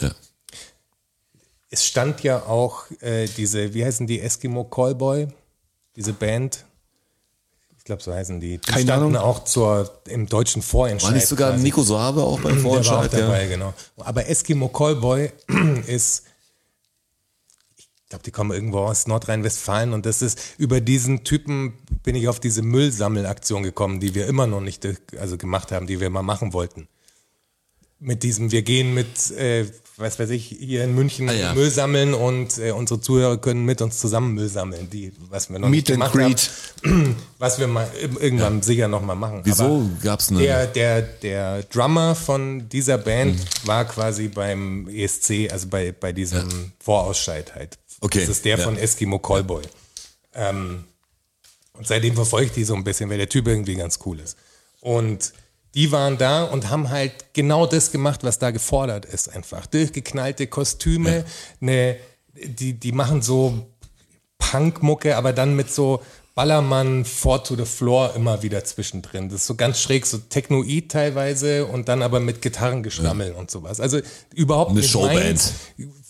Es 1.70 1.84
stand 1.86 2.22
ja 2.22 2.38
auch 2.44 2.84
äh, 3.00 3.26
diese, 3.36 3.74
wie 3.74 3.84
heißen 3.84 4.06
die, 4.06 4.20
Eskimo 4.20 4.64
Callboy, 4.64 5.28
diese 5.96 6.12
Band. 6.12 6.64
Ich 7.76 7.84
glaube, 7.84 8.02
so 8.02 8.14
heißen 8.14 8.40
die. 8.40 8.58
Die 8.58 8.58
Keine 8.58 8.84
standen 8.84 9.16
Ahnung. 9.16 9.28
auch 9.28 9.44
zur, 9.44 9.90
im 10.08 10.26
deutschen 10.26 10.62
Vorentscheid. 10.62 11.10
war 11.10 11.14
nicht 11.16 11.26
sogar 11.26 11.50
quasi. 11.50 11.62
Nico 11.64 11.82
Sabe 11.82 12.22
auch 12.22 12.40
beim 12.40 12.54
Der 12.54 12.64
war 12.64 12.70
auch 12.70 12.84
Vorentscheid? 12.84 13.12
dabei, 13.12 13.42
Ja. 13.42 13.48
genau. 13.48 13.74
Aber 13.98 14.26
Eskimo 14.26 14.68
Callboy 14.68 15.30
ist, 15.86 16.22
ich 18.04 18.10
glaube, 18.10 18.22
die 18.24 18.30
kommen 18.30 18.52
irgendwo 18.52 18.80
aus 18.80 19.06
Nordrhein-Westfalen 19.06 19.92
und 19.94 20.04
das 20.06 20.20
ist, 20.22 20.38
über 20.58 20.80
diesen 20.80 21.24
Typen 21.24 21.72
bin 22.02 22.14
ich 22.14 22.28
auf 22.28 22.38
diese 22.38 22.62
Müllsammelaktion 22.62 23.62
gekommen, 23.62 23.98
die 23.98 24.14
wir 24.14 24.26
immer 24.26 24.46
noch 24.46 24.60
nicht 24.60 24.86
also 25.18 25.36
gemacht 25.38 25.72
haben, 25.72 25.86
die 25.86 26.00
wir 26.00 26.10
mal 26.10 26.22
machen 26.22 26.52
wollten. 26.52 26.86
Mit 28.00 28.22
diesem, 28.22 28.52
wir 28.52 28.60
gehen 28.62 28.92
mit, 28.92 29.30
äh, 29.30 29.64
was 29.96 30.18
weiß 30.18 30.28
ich, 30.30 30.44
hier 30.46 30.84
in 30.84 30.94
München 30.94 31.28
Ah, 31.30 31.32
ja. 31.32 31.54
Müll 31.54 31.70
sammeln 31.70 32.12
und 32.12 32.58
äh, 32.58 32.72
unsere 32.72 33.00
Zuhörer 33.00 33.38
können 33.38 33.64
mit 33.64 33.80
uns 33.80 33.98
zusammen 33.98 34.34
Müll 34.34 34.48
sammeln, 34.48 34.90
die, 34.90 35.12
was 35.30 35.48
wir 35.48 35.58
noch 35.58 35.68
Meet 35.70 35.88
nicht 35.88 36.02
and 36.02 36.12
gemacht 36.12 36.50
greet. 36.82 36.92
haben, 36.92 37.16
was 37.38 37.58
wir 37.58 37.66
mal 37.68 37.88
irgendwann 38.20 38.60
sicher 38.60 38.88
noch 38.88 39.00
mal 39.00 39.14
machen. 39.14 39.40
Wieso 39.44 39.64
Aber 39.64 39.88
gab's 40.02 40.28
eine? 40.30 40.40
der, 40.42 40.66
der, 40.66 41.00
der 41.02 41.62
Drummer 41.62 42.14
von 42.14 42.68
dieser 42.68 42.98
Band 42.98 43.40
war 43.66 43.86
quasi 43.86 44.28
beim 44.28 44.86
ESC, 44.88 45.50
also 45.50 45.68
bei, 45.68 45.92
bei 45.92 46.12
diesem 46.12 46.72
Vorausscheid 46.80 47.54
halt. 47.54 47.78
Okay, 48.04 48.20
Das 48.20 48.28
ist 48.28 48.44
der 48.44 48.58
ja. 48.58 48.64
von 48.64 48.76
Eskimo 48.76 49.18
Callboy. 49.18 49.62
Ähm, 50.34 50.84
und 51.72 51.86
seitdem 51.86 52.14
verfolge 52.14 52.46
ich 52.48 52.52
die 52.52 52.64
so 52.64 52.74
ein 52.74 52.84
bisschen, 52.84 53.08
weil 53.08 53.16
der 53.16 53.30
Typ 53.30 53.48
irgendwie 53.48 53.76
ganz 53.76 53.98
cool 54.04 54.20
ist. 54.20 54.36
Und 54.82 55.32
die 55.74 55.90
waren 55.90 56.18
da 56.18 56.44
und 56.44 56.68
haben 56.68 56.90
halt 56.90 57.32
genau 57.32 57.66
das 57.66 57.90
gemacht, 57.90 58.22
was 58.22 58.38
da 58.38 58.50
gefordert 58.50 59.06
ist 59.06 59.34
einfach. 59.34 59.64
Durchgeknallte 59.64 60.46
Kostüme, 60.48 61.24
ne, 61.60 61.96
die, 62.34 62.74
die 62.74 62.92
machen 62.92 63.22
so 63.22 63.66
Punkmucke, 64.36 65.16
aber 65.16 65.32
dann 65.32 65.56
mit 65.56 65.72
so 65.72 66.02
Ballermann 66.34 67.06
Four 67.06 67.42
to 67.42 67.56
the 67.56 67.64
Floor 67.64 68.14
immer 68.14 68.42
wieder 68.42 68.64
zwischendrin. 68.64 69.30
Das 69.30 69.40
ist 69.40 69.46
so 69.46 69.54
ganz 69.54 69.80
schräg, 69.80 70.04
so 70.04 70.18
Technoid 70.18 70.90
teilweise 70.90 71.64
und 71.64 71.88
dann 71.88 72.02
aber 72.02 72.20
mit 72.20 72.42
Gitarrengeschrammel 72.42 73.32
und 73.32 73.50
sowas. 73.50 73.80
Also 73.80 74.00
überhaupt 74.34 74.72
Eine 74.72 74.80
nicht 74.80 74.90
Showband. 74.90 75.14
meins, 75.14 75.52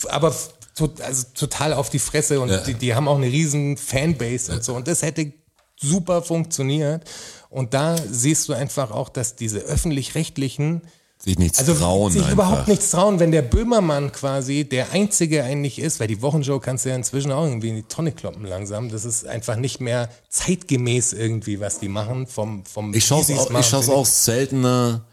aber 0.08 0.34
to- 0.74 0.90
also 1.02 1.26
total 1.34 1.72
auf 1.72 1.90
die 1.90 1.98
Fresse 1.98 2.40
und 2.40 2.48
Ja. 2.50 2.58
die, 2.58 2.74
die 2.74 2.94
haben 2.94 3.08
auch 3.08 3.16
eine 3.16 3.26
riesen 3.26 3.76
Fanbase 3.76 4.52
und 4.52 4.64
so 4.64 4.74
und 4.74 4.86
das 4.88 5.02
hätte 5.02 5.32
super 5.80 6.22
funktioniert 6.22 7.02
und 7.50 7.74
da 7.74 7.96
siehst 8.10 8.48
du 8.48 8.52
einfach 8.52 8.90
auch, 8.90 9.08
dass 9.08 9.36
diese 9.36 9.58
öffentlich-rechtlichen 9.60 10.82
Sich 11.18 11.38
nichts 11.38 11.58
also 11.58 11.74
trauen 11.74 12.12
sich 12.12 12.20
einfach. 12.22 12.32
überhaupt 12.34 12.68
nichts 12.68 12.90
trauen, 12.90 13.18
wenn 13.18 13.32
der 13.32 13.42
Böhmermann 13.42 14.12
quasi 14.12 14.64
der 14.64 14.92
Einzige 14.92 15.42
eigentlich 15.44 15.78
ist, 15.78 16.00
weil 16.00 16.06
die 16.08 16.20
Wochenshow 16.22 16.58
kannst 16.60 16.84
du 16.84 16.90
ja 16.90 16.96
inzwischen 16.96 17.32
auch 17.32 17.44
irgendwie 17.44 17.70
in 17.70 17.76
die 17.76 17.82
Tonne 17.84 18.12
kloppen 18.12 18.44
langsam. 18.44 18.88
Das 18.90 19.04
ist 19.04 19.26
einfach 19.26 19.56
nicht 19.56 19.80
mehr 19.80 20.08
zeitgemäß 20.28 21.12
irgendwie, 21.12 21.60
was 21.60 21.78
die 21.80 21.88
machen 21.88 22.26
vom, 22.26 22.64
vom 22.66 22.92
Ich 22.94 23.06
schaue 23.06 23.22
es 23.22 23.28
ich 23.30 23.38
finde 23.40 23.94
auch 23.94 24.06
seltener, 24.06 25.04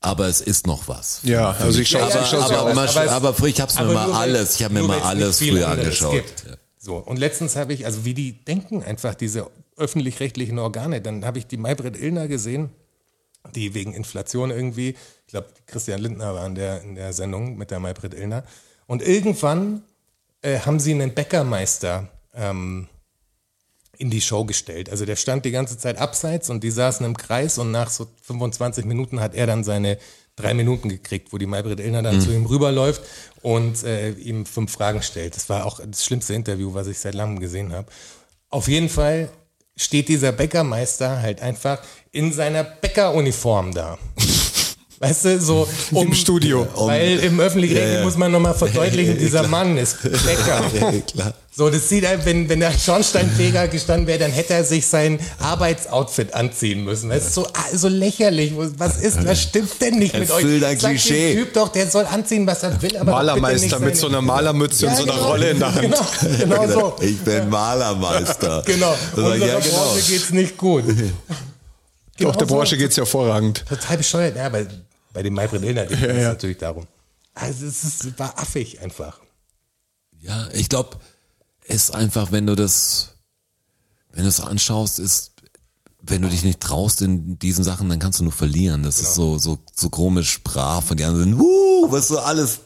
aber 0.00 0.26
es 0.28 0.40
ist 0.40 0.66
noch 0.66 0.88
was. 0.88 1.20
Ja, 1.22 1.50
also 1.52 1.78
ich 1.80 1.88
schaue 1.90 2.02
aber, 2.02 2.20
aber- 2.20 2.70
aber, 2.70 2.70
aber 2.70 2.84
es- 3.04 3.10
aber 3.10 3.46
ich 3.46 3.60
habe 3.60 3.72
mir 3.74 3.80
Aber 3.80 3.92
mal 3.94 4.12
alles, 4.12 4.54
ich 4.56 4.64
habe 4.64 4.74
mir 4.74 4.82
mal 4.82 5.00
alles 5.00 5.38
früher 5.38 5.68
angeschaut. 5.68 6.24
So, 6.78 6.96
und 6.96 7.18
letztens 7.18 7.56
habe 7.56 7.74
ich, 7.74 7.84
also 7.84 8.04
wie 8.06 8.14
die 8.14 8.32
denken 8.44 8.82
einfach, 8.82 9.14
diese 9.14 9.50
öffentlich-rechtlichen 9.76 10.58
Organe, 10.58 11.00
dann 11.02 11.24
habe 11.26 11.38
ich 11.38 11.46
die 11.46 11.58
Maybrit 11.58 11.96
Illner 12.00 12.26
gesehen, 12.28 12.70
die 13.54 13.74
wegen 13.74 13.92
Inflation 13.92 14.50
irgendwie, 14.50 14.90
ich 15.26 15.30
glaube, 15.32 15.48
Christian 15.66 16.00
Lindner 16.00 16.34
war 16.34 16.46
in 16.46 16.54
der, 16.54 16.82
in 16.82 16.94
der 16.94 17.12
Sendung 17.12 17.56
mit 17.56 17.70
der 17.70 17.80
Maybrit 17.80 18.14
Illner. 18.14 18.44
Und 18.86 19.02
irgendwann 19.02 19.82
äh, 20.42 20.58
haben 20.60 20.80
sie 20.80 20.92
einen 20.92 21.12
Bäckermeister 21.14 22.08
ähm, 22.34 22.88
in 24.00 24.08
die 24.08 24.22
Show 24.22 24.44
gestellt. 24.44 24.88
Also 24.88 25.04
der 25.04 25.16
stand 25.16 25.44
die 25.44 25.50
ganze 25.50 25.76
Zeit 25.76 25.98
abseits 25.98 26.48
und 26.48 26.64
die 26.64 26.70
saßen 26.70 27.04
im 27.04 27.16
Kreis 27.16 27.58
und 27.58 27.70
nach 27.70 27.90
so 27.90 28.06
25 28.22 28.86
Minuten 28.86 29.20
hat 29.20 29.34
er 29.34 29.46
dann 29.46 29.62
seine 29.62 29.98
drei 30.36 30.54
Minuten 30.54 30.88
gekriegt, 30.88 31.34
wo 31.34 31.38
die 31.38 31.44
Maybrit 31.44 31.80
Illner 31.80 32.02
dann 32.02 32.18
zu 32.18 32.32
ihm 32.32 32.46
rüberläuft 32.46 33.02
und 33.42 33.84
äh, 33.84 34.12
ihm 34.12 34.46
fünf 34.46 34.72
Fragen 34.72 35.02
stellt. 35.02 35.36
Das 35.36 35.50
war 35.50 35.66
auch 35.66 35.80
das 35.84 36.04
schlimmste 36.04 36.32
Interview, 36.32 36.72
was 36.72 36.86
ich 36.86 36.98
seit 36.98 37.14
langem 37.14 37.40
gesehen 37.40 37.74
habe. 37.74 37.88
Auf 38.48 38.68
jeden 38.68 38.88
Fall 38.88 39.28
steht 39.76 40.08
dieser 40.08 40.32
Bäckermeister 40.32 41.20
halt 41.20 41.42
einfach 41.42 41.82
in 42.10 42.32
seiner 42.32 42.64
Bäckeruniform 42.64 43.74
da. 43.74 43.98
Weißt 45.02 45.24
du, 45.24 45.40
so 45.40 45.66
um, 45.92 46.08
Im 46.08 46.14
Studio. 46.14 46.68
Weil 46.76 47.20
im 47.20 47.40
Öffentlich-Rechtlichen 47.40 48.02
muss 48.02 48.18
man 48.18 48.30
nochmal 48.30 48.52
verdeutlichen, 48.52 49.16
dieser 49.18 49.48
Mann 49.48 49.78
ist 49.78 50.02
Bäcker. 50.02 50.62
klar. 51.06 51.32
So, 51.50 51.70
das 51.70 51.88
sieht 51.88 52.06
halt, 52.06 52.26
wenn, 52.26 52.50
wenn 52.50 52.60
der 52.60 52.70
Schornsteinfeger 52.70 53.68
gestanden 53.68 54.06
wäre, 54.06 54.18
dann 54.18 54.30
hätte 54.30 54.52
er 54.52 54.62
sich 54.62 54.86
sein 54.86 55.18
Arbeitsoutfit 55.38 56.34
anziehen 56.34 56.84
müssen. 56.84 57.08
Das 57.08 57.28
ist 57.28 57.34
so, 57.34 57.46
ah, 57.46 57.64
so 57.74 57.88
lächerlich. 57.88 58.52
Was 58.76 58.98
ist, 58.98 59.26
was 59.26 59.40
stimmt 59.40 59.80
denn 59.80 59.98
nicht 59.98 60.12
mit 60.12 60.30
euch? 60.30 60.36
Erfüllt 60.36 60.64
ein 60.64 60.78
Sagt 60.78 60.94
Klischee. 60.94 61.34
Typ 61.34 61.54
doch, 61.54 61.68
der 61.68 61.90
soll 61.90 62.04
anziehen, 62.04 62.46
was 62.46 62.62
er 62.62 62.80
will, 62.82 62.94
aber 62.98 63.10
Malermeister 63.10 63.78
mit 63.80 63.96
so 63.96 64.06
einer 64.06 64.20
Malermütze 64.20 64.86
und 64.86 64.96
so 64.96 65.04
einer 65.04 65.14
genau. 65.14 65.28
Rolle 65.28 65.50
in 65.50 65.58
der 65.58 65.74
Hand. 65.74 65.82
Genau, 65.82 66.38
genau 66.38 66.68
so. 66.68 66.96
Ich 67.02 67.18
bin 67.20 67.48
Malermeister. 67.48 68.62
Genau. 68.66 68.94
Sag 69.16 69.16
ich, 69.16 69.16
Unserer 69.16 69.36
ja, 69.46 69.60
genau. 69.60 69.76
Branche 69.76 70.12
geht's 70.12 70.30
nicht 70.30 70.56
gut. 70.58 70.84
Doch, 70.86 70.94
der 70.94 72.26
Genau 72.26 72.38
so. 72.38 72.46
Branche 72.46 72.76
geht's 72.76 72.96
hervorragend. 72.98 73.64
Total 73.66 73.96
bescheuert, 73.96 74.36
ja, 74.36 74.46
aber 74.46 74.60
bei 75.12 75.22
dem 75.22 75.34
Maybrit 75.34 75.62
Illner 75.62 75.86
ging 75.86 75.98
es 75.98 76.24
natürlich 76.24 76.58
darum. 76.58 76.86
Also 77.34 77.66
es 77.66 77.84
ist, 77.84 78.18
war 78.18 78.38
affig 78.38 78.80
einfach. 78.80 79.20
Ja, 80.20 80.48
ich 80.52 80.68
glaube, 80.68 80.98
es 81.66 81.84
ist 81.84 81.94
einfach, 81.94 82.32
wenn 82.32 82.46
du 82.46 82.54
das, 82.54 83.14
wenn 84.12 84.24
du 84.24 84.28
es 84.28 84.40
anschaust, 84.40 84.98
ist, 84.98 85.32
wenn 86.02 86.22
du 86.22 86.28
dich 86.28 86.44
nicht 86.44 86.60
traust 86.60 87.02
in 87.02 87.38
diesen 87.38 87.64
Sachen, 87.64 87.88
dann 87.88 87.98
kannst 87.98 88.20
du 88.20 88.24
nur 88.24 88.32
verlieren. 88.32 88.82
Das 88.82 89.00
ist 89.00 89.14
so, 89.14 89.38
so, 89.38 89.58
so 89.74 89.90
komisch 89.90 90.42
brav 90.42 90.90
und 90.90 90.98
die 90.98 91.04
anderen 91.04 91.30
sind, 91.30 91.38
wuh, 91.38 91.90
was 91.90 92.08
so 92.08 92.18
alles 92.18 92.60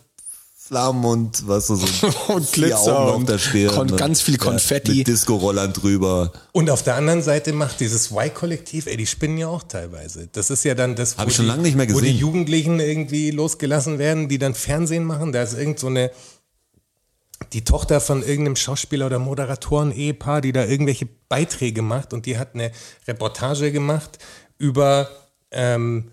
Flammen 0.66 1.04
und 1.04 1.46
was 1.46 1.66
so, 1.66 1.76
so 1.76 2.06
Und 2.28 2.50
Glitzer 2.52 3.14
und 3.14 3.28
der 3.28 3.38
Stirn 3.38 3.74
Kon- 3.74 3.90
und- 3.90 3.96
ganz 3.98 4.22
viel 4.22 4.36
Ja, 4.36 4.40
Konfetti. 4.44 4.94
mit 4.94 5.08
Disco-Rollern 5.08 5.74
drüber. 5.74 6.32
Und 6.52 6.70
auf 6.70 6.82
der 6.82 6.94
anderen 6.94 7.20
Seite 7.22 7.52
macht 7.52 7.80
dieses 7.80 8.10
Y-Kollektiv, 8.10 8.86
ey, 8.86 8.96
die 8.96 9.06
spinnen 9.06 9.36
ja 9.36 9.48
auch 9.48 9.62
teilweise. 9.64 10.26
Das 10.32 10.48
ist 10.48 10.64
ja 10.64 10.74
dann 10.74 10.96
das, 10.96 11.18
wo 11.18 11.24
ich 11.24 11.34
schon 11.34 11.44
die- 11.44 11.50
lange 11.50 11.62
nicht 11.62 11.76
mehr 11.76 11.92
Wo 11.92 12.00
die. 12.00 12.10
Jugendlichen 12.16 12.80
irgendwie 12.80 13.30
losgelassen 13.30 13.98
werden, 13.98 14.28
die 14.30 14.38
dann 14.38 14.54
Fernsehen 14.54 15.04
machen. 15.04 15.32
Da 15.32 15.42
ist 15.42 15.52
irgend 15.52 15.78
so 15.78 15.88
eine, 15.88 16.10
die 17.52 17.62
Tochter 17.62 18.00
von 18.00 18.22
irgendeinem 18.22 18.56
Schauspieler 18.56 19.04
oder 19.06 19.18
Moderatoren-Ehepaar, 19.18 20.40
die 20.40 20.52
da 20.52 20.64
irgendwelche 20.64 21.06
Beiträge 21.28 21.82
macht 21.82 22.14
und 22.14 22.24
die 22.24 22.38
hat 22.38 22.54
eine 22.54 22.70
Reportage 23.06 23.70
gemacht 23.70 24.18
über 24.56 25.10
ähm, 25.50 26.10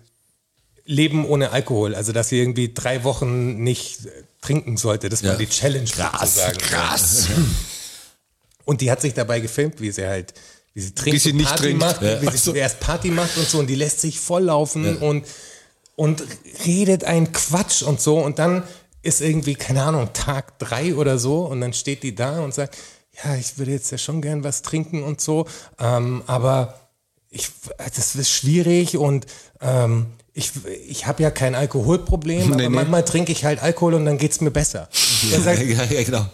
Leben 0.84 1.24
ohne 1.26 1.50
Alkohol. 1.50 1.94
Also, 1.94 2.12
dass 2.12 2.28
sie 2.28 2.38
irgendwie 2.38 2.72
drei 2.74 3.04
Wochen 3.04 3.62
nicht 3.62 4.06
äh, 4.06 4.10
trinken 4.40 4.76
sollte. 4.76 5.08
Das 5.08 5.22
war 5.22 5.32
Ja. 5.32 5.36
die 5.38 5.48
Challenge 5.48 5.86
sozusagen. 5.86 6.58
krass. 6.58 7.28
Und 8.64 8.80
die 8.80 8.90
hat 8.90 9.00
sich 9.00 9.14
dabei 9.14 9.40
gefilmt, 9.40 9.80
wie 9.80 9.90
sie 9.90 10.06
halt, 10.06 10.34
wie 10.74 10.80
sie 10.80 10.94
trinkt, 10.94 11.14
Wie 11.14 11.18
sie 11.18 11.32
nicht 11.32 11.46
Party 11.48 11.62
trinkt. 11.64 11.80
macht, 11.80 12.02
Ja. 12.02 12.22
wie 12.22 12.30
sie 12.30 12.38
so. 12.38 12.54
erst 12.54 12.80
Party 12.80 13.08
macht 13.10 13.36
und 13.36 13.48
so 13.48 13.58
und 13.58 13.66
die 13.68 13.74
lässt 13.74 14.00
sich 14.00 14.18
volllaufen 14.20 14.96
und, 14.98 15.24
und 15.96 16.22
redet 16.64 17.04
einen 17.04 17.32
Quatsch 17.32 17.82
und 17.82 18.00
so 18.00 18.18
und 18.18 18.38
dann 18.38 18.62
ist 19.02 19.20
irgendwie, 19.20 19.56
keine 19.56 19.82
Ahnung, 19.82 20.12
Tag 20.12 20.58
drei 20.60 20.94
oder 20.94 21.18
so 21.18 21.40
und 21.44 21.60
dann 21.60 21.72
steht 21.72 22.02
die 22.04 22.14
da 22.14 22.40
und 22.40 22.54
sagt, 22.54 22.76
ja, 23.24 23.34
ich 23.34 23.58
würde 23.58 23.72
jetzt 23.72 23.90
ja 23.90 23.98
schon 23.98 24.22
gern 24.22 24.44
was 24.44 24.62
trinken 24.62 25.02
und 25.02 25.20
so, 25.20 25.46
ähm, 25.80 26.22
aber 26.26 26.88
ich, 27.30 27.50
das 27.94 28.14
ist 28.14 28.30
schwierig 28.30 28.96
und 28.96 29.26
ähm, 29.60 30.06
ich, 30.34 30.52
ich 30.88 31.06
habe 31.06 31.22
ja 31.22 31.30
kein 31.30 31.54
Alkoholproblem, 31.54 32.42
aber 32.48 32.56
Nee, 32.56 32.62
nee. 32.62 32.68
manchmal 32.68 33.04
trinke 33.04 33.32
ich 33.32 33.44
halt 33.44 33.62
Alkohol 33.62 33.94
und 33.94 34.04
dann 34.06 34.18
geht's 34.18 34.40
mir 34.40 34.50
besser. 34.50 34.88
Er 35.32 35.40
sagt, 35.40 35.60
ja, 35.66 35.84
ja, 35.84 36.02
genau. 36.02 36.26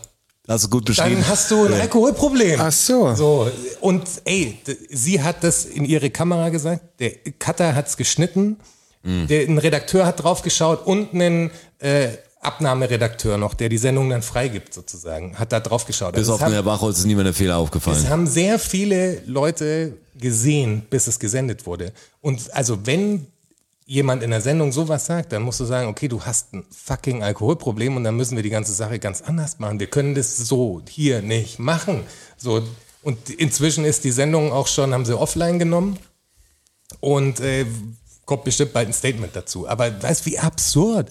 Hast 0.46 0.64
du 0.64 0.68
gut 0.70 0.86
beschrieben. 0.86 1.16
dann 1.16 1.28
hast 1.28 1.50
du 1.50 1.66
ein 1.66 1.74
Alkoholproblem. 1.74 2.58
Ach 2.58 2.72
so. 2.72 3.14
So, 3.14 3.50
und 3.80 4.04
ey, 4.24 4.58
sie 4.90 5.22
hat 5.22 5.44
das 5.44 5.66
in 5.66 5.84
ihre 5.84 6.08
Kamera 6.08 6.48
gesagt, 6.48 7.00
der 7.00 7.10
Cutter 7.38 7.74
hat's 7.74 7.96
geschnitten, 7.96 8.56
Mhm. 9.04 9.28
der, 9.28 9.42
ein 9.42 9.58
Redakteur 9.58 10.04
hat 10.06 10.24
draufgeschaut 10.24 10.84
und 10.84 11.12
ein 11.14 11.52
äh, 11.78 12.08
Abnahmeredakteur 12.40 13.36
noch, 13.38 13.54
der 13.54 13.68
die 13.68 13.78
Sendung 13.78 14.10
dann 14.10 14.22
freigibt 14.22 14.74
sozusagen, 14.74 15.38
hat 15.38 15.52
da 15.52 15.60
draufgeschaut. 15.60 16.14
Bis 16.14 16.22
Also 16.22 16.34
auf 16.34 16.42
es 16.42 16.52
Herr 16.52 16.62
Bachholz 16.64 16.98
ist 16.98 17.04
niemand 17.04 17.26
der 17.26 17.34
Fehler 17.34 17.54
es 17.54 17.58
aufgefallen. 17.58 18.08
haben 18.08 18.26
sehr 18.26 18.58
viele 18.58 19.22
Leute 19.26 19.94
gesehen, 20.18 20.82
bis 20.90 21.06
es 21.06 21.20
gesendet 21.20 21.64
wurde. 21.66 21.92
Und 22.20 22.52
also 22.54 22.86
wenn 22.86 23.26
jemand 23.88 24.22
in 24.22 24.30
der 24.30 24.42
Sendung 24.42 24.70
sowas 24.70 25.06
sagt, 25.06 25.32
dann 25.32 25.42
musst 25.42 25.60
du 25.60 25.64
sagen, 25.64 25.88
okay, 25.88 26.08
du 26.08 26.20
hast 26.22 26.52
ein 26.52 26.64
fucking 26.70 27.22
Alkoholproblem 27.22 27.96
und 27.96 28.04
dann 28.04 28.16
müssen 28.16 28.36
wir 28.36 28.42
die 28.42 28.50
ganze 28.50 28.74
Sache 28.74 28.98
ganz 28.98 29.22
anders 29.22 29.58
machen. 29.58 29.80
Wir 29.80 29.86
können 29.86 30.14
das 30.14 30.36
so 30.36 30.82
hier 30.86 31.22
nicht 31.22 31.58
machen. 31.58 32.04
So 32.36 32.62
und 33.02 33.30
inzwischen 33.30 33.86
ist 33.86 34.04
die 34.04 34.10
Sendung 34.10 34.52
auch 34.52 34.66
schon, 34.66 34.92
haben 34.92 35.06
sie 35.06 35.18
offline 35.18 35.58
genommen 35.58 35.98
und 37.00 37.40
äh, 37.40 37.64
kommt 38.26 38.44
bestimmt 38.44 38.74
bald 38.74 38.88
ein 38.88 38.92
Statement 38.92 39.34
dazu. 39.34 39.66
Aber 39.66 40.02
weißt 40.02 40.26
wie 40.26 40.38
absurd. 40.38 41.10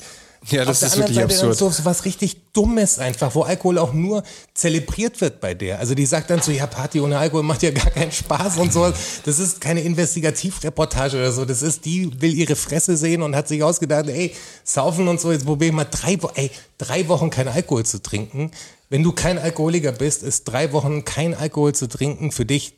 Ja, 0.50 0.64
das 0.64 0.82
Auf 0.82 0.90
ist 0.90 0.98
wirklich 0.98 1.18
Seite 1.18 1.34
absurd. 1.34 1.58
So, 1.58 1.70
so 1.70 1.84
was 1.84 2.06
richtig 2.06 2.54
Dummes 2.54 3.00
einfach, 3.00 3.36
wo 3.36 3.42
Alkohol 3.42 3.78
auch 3.78 3.94
nur 3.94 4.24
zelebriert 4.54 5.20
wird 5.20 5.42
bei 5.42 5.54
der. 5.54 5.80
Also 5.80 5.94
die 5.94 6.06
sagt 6.06 6.30
dann 6.30 6.42
so, 6.42 6.52
ja, 6.52 6.66
Party 6.68 7.02
ohne 7.02 7.18
Alkohol 7.18 7.44
macht 7.44 7.64
ja 7.64 7.72
gar 7.72 7.90
keinen 7.90 8.12
Spaß 8.12 8.58
und 8.58 8.72
so. 8.72 8.92
Das 9.26 9.40
ist 9.40 9.60
keine 9.60 9.82
Investigativreportage 9.82 11.18
oder 11.18 11.32
so. 11.32 11.44
Das 11.44 11.62
ist, 11.62 11.86
die 11.86 12.10
will 12.22 12.34
ihre 12.34 12.56
Fresse 12.56 12.96
sehen 12.96 13.22
und 13.22 13.36
hat 13.36 13.48
sich 13.48 13.62
ausgedacht, 13.62 14.08
ey, 14.08 14.34
saufen 14.64 15.08
und 15.08 15.20
so, 15.20 15.32
jetzt 15.32 15.46
probier 15.46 15.68
ich 15.68 15.74
mal 15.74 15.86
drei, 15.86 16.18
Wo 16.22 16.30
ey, 16.36 16.50
drei 16.78 17.08
Wochen 17.10 17.30
kein 17.30 17.50
Alkohol 17.50 17.86
zu 17.86 18.02
trinken. 18.02 18.52
Wenn 18.90 19.04
du 19.04 19.12
kein 19.12 19.38
Alkoholiker 19.38 19.92
bist, 19.92 20.24
ist 20.24 20.46
drei 20.46 20.72
Wochen 20.72 21.04
kein 21.04 21.34
Alkohol 21.36 21.76
zu 21.76 21.90
trinken 21.90 22.32
für 22.32 22.46
dich 22.46 22.76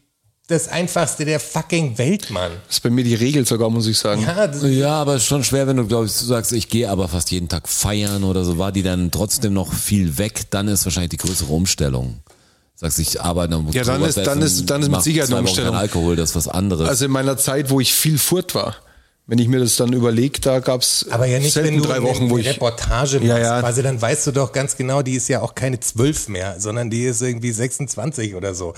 das 0.50 0.68
einfachste 0.68 1.26
der 1.26 1.40
fucking 1.40 1.98
Welt, 1.98 2.30
Mann. 2.32 2.52
Das 2.68 2.78
ist 2.78 2.82
bei 2.84 2.90
mir 2.90 3.04
die 3.04 3.16
Regel 3.16 3.46
sogar, 3.46 3.70
muss 3.70 3.88
ich 3.88 3.98
sagen. 3.98 4.22
Ja, 4.24 4.52
Ja, 4.68 4.94
aber 5.02 5.16
es 5.16 5.22
ist 5.24 5.28
schon 5.28 5.44
schwer, 5.44 5.68
wenn 5.68 5.78
du, 5.78 5.86
glaube 5.88 6.08
ich, 6.08 6.12
du 6.18 6.26
sagst, 6.26 6.52
ich 6.52 6.68
gehe 6.70 6.90
aber 6.90 7.08
fast 7.08 7.32
jeden 7.32 7.48
Tag 7.48 7.70
feiern 7.70 8.24
oder 8.24 8.44
so, 8.44 8.58
war 8.58 8.72
die 8.72 8.84
dann 8.84 9.12
trotzdem 9.12 9.54
noch 9.54 9.72
viel 9.74 10.18
weg, 10.18 10.50
dann 10.50 10.68
ist 10.68 10.86
wahrscheinlich 10.86 11.12
die 11.12 11.18
größere 11.18 11.54
Umstellung. 11.54 12.20
Sagst, 12.76 12.98
ich 13.00 13.22
arbeite 13.22 13.56
am 13.56 13.70
Ja, 13.72 13.84
dann 13.84 14.02
ist- 14.04 14.18
dann 14.18 14.42
ist- 14.42 14.70
dann 14.70 14.82
ist 14.82 14.90
mit 14.90 15.04
Sicherheit 15.04 15.30
eine 15.30 15.40
Umstellung. 15.40 15.76
Alkohol, 15.76 16.16
das 16.16 16.32
ist 16.32 16.36
was 16.36 16.48
anderes. 16.48 16.88
Also 16.90 17.06
in 17.06 17.12
meiner 17.12 17.38
Zeit, 17.38 17.70
wo 17.70 17.80
ich 17.80 17.94
viel 17.94 18.18
furt 18.18 18.56
war, 18.56 18.76
wenn 19.28 19.38
ich 19.38 19.48
mir 19.50 19.60
das 19.60 19.76
dann 19.76 19.94
überlege, 19.94 20.40
da 20.40 20.60
gab 20.60 20.82
es 20.82 21.06
Aber 21.12 21.26
ja 21.28 21.38
nicht, 21.40 21.54
selten 21.54 21.76
wenn 21.76 21.78
du 21.82 21.88
drei 21.88 21.96
eine, 21.98 22.06
Wochen, 22.06 22.30
wo 22.32 22.36
eine 22.38 22.42
ich. 22.42 22.50
Reportage 22.56 23.18
machst, 23.18 23.28
Ja, 23.30 23.38
ja. 23.38 23.60
quasi, 23.60 23.84
dann 23.84 24.02
weißt 24.02 24.26
du 24.28 24.32
doch 24.32 24.52
ganz 24.54 24.76
genau, 24.78 25.02
die 25.04 25.14
ist 25.14 25.28
ja 25.28 25.42
auch 25.42 25.54
keine 25.54 25.80
zwölf 25.82 26.30
mehr, 26.30 26.56
sondern 26.60 26.90
die 26.90 27.04
ist 27.04 27.22
irgendwie 27.22 27.52
26 27.52 28.34
oder 28.34 28.56
so. 28.56 28.74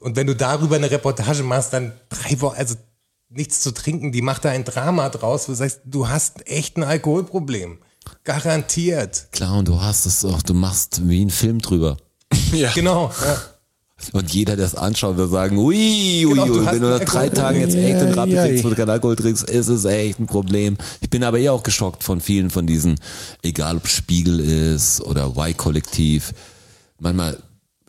Und 0.00 0.16
wenn 0.16 0.26
du 0.26 0.34
darüber 0.36 0.76
eine 0.76 0.90
Reportage 0.90 1.42
machst, 1.42 1.72
dann 1.72 1.92
drei 2.08 2.40
Wochen, 2.40 2.56
also 2.56 2.74
nichts 3.30 3.60
zu 3.60 3.72
trinken, 3.72 4.12
die 4.12 4.22
macht 4.22 4.44
da 4.44 4.50
ein 4.50 4.64
Drama 4.64 5.08
draus, 5.10 5.46
du 5.46 5.54
sagst, 5.54 5.80
du 5.84 6.08
hast 6.08 6.46
echt 6.48 6.76
ein 6.76 6.84
Alkoholproblem. 6.84 7.78
Garantiert. 8.24 9.28
Klar, 9.32 9.58
und 9.58 9.68
du 9.68 9.80
hast 9.80 10.06
es 10.06 10.24
auch, 10.24 10.42
du 10.42 10.54
machst 10.54 11.06
wie 11.08 11.20
einen 11.20 11.30
Film 11.30 11.60
drüber. 11.60 11.96
ja. 12.52 12.70
Genau. 12.74 13.10
Ja. 13.24 13.38
Und 14.12 14.32
jeder, 14.32 14.54
der 14.54 14.64
es 14.66 14.76
anschaut, 14.76 15.16
wird 15.16 15.30
sagen, 15.32 15.58
ui, 15.58 16.24
ui, 16.24 16.28
Genau, 16.30 16.42
ui, 16.44 16.48
du 16.48 16.66
wenn 16.66 16.80
du 16.80 16.86
ein 16.94 16.98
nach 17.00 17.04
drei. 17.04 17.28
Tagen 17.30 17.60
jetzt 17.60 17.74
echt 17.74 17.96
einen 17.96 18.10
Ja, 18.10 18.14
Rappe 18.14 18.30
ja, 18.30 18.44
trinkst, 18.46 18.64
wo 18.64 18.68
du 18.68 18.76
keinen 18.76 18.90
Alkohol 18.90 19.16
trinkst, 19.16 19.50
ist 19.50 19.66
es 19.66 19.84
echt 19.86 20.20
ein 20.20 20.26
Problem. 20.26 20.78
Ich 21.00 21.10
bin 21.10 21.24
aber 21.24 21.38
eh 21.40 21.48
auch 21.48 21.64
geschockt 21.64 22.04
von 22.04 22.20
vielen 22.20 22.50
von 22.50 22.64
diesen, 22.64 23.00
egal 23.42 23.76
ob 23.76 23.88
Spiegel 23.88 24.38
ist 24.38 25.00
oder 25.00 25.34
Y-Kollektiv. 25.36 26.32
Manchmal, 27.00 27.38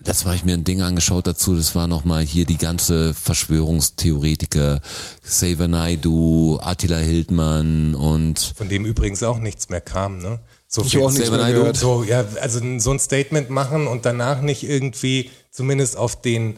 das 0.04 0.26
habe 0.26 0.36
ich 0.36 0.46
mir 0.46 0.54
ein 0.54 0.64
Ding 0.64 0.82
angeschaut 0.82 1.28
dazu, 1.28 1.56
das 1.56 1.76
war 1.76 1.88
nochmal 1.88 2.24
hier 2.24 2.46
die 2.46 2.58
ganze 2.58 3.14
Verschwörungstheoretiker, 3.14 4.82
Xavier 5.24 5.68
Naidu, 5.68 6.60
Attila 6.62 6.98
Hildmann 6.98 7.96
und 7.96 8.54
Von 8.56 8.70
dem 8.70 8.86
übrigens 8.86 9.24
auch 9.24 9.40
nichts 9.40 9.70
mehr 9.70 9.82
kam, 9.82 10.20
ne? 10.20 10.40
So 10.68 10.84
Ich 10.84 10.92
viel- 10.92 11.02
auch 11.02 11.12
nichts 11.12 11.30
mehr 11.32 11.52
gehört. 11.52 11.78
So, 11.78 12.04
ja, 12.04 12.24
also 12.42 12.60
so 12.80 12.92
ein 12.92 13.00
Statement 13.00 13.50
machen 13.50 13.88
und 13.88 14.06
danach 14.06 14.42
nicht 14.42 14.64
irgendwie 14.64 15.32
zumindest 15.52 15.98
auf 15.98 16.22
den 16.22 16.58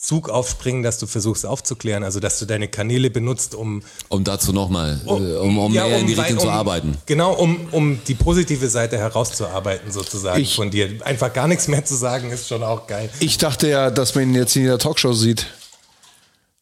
Zug 0.00 0.30
aufspringen, 0.30 0.82
dass 0.82 0.96
du 0.98 1.06
versuchst 1.06 1.44
aufzuklären, 1.44 2.04
also 2.04 2.20
dass 2.20 2.38
du 2.38 2.46
deine 2.46 2.68
Kanäle 2.68 3.10
benutzt, 3.10 3.54
um 3.54 3.82
um 4.08 4.24
dazu 4.24 4.50
nochmal, 4.52 4.98
um, 5.04 5.58
um 5.58 5.74
ja, 5.74 5.86
mehr 5.86 5.98
in 5.98 6.06
die 6.06 6.14
Richtung 6.14 6.38
zu 6.38 6.46
um- 6.46 6.52
arbeiten. 6.54 6.96
Genau, 7.04 7.34
um, 7.34 7.68
um 7.70 8.00
die 8.08 8.14
positive 8.14 8.68
Seite 8.70 8.96
herauszuarbeiten 8.96 9.92
sozusagen 9.92 10.40
Ich- 10.40 10.54
von 10.56 10.70
dir. 10.70 10.88
Einfach 11.04 11.30
gar 11.34 11.46
nichts 11.48 11.68
mehr 11.68 11.84
zu 11.84 11.94
sagen, 11.96 12.30
ist 12.30 12.48
schon 12.48 12.62
auch 12.62 12.86
geil. 12.86 13.10
Ich 13.20 13.36
dachte 13.36 13.68
ja, 13.68 13.90
dass 13.90 14.14
man 14.14 14.24
ihn 14.24 14.34
jetzt 14.34 14.56
in 14.56 14.62
jeder 14.62 14.78
Talkshow 14.78 15.12
sieht. 15.12 15.46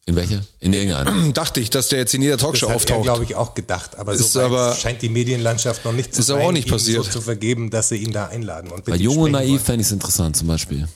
In 0.05 0.15
welche? 0.17 0.41
In 0.59 0.73
irgendeiner. 0.73 1.31
Dachte 1.33 1.59
ich, 1.61 1.69
dass 1.69 1.87
der 1.89 1.99
jetzt 1.99 2.13
in 2.15 2.21
jeder 2.23 2.35
Das 2.35 2.41
Talkshow 2.41 2.65
hat 2.67 2.71
er, 2.71 2.75
auftaucht. 2.77 3.03
glaube 3.03 3.23
ich, 3.23 3.35
auch 3.35 3.53
gedacht. 3.53 3.97
Aber 3.97 4.11
Ist 4.13 4.33
so 4.33 4.39
weit 4.39 4.45
aber- 4.47 4.75
scheint 4.75 5.01
die 5.03 5.09
Medienlandschaft 5.09 5.85
noch 5.85 5.93
nicht 5.93 6.13
zu 6.13 6.21
Ist 6.21 6.27
sein, 6.27 6.41
auch 6.41 6.51
nicht 6.51 6.67
passiert. 6.67 7.05
so 7.05 7.09
zu 7.11 7.21
vergeben, 7.21 7.69
dass 7.69 7.89
sie 7.89 7.97
ihn 7.97 8.11
da 8.11 8.25
einladen. 8.25 8.71
Und 8.71 8.85
Bei 8.85 8.95
Jung 8.95 9.19
und 9.19 9.31
Naiv 9.31 9.61
fände 9.61 9.81
ich 9.81 9.87
es 9.87 9.91
interessant 9.93 10.35
zum 10.35 10.47
Beispiel. 10.47 10.87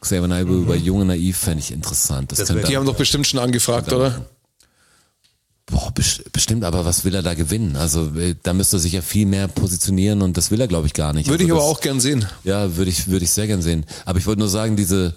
Xavier 0.00 0.28
Naibu 0.28 0.64
bei 0.64 0.76
Jung 0.76 1.00
und 1.02 1.08
Naiv 1.08 1.36
fände 1.36 1.60
ich 1.60 1.70
interessant. 1.72 2.32
Das, 2.32 2.38
Das 2.38 2.48
Die 2.68 2.76
haben 2.76 2.86
doch 2.86 2.96
bestimmt 2.96 3.26
schon 3.26 3.38
angefragt, 3.40 3.92
oder? 3.92 4.26
boah, 5.66 5.90
best- 5.92 6.32
bestimmt, 6.32 6.64
aber 6.64 6.84
was 6.84 7.04
will 7.04 7.14
er 7.14 7.22
da 7.22 7.34
gewinnen? 7.34 7.76
Also 7.76 8.06
äh, 8.16 8.34
da 8.42 8.52
müsste 8.52 8.76
er 8.76 8.80
sich 8.80 8.92
ja 8.92 9.02
viel 9.02 9.26
mehr 9.26 9.46
positionieren 9.46 10.22
und 10.22 10.36
das 10.36 10.50
will 10.50 10.60
er, 10.60 10.66
glaube 10.68 10.86
ich, 10.86 10.94
gar 10.94 11.12
nicht. 11.12 11.28
Würde 11.28 11.44
ich 11.44 11.50
also, 11.52 11.62
aber 11.62 11.68
das- 11.70 11.78
auch 11.78 11.80
gern 11.80 12.00
sehen. 12.00 12.26
Ja, 12.44 12.76
würde 12.76 12.90
ich, 12.90 13.06
würde 13.08 13.24
ich 13.24 13.30
sehr 13.30 13.46
gern 13.46 13.62
sehen. 13.62 13.84
Aber 14.04 14.18
ich 14.18 14.26
wollte 14.26 14.40
nur 14.40 14.48
sagen, 14.48 14.74
diese 14.76 15.14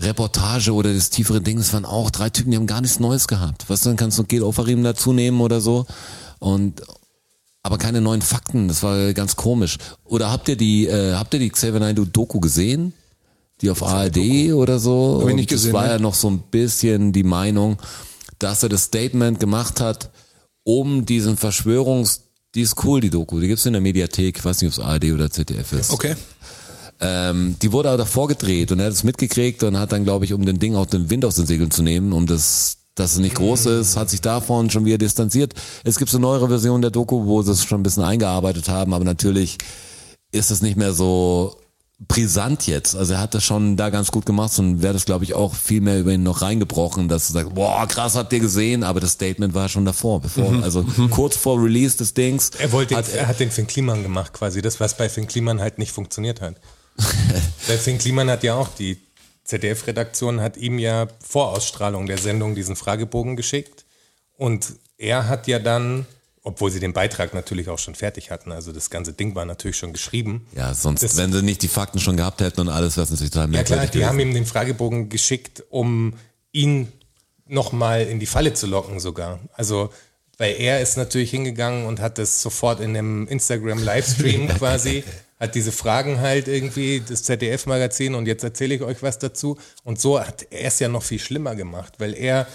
Reportage 0.00 0.72
oder 0.72 0.92
das 0.94 1.10
tiefere 1.10 1.40
Ding, 1.40 1.58
das 1.58 1.72
waren 1.72 1.84
auch 1.84 2.10
drei 2.10 2.30
Typen, 2.30 2.50
die 2.52 2.56
haben 2.56 2.66
gar 2.66 2.80
nichts 2.80 3.00
Neues 3.00 3.28
gehabt. 3.28 3.64
Was 3.68 3.82
dann 3.82 3.96
kannst 3.96 4.18
du 4.18 4.24
Gel 4.24 4.42
Ofarim 4.42 4.82
dazu 4.82 5.12
nehmen 5.12 5.40
oder 5.40 5.60
so 5.60 5.86
und 6.38 6.80
aber 7.64 7.78
keine 7.78 8.00
neuen 8.00 8.22
Fakten. 8.22 8.66
Das 8.68 8.82
war 8.82 9.12
ganz 9.12 9.36
komisch. 9.36 9.78
Oder 10.04 10.32
habt 10.32 10.48
ihr 10.48 10.56
die, 10.56 10.86
äh, 10.88 11.12
habt 11.14 11.32
ihr 11.34 11.38
die 11.40 11.50
Xavier 11.50 11.78
Naidoo 11.80 12.04
Doku 12.06 12.40
gesehen? 12.40 12.92
Die 13.62 13.70
auf 13.70 13.82
ARD 13.82 14.52
oder 14.52 14.78
so? 14.78 15.20
Hab 15.22 15.28
ich 15.28 15.34
nicht 15.34 15.48
gesehen, 15.48 15.72
Das 15.72 15.80
war 15.80 15.86
ne? 15.86 15.92
ja 15.92 15.98
noch 15.98 16.14
so 16.14 16.28
ein 16.28 16.42
bisschen 16.50 17.12
die 17.12 17.22
Meinung, 17.22 17.78
dass 18.38 18.62
er 18.62 18.68
das 18.68 18.84
Statement 18.84 19.38
gemacht 19.38 19.80
hat, 19.80 20.10
um 20.64 21.06
diesen 21.06 21.36
Verschwörungs, 21.36 22.22
die 22.54 22.62
ist 22.62 22.84
cool, 22.84 23.00
die 23.00 23.10
Doku. 23.10 23.40
Die 23.40 23.48
gibt's 23.48 23.64
in 23.66 23.72
der 23.72 23.82
Mediathek, 23.82 24.38
ich 24.38 24.44
weiß 24.44 24.60
nicht, 24.60 24.76
ob 24.76 24.78
es 24.78 24.84
ARD 24.84 25.12
oder 25.12 25.30
ZDF 25.30 25.72
ist. 25.72 25.92
Okay. 25.92 26.16
Ähm, 27.00 27.56
die 27.62 27.72
wurde 27.72 27.88
aber 27.88 27.98
davor 27.98 28.28
gedreht 28.28 28.70
und 28.70 28.80
er 28.80 28.86
hat 28.86 28.92
es 28.92 29.04
mitgekriegt 29.04 29.62
und 29.62 29.78
hat 29.78 29.92
dann, 29.92 30.04
glaube 30.04 30.24
ich, 30.24 30.32
um 30.32 30.44
den 30.44 30.58
Ding 30.58 30.76
auch 30.76 30.86
den 30.86 31.10
Wind 31.10 31.24
aus 31.24 31.36
den 31.36 31.46
Segeln 31.46 31.70
zu 31.70 31.82
nehmen, 31.82 32.12
um 32.12 32.26
das 32.26 32.78
dass 32.94 33.12
es 33.12 33.18
nicht 33.18 33.36
groß 33.36 33.66
ist, 33.66 33.96
hat 33.96 34.10
sich 34.10 34.20
davon 34.20 34.68
schon 34.68 34.84
wieder 34.84 34.98
distanziert. 34.98 35.54
Es 35.82 35.98
gibt 35.98 36.10
so 36.10 36.18
eine 36.18 36.26
neuere 36.26 36.48
Version 36.48 36.82
der 36.82 36.90
Doku, 36.90 37.24
wo 37.24 37.40
sie 37.42 37.52
es 37.52 37.64
schon 37.64 37.80
ein 37.80 37.82
bisschen 37.82 38.02
eingearbeitet 38.02 38.68
haben, 38.68 38.92
aber 38.92 39.04
natürlich 39.04 39.56
ist 40.30 40.50
es 40.50 40.60
nicht 40.60 40.76
mehr 40.76 40.92
so 40.92 41.56
brisant 42.08 42.66
jetzt. 42.66 42.94
Also 42.96 43.14
er 43.14 43.20
hat 43.20 43.34
das 43.34 43.44
schon 43.44 43.76
da 43.76 43.90
ganz 43.90 44.10
gut 44.10 44.26
gemacht 44.26 44.58
und 44.58 44.82
wäre 44.82 44.92
das, 44.92 45.04
glaube 45.04 45.24
ich, 45.24 45.34
auch 45.34 45.54
viel 45.54 45.80
mehr 45.80 46.00
über 46.00 46.12
ihn 46.12 46.22
noch 46.22 46.42
reingebrochen, 46.42 47.08
dass 47.08 47.28
du 47.28 47.32
sagst, 47.34 47.54
boah, 47.54 47.86
krass, 47.86 48.16
habt 48.16 48.32
ihr 48.32 48.40
gesehen, 48.40 48.82
aber 48.82 49.00
das 49.00 49.12
Statement 49.12 49.54
war 49.54 49.68
schon 49.68 49.84
davor, 49.84 50.20
bevor, 50.20 50.62
also 50.62 50.84
kurz 51.10 51.36
vor 51.36 51.62
Release 51.62 51.96
des 51.96 52.14
Dings. 52.14 52.50
Er 52.58 52.72
wollte, 52.72 52.96
hat, 52.96 53.08
er 53.08 53.28
hat 53.28 53.40
den 53.40 53.50
Finn 53.50 53.66
Kliman 53.66 54.02
gemacht, 54.02 54.32
quasi 54.32 54.62
das, 54.62 54.80
was 54.80 54.96
bei 54.96 55.08
Finn 55.08 55.26
Kliman 55.26 55.60
halt 55.60 55.78
nicht 55.78 55.92
funktioniert 55.92 56.40
hat. 56.40 56.56
Weil 57.66 57.78
Finn 57.78 57.98
Kliman 57.98 58.30
hat 58.30 58.42
ja 58.42 58.54
auch 58.54 58.68
die 58.68 58.98
ZDF-Redaktion 59.44 60.40
hat 60.40 60.56
ihm 60.56 60.78
ja 60.78 61.08
vor 61.20 61.50
Ausstrahlung 61.50 62.06
der 62.06 62.18
Sendung 62.18 62.54
diesen 62.54 62.76
Fragebogen 62.76 63.36
geschickt 63.36 63.84
und 64.36 64.74
er 64.98 65.28
hat 65.28 65.48
ja 65.48 65.58
dann, 65.58 66.06
obwohl 66.44 66.70
sie 66.70 66.80
den 66.80 66.92
Beitrag 66.92 67.34
natürlich 67.34 67.68
auch 67.68 67.78
schon 67.78 67.94
fertig 67.94 68.30
hatten, 68.30 68.50
also 68.52 68.72
das 68.72 68.90
ganze 68.90 69.12
Ding 69.12 69.34
war 69.34 69.44
natürlich 69.44 69.76
schon 69.76 69.92
geschrieben. 69.92 70.46
ja, 70.56 70.74
sonst, 70.74 71.02
Das- 71.02 71.16
wenn 71.16 71.32
sie 71.32 71.42
nicht 71.42 71.62
die 71.62 71.68
Fakten 71.68 72.00
schon 72.00 72.16
gehabt 72.16 72.40
hätten 72.40 72.60
und 72.62 72.68
alles, 72.68 72.96
wäre 72.96 73.04
es 73.04 73.10
natürlich 73.10 73.30
total 73.30 73.52
Ja 73.54 73.62
klar, 73.62 73.78
merkwürdig 73.78 73.90
die 73.90 74.04
haben 74.06 74.16
gewesen. 74.18 74.30
ihm 74.30 74.34
den 74.42 74.46
Fragebogen 74.46 75.08
geschickt, 75.08 75.62
um 75.70 76.14
ihn 76.52 76.90
nochmal 77.46 78.02
in 78.02 78.18
die 78.18 78.26
Falle 78.26 78.54
zu 78.54 78.66
locken 78.66 78.98
sogar. 78.98 79.38
Also, 79.54 79.90
weil 80.38 80.54
er 80.58 80.80
ist 80.80 80.96
natürlich 80.96 81.30
hingegangen 81.30 81.86
und 81.86 82.00
hat 82.00 82.18
das 82.18 82.42
sofort 82.42 82.80
in 82.80 82.96
einem 82.96 83.28
Instagram-Livestream 83.28 84.48
quasi, 84.58 85.04
hat 85.38 85.54
diese 85.54 85.70
Fragen 85.72 86.20
halt 86.20 86.48
irgendwie, 86.48 87.02
das 87.06 87.22
ZDF-Magazin 87.24 88.14
und 88.14 88.26
jetzt 88.26 88.42
erzähle 88.42 88.74
ich 88.74 88.82
euch 88.82 89.02
was 89.02 89.18
dazu. 89.18 89.58
Und 89.84 90.00
so 90.00 90.18
hat 90.18 90.46
er 90.50 90.66
es 90.68 90.78
ja 90.80 90.88
noch 90.88 91.02
viel 91.02 91.18
schlimmer 91.20 91.54
gemacht, 91.54 91.94
weil 91.98 92.14
er 92.14 92.46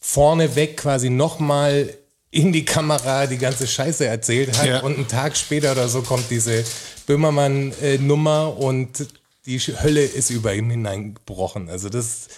vorneweg 0.00 0.76
quasi 0.76 1.10
nochmal 1.10 1.94
in 2.34 2.52
die 2.52 2.64
Kamera 2.64 3.26
die 3.26 3.38
ganze 3.38 3.66
Scheiße 3.66 4.06
erzählt 4.06 4.58
hat 4.58 4.66
Ja. 4.66 4.80
und 4.80 4.96
einen 4.96 5.08
Tag 5.08 5.36
später 5.36 5.72
oder 5.72 5.88
so 5.88 6.02
kommt 6.02 6.30
diese 6.30 6.64
Böhmermann-Nummer 7.06 8.56
und 8.58 9.06
die 9.46 9.58
Hölle 9.60 10.02
ist 10.04 10.30
über 10.30 10.54
ihm 10.54 10.70
hineingebrochen. 10.70 11.68
Also 11.68 11.88
das, 11.88 12.28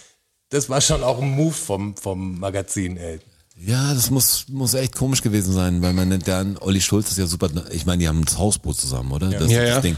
das 0.49 0.69
war 0.69 0.81
schon 0.81 1.03
auch 1.03 1.21
ein 1.21 1.29
Move 1.29 1.53
vom, 1.53 1.95
vom 1.95 2.39
Magazin, 2.39 2.97
ey. 2.97 3.19
Ja, 3.59 3.93
das 3.93 4.11
muss, 4.11 4.45
muss 4.49 4.75
echt 4.75 4.95
komisch 4.95 5.23
gewesen 5.23 5.51
sein, 5.51 5.81
weil 5.81 5.93
man 5.93 6.09
nennt 6.09 6.27
dann, 6.27 6.57
Olli 6.59 6.79
Schulz 6.81 7.09
ist 7.09 7.17
ja 7.17 7.25
super, 7.25 7.49
ich 7.71 7.85
meine, 7.87 7.99
die 8.01 8.07
haben 8.07 8.23
das 8.23 8.37
Hausboot 8.37 8.77
zusammen, 8.79 9.11
oder? 9.11 9.29
Das 9.29 9.45
ist 9.45 9.51
Ja, 9.51 9.61
das 9.61 9.69
ja. 9.69 9.81
Ding. 9.81 9.97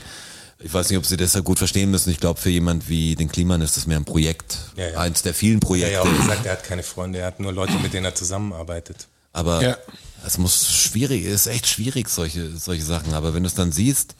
Ich 0.62 0.74
weiß 0.74 0.90
nicht, 0.90 0.98
ob 0.98 1.06
sie 1.06 1.18
das 1.18 1.34
ja 1.34 1.40
gut 1.42 1.58
verstehen 1.58 1.90
müssen. 1.92 2.10
Ich 2.10 2.20
glaube, 2.20 2.40
für 2.40 2.50
jemand 2.50 2.90
wie 2.90 3.16
den 3.16 3.30
Kliman 3.30 3.62
ist 3.62 3.76
das 3.78 3.88
mehr 3.88 3.98
ein 3.98 4.04
Projekt. 4.06 4.58
Ja, 4.76 4.90
ja. 4.90 5.00
Eins 5.00 5.22
der 5.22 5.34
vielen 5.34 5.56
Er 5.58 5.60
Projekte. 5.62 5.98
hat 6.00 6.06
ja 6.06 6.12
auch 6.12 6.18
gesagt, 6.22 6.46
er 6.46 6.52
hat 6.54 6.64
keine 6.66 6.84
Freunde, 6.84 7.20
er 7.20 7.28
hat 7.28 7.40
nur 7.40 7.52
Leute, 7.54 7.74
mit 7.82 7.94
denen 7.94 8.06
er 8.06 8.16
zusammenarbeitet. 8.16 9.08
Aber 9.34 9.62
Ja. 9.62 9.78
es 10.26 10.38
muss 10.38 10.70
schwierig, 10.72 11.26
es 11.26 11.46
ist 11.46 11.48
echt 11.48 11.68
schwierig, 11.68 12.10
solche, 12.10 12.56
solche 12.58 12.84
Sachen. 12.84 13.14
Aber 13.14 13.34
wenn 13.34 13.44
du 13.44 13.48
es 13.48 13.56
dann 13.56 13.72
siehst, 13.72 14.16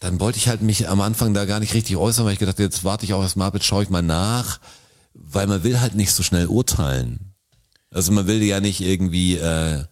dann 0.00 0.20
wollte 0.20 0.38
ich 0.38 0.48
halt 0.48 0.62
mich 0.62 0.88
am 0.88 1.00
Anfang 1.00 1.32
da 1.34 1.44
gar 1.44 1.60
nicht 1.60 1.74
richtig 1.74 1.96
äußern, 1.96 2.24
weil 2.24 2.32
ich 2.32 2.38
gedacht, 2.38 2.58
jetzt 2.58 2.84
warte 2.84 3.04
ich 3.04 3.14
auch 3.14 3.22
erstmal 3.22 3.48
ab, 3.48 3.54
jetzt 3.54 3.66
schaue 3.66 3.82
ich 3.84 3.90
mal 3.90 4.02
nach, 4.02 4.58
weil 5.14 5.46
man 5.46 5.62
will 5.62 5.80
halt 5.80 5.94
nicht 5.94 6.12
so 6.12 6.22
schnell 6.22 6.46
urteilen. 6.46 7.34
Also 7.90 8.10
man 8.12 8.26
will 8.26 8.42
ja 8.42 8.60
nicht 8.60 8.80
irgendwie 8.80 9.36
äh, 9.36 9.84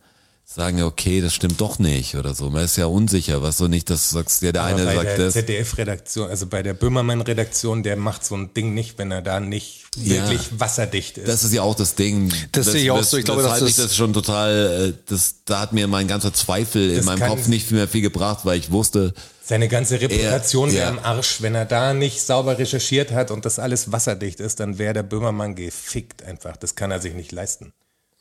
sagen, 0.53 0.78
ja, 0.78 0.86
okay, 0.86 1.20
das 1.20 1.32
stimmt 1.32 1.61
doch 1.61 1.78
nicht 1.78 2.16
oder 2.16 2.34
so. 2.34 2.51
Man 2.51 2.64
ist 2.64 2.76
ja 2.76 2.86
unsicher, 2.86 3.40
was 3.40 3.59
so 3.59 3.68
nicht, 3.68 3.88
dass 3.88 4.09
du 4.11 4.16
sagst, 4.16 4.42
ja, 4.42 4.51
der 4.51 4.62
Aber 4.62 4.74
eine 4.76 4.84
bei 4.84 4.94
sagt 4.96 5.07
der 5.07 5.16
das. 5.18 5.34
ZDF-Redaktion, 5.34 6.28
also 6.28 6.46
bei 6.46 6.62
der 6.64 6.74
Böhmermann-Redaktion, 6.74 7.82
der 7.84 7.96
macht 7.96 8.24
so 8.24 8.34
ein 8.34 8.53
Ding 8.53 8.74
nicht, 8.74 8.98
wenn 8.98 9.12
er 9.12 9.22
da 9.22 9.38
nicht 9.38 9.84
Ja. 9.96 10.28
wirklich 10.28 10.59
wasserdicht 10.59 11.18
ist. 11.18 11.28
Das 11.28 11.44
ist 11.44 11.53
ja 11.53 11.62
auch 11.62 11.76
das 11.76 11.94
Ding. 11.94 12.32
Das 12.53 12.66
sehe 12.66 12.82
ich 12.82 12.90
auch 12.90 13.03
so. 13.05 13.16
Ich 13.16 13.24
glaube, 13.24 13.44
weshalb 13.44 13.61
dass 13.61 13.68
ich 13.70 13.76
das- 13.76 13.86
das 13.86 13.96
schon 13.96 14.12
total, 14.12 14.90
äh, 14.90 15.03
das, 15.09 15.36
da 15.44 15.61
hat 15.61 15.72
mir 15.72 15.86
mein 15.86 16.09
ganzer 16.09 16.32
Zweifel 16.34 16.90
in 16.90 16.96
Das 16.96 17.05
meinem 17.07 17.20
Kopf 17.28 17.46
nicht 17.46 17.70
mehr 17.70 17.86
viel 17.86 18.03
gebracht, 18.03 18.40
weil 18.44 18.59
ich 18.59 18.70
wusste, 18.72 19.14
Seine 19.44 19.68
ganze 19.68 20.01
Reputation 20.01 20.70
wäre 20.72 20.82
ja. 20.84 20.88
am 20.90 20.98
Arsch. 21.01 21.42
Wenn 21.42 21.55
er 21.57 21.64
da 21.64 21.92
nicht 21.92 22.20
sauber 22.22 22.59
recherchiert 22.59 23.11
hat 23.12 23.30
und 23.32 23.44
das 23.44 23.59
alles 23.59 23.90
wasserdicht 23.90 24.38
ist, 24.38 24.61
dann 24.61 24.78
wäre 24.78 24.94
der 24.94 25.03
Böhmermann 25.03 25.57
gefickt 25.57 26.22
einfach. 26.24 26.57
Das 26.57 26.76
kann 26.76 26.90
er 26.92 27.01
sich 27.01 27.14
nicht 27.14 27.32
leisten. 27.32 27.72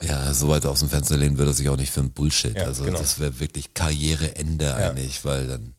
Ja, 0.02 0.34
so 0.34 0.48
weit 0.48 0.66
aus 0.66 0.80
dem 0.80 0.90
Fenster 0.90 1.18
lehnen 1.18 1.38
würde 1.38 1.54
sich 1.54 1.68
auch 1.70 1.78
nicht 1.78 1.92
für 1.92 2.00
ein 2.00 2.12
Bullshit. 2.12 2.56
Ja, 2.56 2.64
also 2.64 2.86
genau. 2.86 3.00
das 3.00 3.20
wäre 3.20 3.40
wirklich 3.40 3.74
Karriereende 3.74 4.74
eigentlich, 4.74 5.26
weil 5.26 5.48
dann. 5.48 5.74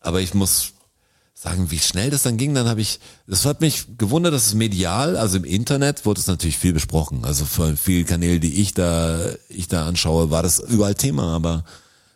Aber 0.00 0.20
ich 0.20 0.34
muss 0.34 0.72
sagen, 1.42 1.70
wie 1.70 1.78
schnell 1.78 2.10
das 2.10 2.22
dann 2.22 2.36
ging, 2.36 2.54
dann 2.54 2.68
habe 2.68 2.80
ich, 2.80 3.00
das 3.26 3.44
hat 3.44 3.60
mich 3.60 3.98
gewundert, 3.98 4.32
dass 4.32 4.46
es 4.46 4.54
medial, 4.54 5.16
also 5.16 5.36
im 5.36 5.44
Internet 5.44 6.06
wurde 6.06 6.20
es 6.20 6.28
natürlich 6.28 6.56
viel 6.56 6.72
besprochen. 6.72 7.24
Also 7.24 7.44
von 7.44 7.76
vielen 7.76 8.06
Kanälen, 8.06 8.40
die 8.40 8.60
ich 8.60 8.74
da, 8.74 9.20
ich 9.48 9.66
da 9.66 9.86
anschaue, 9.86 10.30
war 10.30 10.42
das 10.42 10.60
überall 10.60 10.94
Thema. 10.94 11.34
Aber 11.34 11.64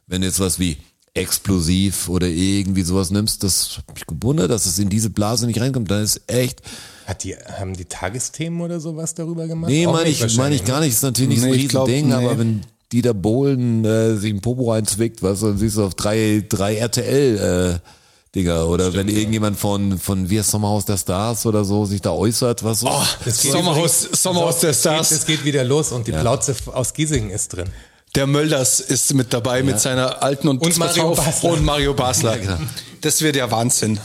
wenn 0.06 0.20
du 0.20 0.28
jetzt 0.28 0.38
was 0.38 0.58
wie 0.58 0.76
explosiv 1.14 2.08
oder 2.08 2.28
irgendwie 2.28 2.82
sowas 2.82 3.10
nimmst, 3.10 3.42
das 3.42 3.78
hat 3.78 3.94
mich 3.94 4.06
gewundert, 4.06 4.50
dass 4.50 4.66
es 4.66 4.78
in 4.78 4.90
diese 4.90 5.10
Blase 5.10 5.46
nicht 5.46 5.60
reinkommt. 5.60 5.90
Dann 5.90 6.02
ist 6.02 6.20
echt, 6.28 6.62
Hat 7.06 7.22
die, 7.24 7.34
haben 7.36 7.74
die 7.76 7.84
Tagesthemen 7.86 8.60
oder 8.60 8.80
sowas 8.80 9.14
darüber 9.14 9.46
gemacht? 9.46 9.70
Nee, 9.70 9.86
meine 9.86 9.94
ich, 9.96 9.96
meine 9.96 10.10
ich 10.10 10.20
wahrscheinlich, 10.20 10.64
gar 10.64 10.80
nicht. 10.80 10.90
Das 10.90 10.96
ist 10.98 11.02
natürlich 11.02 11.28
nicht 11.30 11.40
so 11.40 11.46
ein 11.46 11.52
Nee, 11.52 11.56
ich 11.58 11.68
glaub, 11.68 11.86
Riesending, 11.88 12.08
nee. 12.18 12.26
aber 12.26 12.38
wenn 12.38 12.62
Dieter 12.92 13.14
Bohlen 13.14 13.84
äh, 13.84 14.16
sich 14.16 14.32
ein 14.32 14.40
Popo 14.40 14.72
reinzwickt, 14.72 15.22
was 15.22 15.40
dann 15.40 15.56
siehst 15.56 15.76
du 15.76 15.84
auf 15.84 15.94
drei, 15.94 16.44
drei 16.48 16.76
RTL 16.76 17.78
äh, 17.82 17.88
Dinger. 18.34 18.66
Oder 18.68 18.92
wenn 18.92 19.08
irgendjemand 19.08 19.58
von, 19.58 19.98
von 19.98 20.28
heißt 20.28 20.50
Sommerhaus 20.50 20.84
der 20.84 20.96
Stars 20.98 21.46
oder 21.46 21.64
so 21.64 21.84
sich 21.86 22.02
da 22.02 22.10
äußert, 22.10 22.62
was 22.64 22.80
so. 22.80 22.88
ne? 22.88 22.94
Das 23.24 23.40
geht 23.40 23.52
Sommerhaus, 23.52 24.02
übrigens- 24.04 24.22
Sommerhaus 24.22 24.58
der 24.60 24.70
geht- 24.70 24.78
Stars. 24.80 25.08
Das 25.08 25.24
geht 25.26 25.44
wieder 25.44 25.64
los 25.64 25.90
und 25.92 26.06
die 26.06 26.12
Plauze 26.12 26.54
aus 26.66 26.92
Giesingen 26.92 27.30
ist 27.30 27.48
drin. 27.54 27.68
Der 28.14 28.26
Mölders 28.26 28.80
ist 28.80 29.12
mit 29.14 29.32
dabei 29.32 29.62
mit 29.62 29.78
seiner 29.80 30.22
alten 30.22 30.48
und, 30.48 30.58
Und 30.62 30.76
Mario 30.78 31.14
Basler. 31.14 31.50
Und 31.50 31.64
Mario 31.64 31.94
Basler. 31.94 32.38
genau. 32.38 32.56
Das 33.02 33.20
wird 33.20 33.36
ja 33.36 33.50
Wahnsinn. 33.50 33.98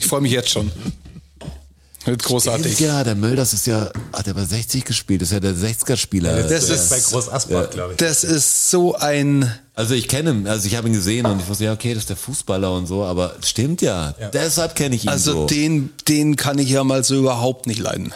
Ich 0.00 0.06
freue 0.06 0.20
mich 0.22 0.32
jetzt 0.32 0.48
schon. 0.50 0.70
Wird 2.04 2.22
großartig. 2.22 2.78
Ja, 2.80 3.02
der 3.04 3.14
Mölders 3.16 3.52
ist 3.52 3.66
ja, 3.66 3.90
hat 4.12 4.26
er 4.26 4.34
bei 4.34 4.44
60 4.44 4.84
gespielt, 4.84 5.20
ist 5.22 5.32
ja 5.32 5.40
der 5.40 5.54
60er-Spieler. 5.54 6.42
Das 6.44 6.66
Das 6.68 6.70
ist- 6.70 6.90
bei 6.90 7.00
Groß 7.00 7.28
Asbach, 7.28 7.70
glaube 7.70 7.92
ich. 7.92 7.96
Das 7.98 8.24
ist 8.24 8.70
so 8.70 8.94
ein. 8.94 9.52
Also 9.74 9.94
ich 9.94 10.08
kenne 10.08 10.30
ihn, 10.30 10.46
also 10.46 10.66
ich 10.66 10.76
habe 10.76 10.88
ihn 10.88 10.94
gesehen 10.94 11.26
und 11.26 11.40
ich 11.40 11.48
wusste, 11.48 11.64
ja, 11.64 11.72
okay, 11.72 11.94
das 11.94 12.04
ist 12.04 12.10
der 12.10 12.16
Fußballer 12.16 12.72
und 12.72 12.86
so, 12.86 13.04
aber 13.04 13.34
stimmt 13.44 13.82
ja. 13.82 14.12
Deshalb 14.32 14.74
kenne 14.74 14.96
ich 14.96 15.04
ihn 15.04 15.08
Also 15.10 15.32
so. 15.32 15.46
den, 15.46 15.90
den 16.08 16.36
kann 16.36 16.58
ich 16.58 16.70
ja 16.70 16.82
mal 16.84 17.04
so 17.04 17.14
überhaupt 17.16 17.66
nicht 17.66 17.80
leiden. 17.80 18.12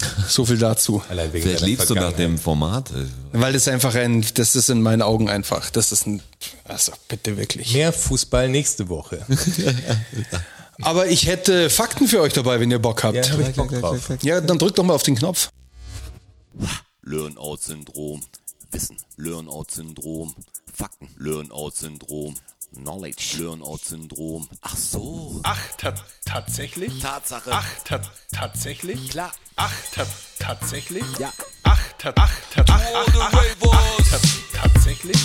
So 0.28 0.44
viel 0.46 0.58
dazu. 0.58 1.02
Vielleicht 1.32 1.62
liebst 1.62 1.90
du 1.90 1.94
nach 1.94 2.12
dem 2.12 2.38
Format. 2.38 2.90
Weil 3.32 3.52
das 3.52 3.66
einfach 3.66 3.96
ein, 3.96 4.24
das 4.34 4.54
ist 4.54 4.70
in 4.70 4.80
meinen 4.80 5.02
Augen 5.02 5.28
einfach, 5.28 5.70
das 5.70 5.90
ist 5.90 6.06
ein, 6.06 6.22
also 6.64 6.92
bitte 7.08 7.36
wirklich. 7.36 7.72
Mehr 7.74 7.92
Fußball 7.92 8.48
nächste 8.48 8.88
Woche. 8.88 9.26
Aber 10.82 11.08
ich 11.08 11.26
hätte 11.26 11.70
Fakten 11.70 12.06
für 12.06 12.20
euch 12.20 12.32
dabei, 12.32 12.60
wenn 12.60 12.70
ihr 12.70 12.78
Bock 12.78 13.02
habt. 13.02 13.16
Ja, 13.16 13.30
hab 13.30 13.40
ich 13.40 13.54
Bock 13.54 13.70
drauf. 13.70 14.08
Ja, 14.22 14.40
dann 14.40 14.58
drückt 14.58 14.78
doch 14.78 14.84
mal 14.84 14.94
auf 14.94 15.02
den 15.02 15.16
Knopf. 15.16 15.50
Learn-out-Syndrom. 17.02 18.22
Wissen. 18.70 18.96
Learn-out-Syndrom. 19.16 20.34
Fakten. 20.72 21.08
Learn-out-Syndrom. 21.16 22.34
Knowledge. 22.74 23.36
Learn-out-Syndrom. 23.38 24.48
Ach 24.60 24.76
so. 24.76 25.40
Ach, 25.42 25.58
ta 25.78 25.94
tatsächlich? 26.24 27.00
Tatsache. 27.00 27.50
Ach, 27.52 27.66
ta 27.84 28.00
tatsächlich? 28.30 29.10
Klar. 29.10 29.32
Ach, 29.56 29.72
ta 29.92 30.06
tatsächlich? 30.38 31.04
Ja. 31.18 31.32
Ach, 31.62 31.80
ta 31.98 32.12
ach, 32.16 32.32
ta 32.54 32.64
ach, 32.68 32.82
ach, 32.94 33.14
ach, 33.14 33.32
ach, 33.32 33.44
ach, 33.72 34.10
ta 34.10 34.18
tatsächlich? 34.62 35.16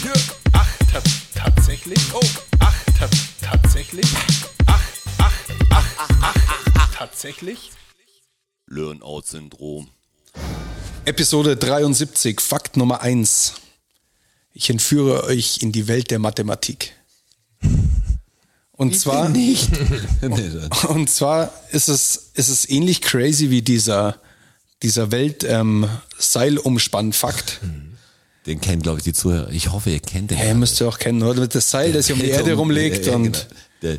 Ach, 0.53 0.69
ta 0.91 1.01
tatsächlich? 1.35 1.99
Oh. 2.13 2.21
Ach, 2.59 2.75
ta 2.97 3.09
tatsächlich? 3.41 4.07
Ach, 4.65 4.81
ach, 5.69 5.85
ach, 5.97 6.09
ach, 6.21 6.35
ach, 6.75 6.95
tatsächlich? 6.95 7.71
Learn-out-Syndrom. 8.67 9.89
Episode 11.05 11.57
73, 11.57 12.39
Fakt 12.41 12.77
Nummer 12.77 13.01
1. 13.01 13.53
Ich 14.53 14.69
entführe 14.69 15.23
euch 15.25 15.59
in 15.61 15.71
die 15.71 15.87
Welt 15.87 16.11
der 16.11 16.19
Mathematik. 16.19 16.93
Und 18.71 18.97
zwar, 18.99 19.29
Nicht. 19.29 19.69
das- 20.21 20.85
und 20.85 21.09
zwar 21.09 21.53
ist 21.71 21.89
es, 21.89 22.31
ist 22.33 22.49
es 22.49 22.67
ähnlich 22.69 23.01
crazy 23.01 23.49
wie 23.49 23.61
dieser, 23.61 24.19
dieser 24.81 25.11
Welt 25.11 25.43
ähm, 25.43 25.87
Seilumspann-Fakt. 26.17 27.59
Den 28.45 28.59
kennen, 28.59 28.81
glaube 28.81 28.97
ich, 28.99 29.03
die 29.03 29.13
Zuhörer. 29.13 29.49
Ich 29.51 29.71
hoffe, 29.71 29.89
ihr 29.91 29.99
kennt 29.99 30.31
den. 30.31 30.37
Ja, 30.37 30.45
ihr 30.45 30.55
müsst 30.55 30.81
ihr 30.81 30.87
auch 30.87 30.99
kennen, 30.99 31.21
oder? 31.23 31.41
Mit 31.41 31.55
das 31.55 31.69
Seil, 31.69 31.93
das 31.93 32.07
sich 32.07 32.15
um 32.15 32.21
die 32.21 32.29
Erde 32.29 32.53
rumlegt 32.53 33.05
Ja, 33.05 33.15
und, 33.15 33.23
genau. 33.23 33.45
Der- 33.81 33.97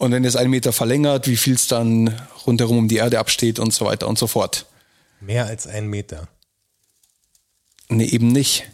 und 0.00 0.12
wenn 0.12 0.24
es 0.24 0.34
einen 0.34 0.50
Meter 0.50 0.72
verlängert, 0.72 1.28
wie 1.28 1.36
viel 1.36 1.54
es 1.54 1.66
dann 1.66 2.18
rundherum 2.46 2.78
um 2.78 2.88
die 2.88 2.96
Erde 2.96 3.18
absteht 3.18 3.58
und 3.58 3.74
so 3.74 3.84
weiter 3.84 4.08
und 4.08 4.18
so 4.18 4.26
fort. 4.26 4.64
Mehr 5.20 5.44
als 5.44 5.66
ein 5.66 5.86
Meter. 5.88 6.26
Nee, 7.90 8.06
eben 8.06 8.28
nicht. 8.28 8.64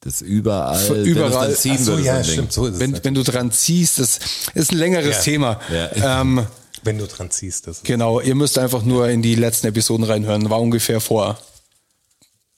Das 0.00 0.22
überall, 0.22 0.78
Für 0.84 0.94
wenn 0.96 1.04
überall. 1.04 1.48
dann 1.48 1.56
ziehen 1.56 1.78
so, 1.78 1.98
ja, 1.98 2.24
stimmt, 2.24 2.52
so. 2.52 2.78
Wenn, 2.80 3.04
wenn 3.04 3.14
du 3.14 3.22
dran 3.22 3.52
ziehst, 3.52 3.98
das 3.98 4.18
ist 4.54 4.72
ein 4.72 4.78
längeres 4.78 5.16
Ja. 5.18 5.22
Thema. 5.22 5.60
Ja. 5.70 6.20
Ähm, 6.22 6.46
wenn 6.82 6.98
du 6.98 7.06
dran 7.06 7.30
ziehst. 7.30 7.66
Das 7.66 7.82
genau, 7.82 8.20
ihr 8.20 8.34
müsst 8.34 8.58
einfach 8.58 8.82
nur 8.82 9.10
in 9.10 9.20
die 9.20 9.34
letzten 9.34 9.66
Episoden 9.68 10.04
reinhören. 10.04 10.48
War 10.48 10.60
ungefähr 10.60 11.00
vor 11.00 11.38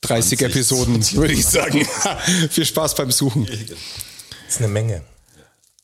30 0.02 0.38
20, 0.38 0.40
Episoden, 0.42 1.12
würde 1.16 1.34
ich 1.34 1.44
sagen. 1.44 1.86
Viel 2.50 2.64
Spaß 2.64 2.94
beim 2.94 3.10
Suchen. 3.10 3.44
Das 3.46 4.54
ist 4.54 4.58
eine 4.58 4.68
Menge. 4.68 5.02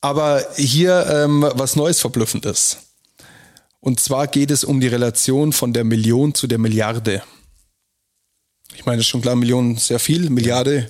Aber 0.01 0.45
hier 0.55 1.05
ähm, 1.07 1.47
was 1.53 1.75
Neues 1.75 1.99
Verblüffendes. 1.99 2.77
Und 3.79 3.99
zwar 3.99 4.27
geht 4.27 4.51
es 4.51 4.63
um 4.63 4.79
die 4.79 4.87
Relation 4.87 5.53
von 5.53 5.73
der 5.73 5.83
Million 5.83 6.33
zu 6.33 6.47
der 6.47 6.57
Milliarde. 6.57 7.23
Ich 8.75 8.85
meine, 8.85 9.01
ist 9.01 9.07
schon 9.07 9.21
klar, 9.21 9.35
Millionen 9.35 9.77
sehr 9.77 9.99
viel, 9.99 10.29
Milliarde 10.29 10.89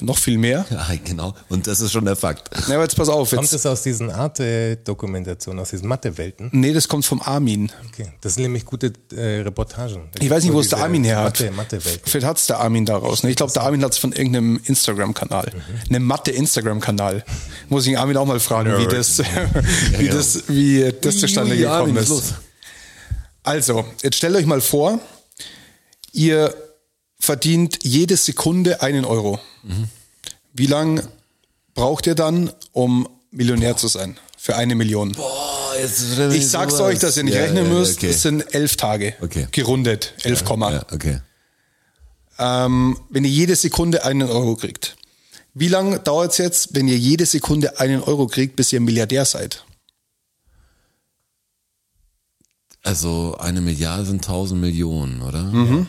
noch 0.00 0.18
viel 0.18 0.38
mehr. 0.38 0.64
Ja, 0.70 0.86
genau. 1.04 1.34
Und 1.48 1.66
das 1.66 1.80
ist 1.80 1.92
schon 1.92 2.04
der 2.04 2.16
Fakt. 2.16 2.50
Na, 2.68 2.74
aber 2.74 2.84
jetzt 2.84 2.96
pass 2.96 3.08
auf. 3.08 3.30
Kommt 3.30 3.42
Jetzt, 3.42 3.52
es 3.52 3.66
aus 3.66 3.82
diesen 3.82 4.10
Arte-Dokumentationen, 4.10 5.60
aus 5.60 5.70
diesen 5.70 5.88
Mathe-Welten? 5.88 6.50
nee, 6.52 6.72
das 6.72 6.88
kommt 6.88 7.04
vom 7.04 7.20
Armin. 7.20 7.70
Okay, 7.88 8.12
das 8.20 8.34
sind 8.34 8.42
nämlich 8.44 8.64
gute 8.64 8.92
äh, 9.14 9.40
Reportagen. 9.42 10.08
Ich 10.20 10.30
weiß 10.30 10.44
nicht, 10.44 10.52
wo 10.52 10.60
es 10.60 10.68
der 10.68 10.78
Armin 10.78 11.04
her 11.04 11.18
hat. 11.18 11.40
Mathe, 11.40 11.50
Mathe-Welten. 11.52 12.02
Vielleicht 12.04 12.26
hat 12.26 12.38
es 12.38 12.46
der 12.46 12.60
Armin 12.60 12.84
daraus. 12.86 13.22
Ne? 13.22 13.30
Ich 13.30 13.36
glaube, 13.36 13.52
der 13.52 13.62
Armin 13.62 13.82
hat 13.84 13.92
es 13.92 13.98
von 13.98 14.12
irgendeinem 14.12 14.60
Instagram-Kanal. 14.64 15.52
Einem 15.88 16.04
Mathe-Instagram-Kanal. 16.04 17.24
Muss 17.68 17.86
ich 17.86 17.92
den 17.92 17.98
Armin 17.98 18.16
auch 18.16 18.26
mal 18.26 18.40
fragen, 18.40 18.78
wie 18.78 18.86
das, 18.94 19.18
wie 19.98 20.08
das, 20.08 20.44
wie 20.48 20.92
das 21.00 21.18
zustande 21.18 21.52
Armin, 21.68 21.94
gekommen 21.94 21.96
ist. 21.96 22.08
los? 22.08 22.34
Also, 23.42 23.84
jetzt 24.02 24.16
stellt 24.16 24.36
euch 24.36 24.46
mal 24.46 24.60
vor, 24.60 25.00
ihr 26.12 26.54
verdient 27.18 27.80
jede 27.82 28.16
Sekunde 28.16 28.82
einen 28.82 29.04
Euro. 29.04 29.38
Wie 30.52 30.66
lang 30.66 31.06
braucht 31.74 32.06
ihr 32.06 32.14
dann, 32.14 32.52
um 32.72 33.08
Millionär 33.30 33.76
zu 33.76 33.88
sein? 33.88 34.18
Für 34.36 34.56
eine 34.56 34.74
Million. 34.74 35.12
Boah, 35.12 35.74
Ich 36.32 36.48
sag's 36.48 36.80
euch, 36.80 37.00
dass 37.00 37.16
ihr 37.16 37.24
nicht 37.24 37.36
rechnen 37.36 37.68
müsst. 37.68 37.98
Okay. 37.98 38.10
Es 38.10 38.22
sind 38.22 38.54
elf 38.54 38.76
Tage. 38.76 39.14
Okay. 39.20 39.48
Gerundet. 39.50 40.14
Elf 40.22 40.44
Komma. 40.44 40.72
Ja, 40.72 40.86
okay. 40.92 41.20
Ähm, 42.38 42.98
wenn 43.10 43.24
ihr 43.24 43.30
jede 43.30 43.56
Sekunde 43.56 44.04
einen 44.04 44.28
Euro 44.28 44.54
kriegt. 44.54 44.96
Wie 45.54 45.66
lange 45.66 45.98
dauert 45.98 46.32
es 46.32 46.38
jetzt, 46.38 46.74
wenn 46.76 46.86
ihr 46.86 46.96
jede 46.96 47.26
Sekunde 47.26 47.80
einen 47.80 48.00
Euro 48.00 48.28
kriegt, 48.28 48.54
bis 48.54 48.72
ihr 48.72 48.80
Milliardär 48.80 49.24
seid? 49.24 49.64
Also 52.84 53.36
eine 53.38 53.60
Milliarde 53.60 54.04
sind 54.06 54.24
tausend 54.24 54.60
Millionen, 54.60 55.20
oder? 55.22 55.42
Mhm. 55.42 55.88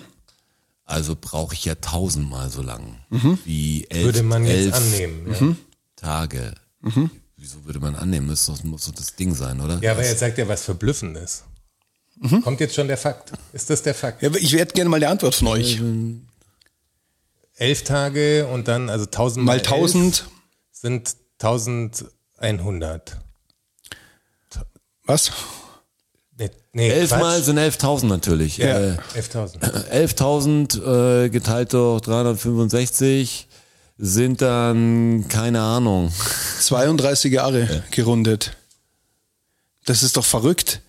Also 0.90 1.16
brauche 1.20 1.54
ich 1.54 1.66
ja 1.66 1.76
tausendmal 1.76 2.50
so 2.50 2.64
lang 2.64 2.98
Mhm. 3.10 3.38
wie 3.46 3.86
elf, 3.90 4.06
Würde 4.06 4.24
man 4.24 4.44
jetzt 4.46 4.66
elf 4.66 4.74
annehmen. 4.76 5.34
Ja. 5.34 5.56
Tage. 5.96 6.56
Mhm. 6.82 7.12
Wieso 7.38 7.64
würde 7.66 7.80
man 7.80 7.96
annehmen? 7.96 8.26
Muss 8.28 8.48
doch, 8.48 8.64
muss 8.64 8.86
doch 8.86 8.94
das 8.94 9.16
Ding 9.16 9.36
sein, 9.36 9.62
oder? 9.62 9.80
ja, 9.82 9.92
aber 9.92 10.04
jetzt 10.04 10.20
sagt 10.20 10.38
er 10.40 10.48
was 10.48 10.64
Verblüffendes. 10.64 11.44
Kommt 12.44 12.60
jetzt 12.60 12.74
schon 12.76 12.88
der 12.88 12.98
Fakt? 12.98 13.32
Ist 13.54 13.70
das 13.70 13.82
der 13.84 13.94
Fakt? 13.94 14.22
Ja, 14.24 14.34
ich 14.36 14.52
hätte 14.54 14.74
gerne 14.74 14.90
mal 14.90 15.00
die 15.00 15.06
Antwort 15.06 15.36
von 15.36 15.48
euch. 15.50 15.80
Elf 17.56 17.84
Tage 17.84 18.48
und 18.48 18.68
dann, 18.68 18.90
also 18.90 19.06
1000 19.06 19.46
Mal 19.46 19.60
1000, 19.60 20.26
sind 20.72 21.16
1100. 21.40 23.22
was? 25.06 25.32
Nee, 26.40 26.50
nee 26.72 26.90
Elfmal 26.90 27.44
sind 27.44 27.60
11.000 27.60 28.06
natürlich. 28.06 28.58
Ja, 28.58 28.80
Äh, 28.80 28.98
11.000. 29.16 29.60
11.000 29.92 31.26
äh, 31.26 31.30
geteilt 31.30 31.74
durch 31.74 32.02
365 32.02 33.48
sind 33.98 34.42
dann, 34.42 35.26
keine 35.28 35.60
Ahnung. 35.60 36.12
32 36.62 37.34
Jahre 37.34 37.84
gerundet. 37.92 38.54
Das 39.86 40.04
ist 40.04 40.16
doch 40.16 40.26
verrückt. 40.26 40.80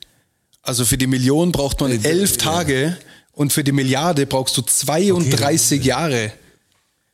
Also 0.62 0.84
für 0.84 0.96
die 0.96 1.08
Million 1.08 1.50
braucht 1.50 1.80
man 1.80 2.04
elf 2.04 2.36
Tage 2.36 2.96
und 3.32 3.52
für 3.52 3.64
die 3.64 3.72
Milliarde 3.72 4.26
brauchst 4.26 4.56
du 4.56 4.62
32 4.62 5.84
Jahre. 5.84 6.32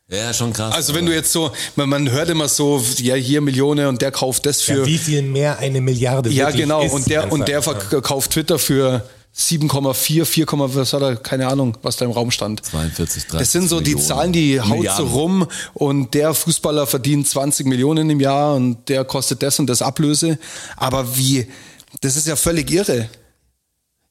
Ja, 0.08 0.32
schon 0.32 0.52
krass. 0.52 0.72
Also 0.74 0.94
wenn 0.94 1.04
du 1.04 1.12
jetzt 1.12 1.32
so, 1.32 1.50
man, 1.74 1.88
man 1.88 2.10
hört 2.10 2.30
immer 2.30 2.48
so, 2.48 2.80
ja 2.98 3.16
hier 3.16 3.40
Millionen 3.40 3.86
und 3.88 4.02
der 4.02 4.12
kauft 4.12 4.46
das 4.46 4.62
für 4.62 4.80
Ja, 4.80 4.86
wie 4.86 4.98
viel 4.98 5.22
mehr 5.22 5.58
eine 5.58 5.80
Milliarde 5.80 6.30
Ja, 6.30 6.50
genau. 6.50 6.82
ist 6.82 6.92
Und 6.92 7.10
der, 7.10 7.32
und 7.32 7.48
der 7.48 7.60
verkauft 7.62 8.30
Twitter 8.30 8.58
für 8.60 9.02
7,4, 9.36 10.24
4, 10.24 10.46
was 10.48 10.92
hat 10.92 11.02
er? 11.02 11.16
Keine 11.16 11.48
Ahnung, 11.48 11.76
was 11.82 11.96
da 11.96 12.04
im 12.04 12.12
Raum 12.12 12.30
stand. 12.30 12.64
42, 12.64 13.24
30 13.26 13.38
Das 13.40 13.52
sind 13.52 13.68
so 13.68 13.80
die 13.80 13.90
Millionen. 13.96 14.06
Zahlen, 14.06 14.32
die 14.32 14.60
haut 14.60 14.68
so 14.68 14.74
Milliarden. 14.76 15.06
rum 15.08 15.46
und 15.74 16.14
der 16.14 16.34
Fußballer 16.34 16.86
verdient 16.86 17.28
20 17.28 17.66
Millionen 17.66 18.08
im 18.08 18.20
Jahr 18.20 18.54
und 18.54 18.88
der 18.88 19.04
kostet 19.04 19.42
das 19.42 19.58
und 19.58 19.66
das 19.66 19.82
Ablöse. 19.82 20.38
Aber 20.76 21.16
wie, 21.18 21.48
das 22.00 22.16
ist 22.16 22.28
ja 22.28 22.36
völlig 22.36 22.70
irre. 22.70 23.10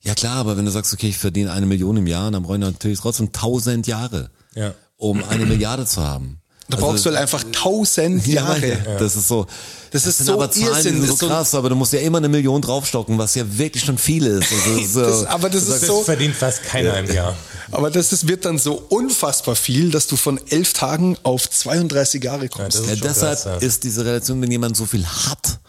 Ja 0.01 0.13
klar, 0.13 0.35
aber 0.35 0.57
wenn 0.57 0.65
du 0.65 0.71
sagst, 0.71 0.93
okay, 0.93 1.07
ich 1.07 1.17
verdiene 1.17 1.51
eine 1.53 1.65
Million 1.65 1.97
im 1.97 2.05
Jahr, 2.05 2.29
dann 2.29 2.43
brauche 2.43 2.55
ich 2.55 2.61
natürlich 2.61 2.99
trotzdem 2.99 3.31
tausend 3.31 3.87
Jahre, 3.87 4.29
Ja. 4.53 4.73
Um 4.97 5.23
eine 5.23 5.45
Milliarde 5.45 5.85
zu 5.85 6.01
haben. 6.03 6.39
Da 6.67 6.77
brauchst 6.77 7.05
du 7.05 7.09
halt 7.11 7.19
einfach 7.19 7.43
1000 7.43 8.25
Jahre. 8.27 8.67
Ja, 8.67 8.97
das 8.97 9.15
ist 9.15 9.27
so. 9.27 9.45
Das 9.91 10.05
ist 10.07 10.17
sind 10.17 10.25
so 10.25 10.33
aber 10.33 10.49
Zahlen, 10.49 10.63
die 10.65 10.69
Irrsinn, 10.71 10.93
sind 10.93 11.01
das 11.01 11.07
so 11.09 11.13
ist 11.13 11.19
so- 11.19 11.27
krass, 11.27 11.53
aber 11.55 11.69
du 11.69 11.75
musst 11.75 11.93
ja 11.93 11.99
immer 11.99 12.17
eine 12.17 12.27
Million 12.27 12.59
draufstocken, 12.61 13.17
was 13.19 13.35
ja 13.35 13.43
wirklich 13.47 13.83
schon 13.85 13.99
viel 13.99 14.25
ist. 14.25 14.51
Also, 14.51 14.83
so, 14.87 15.01
Das, 15.01 15.25
aber 15.27 15.49
das 15.49 15.65
du 15.65 15.73
ist 15.73 15.85
so, 15.85 15.97
Das 15.97 16.05
verdient 16.05 16.35
fast 16.35 16.63
keiner 16.63 16.97
im 16.97 17.13
Jahr. 17.13 17.35
aber 17.71 17.91
das 17.91 18.11
ist, 18.11 18.27
wird 18.27 18.45
dann 18.45 18.57
so 18.57 18.73
unfassbar 18.89 19.55
viel, 19.55 19.91
dass 19.91 20.07
du 20.07 20.15
von 20.17 20.39
elf 20.49 20.73
Tagen 20.73 21.17
auf 21.23 21.47
32 21.49 22.23
Jahre 22.23 22.49
kommst. 22.49 22.77
das 22.79 22.81
ist 22.83 22.89
Ja, 22.89 22.95
schon 22.97 23.07
deshalb 23.09 23.41
krass, 23.43 23.45
ja. 23.61 23.67
ist 23.67 23.83
diese 23.83 24.03
Relation, 24.03 24.41
wenn 24.41 24.51
jemand 24.51 24.75
so 24.75 24.85
viel 24.87 25.05
hat, 25.05 25.59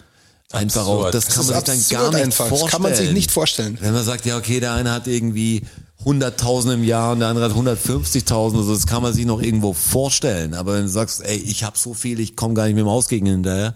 einfach 0.50 0.80
Absurd. 0.80 1.06
auch, 1.08 1.10
das 1.10 1.26
Das 1.26 1.34
kann 1.34 1.44
ist 1.44 1.50
man 1.50 1.64
sich 1.76 1.88
dann 1.88 2.00
gar 2.00 2.10
nicht 2.12 2.24
einfach. 2.24 2.48
Das 2.48 2.58
vorstellen. 2.58 2.70
kann 2.70 2.82
man 2.82 2.94
sich 2.96 3.12
nicht 3.12 3.30
vorstellen. 3.30 3.78
Wenn 3.82 3.92
man 3.92 4.04
sagt, 4.04 4.24
ja, 4.24 4.38
okay, 4.38 4.60
der 4.60 4.72
eine 4.72 4.90
hat 4.92 5.06
irgendwie 5.06 5.62
100.000 6.07 6.74
im 6.74 6.84
Jahr 6.84 7.12
und 7.12 7.18
der 7.20 7.28
andere 7.28 7.46
hat 7.46 7.52
150.000, 7.52 8.57
also 8.57 8.72
das 8.72 8.86
kann 8.86 9.02
man 9.02 9.12
sich 9.12 9.26
noch 9.26 9.42
irgendwo 9.42 9.72
vorstellen. 9.72 10.54
Aber 10.54 10.74
wenn 10.74 10.82
du 10.84 10.88
sagst, 10.88 11.20
ey, 11.24 11.36
ich 11.36 11.64
habe 11.64 11.76
so 11.76 11.94
viel, 11.94 12.20
ich 12.20 12.36
komme 12.36 12.54
gar 12.54 12.66
nicht 12.66 12.76
mit 12.76 12.82
dem 12.84 12.88
Ausgegen 12.88 13.26
hinterher, 13.26 13.74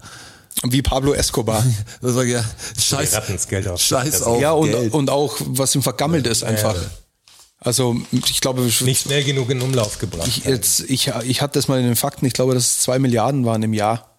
Wie 0.63 0.81
Pablo 0.81 1.13
Escobar. 1.13 1.63
sag 2.01 2.25
ich, 2.25 2.31
ja, 2.33 2.43
scheiß, 2.79 3.11
das 3.27 3.47
Geld 3.47 3.67
auf. 3.67 3.81
scheiß 3.81 4.11
Das- 4.11 4.21
auf 4.23 4.39
ja, 4.41 4.51
und, 4.53 4.71
Geld. 4.71 4.93
und 4.93 5.09
auch, 5.09 5.35
was 5.39 5.75
ihm 5.75 5.81
vergammelt 5.83 6.25
ist 6.25 6.43
einfach. 6.43 6.75
Also, 7.63 7.95
ich 8.11 8.41
glaube, 8.41 8.61
Nicht 8.61 9.03
schnell 9.03 9.23
genug 9.23 9.49
in 9.51 9.61
Umlauf 9.61 9.99
gebracht. 9.99 10.27
ich, 10.27 10.45
jetzt, 10.45 10.79
ich, 10.89 11.11
ich 11.25 11.41
hatte 11.41 11.59
das 11.59 11.67
mal 11.67 11.79
in 11.79 11.85
den 11.85 11.95
Fakten, 11.95 12.25
ich 12.25 12.33
glaube, 12.33 12.53
dass 12.55 12.63
es 12.65 12.79
zwei 12.79 12.97
Milliarden 12.97 13.45
waren 13.45 13.61
im 13.61 13.73
Jahr, 13.73 14.10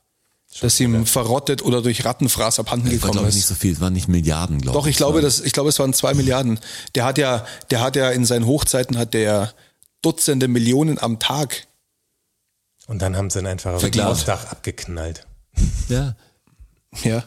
dass 0.61 0.78
ihm 0.80 1.07
verrottet 1.07 1.62
oder 1.62 1.82
durch 1.82 2.05
Rattenfraß 2.05 2.59
abhanden 2.59 2.90
das 2.90 3.03
war, 3.03 3.11
gekommen 3.11 3.28
ich, 3.28 3.30
ist. 3.30 3.36
nicht 3.36 3.46
so 3.46 3.55
viel, 3.55 3.72
es 3.72 3.80
waren 3.80 3.92
nicht 3.92 4.09
Milliarden, 4.09 4.61
glaube 4.61 4.76
ich. 4.76 4.82
Doch, 4.82 4.86
ich 4.86 4.96
glaube, 4.96 5.20
das, 5.20 5.40
ich 5.40 5.53
glaube, 5.53 5.70
es 5.70 5.78
waren 5.78 5.94
zwei 5.94 6.14
Milliarden. 6.14 6.61
Der 6.94 7.05
hat 7.05 7.18
ja, 7.18 7.46
der 7.70 7.80
hat 7.80 7.96
ja 7.96 8.11
in 8.11 8.24
seinen 8.24 8.46
Hochzeiten 8.46 8.98
hat 8.98 9.14
der 9.14 9.55
Dutzende 10.03 10.48
Millionen 10.48 10.98
am 10.98 11.18
Tag. 11.18 11.66
Und 12.86 13.00
dann 13.00 13.16
haben 13.16 13.30
sie 13.30 13.38
ihn 13.38 13.46
einfach 13.46 13.74
auf 13.74 13.80
Verglast. 13.80 14.28
Hausdach 14.28 14.50
abgeknallt. 14.50 15.26
Ja. 15.88 16.16
Ja. 17.05 17.24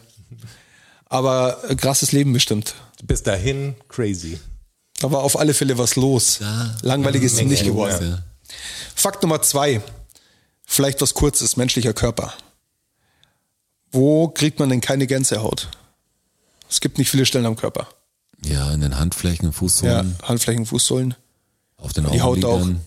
Aber 1.06 1.58
äh, 1.68 1.74
krasses 1.74 2.12
Leben 2.12 2.32
bestimmt. 2.32 2.74
Bis 3.02 3.22
dahin 3.22 3.74
crazy. 3.88 4.38
Da 5.00 5.10
war 5.10 5.20
auf 5.20 5.38
alle 5.38 5.54
Fälle 5.54 5.78
was 5.78 5.96
los. 5.96 6.38
Ja. 6.40 6.74
Langweilig 6.82 7.22
ist 7.22 7.40
ihm 7.40 7.48
nicht 7.48 7.64
geworden. 7.64 8.10
Ja. 8.10 8.22
Fakt 8.94 9.22
Nummer 9.22 9.42
zwei. 9.42 9.82
Vielleicht 10.64 11.00
was 11.00 11.14
kurzes, 11.14 11.56
menschlicher 11.56 11.92
Körper. 11.92 12.34
Wo 13.92 14.28
kriegt 14.28 14.58
man 14.58 14.68
denn 14.68 14.80
keine 14.80 15.06
Gänsehaut? 15.06 15.68
Es 16.68 16.80
gibt 16.80 16.98
nicht 16.98 17.10
viele 17.10 17.26
Stellen 17.26 17.46
am 17.46 17.56
Körper. 17.56 17.88
ja, 18.44 18.72
in 18.72 18.80
den 18.80 18.98
Handflächen, 18.98 19.46
Ja, 19.46 19.52
Fußsohlen, 19.52 20.16
Handflächen, 20.22 20.66
Fußsohlen. 20.66 21.14
auf 21.76 21.92
den 21.92 22.10
Die 22.10 22.20
Haut 22.20 22.44
Augenlidern, 22.44 22.80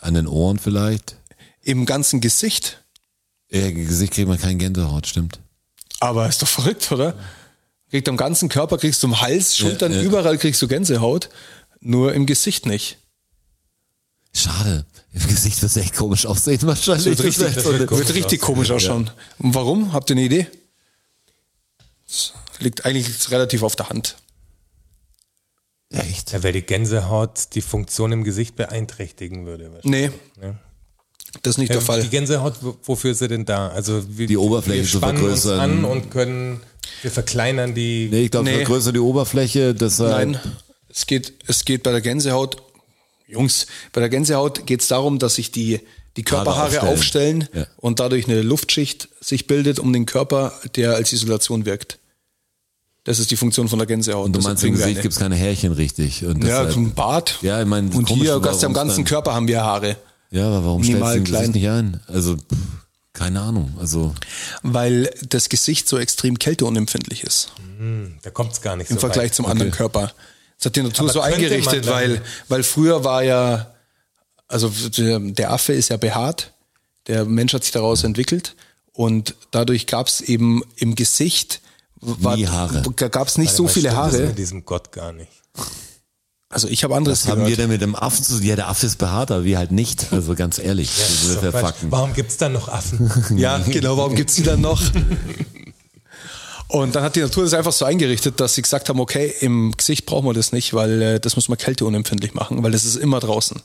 an 0.00 0.14
den 0.14 0.26
Ohren 0.26 0.58
vielleicht. 0.58 1.16
Im 1.62 1.86
ganzen 1.86 2.20
Gesicht. 2.20 2.78
Ja, 3.50 3.70
Gesicht 3.70 4.12
kriegt 4.14 4.28
man 4.28 4.38
kein 4.38 4.58
Gänsehaut, 4.58 5.06
stimmt. 5.06 5.38
Aber 6.00 6.28
ist 6.28 6.42
doch 6.42 6.48
verrückt, 6.48 6.90
oder? 6.92 7.14
Kriegt 7.90 8.08
am 8.08 8.16
ganzen 8.16 8.48
Körper, 8.48 8.78
kriegst 8.78 9.02
du 9.02 9.06
im 9.08 9.20
Hals, 9.20 9.56
Schultern, 9.56 9.92
ja. 9.92 10.00
überall 10.02 10.38
kriegst 10.38 10.60
du 10.62 10.68
Gänsehaut. 10.68 11.28
Nur 11.80 12.14
im 12.14 12.26
Gesicht 12.26 12.66
nicht. 12.66 12.98
Schade. 14.34 14.86
Im 15.14 15.26
Gesicht 15.28 15.60
wird 15.60 15.70
es 15.70 15.76
echt 15.76 15.94
komisch 15.94 16.24
aussehen 16.26 16.60
wahrscheinlich. 16.62 17.04
Wird 17.04 17.22
richtig, 17.24 17.54
Das 17.54 17.66
eine- 17.66 17.90
wird 17.90 18.14
richtig 18.14 18.40
komisch 18.40 18.70
ausschauen. 18.70 19.10
Und 19.38 19.54
warum? 19.54 19.92
Habt 19.92 20.08
ihr 20.10 20.16
eine 20.16 20.24
Idee? 20.24 20.46
Das 22.06 22.32
liegt 22.60 22.84
eigentlich 22.86 23.30
relativ 23.30 23.62
auf 23.62 23.76
der 23.76 23.88
Hand. 23.90 24.16
Echt? 25.90 26.32
Ja, 26.32 26.42
weil 26.42 26.52
die 26.52 26.62
Gänsehaut 26.62 27.54
die 27.54 27.60
Funktion 27.60 28.12
im 28.12 28.24
Gesicht 28.24 28.56
beeinträchtigen 28.56 29.44
würde. 29.44 29.70
Nee, 29.82 30.10
Ja. 30.40 30.54
das 31.42 31.54
ist 31.54 31.58
nicht 31.58 31.68
der 31.68 31.76
Ja, 31.80 31.84
Fall. 31.84 32.02
Die 32.02 32.08
Gänsehaut, 32.08 32.54
wo- 32.62 32.76
wofür 32.84 33.10
ist 33.12 33.18
sie 33.18 33.28
denn 33.28 33.44
da? 33.44 33.68
Also 33.68 34.02
wir, 34.08 34.26
Die 34.26 34.38
Oberfläche 34.38 34.80
wir 34.84 34.88
zu 34.88 34.96
spannen 34.96 35.22
uns 35.22 35.42
vergrößern. 35.42 35.60
an 35.60 35.84
und 35.84 36.10
können, 36.10 36.60
wir 37.02 37.10
verkleinern 37.10 37.74
die. 37.74 38.08
Nee, 38.10 38.24
ich 38.24 38.30
glaube, 38.30 38.48
Nee. 38.48 38.56
vergrößert 38.56 38.94
die 38.96 39.00
Oberfläche, 39.00 39.74
deshalb. 39.74 40.30
Nein, 40.30 40.40
es 40.88 41.06
geht, 41.06 41.34
es 41.46 41.66
geht 41.66 41.82
bei 41.82 41.90
der 41.90 42.00
Gänsehaut, 42.00 42.62
Jungs, 43.28 43.66
bei 43.92 44.00
der 44.00 44.08
Gänsehaut 44.10 44.66
geht 44.66 44.82
es 44.82 44.88
darum, 44.88 45.18
dass 45.18 45.36
sich 45.36 45.50
die, 45.50 45.80
die 46.16 46.22
Körperhaare 46.22 46.82
aufstellen. 46.82 47.42
aufstellen, 47.42 47.48
Ja. 47.54 47.66
und 47.78 48.00
dadurch 48.00 48.26
eine 48.28 48.42
Luftschicht 48.42 49.08
sich 49.20 49.46
bildet 49.46 49.78
um 49.78 49.92
den 49.92 50.06
Körper, 50.06 50.52
der 50.76 50.94
als 50.94 51.12
Isolation 51.12 51.64
wirkt. 51.64 51.98
Das 53.04 53.18
ist 53.18 53.30
die 53.32 53.36
Funktion 53.36 53.68
von 53.68 53.78
der 53.78 53.86
Gänsehaut. 53.86 54.26
Und 54.26 54.32
du 54.36 54.40
meinst, 54.40 54.62
im 54.62 54.72
Gesicht 54.72 54.90
eine. 54.90 55.02
gibt's 55.02 55.18
keine 55.18 55.34
Härchen 55.34 55.72
richtig. 55.72 56.24
Und 56.24 56.36
Ja, 56.44 56.50
deshalb, 56.60 56.72
zum 56.72 56.92
Bart. 56.94 57.38
Ja, 57.42 57.60
ich 57.60 57.66
meine, 57.66 57.90
und 57.96 58.08
hier, 58.08 58.38
ganz 58.40 58.62
am 58.62 58.72
es 58.72 58.76
ganzen 58.76 58.96
dann- 58.98 59.04
Körper 59.04 59.34
haben 59.34 59.48
wir 59.48 59.62
Haare. 59.62 59.96
Ja, 60.30 60.46
aber 60.46 60.64
warum 60.64 60.82
stellst 60.84 61.00
Minimal 61.00 61.20
du 61.20 61.32
das 61.32 61.48
nicht 61.48 61.68
ein? 61.68 62.00
Also, 62.06 62.36
pff, 62.36 62.42
keine 63.12 63.40
Ahnung. 63.40 63.74
Also, 63.80 64.14
Weil 64.62 65.10
das 65.28 65.48
Gesicht 65.48 65.88
so 65.88 65.98
extrem 65.98 66.38
kälteunempfindlich 66.38 67.24
ist. 67.24 67.52
Da 68.22 68.30
kommt 68.30 68.52
es 68.52 68.60
gar 68.62 68.76
nicht 68.76 68.88
im 68.90 68.96
so 68.96 69.00
Vergleich 69.00 69.30
weit. 69.30 69.34
zum 69.34 69.46
anderen 69.46 69.72
Körper. 69.72 70.12
Das 70.62 70.70
hat 70.70 70.76
die 70.76 70.82
Natur 70.82 71.04
Aber 71.04 71.12
so 71.12 71.20
eingerichtet, 71.20 71.88
weil, 71.88 72.22
weil 72.48 72.62
früher 72.62 73.02
war 73.02 73.24
ja, 73.24 73.74
also 74.46 74.70
der, 74.96 75.18
Affe 75.50 75.72
ist 75.72 75.88
ja 75.88 75.96
behaart, 75.96 76.52
der 77.08 77.24
Mensch 77.24 77.52
hat 77.52 77.64
sich 77.64 77.72
daraus 77.72 78.04
entwickelt 78.04 78.54
und 78.92 79.34
dadurch 79.50 79.88
gab 79.88 80.06
es 80.06 80.20
eben 80.20 80.62
im 80.76 80.94
Gesicht 80.94 81.60
war, 81.96 82.36
Haare. 82.36 82.82
gab 83.10 83.26
es 83.26 83.38
nicht 83.38 83.48
Warte 83.48 83.56
so 83.56 83.68
viele 83.68 83.90
stimmt 83.90 84.04
das 84.04 84.14
Haare. 84.14 84.26
mit 84.28 84.38
diesem 84.38 84.64
Gott 84.64 84.92
gar 84.92 85.12
nicht. 85.12 85.32
Also 86.48 86.68
ich 86.68 86.84
habe 86.84 86.94
anderes 86.94 87.24
was 87.24 87.30
haben 87.30 87.40
wir 87.40 87.44
gehört. 87.46 87.60
denn 87.60 87.68
mit 87.70 87.80
dem 87.80 87.96
Affen 87.96 88.22
zu 88.24 88.38
Ja, 88.40 88.54
der 88.54 88.68
Affe 88.68 88.86
ist 88.86 88.98
behaart, 88.98 89.32
aber 89.32 89.44
wir 89.44 89.58
halt 89.58 89.72
nicht. 89.72 90.12
Also 90.12 90.34
ganz 90.36 90.60
ehrlich, 90.60 90.90
ja. 91.42 91.50
Fakten. 91.50 91.90
Warum 91.90 92.12
gibt's 92.12 92.36
dann 92.36 92.52
noch 92.52 92.68
Affen? 92.68 93.10
Ja, 93.36 93.58
genau, 93.58 93.96
warum 93.96 94.14
gibt's 94.14 94.34
die 94.36 94.44
dann 94.44 94.60
noch? 94.60 94.80
Und 96.72 96.94
dann 96.94 97.02
hat 97.04 97.16
die 97.16 97.20
Natur 97.20 97.44
das 97.44 97.52
einfach 97.54 97.72
so 97.72 97.84
eingerichtet, 97.84 98.40
dass 98.40 98.54
sie 98.54 98.62
gesagt 98.62 98.88
haben, 98.88 98.98
okay, 98.98 99.32
im 99.40 99.72
Gesicht 99.76 100.06
brauchen 100.06 100.26
wir 100.26 100.32
das 100.32 100.52
nicht, 100.52 100.72
weil 100.74 101.02
äh, 101.02 101.20
das 101.20 101.36
muss 101.36 101.48
man 101.48 101.58
kälteunempfindlich 101.58 102.32
machen, 102.34 102.62
weil 102.62 102.70
das 102.72 102.84
ist 102.84 102.96
immer 102.96 103.20
draußen. 103.20 103.60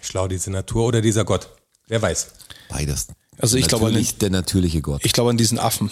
Schlau 0.00 0.26
diese 0.28 0.50
Natur 0.50 0.86
oder 0.86 1.00
dieser 1.02 1.24
Gott. 1.24 1.48
Wer 1.88 2.00
weiß. 2.00 2.28
Beides. 2.68 3.08
Also 3.38 3.56
ich 3.58 3.68
glaube 3.68 3.92
nicht- 3.92 4.22
der 4.22 4.30
natürliche 4.30 4.80
Gott. 4.80 5.04
Ich 5.04 5.12
glaube 5.12 5.30
an 5.30 5.36
diesen 5.36 5.58
Affen. 5.58 5.90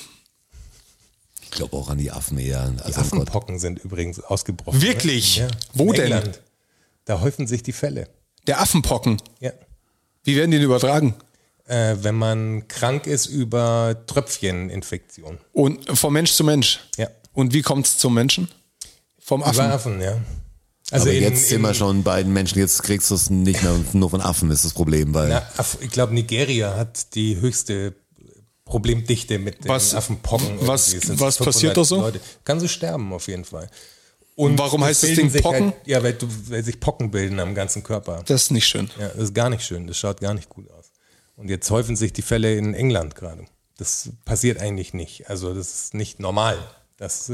Ich 1.43 1.51
glaube 1.51 1.77
auch 1.77 1.89
an 1.91 1.99
die 1.99 2.11
Affen 2.11 2.39
eher. 2.39 2.69
Die 2.71 2.81
Also. 2.83 3.01
Affenpocken 3.01 3.59
sind 3.59 3.79
übrigens 3.85 4.21
ausgebrochen. 4.21 4.81
Wirklich? 4.81 5.37
Ne? 5.39 5.43
Ja. 5.45 5.49
Wo 5.75 5.91
In 5.91 5.93
denn? 5.95 6.13
England. 6.13 6.41
Da 7.05 7.21
häufen 7.21 7.47
sich 7.47 7.63
die 7.63 7.73
Fälle. 7.73 8.09
Der 8.47 8.61
Affenpocken. 8.61 9.21
Ja. 9.41 9.53
Wie 10.25 10.37
werden 10.37 10.51
die 10.51 10.57
denn 10.57 10.65
übertragen? 10.65 11.15
Äh, 11.67 11.97
wenn 12.03 12.15
man 12.17 12.69
krank 12.69 13.07
ist 13.07 13.27
über 13.27 13.97
Tröpfcheninfektion. 14.07 15.39
Und 15.53 15.99
von 15.99 16.13
Mensch 16.13 16.33
zu 16.33 16.45
Mensch. 16.45 16.81
Ja. 16.97 17.09
Und 17.33 17.53
wie 17.55 17.63
kommt's 17.63 17.97
zum 17.99 18.15
Menschen? 18.15 18.49
Vom 19.19 19.43
Affen. 19.43 19.55
Über 19.65 19.73
Affen, 19.75 20.01
ja. 20.01 20.19
Also 20.91 21.07
aber 21.07 21.15
in- 21.17 21.23
jetzt 21.23 21.49
sind 21.49 21.63
wir 21.63 21.73
schon 21.73 22.03
bei 22.03 22.23
den 22.23 22.33
Menschen, 22.35 22.59
jetzt 22.59 22.83
kriegst 22.83 23.11
du 23.11 23.15
es 23.15 23.31
nicht 23.31 23.63
mehr 23.63 23.75
nur 23.95 24.11
von 24.11 24.21
Affen, 24.21 24.51
ist 24.51 24.65
das 24.67 24.75
Problem, 24.75 25.15
weil 25.15 25.31
Na, 25.31 25.43
Aff- 25.57 25.79
ich 25.81 25.91
glaube, 25.91 26.13
Nigeria 26.13 26.77
hat 26.77 27.15
die 27.15 27.41
höchste 27.41 27.95
Problemdichte 28.67 29.39
mit 29.39 29.65
den 29.65 29.69
Was- 29.71 29.95
Affenpocken. 29.95 30.59
was-. 30.67 30.93
Es 30.93 31.09
was 31.19 31.37
500 31.39 31.45
passiert 31.45 31.77
da 31.79 31.85
so? 31.85 31.97
Leute. 32.01 32.21
Kann 32.45 32.61
sie 32.61 32.69
sterben 32.69 33.13
auf 33.15 33.27
jeden 33.29 33.45
Fall. 33.47 33.69
Und 34.37 34.59
Warum 34.59 34.83
es 34.83 34.89
heißt 34.89 35.03
das 35.05 35.11
Ding 35.15 35.31
sich 35.31 35.43
Pocken? 35.43 35.67
Halt, 35.73 35.87
ja, 35.87 36.03
weil, 36.03 36.13
du, 36.15 36.27
weil 36.49 36.63
sich 36.65 36.81
Pocken 36.81 37.11
bilden 37.11 37.39
am 37.41 37.55
ganzen 37.55 37.83
Körper. 37.83 38.23
Das 38.27 38.43
ist 38.45 38.51
nicht 38.51 38.67
schön. 38.67 38.91
Ja, 38.99 39.09
das 39.09 39.25
ist 39.25 39.35
gar 39.35 39.49
nicht 39.49 39.63
schön. 39.65 39.87
Das 39.87 39.97
schaut 39.97 40.21
gar 40.21 40.35
nicht 40.35 40.49
gut 40.49 40.69
aus. 40.73 40.84
Und 41.37 41.49
jetzt 41.49 41.71
häufen 41.71 41.97
sich 41.97 42.13
die 42.13 42.23
Fälle 42.23 42.57
in 42.57 42.75
England 42.75 43.15
gerade. 43.15 43.45
Das 43.77 44.11
passiert 44.25 44.61
eigentlich 44.61 44.95
nicht. 44.95 45.29
Also 45.29 45.53
das 45.53 45.75
ist 45.75 45.95
nicht 45.95 46.21
normal. 46.21 46.57
Das 46.97 47.31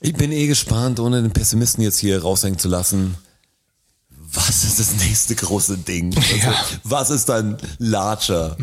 ich 0.00 0.14
bin 0.14 0.30
eh 0.30 0.46
gespannt, 0.46 1.00
ohne 1.00 1.22
den 1.22 1.32
Pessimisten 1.32 1.82
jetzt 1.82 1.98
hier 1.98 2.22
raushängen 2.22 2.58
zu 2.58 2.68
lassen. 2.68 3.16
Was 4.10 4.62
ist 4.64 4.78
das 4.78 4.94
nächste 4.96 5.34
große 5.34 5.78
Ding? 5.78 6.14
Also, 6.16 6.36
Ja. 6.36 6.64
Was 6.84 7.10
ist 7.10 7.28
dann 7.28 7.56
larger? 7.78 8.56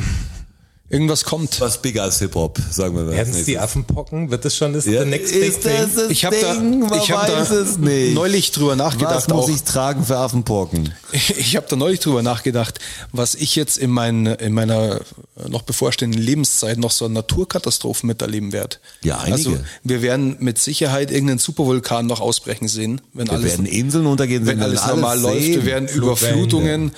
Irgendwas 0.88 1.24
kommt. 1.24 1.60
Was 1.62 1.82
bigger 1.82 2.03
als 2.03 2.20
Hip-Hop, 2.20 2.60
sagen 2.70 2.95
wir 2.95 3.03
mal. 3.06 3.12
werden 3.14 3.34
es 3.34 3.45
die 3.45 3.57
Affenpocken? 3.57 4.30
Wird 4.30 4.45
das 4.45 4.56
schon 4.56 4.72
das 4.74 4.86
Ja, 4.86 5.03
the 5.03 5.10
next 5.10 5.34
big 5.34 5.60
thing? 5.60 5.72
das 5.95 6.12
Ich 6.12 6.26
habe 6.26 6.36
da, 6.40 6.95
ich 6.95 7.12
hab 7.12 7.28
weiß 7.28 7.49
da 7.49 7.56
es 7.56 7.78
nicht. 7.80 8.14
neulich 8.14 8.52
drüber 8.52 8.72
Was 8.72 8.78
nachgedacht. 8.78 9.30
muss 9.30 9.45
Auch. 9.45 9.49
ich 9.49 9.64
tragen 9.64 10.06
für 10.06 10.18
Affenpocken? 10.18 10.94
Ich 11.38 11.56
habe 11.56 11.66
da 11.70 11.76
neulich 11.76 12.02
drüber 12.02 12.22
nachgedacht, 12.22 12.80
was 13.12 13.34
ich 13.36 13.56
jetzt 13.56 13.78
in, 13.78 13.90
mein, 13.90 14.26
in 14.28 14.53
meiner 14.53 14.99
noch 15.48 15.64
bevorstehenden 15.64 16.22
Lebenszeit 16.22 16.78
noch 16.78 16.91
so 16.91 17.06
an 17.06 17.14
Naturkatastrophen 17.14 18.06
miterleben 18.07 18.52
werde. 18.52 18.78
Ja, 19.02 19.18
einige. 19.20 19.49
Also 19.52 19.57
wir 19.84 20.02
werden 20.03 20.38
mit 20.40 20.60
Sicherheit 20.60 21.10
irgendeinen 21.10 21.40
Supervulkan 21.40 22.06
noch 22.06 22.22
ausbrechen 22.22 22.68
sehen, 22.68 23.02
wenn 23.14 23.28
Wir 23.28 23.34
alles, 23.34 23.52
werden 23.53 23.66
Inseln 23.66 24.06
untergehen 24.06 24.45
wenn 24.45 24.57
sehen, 24.60 24.64
alles 24.64 24.82
wir 24.82 24.88
werden 24.90 24.99
normal 25.02 25.20
läuft. 25.20 25.41
sehen. 25.41 25.53
Wir 25.56 25.66
werden 25.66 25.88
Überflutungen, 25.90 26.91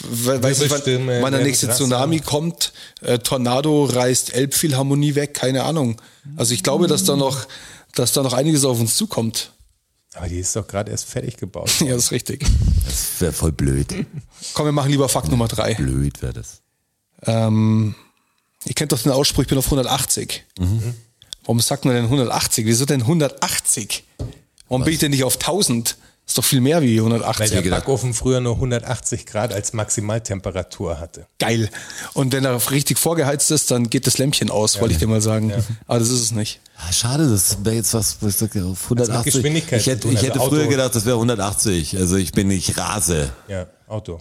weiß 0.00 0.60
nicht, 0.60 0.70
wann, 0.70 1.22
wann 1.22 1.32
der 1.32 1.42
nächste 1.42 1.66
krasser. 1.66 1.78
Tsunami 1.84 2.20
kommt. 2.20 2.72
Äh, 3.00 3.18
Tornado 3.20 3.84
reißt 3.84 4.34
Elbphilharmonie 4.34 5.14
weg, 5.14 5.34
keine 5.34 5.64
Ahnung. 5.64 6.00
Also 6.36 6.54
ich 6.54 6.62
glaube, 6.62 6.86
dass 6.88 7.04
da 7.04 7.16
noch, 7.16 7.46
dass 7.94 8.12
da 8.12 8.22
noch 8.22 8.32
einiges 8.32 8.64
auf 8.64 8.80
uns 8.80 8.96
zukommt. 8.96 9.52
Aber 10.14 10.28
die 10.28 10.38
ist 10.38 10.54
doch 10.56 10.66
gerade 10.66 10.90
erst 10.90 11.06
fertig 11.06 11.36
gebaut. 11.36 11.70
Ja, 11.80 11.94
das 11.94 12.04
ist 12.06 12.12
richtig. 12.12 12.44
Das 12.86 13.20
wäre 13.20 13.32
voll 13.32 13.52
blöd. 13.52 14.06
Komm, 14.54 14.66
wir 14.66 14.72
machen 14.72 14.90
lieber 14.90 15.08
Fakt 15.08 15.28
Nummer 15.28 15.48
drei. 15.48 15.74
Blöd 15.74 16.22
wäre 16.22 16.32
das. 16.32 16.60
Ähm, 17.26 17.94
ihr 18.64 18.74
kennt 18.74 18.92
doch 18.92 19.00
den 19.00 19.12
Ausspruch, 19.12 19.42
ich 19.42 19.48
bin 19.48 19.58
auf 19.58 19.66
180. 19.66 20.44
Warum 21.42 21.60
sagt 21.60 21.84
man 21.84 21.94
denn 21.94 22.04
180? 22.04 22.66
Wieso 22.66 22.84
denn 22.84 23.02
180? 23.02 24.04
Warum 24.68 24.84
bin 24.84 24.92
ich 24.92 24.98
denn 24.98 25.10
nicht 25.10 25.24
auf 25.24 25.34
1000? 25.34 25.96
Ist 26.26 26.38
doch 26.38 26.44
viel 26.44 26.62
mehr 26.62 26.80
wie 26.80 26.96
Weil 26.96 27.12
180. 27.12 27.50
der 27.50 27.70
Backofen 27.70 28.14
früher 28.14 28.40
nur 28.40 28.54
180 28.54 29.26
Grad 29.26 29.52
als 29.52 29.74
Maximaltemperatur 29.74 30.98
hatte. 30.98 31.26
Geil. 31.38 31.68
Und 32.14 32.32
wenn 32.32 32.44
er 32.46 32.70
richtig 32.70 32.98
vorgeheizt 32.98 33.50
ist, 33.50 33.70
dann 33.70 33.90
geht 33.90 34.06
das 34.06 34.16
Lämpchen 34.16 34.50
aus, 34.50 34.80
wollte 34.80 34.94
ich 34.94 34.98
dir 34.98 35.06
mal 35.06 35.20
sagen. 35.20 35.52
Aber 35.86 35.98
das 35.98 36.08
ist 36.08 36.22
es 36.22 36.30
nicht. 36.32 36.60
Ah, 36.78 36.92
Schade, 36.92 37.28
das 37.28 37.58
wäre 37.62 37.76
jetzt 37.76 37.92
was, 37.92 38.16
was 38.20 38.32
ich 38.32 38.36
sag, 38.52 38.56
auf 38.62 38.84
180. 38.84 39.34
Geschwindigkeit 39.34 39.80
ich 39.80 39.86
hätte, 39.86 40.08
ich 40.08 40.16
also 40.16 40.26
hätte 40.26 40.40
Auto. 40.40 40.50
früher 40.50 40.66
gedacht, 40.66 40.94
das 40.94 41.04
wäre 41.04 41.16
180. 41.16 41.98
Also 41.98 42.16
ich 42.16 42.32
bin 42.32 42.48
nicht 42.48 42.76
rase. 42.78 43.30
Ja, 43.48 43.66
Auto. 43.86 44.18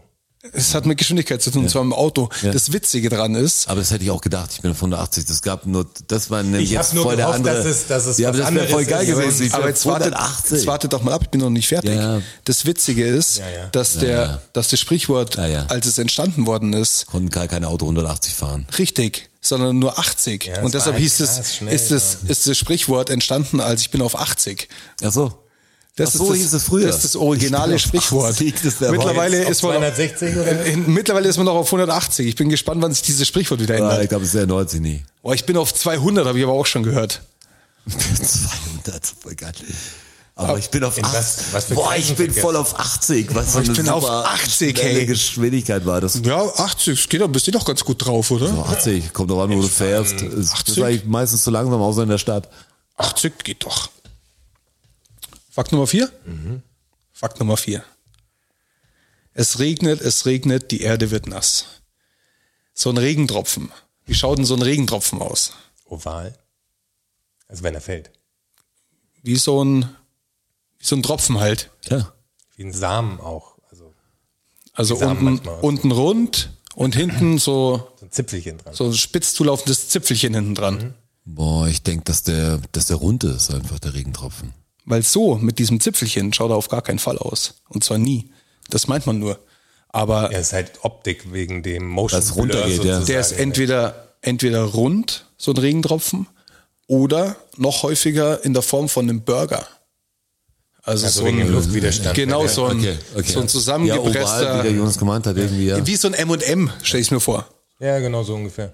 Es 0.51 0.75
hat 0.75 0.85
mit 0.85 0.97
Geschwindigkeit 0.97 1.41
zu 1.41 1.51
tun, 1.51 1.63
und 1.63 1.69
zwar 1.69 1.81
im 1.83 1.93
Auto. 1.93 2.27
Das 2.41 2.73
Witzige 2.73 3.07
dran 3.09 3.33
ist, 3.33 3.69
Aber 3.69 3.79
das 3.79 3.91
hätte 3.91 4.03
ich 4.03 4.11
auch 4.11 4.19
gedacht. 4.19 4.51
Ich 4.53 4.61
bin 4.61 4.71
auf 4.71 4.77
180. 4.77 5.23
Das 5.25 5.41
gab 5.41 5.65
nur, 5.65 5.87
das 6.09 6.29
war 6.29 6.43
nämlich 6.43 6.69
Ich 6.71 6.77
hab 6.77 6.83
jetzt 6.83 6.93
nur 6.93 7.03
voll 7.05 7.15
der 7.15 7.27
gehofft, 7.27 7.39
andere. 7.39 7.55
dass 7.57 7.65
es- 7.65 7.87
dass 7.87 8.05
es 8.05 8.17
ja, 8.17 8.27
aber 8.27 8.37
das 8.39 8.53
wäre 8.53 8.67
voll 8.67 8.83
geil 8.85 9.07
ist. 9.07 9.15
gewesen. 9.15 9.53
Aber 9.53 9.69
jetzt 9.69 9.85
wartet, 9.85 10.13
180. 10.13 10.51
jetzt 10.57 10.67
wartet 10.67 10.91
doch 10.91 11.01
mal 11.01 11.13
ab, 11.13 11.21
ich 11.23 11.29
bin 11.29 11.39
noch 11.39 11.49
nicht 11.49 11.69
fertig. 11.69 11.91
Ja, 11.91 12.17
ja. 12.17 12.21
Das 12.43 12.65
Witzige 12.65 13.05
ist, 13.07 13.37
Ja, 13.37 13.49
ja. 13.49 13.67
dass 13.71 13.97
der, 13.99 14.09
Ja, 14.09 14.23
ja. 14.25 14.41
dass 14.51 14.67
das 14.67 14.79
Sprichwort, 14.81 15.35
Ja, 15.37 15.47
ja. 15.47 15.65
als 15.67 15.85
es 15.85 15.97
entstanden 15.97 16.45
worden 16.45 16.73
ist, 16.73 17.05
Konnten 17.05 17.29
gar 17.29 17.47
kein 17.47 17.63
Auto 17.63 17.85
180 17.85 18.33
fahren. 18.35 18.67
Richtig, 18.77 19.29
sondern 19.39 19.79
nur 19.79 19.97
80. 19.97 20.45
Ja, 20.45 20.61
und 20.61 20.73
deshalb 20.73 20.97
hieß 20.97 21.21
es, 21.21 21.61
ist, 21.61 21.91
das, 21.91 22.17
ist 22.27 22.47
das 22.47 22.57
Sprichwort 22.57 23.09
entstanden 23.09 23.61
als 23.61 23.79
ich 23.81 23.91
bin 23.91 24.01
auf 24.01 24.19
80. 24.19 24.67
Ach 25.03 25.11
so. 25.13 25.33
Das 25.95 26.09
Ach 26.09 26.13
so 26.13 26.23
ist 26.23 26.29
das, 26.31 26.37
hieß 26.39 26.53
es 26.53 26.63
früher. 26.63 26.87
Das 26.87 26.95
ist 26.97 27.03
das 27.05 27.15
originale 27.15 27.75
Ich 27.75 27.83
auf 27.83 27.87
Sprichwort. 27.89 28.31
80, 28.31 28.53
das 28.55 28.63
ist 28.65 28.81
Mittlerweile 28.81 29.43
Auf 29.43 29.49
ist 29.51 29.61
man 29.61 29.73
noch, 29.73 29.79
260 29.93 30.35
oder? 30.37 30.65
in, 30.65 30.91
mittlerweile 30.93 31.29
ist 31.29 31.37
man 31.37 31.45
noch 31.45 31.53
auf 31.55 31.67
180. 31.67 32.25
Ich 32.27 32.35
bin 32.35 32.49
gespannt, 32.49 32.81
wann 32.81 32.91
sich 32.93 33.03
dieses 33.03 33.27
Sprichwort 33.27 33.59
wieder 33.61 33.77
Ja, 33.77 33.85
ich 33.87 33.93
ändert. 33.93 34.09
glaube, 34.09 34.25
es 34.25 34.33
wäre 34.33 34.47
90 34.47 34.81
nie. 34.81 35.03
Oh, 35.21 35.33
ich 35.33 35.45
bin 35.45 35.55
auf 35.55 35.71
200, 35.73 36.25
habe 36.25 36.37
ich 36.39 36.43
aber 36.43 36.53
auch 36.53 36.65
schon 36.65 36.81
gehört. 36.81 37.21
200, 37.87 39.05
voll 39.21 39.35
geil. 39.35 39.53
Aber 40.35 40.57
ich 40.57 40.67
bin 40.71 40.83
auf 40.83 40.97
In 40.97 41.05
80. 41.05 41.15
was- 41.19 41.37
was 41.53 41.65
für 41.65 41.75
Boah, 41.75 41.95
ich 41.95 42.15
bin 42.15 42.33
voll 42.33 42.55
auf 42.55 42.79
80. 42.79 43.35
Was 43.35 43.51
für 43.53 43.61
Ich 43.61 43.69
eine 43.69 43.77
bin 43.77 43.89
auf 43.89 44.01
super 44.01 44.25
80, 44.31 44.75
schnelle 44.79 44.93
hey. 44.99 45.05
Geschwindigkeit 45.05 45.85
war 45.85 46.01
das. 46.01 46.19
Ja, 46.23 46.41
80, 46.41 46.97
das 47.01 47.07
geht 47.09 47.21
doch, 47.21 47.27
bist 47.27 47.45
du 47.45 47.51
doch 47.51 47.65
ganz 47.65 47.83
gut 47.83 48.03
drauf, 48.03 48.31
oder? 48.31 48.47
So 48.47 48.63
80, 48.63 49.13
kommt 49.13 49.29
doch 49.29 49.43
an, 49.43 49.51
wo 49.51 49.61
du 49.61 49.67
fährst. 49.67 50.15
Es 50.23 50.33
ist 50.33 50.53
80? 50.53 50.83
eigentlich 50.83 51.05
meistens 51.05 51.43
zu 51.43 51.51
langsam, 51.51 51.79
außer 51.79 52.01
in 52.01 52.09
der 52.09 52.17
Stadt. 52.17 52.49
80 52.97 53.43
geht 53.43 53.63
doch. 53.63 53.89
Fakt 55.53 55.71
Nummer 55.71 55.85
4? 55.85 56.11
Fakt 57.11 57.37
Nummer 57.39 57.57
4. 57.57 57.83
Es 59.35 59.59
regnet, 59.59 60.01
es 60.01 60.25
regnet, 60.25 60.71
die 60.71 60.81
Erde 60.81 61.11
wird 61.11 61.27
nass. 61.27 61.65
So 62.73 62.89
ein 62.89 62.97
Regentropfen. 62.97 63.71
Wie 64.03 64.15
schaut 64.15 64.39
denn 64.39 64.45
so 64.45 64.55
ein 64.55 64.63
Regentropfen 64.63 65.21
aus? 65.21 65.53
Oval. 65.85 66.35
Also 67.47 67.61
wenn 67.61 67.75
er 67.75 67.81
fällt. 67.81 68.09
Wie 69.21 69.35
so 69.35 69.63
ein, 69.63 69.83
wie 70.79 70.85
so 70.87 70.95
ein 70.95 71.03
Tropfen 71.03 71.39
halt. 71.39 71.69
Ja. 71.87 72.11
Wie 72.55 72.63
ein 72.63 72.73
Samen 72.73 73.19
auch. 73.19 73.59
Also 73.69 73.93
Also 74.73 74.95
unten, 74.97 75.37
unten 75.61 75.91
rund 75.91 76.49
und 76.73 76.95
hinten 76.95 77.37
so, 77.37 77.91
so 77.99 78.05
ein 78.07 78.11
Zipfelchen 78.11 78.57
dran. 78.57 78.73
so 78.73 78.85
ein 78.85 78.93
spitz 78.95 79.35
zulaufendes 79.35 79.89
Zipfelchen 79.89 80.33
hinten 80.33 80.55
dran. 80.55 80.95
Boah, 81.25 81.67
ich 81.67 81.83
denke, 81.83 82.05
dass 82.05 82.23
der, 82.23 82.57
dass 82.71 82.87
der 82.87 82.97
rund 82.97 83.23
ist, 83.23 83.53
einfach 83.53 83.77
der 83.77 83.93
Regentropfen. 83.93 84.51
Weil 84.85 85.03
so, 85.03 85.35
mit 85.35 85.59
diesem 85.59 85.79
Zipfelchen, 85.79 86.33
schaut 86.33 86.51
er 86.51 86.55
auf 86.57 86.67
gar 86.67 86.81
keinen 86.81 86.99
Fall 86.99 87.17
aus. 87.17 87.55
Und 87.69 87.83
zwar 87.83 87.97
nie. 87.97 88.29
Das 88.69 88.87
meint 88.87 89.05
man 89.05 89.19
nur. 89.19 89.39
Aber 89.89 90.31
Ja, 90.31 90.39
ist 90.39 90.53
halt 90.53 90.71
Optik 90.83 91.31
wegen 91.31 91.63
dem 91.63 91.87
Motion 91.87 92.19
Dass 92.19 92.29
es 92.31 92.35
runtergeht, 92.35 92.81
Blur 92.81 92.91
ja. 92.93 92.99
Der 93.01 93.19
ist 93.19 93.31
entweder, 93.33 94.15
entweder 94.21 94.63
rund, 94.63 95.25
so 95.37 95.51
ein 95.51 95.57
Regentropfen, 95.57 96.27
oder 96.87 97.35
noch 97.57 97.83
häufiger 97.83 98.43
in 98.43 98.53
der 98.53 98.61
Form 98.63 98.89
von 98.89 99.07
einem 99.07 99.21
Burger. 99.21 99.65
Also, 100.81 101.05
Also 101.05 101.21
so 101.21 101.25
wegen 101.27 101.39
ein, 101.39 101.45
dem 101.47 101.53
Luftwiderstand. 101.55 102.13
Genau, 102.15 102.45
so 102.47 102.65
ein, 102.65 102.81
so 102.81 102.85
ein 102.85 102.87
Ja, 102.89 102.89
oval, 102.89 103.29
wie 103.29 103.31
der 103.33 103.47
zusammengepresster, 103.47 104.67
Jonas 104.69 104.97
gemeint 104.97 105.25
hat, 105.27 105.37
irgendwie, 105.37 105.67
ja. 105.67 105.85
wie 105.87 105.95
so 105.95 106.09
ein 106.09 106.13
M&M, 106.13 106.71
stell 106.81 106.99
ich 106.99 107.09
mir 107.11 107.21
vor. 107.21 107.47
Ja, 107.79 107.99
genau 107.99 108.23
so 108.23 108.35
ungefähr. 108.35 108.73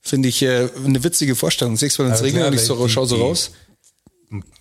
Finde 0.00 0.28
ich 0.28 0.42
äh, 0.42 0.68
eine 0.84 1.02
witzige 1.02 1.34
Vorstellung. 1.34 1.76
Siehst 1.76 1.98
du, 1.98 2.02
wenn 2.04 2.10
es 2.12 2.20
Also 2.20 2.24
regnet 2.24 2.46
und 2.46 2.54
ich 2.54 2.62
so, 2.62 2.86
die- 2.86 2.92
schau 2.92 3.04
so 3.04 3.16
raus. 3.16 3.50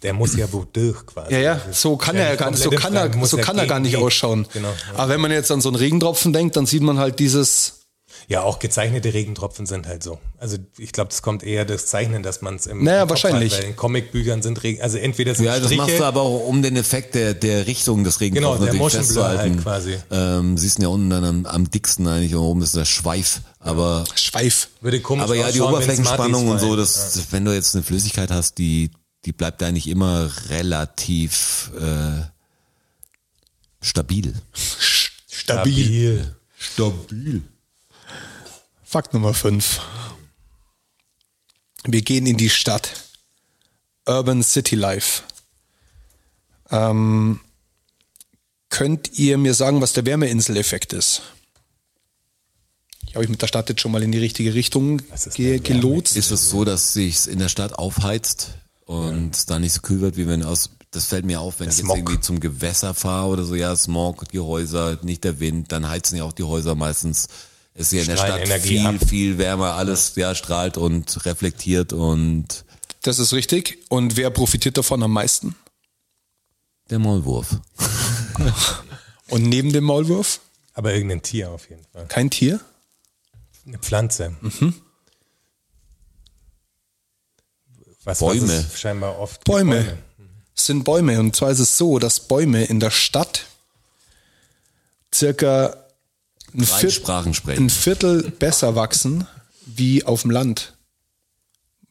Der 0.04 0.14
muss 0.14 0.36
ja 0.36 0.52
wodurch 0.52 1.06
quasi. 1.06 1.34
Ja, 1.34 1.40
ja, 1.40 1.62
so 1.72 1.96
kann 1.98 2.16
er 2.16 2.30
ja 2.30 2.36
gar 2.36 2.52
nicht, 2.52 2.62
so 2.64 2.70
kann 2.72 2.96
er, 2.96 3.12
so 3.26 3.38
ja 3.38 3.44
kann 3.44 3.58
er 3.58 3.68
gar 3.68 3.80
nicht 3.80 3.98
ausschauen. 3.98 4.48
Genau. 4.54 4.74
Aber 4.96 5.10
wenn 5.10 5.22
man 5.22 5.32
jetzt 5.32 5.52
an 5.52 5.62
so 5.62 5.70
einen 5.70 5.76
Regentropfen 5.76 6.34
denkt, 6.34 6.56
dann 6.56 6.66
sieht 6.66 6.82
man 6.82 6.98
halt 6.98 7.20
dieses, 7.20 7.76
Ja, 8.28 8.42
auch 8.44 8.60
gezeichnete 8.60 9.14
Regentropfen 9.14 9.66
sind 9.66 9.88
halt 9.88 10.02
so. 10.04 10.20
Also 10.40 10.58
ich 10.78 10.92
glaube, 10.92 11.10
das 11.10 11.22
kommt 11.22 11.44
eher 11.44 11.66
das 11.66 11.86
Zeichnen, 11.88 12.24
dass 12.24 12.42
man 12.42 12.56
es 12.56 12.66
im 12.68 12.84
Naja, 12.84 13.02
im 13.04 13.08
Kopf 13.08 13.24
wahrscheinlich. 13.24 13.54
Hat, 13.54 13.62
weil 13.64 13.70
in 13.70 13.76
Comicbüchern 13.76 14.42
sind 14.42 14.62
Regen, 14.64 14.82
also 14.82 14.98
entweder 14.98 15.36
sind 15.36 15.46
Ja, 15.46 15.54
das 15.56 15.66
Striche, 15.66 15.82
machst 15.82 16.00
du 16.00 16.04
aber 16.04 16.22
auch 16.22 16.48
um 16.48 16.62
den 16.62 16.76
Effekt 16.76 17.14
der, 17.16 17.34
der 17.34 17.68
Richtung 17.68 18.04
des 18.04 18.18
Genau, 18.20 18.54
Regentropfens 18.54 18.66
der 18.72 18.74
natürlich 18.74 18.80
Motion 18.82 19.14
Blur 19.14 19.24
festzuhalten. 19.26 19.54
halt 19.56 19.64
quasi. 19.64 19.98
Ähm, 20.12 20.58
siehst 20.58 20.78
du 20.80 20.82
ja 20.84 20.88
unten 20.90 21.10
dann 21.12 21.24
am, 21.24 21.46
am 21.46 21.70
dicksten 21.70 22.08
eigentlich, 22.08 22.34
und 22.36 22.42
oben 22.42 22.62
ist 22.62 22.76
der 22.76 22.86
Schweif. 22.86 23.42
Aber, 23.60 24.04
Schweif. 24.16 24.70
würde 24.82 25.00
komisch 25.02 25.24
aber 25.26 25.36
ja, 25.36 25.52
die 25.52 25.62
Oberflächenspannung 25.62 26.48
und 26.48 26.60
so, 26.60 26.76
das, 26.76 27.20
wenn 27.32 27.44
du 27.46 27.54
jetzt 27.54 27.76
eine 27.76 27.84
Flüssigkeit 27.84 28.32
hast, 28.32 28.58
die, 28.58 28.90
die 29.26 29.32
bleibt 29.32 29.62
eigentlich 29.64 29.88
immer 29.88 30.32
relativ 30.50 31.72
äh, 31.80 32.24
stabil. 33.82 34.34
Stabil. 35.28 36.36
Stabil. 36.58 37.42
Fakt 38.84 39.14
Nummer 39.14 39.34
5. 39.34 39.82
Wir 41.86 42.02
gehen 42.02 42.26
in 42.26 42.38
die 42.38 42.50
Stadt. 42.50 43.06
Urban 44.06 44.42
City 44.42 44.76
Life. 44.76 45.24
Ähm, 46.72 47.40
könnt 48.70 49.18
ihr 49.18 49.38
mir 49.38 49.54
sagen, 49.54 49.82
was 49.82 49.94
der 49.94 50.06
Wärmeinseleffekt 50.06 50.94
ist? 50.94 51.22
Ich 53.08 53.16
habe 53.16 53.24
ich 53.24 53.30
mit 53.30 53.42
der 53.42 53.48
Stadt 53.48 53.70
jetzt 53.70 53.82
schon 53.82 53.92
mal 53.92 54.04
in 54.04 54.12
die 54.12 54.20
richtige 54.20 54.54
Richtung 54.54 55.02
ist 55.14 55.34
ge 55.36 55.60
gelotst. 55.60 56.16
Ist 56.16 56.32
es 56.32 56.50
so, 56.50 56.64
dass 56.64 56.94
sich's 56.94 57.26
in 57.26 57.40
der 57.40 57.50
Stadt 57.50 57.74
aufheizt 57.74 58.54
und 58.90 59.36
es 59.36 59.46
da 59.46 59.60
nicht 59.60 59.74
so 59.74 59.82
kühl 59.82 60.02
wird, 60.02 60.18
wie 60.18 60.26
wenn 60.26 60.44
aus, 60.44 60.72
das 60.90 61.06
fällt 61.06 61.24
mir 61.24 61.40
auf, 61.42 61.60
wenn 61.60 61.70
ich 61.70 61.76
jetzt 61.78 61.86
Smog. 61.86 61.98
irgendwie 61.98 62.20
zum 62.20 62.40
Gewässer 62.40 62.96
fahre 62.96 63.28
oder 63.28 63.44
so, 63.44 63.54
ja, 63.54 63.76
Smog, 63.76 64.28
die 64.30 64.40
Häuser, 64.40 64.98
nicht 65.04 65.24
der 65.24 65.40
Wind, 65.40 65.72
dann 65.72 65.88
heizen 65.88 66.18
ja 66.18 66.24
auch 66.24 66.34
die 66.34 66.44
Häuser 66.44 66.74
meistens. 66.74 67.28
Es 67.76 67.88
ist 67.88 67.92
ja 67.94 68.02
in 68.02 68.08
der 68.08 68.18
Stadt 68.18 68.42
Energie 68.42 68.68
viel, 68.68 68.88
ab. 68.88 68.96
viel 69.08 69.38
wärmer, 69.38 69.74
alles 69.76 70.16
ja 70.16 70.34
strahlt 70.34 70.78
und 70.78 71.24
reflektiert 71.26 71.94
und 71.94 72.66
Das 73.04 73.20
ist 73.20 73.32
richtig. 73.32 73.78
Und 73.90 74.18
wer 74.18 74.32
profitiert 74.32 74.76
davon 74.78 75.04
am 75.04 75.14
meisten? 75.14 75.56
der 76.90 76.98
Maulwurf. 76.98 77.58
Und 79.30 79.44
neben 79.44 79.72
dem 79.72 79.84
Maulwurf? 79.84 80.40
Aber 80.74 80.92
irgendein 80.92 81.22
Tier 81.22 81.52
auf 81.52 81.70
jeden 81.70 81.86
Fall. 81.94 82.08
Kein 82.08 82.32
Tier? 82.32 82.60
Eine 83.68 83.78
Pflanze. 83.78 84.36
Mhm. 84.42 84.74
Was, 88.10 88.20
Bäume. 88.20 88.48
Was 88.48 88.74
es 88.74 88.80
scheinbar 88.80 89.20
oft. 89.20 89.44
Bäume. 89.44 89.98
Es 90.56 90.66
sind 90.66 90.84
Bäume. 90.84 91.20
Und 91.20 91.36
zwar 91.36 91.52
ist 91.52 91.60
es 91.60 91.78
so, 91.78 92.00
dass 92.00 92.28
Bäume 92.28 92.66
in 92.66 92.80
der 92.80 92.92
Stadt 92.92 93.46
circa 95.14 95.76
ein, 96.54 96.66
Drei 96.66 96.80
Viert- 96.80 96.94
Sprachen 96.94 97.34
sprechen. 97.34 97.66
ein 97.66 97.70
Viertel 97.70 98.30
besser 98.32 98.76
wachsen 98.76 99.28
wie 99.66 100.04
auf 100.04 100.24
dem 100.24 100.32
Land. 100.32 100.74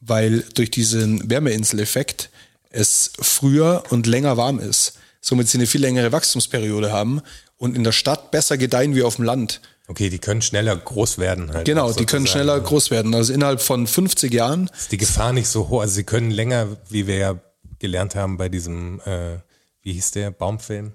Weil 0.01 0.41
durch 0.53 0.71
diesen 0.71 1.29
Wärmeinseleffekt 1.29 2.29
es 2.69 3.11
früher 3.19 3.83
und 3.89 4.05
länger 4.05 4.37
warm 4.37 4.59
ist. 4.59 4.93
Somit 5.21 5.49
sie 5.49 5.57
eine 5.57 5.67
viel 5.67 5.81
längere 5.81 6.11
Wachstumsperiode 6.11 6.91
haben 6.91 7.21
und 7.57 7.75
in 7.75 7.83
der 7.83 7.91
Stadt 7.91 8.31
besser 8.31 8.57
gedeihen 8.57 8.95
wie 8.95 9.03
auf 9.03 9.15
dem 9.17 9.25
Land. 9.25 9.59
Okay, 9.89 10.11
die 10.11 10.19
können 10.19 10.43
schneller 10.43 10.77
groß 10.77 11.17
werden. 11.17 11.51
Halt 11.51 11.65
Genau, 11.65 11.89
auch 11.89 11.95
die 11.95 12.05
können 12.05 12.27
schneller 12.27 12.59
groß 12.59 12.91
werden. 12.91 13.15
Also 13.15 13.33
innerhalb 13.33 13.59
von 13.59 13.87
50 13.87 14.31
Jahren 14.31 14.69
Ist 14.77 14.91
die 14.91 14.97
Gefahr 14.97 15.33
nicht 15.33 15.47
so 15.47 15.67
hoch. 15.67 15.81
Also 15.81 15.95
sie 15.95 16.03
können 16.03 16.29
länger, 16.29 16.77
wie 16.89 17.07
wir 17.07 17.17
ja 17.17 17.39
gelernt 17.79 18.13
haben 18.13 18.37
bei 18.37 18.49
diesem, 18.49 19.01
äh, 19.01 19.37
wie 19.81 19.93
hieß 19.93 20.11
der, 20.11 20.29
Baumfilm? 20.29 20.91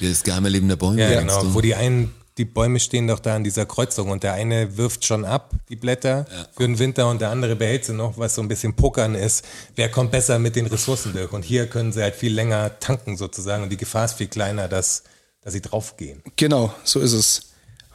Das 0.00 0.22
geheime 0.22 0.50
Leben 0.50 0.68
der 0.68 0.76
Bäume. 0.76 1.00
Ja, 1.00 1.20
genau. 1.20 1.42
du? 1.42 1.54
Wo 1.54 1.62
die 1.62 1.74
einen, 1.74 2.14
die 2.36 2.44
Bäume 2.44 2.78
stehen 2.78 3.08
doch 3.08 3.20
da 3.20 3.36
an 3.36 3.42
dieser 3.42 3.64
Kreuzung 3.64 4.10
und 4.10 4.22
der 4.22 4.34
eine 4.34 4.76
wirft 4.76 5.06
schon 5.06 5.24
ab, 5.24 5.54
die 5.70 5.76
Blätter 5.76 6.26
für 6.54 6.64
den 6.64 6.78
Winter 6.78 7.08
und 7.08 7.22
der 7.22 7.30
andere 7.30 7.56
behält 7.56 7.86
sie 7.86 7.94
noch, 7.94 8.18
was 8.18 8.34
so 8.34 8.42
ein 8.42 8.48
bisschen 8.48 8.76
Pokern 8.76 9.14
ist. 9.14 9.46
Wer 9.76 9.90
kommt 9.90 10.10
besser 10.10 10.38
mit 10.38 10.56
den 10.56 10.66
Ressourcen 10.66 11.14
durch? 11.14 11.32
Und 11.32 11.42
hier 11.42 11.68
können 11.68 11.92
sie 11.92 12.02
halt 12.02 12.14
viel 12.14 12.34
länger 12.34 12.78
tanken 12.80 13.16
sozusagen 13.16 13.62
und 13.62 13.70
die 13.70 13.78
Gefahr 13.78 14.04
ist 14.04 14.14
viel 14.14 14.28
kleiner, 14.28 14.68
dass, 14.68 15.04
dass 15.40 15.54
sie 15.54 15.62
draufgehen. 15.62 16.22
Genau, 16.36 16.74
so 16.84 17.00
ist 17.00 17.14
es. 17.14 17.47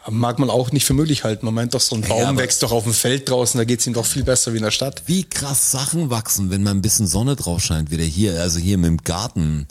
Mag 0.10 0.38
man 0.40 0.50
auch 0.50 0.72
nicht 0.72 0.86
für 0.86 0.94
möglich 0.94 1.24
halten. 1.24 1.46
Man 1.46 1.54
meint 1.56 1.74
doch, 1.74 1.80
so 1.80 1.96
ein 1.96 2.02
Baum 2.02 2.22
aber- 2.26 2.38
wächst 2.40 2.62
doch 2.64 2.72
auf 2.72 2.84
dem 2.84 2.94
Feld 2.94 3.30
draußen, 3.30 3.58
da 3.58 3.64
geht's 3.64 3.88
ihm 3.88 3.94
doch 3.94 4.06
viel 4.06 4.24
besser 4.24 4.54
wie 4.54 4.58
in 4.58 4.64
der 4.64 4.72
Stadt. 4.72 5.04
Wie 5.06 5.24
krass 5.24 5.72
Sachen 5.72 6.10
wachsen, 6.10 6.50
wenn 6.50 6.64
mal 6.64 6.72
ein 6.72 6.82
bisschen 6.82 7.08
Sonne 7.08 7.36
drauf 7.36 7.62
scheint, 7.64 7.90
wieder 7.92 8.04
hier, 8.04 8.42
also 8.42 8.60
hier 8.60 8.78
mit 8.78 8.88
dem 8.88 8.98
Garten. 8.98 9.68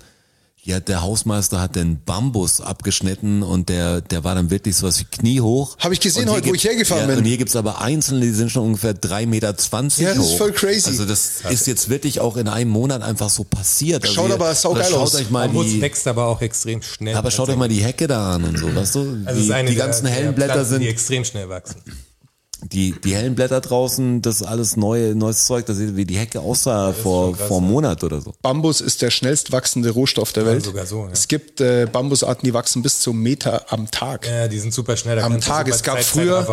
Hat 0.70 0.86
der 0.88 1.02
Hausmeister 1.02 1.60
hat 1.60 1.74
den 1.74 2.04
Bambus 2.04 2.60
abgeschnitten 2.60 3.42
und 3.42 3.68
der, 3.68 4.00
der 4.00 4.22
war 4.22 4.36
dann 4.36 4.50
wirklich 4.50 4.76
sowas 4.76 5.00
wie 5.00 5.04
kniehoch. 5.04 5.76
Hab 5.78 5.90
ich 5.90 5.98
gesehen 5.98 6.30
heute, 6.30 6.48
wo 6.50 6.54
ich 6.54 6.62
hergefahren 6.62 7.08
bin. 7.08 7.18
Und 7.18 7.24
hier 7.24 7.36
gibt's 7.36 7.56
aber 7.56 7.80
einzelne, 7.80 8.20
die 8.20 8.30
sind 8.30 8.50
schon 8.50 8.66
ungefähr 8.66 8.94
3,20 8.94 9.26
Meter 9.26 9.46
Ja, 9.48 10.14
das 10.14 10.18
hoch. 10.18 10.30
ist 10.30 10.38
voll 10.38 10.52
crazy. 10.52 10.88
Also 10.90 11.04
das 11.04 11.40
ist 11.50 11.66
jetzt 11.66 11.88
wirklich 11.88 12.20
auch 12.20 12.36
in 12.36 12.46
einem 12.46 12.70
Monat 12.70 13.02
einfach 13.02 13.28
so 13.28 13.42
passiert. 13.42 14.02
Also 14.04 14.14
Schaut 14.14 14.26
hier- 14.26 14.34
aber 14.36 14.54
saugeil 14.54 14.84
schaut 14.88 15.00
aus. 15.00 15.14
euch 15.16 15.30
mal 15.30 15.46
Bambus 15.48 15.66
die, 15.66 15.80
wächst 15.80 16.06
aber 16.06 16.26
auch 16.26 16.40
extrem 16.40 16.80
schnell. 16.80 17.16
aber 17.16 17.32
schaut 17.32 17.48
euch 17.48 17.56
mal 17.56 17.68
die 17.68 17.82
Hecke 17.82 18.06
da 18.06 18.34
an 18.36 18.44
und 18.44 18.56
so, 18.56 18.72
weißt 18.72 18.94
du? 18.94 19.00
Also 19.24 19.40
die, 19.40 19.48
die 19.66 19.74
der- 19.74 19.74
ganzen 19.74 20.04
der 20.04 20.14
hellen 20.14 20.34
Blätter 20.34 20.52
Pflanzen, 20.54 20.70
sind 20.70 20.80
Die 20.82 20.88
extrem 20.88 21.24
schnell 21.24 21.48
wachsen. 21.48 21.82
Die, 22.62 22.92
die 23.00 23.14
hellen 23.14 23.34
Blätter 23.34 23.60
draußen, 23.60 24.22
das 24.22 24.36
ist 24.40 24.46
alles 24.46 24.76
neue, 24.76 25.14
neues 25.14 25.46
Zeug, 25.46 25.66
das 25.66 25.78
sieht 25.78 25.96
wie 25.96 26.04
die 26.04 26.16
Hecke 26.16 26.40
aussah 26.40 26.92
vor, 26.92 27.28
schon 27.28 27.36
krass, 27.36 27.48
vor 27.48 27.58
einem 27.58 27.66
ja. 27.66 27.72
Monat 27.72 28.04
oder 28.04 28.20
so. 28.20 28.34
Bambus 28.42 28.80
ist 28.80 29.02
der 29.02 29.10
schnellst 29.10 29.52
wachsende 29.52 29.90
Rohstoff 29.90 30.32
der 30.32 30.46
Welt. 30.46 30.64
sogar 30.64 30.86
so, 30.86 31.04
ja. 31.04 31.10
Es 31.12 31.28
gibt 31.28 31.60
äh, 31.60 31.86
Bambusarten, 31.90 32.44
die 32.44 32.54
wachsen 32.54 32.82
bis 32.82 33.00
zum 33.00 33.20
Meter 33.20 33.72
am 33.72 33.90
Tag. 33.90 34.26
Ja, 34.26 34.48
die 34.48 34.58
sind 34.58 34.72
super 34.72 34.96
schnell. 34.96 35.18
Am 35.18 35.40
Tag. 35.40 35.68
Es 35.68 35.82
gab 35.82 35.96
Zeit- 35.96 36.04
früher, 36.04 36.46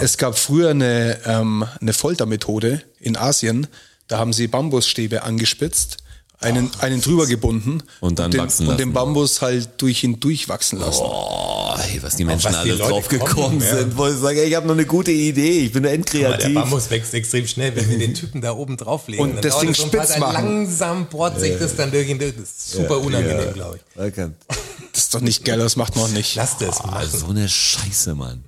es 0.00 0.16
gab 0.16 0.38
früher 0.38 0.70
eine, 0.70 1.18
ähm, 1.26 1.64
eine 1.80 1.92
Foltermethode 1.92 2.82
in 3.00 3.16
Asien. 3.16 3.66
Da 4.06 4.18
haben 4.18 4.32
sie 4.32 4.46
Bambusstäbe 4.46 5.22
angespitzt, 5.22 5.98
einen, 6.40 6.70
einen 6.80 7.00
drüber 7.00 7.26
gebunden 7.26 7.82
Und 8.00 8.18
dann 8.18 8.30
den, 8.30 8.40
wachsen 8.40 8.68
und 8.68 8.78
den 8.78 8.90
lassen. 8.90 8.92
Bambus 8.92 9.42
halt 9.42 9.70
durch 9.78 10.04
ihn 10.04 10.20
durchwachsen 10.20 10.78
lassen. 10.78 11.02
Oh, 11.02 11.74
hey, 11.76 12.00
was 12.02 12.16
die 12.16 12.24
Menschen 12.24 12.52
was 12.52 12.62
die 12.62 12.70
alles 12.70 12.78
Leute 12.78 12.90
drauf 12.92 13.08
gekommen 13.08 13.32
kommen, 13.34 13.60
ja. 13.60 13.76
sind, 13.78 13.96
wo 13.96 14.06
ich 14.06 14.16
sage, 14.16 14.44
ich 14.44 14.54
habe 14.54 14.66
noch 14.66 14.74
eine 14.74 14.86
gute 14.86 15.10
Idee, 15.10 15.60
ich 15.60 15.72
bin 15.72 15.80
Aber 15.84 15.88
der 15.88 15.94
endkreativ. 15.94 16.54
Bambus 16.54 16.90
wächst 16.90 17.12
extrem 17.14 17.46
schnell, 17.46 17.74
wenn 17.74 17.90
wir 17.90 17.98
den 17.98 18.14
Typen 18.14 18.40
da 18.40 18.52
oben 18.52 18.76
drauflegen. 18.76 19.24
Und 19.24 19.34
Dann 19.34 19.42
das 19.42 19.58
Ding 19.58 19.74
spitz 19.74 20.18
machen. 20.18 20.32
Langsam 20.32 21.06
bohrt 21.06 21.40
sich 21.40 21.58
das 21.58 21.74
dann 21.74 21.90
durch 21.90 22.08
ihn 22.08 22.18
durch. 22.18 22.34
Das 22.36 22.48
ist 22.48 22.70
super 22.72 23.00
unangenehm, 23.00 23.54
glaube 23.54 23.78
ich. 23.78 24.00
Okay. 24.00 24.30
Das 24.90 25.04
ist 25.04 25.14
doch 25.14 25.20
nicht 25.20 25.44
geil, 25.44 25.60
das 25.60 25.76
macht 25.76 25.94
man 25.94 26.06
auch 26.06 26.10
nicht. 26.10 26.34
Lass 26.34 26.58
das 26.58 26.82
machen, 26.82 27.08
so 27.08 27.28
eine 27.28 27.48
Scheiße, 27.48 28.16
Mann. 28.16 28.44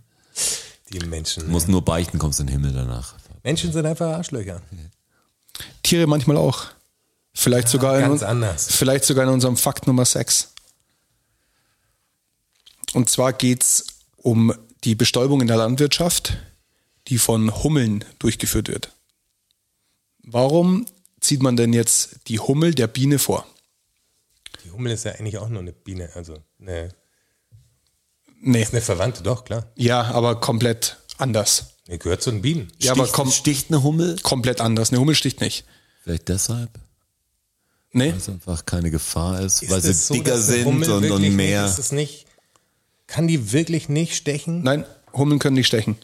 die 0.92 0.98
Menschen. 0.98 1.44
Du 1.44 1.50
musst 1.50 1.68
nur 1.68 1.84
beichten, 1.84 2.18
kommst 2.18 2.40
in 2.40 2.46
den 2.48 2.54
Himmel 2.54 2.72
danach. 2.72 3.14
Menschen 3.44 3.72
sind 3.72 3.86
einfach 3.86 4.16
Arschlöcher. 4.16 4.60
Tiere 5.84 6.08
manchmal 6.08 6.36
auch. 6.36 6.66
Vielleicht 7.32 7.68
sogar 7.68 7.96
in, 7.96 8.02
ganz 8.08 8.22
un- 8.22 8.28
anders. 8.28 8.68
Vielleicht 8.74 9.04
sogar 9.04 9.24
in 9.24 9.30
unserem 9.32 9.56
Fakt 9.56 9.86
Nummer 9.86 10.04
6. 10.04 10.52
Und 12.92 13.08
zwar 13.08 13.32
geht's 13.32 13.84
um 14.16 14.52
die 14.84 14.94
Bestäubung 14.94 15.40
in 15.40 15.46
der 15.46 15.56
Landwirtschaft, 15.56 16.36
die 17.08 17.18
von 17.18 17.62
Hummeln 17.62 18.04
durchgeführt 18.18 18.68
wird. 18.68 18.92
Warum 20.22 20.86
zieht 21.20 21.42
man 21.42 21.56
denn 21.56 21.72
jetzt 21.72 22.16
die 22.28 22.38
Hummel 22.40 22.74
der 22.74 22.86
Biene 22.88 23.18
vor? 23.18 23.46
Die 24.64 24.70
Hummel 24.70 24.92
ist 24.92 25.04
ja 25.04 25.12
eigentlich 25.12 25.38
auch 25.38 25.48
nur 25.48 25.60
eine 25.60 25.72
Biene. 25.72 26.10
Also 26.14 26.38
eine, 26.60 26.94
Nee, 28.42 28.62
ist 28.62 28.72
eine 28.72 28.80
Verwandte, 28.80 29.22
doch, 29.22 29.44
klar. 29.44 29.70
ja, 29.76 30.02
aber 30.02 30.40
komplett 30.40 30.96
anders. 31.18 31.74
Die 31.86 31.98
gehört 31.98 32.22
zu 32.22 32.30
den 32.30 32.40
Bienen. 32.42 32.72
Ja, 32.78 32.92
aber 32.92 33.02
Sticht- 33.04 33.14
kom 33.14 33.30
sticht 33.30 33.68
eine 33.70 33.82
Hummel? 33.82 34.18
komplett 34.22 34.60
anders. 34.62 34.90
Eine 34.90 35.00
Hummel 35.00 35.14
sticht 35.14 35.40
nicht. 35.42 35.64
Vielleicht 36.02 36.28
deshalb, 36.28 36.70
Nee, 37.92 38.10
weil 38.10 38.18
es 38.18 38.28
einfach 38.28 38.64
keine 38.66 38.90
Gefahr 38.90 39.40
ist, 39.40 39.62
Ist 39.62 39.70
weil 39.70 39.80
sie 39.80 39.92
so, 39.92 40.14
dicker 40.14 40.38
sind 40.38 40.64
Hummel 40.64 40.90
und, 40.90 41.10
und 41.10 41.34
mehr. 41.36 41.62
Nicht, 41.62 41.72
ist 41.72 41.78
es 41.78 41.92
nicht, 41.92 42.26
kann 43.06 43.26
die 43.26 43.52
wirklich 43.52 43.88
nicht 43.88 44.14
stechen? 44.16 44.62
nein, 44.62 44.84
Hummeln 45.12 45.40
können 45.40 45.54
nicht 45.56 45.66
stechen. 45.66 45.96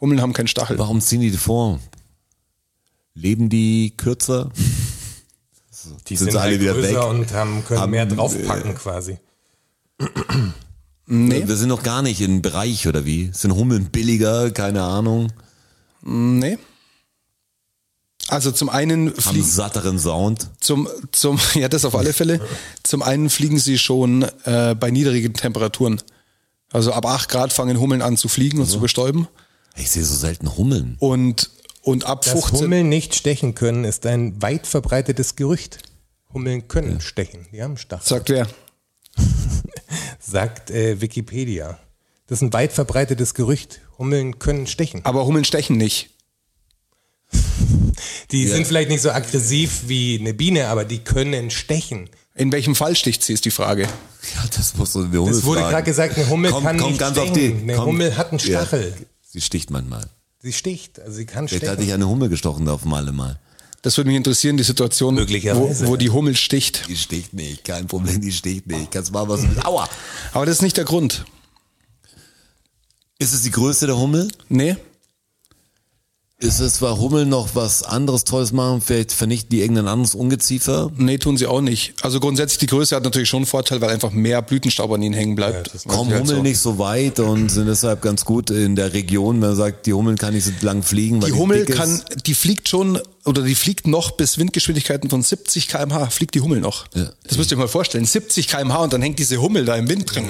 Hummeln 0.00 0.20
haben 0.20 0.32
keinen 0.32 0.46
Stachel. 0.46 0.78
Warum 0.78 1.00
ziehen 1.00 1.20
die 1.20 1.32
die 1.32 1.36
vor? 1.36 1.80
Leben 3.14 3.48
die 3.48 3.92
kürzer? 3.96 4.50
Die 6.06 6.16
Sind 6.16 6.18
sind, 6.18 6.30
sie 6.32 6.38
alle 6.40 6.50
halt 6.52 6.60
wieder 6.60 6.74
größer 6.74 6.88
weg? 6.88 7.04
und 7.04 7.32
haben, 7.32 7.64
können 7.64 7.80
Haben, 7.80 7.90
mehr 7.90 8.06
draufpacken 8.06 8.74
quasi. 8.76 9.18
Nee, 11.06 11.48
Wir 11.48 11.56
sind 11.56 11.68
noch 11.68 11.82
gar 11.82 12.02
nicht 12.02 12.20
im 12.20 12.42
Bereich, 12.42 12.86
oder 12.86 13.04
wie? 13.04 13.30
Sind 13.32 13.54
Hummeln 13.54 13.86
billiger? 13.90 14.50
Keine 14.52 14.82
Ahnung. 14.82 15.32
nee. 16.02 16.58
Also 18.28 18.52
zum 18.52 18.68
einen 18.68 19.08
Haben 19.08 19.20
fliegen, 19.20 19.46
satteren 19.46 19.98
Sound. 19.98 20.50
Zum, 20.60 20.88
zum, 21.12 21.38
ja, 21.54 21.68
das 21.68 21.84
auf 21.84 21.94
alle 21.94 22.12
Fälle. 22.12 22.40
Zum 22.82 23.02
einen 23.02 23.30
fliegen 23.30 23.58
sie 23.58 23.78
schon 23.78 24.22
äh, 24.44 24.74
bei 24.78 24.90
niedrigen 24.90 25.34
Temperaturen. 25.34 26.00
Also 26.70 26.92
ab 26.92 27.06
8 27.06 27.28
Grad 27.28 27.52
fangen 27.52 27.80
Hummeln 27.80 28.02
an 28.02 28.16
zu 28.16 28.28
fliegen 28.28 28.60
und 28.60 28.66
zu 28.66 28.80
bestäuben. 28.80 29.28
Ich 29.76 29.90
sehe 29.90 30.04
so 30.04 30.14
selten 30.14 30.56
Hummeln. 30.56 30.96
Und 30.98 31.50
Und 31.82 32.04
ab 32.04 32.22
Dass 32.22 32.32
15. 32.32 32.60
Hummeln 32.60 32.88
nicht 32.90 33.14
stechen 33.14 33.54
können, 33.54 33.84
ist 33.84 34.04
ein 34.04 34.40
weit 34.42 34.66
verbreitetes 34.66 35.36
Gerücht. 35.36 35.78
Hummeln 36.34 36.68
können 36.68 37.00
stechen, 37.00 37.46
die 37.52 37.62
haben 37.62 37.78
Stacheln. 37.78 38.06
Sagt 38.06 38.28
wer? 38.28 38.46
Sagt 40.20 40.70
äh, 40.70 41.00
Wikipedia. 41.00 41.78
Das 42.26 42.38
ist 42.38 42.42
ein 42.42 42.52
weit 42.52 42.72
verbreitetes 42.72 43.32
Gerücht. 43.32 43.80
Hummeln 43.96 44.38
können 44.38 44.66
stechen. 44.66 45.02
Aber 45.06 45.24
Hummeln 45.24 45.46
stechen 45.46 45.78
nicht. 45.78 46.10
Die 48.30 48.46
sind 48.46 48.66
vielleicht 48.66 48.88
nicht 48.90 49.02
so 49.02 49.10
aggressiv 49.10 49.82
wie 49.86 50.18
eine 50.18 50.34
Biene, 50.34 50.68
aber 50.68 50.84
die 50.84 50.98
können 50.98 51.50
stechen. 51.50 52.08
In 52.34 52.52
welchem 52.52 52.74
Fall 52.74 52.94
sticht 52.94 53.22
sie, 53.24 53.32
ist 53.32 53.44
die 53.44 53.50
Frage. 53.50 53.82
Ja, 53.82 54.44
das 54.56 54.76
muss 54.76 54.92
so 54.92 55.00
eine 55.00 55.18
Hummel 55.18 55.32
Es 55.34 55.44
wurde 55.44 55.60
gerade 55.62 55.82
gesagt, 55.82 56.16
eine 56.16 56.28
Hummel 56.28 56.50
Kommt- 56.52 56.66
kann 56.66 56.76
kommt 56.78 56.90
nicht 56.90 57.00
ganz 57.00 57.16
stechen. 57.16 57.30
auf 57.32 57.36
die- 57.38 57.62
eine 57.62 57.74
kommt- 57.74 57.86
Hummel 57.88 58.16
hat 58.16 58.30
einen 58.30 58.38
Ja. 58.40 58.60
Stachel. 58.62 58.94
Sie 59.30 59.40
sticht 59.40 59.70
manchmal. 59.70 60.06
Sie 60.40 60.52
sticht, 60.52 61.00
also 61.00 61.16
sie 61.16 61.26
kann 61.26 61.48
Vielleicht 61.48 61.64
hatte 61.64 61.74
stechen. 61.74 61.88
ich 61.88 61.94
eine 61.94 62.08
Hummel 62.08 62.28
gestochen 62.28 62.68
auf 62.68 62.84
Malle 62.84 63.10
mal. 63.12 63.38
Das 63.82 63.96
würde 63.96 64.08
mich 64.08 64.16
interessieren, 64.16 64.56
die 64.56 64.62
Situation, 64.64 65.16
wo, 65.16 65.86
wo 65.86 65.96
die 65.96 66.10
Hummel 66.10 66.36
sticht. 66.36 66.88
Die 66.88 66.96
sticht 66.96 67.32
nicht, 67.34 67.64
kein 67.64 67.86
Problem, 67.86 68.20
die 68.20 68.32
sticht 68.32 68.66
nicht. 68.66 68.90
Kannst 68.90 69.12
mal 69.12 69.28
was 69.28 69.42
mit. 69.42 69.64
Aua! 69.64 69.88
Aber 70.32 70.46
das 70.46 70.56
ist 70.56 70.62
nicht 70.62 70.76
der 70.76 70.84
Grund. 70.84 71.24
Ist 73.18 73.32
es 73.34 73.42
die 73.42 73.50
Größe 73.50 73.86
der 73.86 73.96
Hummel? 73.98 74.28
Nee? 74.48 74.76
Ist 76.40 76.60
es, 76.60 76.80
weil 76.80 76.96
Hummel 76.98 77.26
noch 77.26 77.56
was 77.56 77.82
anderes 77.82 78.22
Tolles 78.22 78.52
machen? 78.52 78.80
Vielleicht 78.80 79.10
vernichten 79.10 79.50
die 79.50 79.60
irgendein 79.60 79.88
anderes 79.88 80.14
Ungeziefer? 80.14 80.88
Nee, 80.96 81.18
tun 81.18 81.36
sie 81.36 81.48
auch 81.48 81.60
nicht. 81.60 81.94
Also 82.02 82.20
grundsätzlich, 82.20 82.58
die 82.58 82.66
Größe 82.66 82.94
hat 82.94 83.02
natürlich 83.02 83.28
schon 83.28 83.38
einen 83.38 83.46
Vorteil, 83.46 83.80
weil 83.80 83.90
einfach 83.90 84.12
mehr 84.12 84.40
Blütenstaub 84.40 84.92
an 84.92 85.02
ihnen 85.02 85.14
hängen 85.16 85.34
bleibt. 85.34 85.74
das 85.74 85.82
Kommen 85.82 86.10
Halt 86.12 86.20
Hummeln 86.22 86.36
so. 86.36 86.42
nicht 86.44 86.60
so 86.60 86.78
weit 86.78 87.18
und 87.18 87.48
sind 87.50 87.66
deshalb 87.66 88.02
ganz 88.02 88.24
gut 88.24 88.50
in 88.50 88.76
der 88.76 88.92
Region. 88.92 89.40
Man 89.40 89.56
sagt, 89.56 89.86
die 89.86 89.92
Hummeln 89.92 90.16
kann 90.16 90.32
nicht 90.32 90.44
so 90.44 90.52
lang 90.60 90.84
fliegen. 90.84 91.20
Weil 91.20 91.32
Die 91.32 91.36
Hummel 91.36 91.58
dick 91.64 91.70
ist. 91.70 91.76
kann, 91.76 92.00
die 92.24 92.34
fliegt 92.34 92.68
schon, 92.68 93.00
oder 93.28 93.42
die 93.42 93.54
fliegt 93.54 93.86
noch 93.86 94.12
bis 94.12 94.38
Windgeschwindigkeiten 94.38 95.08
von 95.10 95.22
70 95.22 95.68
kmh, 95.68 96.10
fliegt 96.10 96.34
die 96.34 96.40
Hummel 96.40 96.60
noch. 96.60 96.86
Ja. 96.94 97.10
Das 97.24 97.36
müsst 97.36 97.50
ihr 97.50 97.56
euch 97.56 97.60
mal 97.60 97.68
vorstellen. 97.68 98.04
70 98.04 98.48
kmh 98.48 98.76
und 98.84 98.92
dann 98.92 99.02
hängt 99.02 99.18
diese 99.18 99.40
Hummel 99.40 99.64
da 99.64 99.76
im 99.76 99.88
Wind 99.88 100.12
drin. 100.14 100.26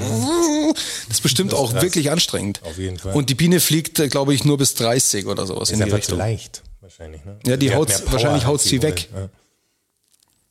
Das 1.08 1.18
ist 1.18 1.22
bestimmt 1.22 1.54
auch 1.54 1.72
wirklich 1.74 2.10
anstrengend. 2.10 2.60
Auf 2.64 2.76
jeden 2.78 2.98
Fall. 2.98 3.14
Und 3.14 3.30
die 3.30 3.34
Biene 3.34 3.60
fliegt, 3.60 3.98
äh, 4.00 4.08
glaube 4.08 4.34
ich, 4.34 4.44
nur 4.44 4.58
bis 4.58 4.74
30 4.74 5.26
oder 5.26 5.46
sowas 5.46 5.70
Ist 5.70 5.78
in 5.78 5.84
die 5.84 5.90
zu 5.90 5.96
Richtung. 5.96 6.18
leicht, 6.18 6.62
wahrscheinlich. 6.80 7.24
Ne? 7.24 7.38
Ja, 7.46 7.56
die 7.56 7.68
mehr 7.68 7.76
Power 7.76 7.88
wahrscheinlich 8.12 8.42
die 8.44 8.48
Hummel, 8.78 8.82
weg. 8.82 9.08
Ja. 9.14 9.28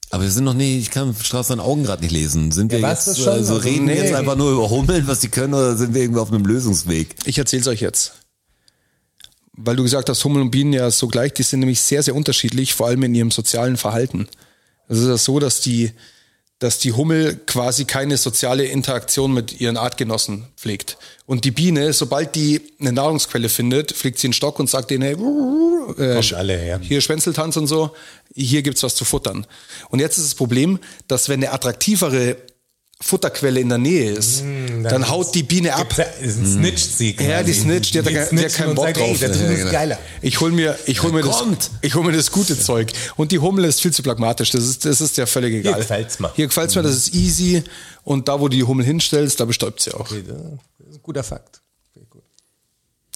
Aber 0.09 0.23
wir 0.23 0.31
sind 0.31 0.45
noch 0.45 0.53
nicht, 0.53 0.77
ich 0.77 0.89
kann 0.91 1.13
Straße 1.21 1.51
an 1.53 1.59
Augen 1.59 1.83
gerade 1.83 2.01
nicht 2.01 2.11
lesen. 2.13 2.51
Sind 2.51 2.71
wir 2.71 2.79
Ja, 2.79 2.91
jetzt, 2.91 3.07
das 3.07 3.17
schon? 3.19 3.27
also 3.27 3.55
Also, 3.55 3.67
reden 3.67 3.87
wir 3.87 3.95
nee. 3.95 4.01
jetzt 4.01 4.13
einfach 4.13 4.37
nur 4.37 4.51
über 4.53 4.69
Hummeln, 4.69 5.05
was 5.07 5.19
die 5.19 5.27
können, 5.27 5.53
oder 5.53 5.75
sind 5.75 5.93
wir 5.93 6.01
irgendwo 6.01 6.21
auf 6.21 6.31
einem 6.31 6.45
Lösungsweg? 6.45 7.13
Ich 7.25 7.37
erzähl's 7.37 7.67
euch 7.67 7.81
jetzt. 7.81 8.13
Weil 9.57 9.75
du 9.75 9.83
gesagt 9.83 10.07
hast, 10.07 10.23
Hummel 10.23 10.43
und 10.43 10.51
Bienen 10.51 10.73
ja 10.73 10.89
so 10.91 11.07
gleich, 11.07 11.33
die 11.33 11.43
sind 11.43 11.59
nämlich 11.59 11.81
sehr, 11.81 12.03
sehr 12.03 12.15
unterschiedlich, 12.15 12.73
vor 12.73 12.87
allem 12.87 13.03
in 13.03 13.15
ihrem 13.15 13.31
sozialen 13.31 13.75
Verhalten. 13.75 14.27
Es 14.87 14.99
ist 14.99 15.07
ja 15.07 15.17
so, 15.17 15.39
dass 15.39 15.61
die, 15.61 15.91
dass 16.59 16.79
die 16.79 16.93
Hummel 16.93 17.35
quasi 17.45 17.85
keine 17.85 18.17
soziale 18.17 18.65
Interaktion 18.65 19.33
mit 19.33 19.59
ihren 19.59 19.77
Artgenossen 19.77 20.45
pflegt. 20.55 20.97
Und 21.25 21.43
die 21.43 21.51
Biene, 21.51 21.91
sobald 21.93 22.35
die 22.35 22.61
eine 22.79 22.93
Nahrungsquelle 22.93 23.49
findet, 23.49 23.91
fliegt 23.91 24.19
sie 24.19 24.27
in 24.27 24.31
den 24.31 24.35
Stock 24.35 24.59
und 24.59 24.69
sagt 24.69 24.91
denen, 24.91 25.03
hey, 25.03 25.15
äh, 25.97 26.35
alle 26.35 26.57
her. 26.57 26.79
hier 26.81 27.01
Schwänzeltanz 27.01 27.57
und 27.57 27.67
so, 27.67 27.91
hier 28.33 28.61
gibt's 28.61 28.83
was 28.83 28.95
zu 28.95 29.05
futtern. 29.05 29.45
Und 29.89 29.99
jetzt 29.99 30.17
ist 30.17 30.27
das 30.27 30.35
Problem, 30.35 30.79
dass 31.07 31.29
wenn 31.29 31.43
eine 31.43 31.51
attraktivere 31.51 32.37
Futterquelle 32.99 33.59
in 33.59 33.69
der 33.69 33.77
Nähe 33.77 34.11
ist, 34.11 34.43
dann, 34.83 35.07
haut 35.07 35.33
die 35.35 35.43
Biene 35.43 35.75
ab. 35.75 35.93
Snitcht 35.93 36.97
sie 36.97 37.13
quasi. 37.13 37.29
Ja, 37.29 37.43
die 37.43 37.53
snitcht, 37.53 37.93
die 37.93 37.99
hat 37.99 38.07
da 38.07 38.11
kein- 38.11 38.15
die 38.15 38.21
hat 38.21 38.29
snitchen 38.51 38.65
keinen 38.65 38.75
Bock 38.75 38.85
sagt, 38.85 38.97
drauf. 38.97 39.07
Ey, 39.21 39.27
das 39.27 39.39
Ja, 39.39 39.45
ist 39.49 39.59
genau. 39.59 39.71
geiler. 39.71 39.99
Ich 40.23 40.39
hol 40.41 40.51
mir, 40.51 40.77
ich 40.87 41.03
hol 41.03 41.11
mir 41.11 41.21
das, 41.21 41.37
kommt. 41.37 41.69
ich 41.83 41.93
hol 41.93 42.03
mir 42.03 42.11
das 42.11 42.31
gute 42.31 42.59
Zeug. 42.59 42.91
Und 43.15 43.31
die 43.31 43.37
Hummel 43.39 43.65
ist 43.65 43.81
viel 43.81 43.93
zu 43.93 44.01
pragmatisch. 44.01 44.49
Das 44.49 44.63
ist, 44.63 44.83
das 44.83 44.99
ist 44.99 45.15
ja 45.17 45.27
völlig 45.27 45.53
egal. 45.53 45.79
gefällt's 45.79 46.19
mir. 46.19 46.31
Hier 46.35 46.47
gefällt's 46.47 46.73
mir, 46.75 46.81
das 46.81 46.95
ist 46.95 47.13
easy. 47.13 47.63
Und 48.03 48.27
da, 48.27 48.39
wo 48.39 48.47
du 48.47 48.57
die 48.57 48.63
Hummel 48.63 48.83
hinstellst, 48.85 49.39
da 49.39 49.45
bestäubt 49.45 49.79
sie 49.79 49.93
auch. 49.93 49.99
Okay, 49.99 50.23
Das 50.27 50.89
ist 50.89 50.95
ein 50.95 51.01
guter 51.03 51.23
Fakt. 51.23 51.61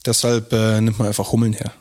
Deshalb 0.05 0.51
äh, 0.53 0.79
nimmt 0.81 0.97
man 0.99 1.07
einfach 1.07 1.31
Hummeln 1.31 1.53
her. 1.53 1.71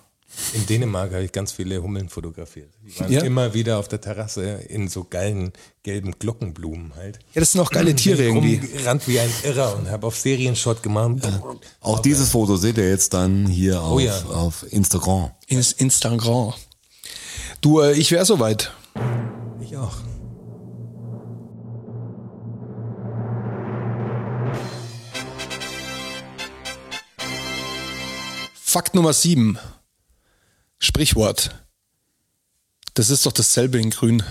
In 0.55 0.67
Dänemark 0.67 1.13
habe 1.13 1.25
ich 1.25 1.33
ganz 1.33 1.53
viele 1.53 1.83
Hummeln 1.83 2.09
fotografiert. 2.09 2.71
Die 2.85 2.99
waren 2.99 3.13
Ja? 3.13 3.23
immer 3.23 3.55
wieder 3.55 3.79
auf 3.79 3.89
der 3.89 4.01
Terrasse 4.01 4.43
in 4.69 4.89
so 4.89 5.05
geilen 5.05 5.53
gelben 5.83 6.13
Glockenblumen 6.19 6.95
halt. 6.97 7.19
Ja, 7.35 7.41
das 7.41 7.53
sind 7.53 7.61
auch 7.61 7.71
geile 7.71 7.95
Tiere 7.95 8.23
irgendwie. 8.25 8.57
Rumgerannt 8.57 9.07
wie 9.09 9.21
ein 9.21 9.31
Irrer 9.45 9.77
und 9.77 9.89
habe 9.91 10.07
auf 10.07 10.17
Serienshot 10.17 10.83
gemacht. 10.83 11.19
Auch 11.81 12.01
dieses 12.01 12.31
Foto 12.31 12.57
seht 12.57 12.79
ihr 12.79 12.89
jetzt 12.89 13.15
dann 13.15 13.47
hier 13.47 13.81
auf, 13.81 13.95
Oh 13.97 13.99
ja. 14.01 14.17
auf 14.33 14.67
Instagram. 14.73 15.31
Ins 15.47 15.73
Instagram. 15.73 16.55
Du, 17.61 17.81
äh, 17.81 17.93
ich 17.93 18.11
wäre 18.11 18.25
soweit. 18.25 18.73
Ich 19.63 19.77
auch. 19.77 19.97
Fakt 28.55 28.95
Nummer 28.95 29.13
sieben. 29.13 29.59
Sprichwort. 30.81 31.55
Das 32.95 33.11
ist 33.11 33.25
doch 33.27 33.33
dasselbe 33.33 33.79
in 33.79 33.91
Grün. 33.91 34.25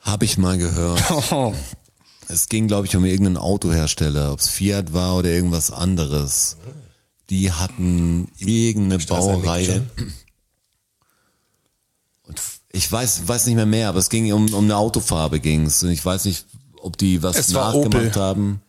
Habe 0.00 0.26
ich 0.26 0.36
mal 0.36 0.58
gehört. 0.58 1.02
Es 2.30 2.50
ging, 2.50 2.68
glaube 2.68 2.86
ich, 2.86 2.94
um 2.94 3.06
irgendeinen 3.06 3.38
Autohersteller, 3.38 4.32
ob 4.34 4.40
es 4.40 4.50
Fiat 4.50 4.92
war 4.92 5.16
oder 5.16 5.30
irgendwas 5.30 5.70
anderes. 5.70 6.58
Die 7.30 7.52
hatten 7.52 8.30
irgendeine 8.36 9.02
Baureihe. 9.02 9.86
Und 12.24 12.38
ich 12.70 12.92
weiß, 12.92 13.26
weiß 13.26 13.46
nicht 13.46 13.54
mehr 13.54 13.64
mehr, 13.64 13.88
aber 13.88 13.98
es 13.98 14.10
ging 14.10 14.30
um, 14.34 14.52
um 14.52 14.64
eine 14.64 14.76
Autofarbe 14.76 15.40
ging's. 15.40 15.82
Und 15.82 15.88
ich 15.90 16.04
weiß 16.04 16.26
nicht, 16.26 16.44
ob 16.82 16.98
die 16.98 17.22
was 17.22 17.38
Es 17.38 17.54
war 17.54 17.72
nachgemacht 17.74 18.08
Opel. 18.08 18.20
haben. 18.22 18.62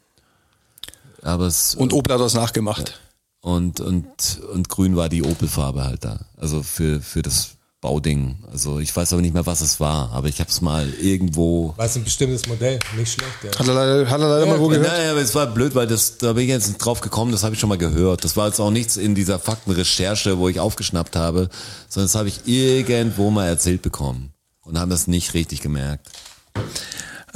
Aber 1.21 1.47
es 1.47 1.75
Und 1.75 1.91
Opel 1.91 2.13
hat 2.13 2.21
das 2.21 2.35
nachgemacht. 2.35 3.01
Und, 3.41 3.79
und, 3.79 4.41
und 4.53 4.69
grün 4.69 4.95
war 4.95 5.09
die 5.09 5.23
Opel-Farbe 5.23 5.83
halt 5.83 6.03
da. 6.03 6.25
Also 6.37 6.63
für, 6.63 7.01
für 7.01 7.21
das 7.21 7.51
Bauding. 7.81 8.43
Also 8.51 8.79
ich 8.79 8.93
weiß 8.93 9.13
aber 9.13 9.21
nicht 9.21 9.33
mehr, 9.33 9.45
was 9.45 9.61
es 9.61 9.79
war, 9.79 10.11
aber 10.11 10.27
ich 10.27 10.41
habe 10.41 10.49
es 10.49 10.59
mal 10.59 10.91
irgendwo. 11.01 11.73
War 11.77 11.85
es 11.85 11.95
ein 11.95 12.03
bestimmtes 12.03 12.45
Modell? 12.47 12.77
Nicht 12.97 13.13
schlecht, 13.13 13.31
ja. 13.41 13.57
Hat 13.57 13.67
er 13.67 13.73
leider, 13.73 14.09
hat 14.09 14.19
er 14.19 14.27
leider 14.27 14.45
mal 14.47 14.59
wo 14.59 14.67
gehört? 14.67 14.87
Naja, 14.87 15.11
aber 15.11 15.21
es 15.21 15.33
war 15.33 15.47
blöd, 15.47 15.75
weil 15.75 15.87
das, 15.87 16.17
da 16.17 16.33
bin 16.33 16.43
ich 16.43 16.49
jetzt 16.49 16.67
nicht 16.67 16.79
drauf 16.79 16.99
gekommen, 16.99 17.31
das 17.31 17.43
habe 17.43 17.55
ich 17.55 17.61
schon 17.61 17.69
mal 17.69 17.77
gehört. 17.77 18.25
Das 18.25 18.35
war 18.35 18.47
jetzt 18.47 18.59
auch 18.59 18.71
nichts 18.71 18.97
in 18.97 19.15
dieser 19.15 19.39
Faktenrecherche, 19.39 20.37
wo 20.37 20.49
ich 20.49 20.59
aufgeschnappt 20.59 21.15
habe, 21.15 21.49
sondern 21.87 22.07
das 22.07 22.15
habe 22.15 22.27
ich 22.27 22.45
irgendwo 22.45 23.31
mal 23.31 23.47
erzählt 23.47 23.81
bekommen 23.81 24.33
und 24.65 24.77
haben 24.77 24.89
das 24.89 25.07
nicht 25.07 25.33
richtig 25.33 25.61
gemerkt. 25.61 26.09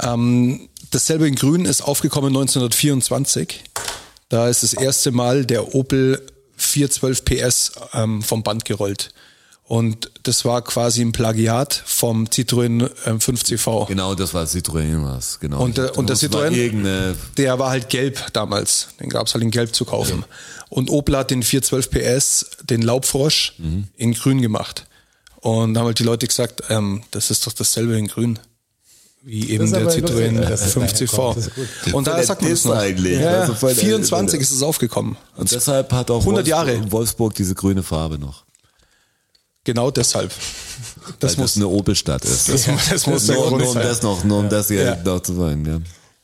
Ähm, 0.00 0.68
dasselbe 0.90 1.26
in 1.26 1.36
Grün 1.36 1.64
ist 1.64 1.80
aufgekommen 1.80 2.28
1924. 2.28 3.64
Da 4.28 4.48
ist 4.48 4.62
das 4.62 4.72
erste 4.72 5.10
Mal 5.12 5.44
der 5.44 5.74
Opel 5.74 6.20
412 6.56 7.24
PS 7.24 7.72
ähm, 7.92 8.22
vom 8.22 8.42
Band 8.42 8.64
gerollt. 8.64 9.12
Und 9.66 10.10
das 10.24 10.44
war 10.44 10.60
quasi 10.62 11.00
ein 11.00 11.12
Plagiat 11.12 11.72
vom 11.86 12.26
Citroën 12.26 12.90
ähm, 13.06 13.18
5CV. 13.18 13.86
Genau, 13.86 14.14
das 14.14 14.34
war 14.34 14.44
Citroën 14.44 15.02
was, 15.04 15.40
genau. 15.40 15.62
Und 15.62 15.78
der- 15.78 15.96
und 15.96 16.10
der 16.10 16.16
Citroën- 16.16 16.50
Der 17.38 17.58
war 17.58 17.70
halt 17.70 17.88
gelb 17.88 18.32
damals. 18.34 18.88
Den 19.00 19.08
gab 19.08 19.26
es 19.26 19.32
halt 19.34 19.42
in 19.42 19.50
gelb 19.50 19.74
zu 19.74 19.86
kaufen. 19.86 20.24
Und 20.68 20.90
Opel 20.90 21.16
hat 21.16 21.30
den 21.30 21.42
412 21.42 21.90
PS, 21.90 22.46
den 22.64 22.82
Laubfrosch, 22.82 23.54
Mhm. 23.58 23.88
in 23.96 24.12
grün 24.12 24.42
gemacht. 24.42 24.86
Und 25.40 25.72
da 25.74 25.80
haben 25.80 25.86
halt 25.86 25.98
die 25.98 26.04
Leute 26.04 26.26
gesagt, 26.26 26.64
ähm, 26.68 27.02
das 27.10 27.30
ist 27.30 27.46
doch 27.46 27.52
dasselbe 27.54 27.96
in 27.96 28.06
grün. 28.08 28.38
Wie 29.26 29.50
eben 29.50 29.70
der 29.72 29.80
lustig, 29.84 30.04
Citroën 30.04 30.38
dass 30.40 30.66
es 30.66 30.74
daher 30.74 30.88
5CV. 30.88 31.16
kommt. 31.16 31.36
Das 31.38 31.46
ist 31.46 31.54
gut. 31.54 31.94
Und 31.94 32.06
da 32.06 32.22
sagt 32.22 32.42
man 32.42 32.50
das 32.50 32.64
noch. 32.66 32.76
eigentlich. 32.76 33.18
Ja, 33.20 33.40
Also 33.40 33.54
voll 33.54 33.74
der- 33.74 33.84
24 33.84 34.40
ist 34.40 34.50
es 34.50 34.62
aufgekommen. 34.62 35.16
und 35.36 35.50
deshalb 35.50 35.90
hat 35.92 36.10
auch 36.10 36.20
100 36.20 36.46
Wolfsburg, 36.46 36.46
Jahre. 36.46 36.92
Wolfsburg 36.92 37.34
diese 37.34 37.54
grüne 37.54 37.82
Farbe 37.82 38.18
noch. 38.18 38.44
Genau 39.64 39.90
deshalb. 39.90 40.30
Das 41.20 41.36
weil 41.38 41.42
muss, 41.44 41.54
das 41.54 41.56
eine 41.56 41.68
Opelstadt 41.68 42.22
ist. 42.24 42.48
das, 42.50 42.64
das 42.90 43.06
muss 43.06 43.26
nur, 43.28 43.50
nur 43.50 43.66
um 43.68 43.72
sein. 43.72 43.82
das 43.82 44.02
noch, 44.02 44.24
nur 44.24 44.38
um 44.40 44.48
das 44.50 44.68
hier 44.68 44.82
Ja. 44.84 44.96
noch 45.02 45.20
zu 45.20 45.34
sein, 45.34 45.64
ja. 45.64 45.80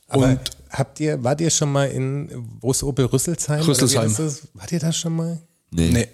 Aber 0.09 0.27
Und- 0.27 0.41
habt 0.69 1.01
ihr, 1.01 1.25
wart 1.25 1.41
ihr 1.41 1.49
schon 1.51 1.73
mal 1.73 1.89
in, 1.91 2.31
wo 2.61 2.71
ist 2.71 2.83
Opel 2.83 3.07
Rüsselsheim? 3.07 3.63
Rüsselsheim. 3.63 4.15
Wart 4.55 4.73
ihr 4.73 4.79
da 4.81 4.93
schon 4.93 5.17
mal? 5.17 5.41
Nee. 5.71 5.91
Nee. 5.91 6.09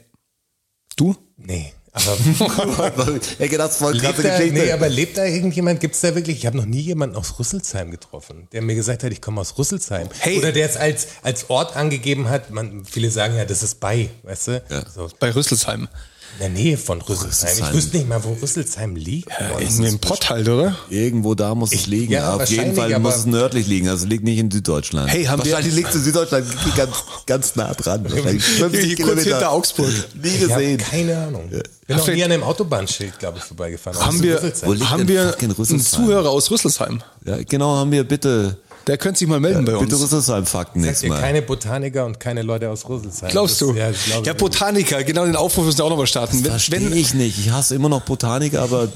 Du? 0.97 1.17
Nee. 1.37 1.73
Aber 1.97 3.21
Ey, 3.39 3.49
das 3.49 3.79
voll 3.79 3.99
krasse 3.99 4.23
lebt 4.23 4.25
da, 4.25 4.37
Geschichte. 4.39 4.59
nee, 4.59 4.73
aber 4.73 4.89
lebt 4.89 5.17
da 5.17 5.25
irgendjemand? 5.25 5.81
Gibt 5.81 5.95
es 5.95 6.03
da 6.03 6.15
wirklich? 6.15 6.37
Ich 6.37 6.47
habe 6.47 6.57
noch 6.57 6.67
nie 6.67 6.81
jemanden 6.81 7.17
aus 7.17 7.39
Rüsselsheim 7.39 7.91
getroffen, 7.91 8.49
der 8.53 8.61
mir 8.63 8.75
gesagt 8.75 9.03
hat, 9.03 9.13
ich 9.13 9.23
komme 9.23 9.41
aus 9.41 9.57
Rüsselsheim. 9.57 10.09
Hey. 10.19 10.39
Oder 10.39 10.53
der 10.53 10.69
es 10.69 10.77
als, 10.77 11.09
als 11.23 11.49
Ort 11.49 11.75
angegeben 11.75 12.29
hat. 12.29 12.51
Man, 12.51 12.85
viele 12.85 13.11
sagen 13.11 13.37
ja, 13.37 13.45
das 13.47 13.63
ist 13.63 13.81
bei, 13.81 14.11
weißt 14.25 14.49
du? 14.49 14.63
Ja. 14.69 14.85
So. 14.95 15.09
Bei 15.19 15.35
Rüsselsheim. 15.35 15.89
In 16.35 16.41
der 16.41 16.49
Nähe 16.51 16.77
von 16.77 17.01
Rüsselsheim. 17.01 17.49
Ich 17.49 17.55
Rüsselsheim. 17.55 17.75
wüsste 17.75 17.97
nicht 17.97 18.09
mal, 18.09 18.23
wo 18.23 18.33
Rüsselsheim 18.35 18.95
liegt. 18.95 19.29
Irgendwie 19.59 19.87
im 19.89 19.99
Pott 19.99 20.29
halt, 20.29 20.47
oder? 20.49 20.77
Irgendwo 20.91 21.35
da 21.35 21.55
muss 21.55 21.71
es 21.73 21.81
Ich- 21.81 21.87
liegen. 21.87 22.13
ja, 22.13 22.35
Auf 22.35 22.45
jeden 22.51 22.75
Fall 22.75 22.99
muss 22.99 23.17
es 23.17 23.27
nördlich 23.27 23.67
liegen. 23.67 23.89
Also 23.89 24.07
liegt 24.07 24.23
nicht 24.25 24.39
in 24.39 24.51
Süddeutschland. 24.51 25.09
Hey, 25.11 25.25
haben 25.25 25.43
wir- 25.45 25.53
Wahrscheinlich 25.53 25.75
liegt 25.75 25.89
es 25.89 25.95
in 25.97 26.03
Süddeutschland 26.03 26.47
ganz, 26.77 26.97
ganz 27.27 27.57
nah 27.57 27.73
dran. 27.73 28.05
Wahrscheinlich 28.11 28.43
50 28.45 28.85
Hier 28.85 28.97
kurz 28.97 29.07
Kilometer. 29.09 29.31
hinter 29.31 29.51
Augsburg. 29.53 29.89
Nie 30.23 30.29
Ich 30.29 30.43
habe 30.51 30.63
gesehen. 30.63 30.79
keine 30.79 31.17
Ahnung. 31.17 31.49
Bin 31.87 31.97
noch 31.97 32.07
nie 32.09 32.25
an 32.25 32.33
einem 32.33 32.43
Autobahnschild, 32.43 33.19
glaube 33.19 33.39
ich, 33.39 33.45
vorbeigefahren. 33.45 33.99
Haben 34.05 34.23
wir, 34.23 34.41
liegt 34.43 34.91
haben 34.91 35.09
wir 35.09 35.35
einen? 35.41 35.81
Zuhörer 35.81 36.31
aus 36.31 36.51
Rüsselsheim? 36.51 37.01
Ja, 37.25 37.39
genau, 37.49 37.77
haben 37.77 37.93
wir 37.93 38.05
bitte, 38.05 38.59
Der 38.87 38.99
könnte 38.99 39.19
sich 39.19 39.27
mal 39.29 39.41
melden 39.41 39.65
bei 39.65 39.73
bitte 39.73 39.95
uns. 39.97 40.03
Rüsselsheim-Fakten 40.05 40.81
Sagt 40.81 40.87
nächstes 40.87 41.03
ihr 41.05 41.09
Mal. 41.11 41.21
keine 41.21 41.43
Botaniker 41.43 42.07
und 42.07 42.21
keine 42.21 42.43
Leute 42.43 42.71
aus 42.71 42.89
Rüsselsheim. 42.89 43.31
Glaubst 43.31 43.61
Das- 43.61 43.69
du? 43.69 43.75
Ja, 43.75 43.91
das 43.91 44.05
glaub 44.05 44.21
ich 44.21 44.27
ja, 44.27 44.33
Botaniker, 44.35 45.03
genau 45.05 45.25
den 45.27 45.35
Aufruf 45.37 45.65
müssen 45.65 45.79
wir 45.79 45.85
auch 45.85 45.91
nochmal 45.91 46.07
starten. 46.07 46.43
Wenn, 46.45 46.51
Verstehe 46.53 46.81
wenn, 46.91 46.97
ich 46.97 47.15
nicht. 47.15 47.39
Ich 47.39 47.51
hasse 47.51 47.75
immer 47.75 47.89
noch 47.89 48.03
Botaniker, 48.03 48.63
aber 48.63 48.89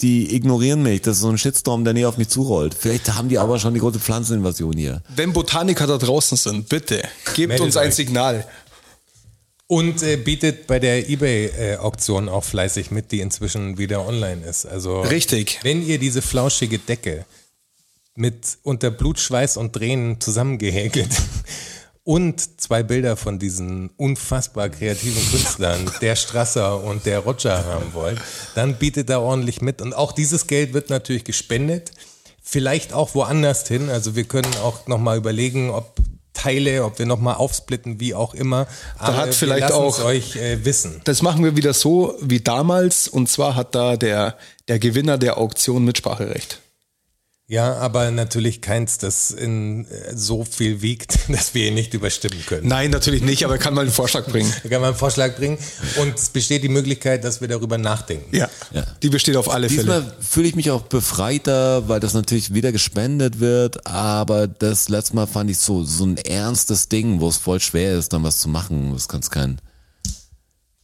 die 0.00 0.34
ignorieren 0.34 0.82
mich. 0.82 1.02
Das 1.02 1.16
ist 1.16 1.22
so 1.22 1.28
ein 1.28 1.38
Shitstorm, 1.38 1.84
der 1.84 1.92
nie 1.92 2.04
auf 2.06 2.16
mich 2.18 2.28
zurollt. 2.28 2.74
Vielleicht 2.78 3.14
haben 3.14 3.28
die 3.28 3.38
aber 3.38 3.58
schon 3.58 3.74
die 3.74 3.80
große 3.80 3.98
Pflanzeninvasion 3.98 4.72
hier. 4.76 5.02
wenn 5.14 5.32
Botaniker 5.32 5.86
da 5.86 5.98
draußen 5.98 6.36
sind, 6.36 6.68
bitte, 6.68 7.02
gebt 7.34 7.48
Meldet 7.48 7.60
uns 7.60 7.76
ein 7.76 7.88
euch. 7.88 7.94
Signal. 7.94 8.46
Und 9.68 10.02
äh, 10.02 10.16
bietet 10.16 10.66
bei 10.68 10.78
der 10.78 11.08
Ebay-Auktion 11.08 12.28
auch 12.28 12.44
fleißig 12.44 12.90
mit, 12.92 13.10
die 13.10 13.20
inzwischen 13.20 13.78
wieder 13.78 14.06
online 14.06 14.44
ist. 14.46 14.64
Also 14.64 15.00
Richtig. 15.00 15.58
Wenn 15.62 15.84
ihr 15.84 15.98
diese 15.98 16.22
flauschige 16.22 16.78
Decke 16.78 17.24
mit 18.16 18.58
unter 18.62 18.90
Blut, 18.90 19.18
Schweiß 19.20 19.56
und 19.56 19.72
Tränen 19.74 20.20
zusammengehäkelt 20.20 21.10
und 22.04 22.60
zwei 22.60 22.82
Bilder 22.82 23.16
von 23.16 23.38
diesen 23.38 23.90
unfassbar 23.96 24.68
kreativen 24.68 25.22
Künstlern, 25.30 25.90
der 26.00 26.16
Strasser 26.16 26.82
und 26.84 27.04
der 27.04 27.18
Roger 27.20 27.64
haben 27.64 27.92
wollt, 27.94 28.18
dann 28.54 28.74
bietet 28.76 29.10
da 29.10 29.18
ordentlich 29.18 29.60
mit. 29.60 29.82
Und 29.82 29.92
auch 29.94 30.12
dieses 30.12 30.46
Geld 30.46 30.72
wird 30.72 30.88
natürlich 30.88 31.24
gespendet. 31.24 31.90
Vielleicht 32.42 32.92
auch 32.92 33.14
woanders 33.16 33.66
hin. 33.66 33.90
Also 33.90 34.14
wir 34.14 34.22
können 34.24 34.54
auch 34.62 34.86
nochmal 34.86 35.16
überlegen, 35.18 35.70
ob 35.70 35.96
Teile, 36.32 36.84
ob 36.84 36.98
wir 37.00 37.06
nochmal 37.06 37.34
aufsplitten, 37.34 37.98
wie 37.98 38.14
auch 38.14 38.34
immer. 38.34 38.68
Aber 38.98 39.16
hat 39.16 39.34
vielleicht 39.34 39.72
auch- 39.72 40.04
euch 40.04 40.36
äh, 40.36 40.64
wissen. 40.64 41.00
Das 41.04 41.22
machen 41.22 41.42
wir 41.42 41.56
wieder 41.56 41.74
so 41.74 42.14
wie 42.20 42.40
damals. 42.40 43.08
Und 43.08 43.28
zwar 43.28 43.56
hat 43.56 43.74
da 43.74 43.96
der, 43.96 44.36
der 44.68 44.78
Gewinner 44.78 45.18
der 45.18 45.38
Auktion 45.38 45.84
Mitspracherecht. 45.84 46.60
Ja, 47.48 47.74
aber 47.76 48.10
natürlich 48.10 48.60
keins, 48.60 48.98
das 48.98 49.30
in 49.30 49.84
äh, 49.86 50.16
so 50.16 50.44
viel 50.44 50.82
wiegt, 50.82 51.16
dass 51.28 51.54
wir 51.54 51.68
ihn 51.68 51.74
nicht 51.74 51.94
überstimmen 51.94 52.44
können. 52.44 52.66
Nein, 52.66 52.90
natürlich 52.90 53.22
nicht, 53.22 53.44
aber 53.44 53.54
er 53.54 53.58
kann 53.60 53.72
mal 53.72 53.82
einen 53.82 53.92
Vorschlag 53.92 54.26
bringen. 54.26 54.52
Da 54.64 54.68
kann 54.68 54.80
man 54.80 54.90
einen 54.90 54.98
Vorschlag 54.98 55.36
bringen 55.36 55.56
und 56.00 56.18
es 56.18 56.30
besteht 56.30 56.64
die 56.64 56.68
Möglichkeit, 56.68 57.22
dass 57.22 57.40
wir 57.40 57.46
darüber 57.46 57.78
nachdenken. 57.78 58.34
Ja, 58.34 58.50
Ja. 58.72 58.84
die 59.00 59.10
besteht 59.10 59.36
auf 59.36 59.48
alle 59.48 59.68
Fälle. 59.68 59.82
Diesmal 59.82 60.16
fühle 60.18 60.48
ich 60.48 60.56
mich 60.56 60.72
auch 60.72 60.82
befreiter, 60.82 61.88
weil 61.88 62.00
das 62.00 62.14
natürlich 62.14 62.52
wieder 62.52 62.72
gespendet 62.72 63.38
wird, 63.38 63.86
aber 63.86 64.48
das 64.48 64.88
letzte 64.88 65.14
Mal 65.14 65.28
fand 65.28 65.48
ich 65.48 65.58
so, 65.58 65.84
so 65.84 66.04
ein 66.04 66.16
ernstes 66.16 66.88
Ding, 66.88 67.20
wo 67.20 67.28
es 67.28 67.36
voll 67.36 67.60
schwer 67.60 67.96
ist, 67.96 68.12
dann 68.12 68.24
was 68.24 68.40
zu 68.40 68.48
machen. 68.48 68.92
Das 68.92 69.06
kannst 69.06 69.30
kein, 69.30 69.60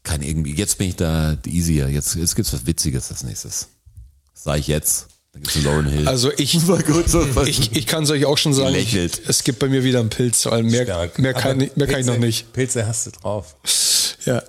kein 0.05 0.23
irgendwie, 0.23 0.55
jetzt 0.55 0.79
bin 0.79 0.91
ich 0.91 0.97
da 0.97 1.37
easier, 1.45 1.89
jetzt, 1.89 2.15
jetzt 2.15 2.37
gibt's 2.37 2.53
was 2.53 2.67
Witziges 2.67 3.11
als 3.11 3.25
nächstes. 3.25 3.67
Sag 4.33 4.61
ich 4.61 4.69
jetzt. 4.69 5.09
Da 5.33 5.39
gibt's 5.39 5.57
einen 5.57 5.65
Lauren 5.65 5.87
Hill. 5.87 6.09
Also 6.09 6.31
ich, 6.37 6.67
War 6.69 6.83
gut, 6.83 7.09
so 7.09 7.35
was- 7.35 7.49
ich, 7.49 7.75
ich 7.75 7.87
kann 7.87 8.05
es 8.05 8.11
euch 8.11 8.25
auch 8.27 8.37
schon 8.39 8.53
sagen, 8.55 8.75
ich, 8.75 8.95
es 8.95 9.45
gibt 9.45 9.59
bei 9.59 9.69
mir 9.69 9.83
wieder 9.85 10.01
einen 10.01 10.11
Pilz, 10.11 10.45
weil 10.47 10.63
mehr, 10.63 10.85
Stark. 10.85 11.19
mehr, 11.19 11.33
kann, 11.35 11.57
mehr 11.59 11.69
kann 11.69 12.01
ich 12.01 12.07
Pilze- 12.07 12.07
noch 12.07 12.19
nicht. 12.19 12.53
Pilze 12.53 12.87
hast 12.87 13.07
du 13.07 13.11
drauf. 13.13 13.57
Ja. 14.27 14.43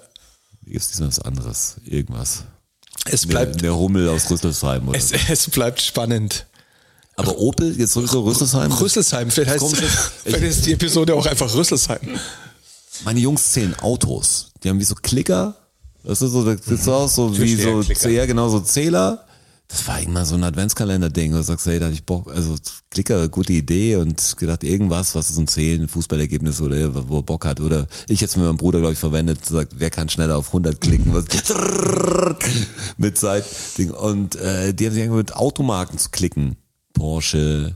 gibt's 0.65 0.89
diesmal 0.89 1.07
was 1.09 1.19
anderes. 1.19 1.75
Irgendwas. 1.85 2.43
Es 3.05 3.21
Der, 3.21 3.27
bleibt, 3.29 3.61
der 3.61 3.75
Hummel 3.75 4.07
aus 4.09 4.29
Rüsselsheim 4.29 4.87
oder 4.89 4.97
es, 4.97 5.09
so. 5.09 5.15
es 5.29 5.49
bleibt 5.49 5.81
spannend. 5.81 6.45
Aber 7.15 7.37
Opel, 7.37 7.77
jetzt 7.79 7.93
sowieso 7.93 8.21
Rüsselsheim? 8.23 8.71
Rüsselsheim, 8.71 9.29
vielleicht 9.29 9.51
heißt, 9.61 9.75
vielleicht 10.23 10.43
ist 10.43 10.65
die 10.65 10.73
Episode 10.73 11.13
auch 11.15 11.25
einfach 11.25 11.53
Rüsselsheim. 11.53 11.99
Meine 13.05 13.19
Jungs 13.19 13.51
zählen 13.51 13.75
Autos. 13.81 14.51
Die 14.63 14.69
haben 14.69 14.79
wie 14.79 14.83
so 14.83 14.95
Klicker. 14.95 15.55
Das 16.03 16.21
ist 16.21 16.31
so, 16.31 16.43
das 16.43 16.65
ist 16.67 16.87
auch 16.87 17.07
so 17.07 17.37
wie 17.39 17.55
so, 17.55 17.81
ja 18.09 18.25
genau, 18.25 18.49
so 18.49 18.59
Zähler. 18.61 19.25
Das 19.73 19.87
war 19.87 19.99
immer 19.99 20.23
so 20.23 20.35
ein 20.35 20.43
Adventskalender-Ding, 20.43 21.33
wo 21.33 21.37
du 21.37 21.41
sagst, 21.41 21.65
hey, 21.65 21.79
da 21.79 21.85
hatte 21.85 21.95
ich 21.95 22.05
Bock, 22.05 22.31
also 22.31 22.55
Klicker, 22.91 23.27
gute 23.27 23.53
Idee 23.53 23.95
und 23.95 24.37
gedacht, 24.37 24.63
irgendwas, 24.63 25.15
was 25.15 25.31
ist 25.31 25.39
ein 25.39 25.47
Zählen, 25.47 25.87
Fußballergebnis 25.87 26.61
oder 26.61 27.09
wo 27.09 27.17
er 27.17 27.23
Bock 27.23 27.43
hat. 27.43 27.59
Oder 27.59 27.87
ich 28.07 28.21
jetzt 28.21 28.37
mit 28.37 28.45
meinem 28.45 28.57
Bruder, 28.57 28.77
glaube 28.77 28.93
ich, 28.93 28.99
verwendet, 28.99 29.43
sagt, 29.43 29.73
wer 29.77 29.89
kann 29.89 30.09
schneller 30.09 30.37
auf 30.37 30.49
100 30.49 30.79
klicken, 30.79 31.11
was 31.15 31.25
mit 32.97 33.17
Seitding. 33.17 33.89
Und 33.89 34.35
äh, 34.35 34.75
die 34.75 34.85
haben 34.85 34.93
sich 34.93 35.01
angefangen 35.01 35.17
mit 35.17 35.35
Automarken 35.35 35.97
zu 35.97 36.11
klicken. 36.11 36.55
Porsche, 36.93 37.75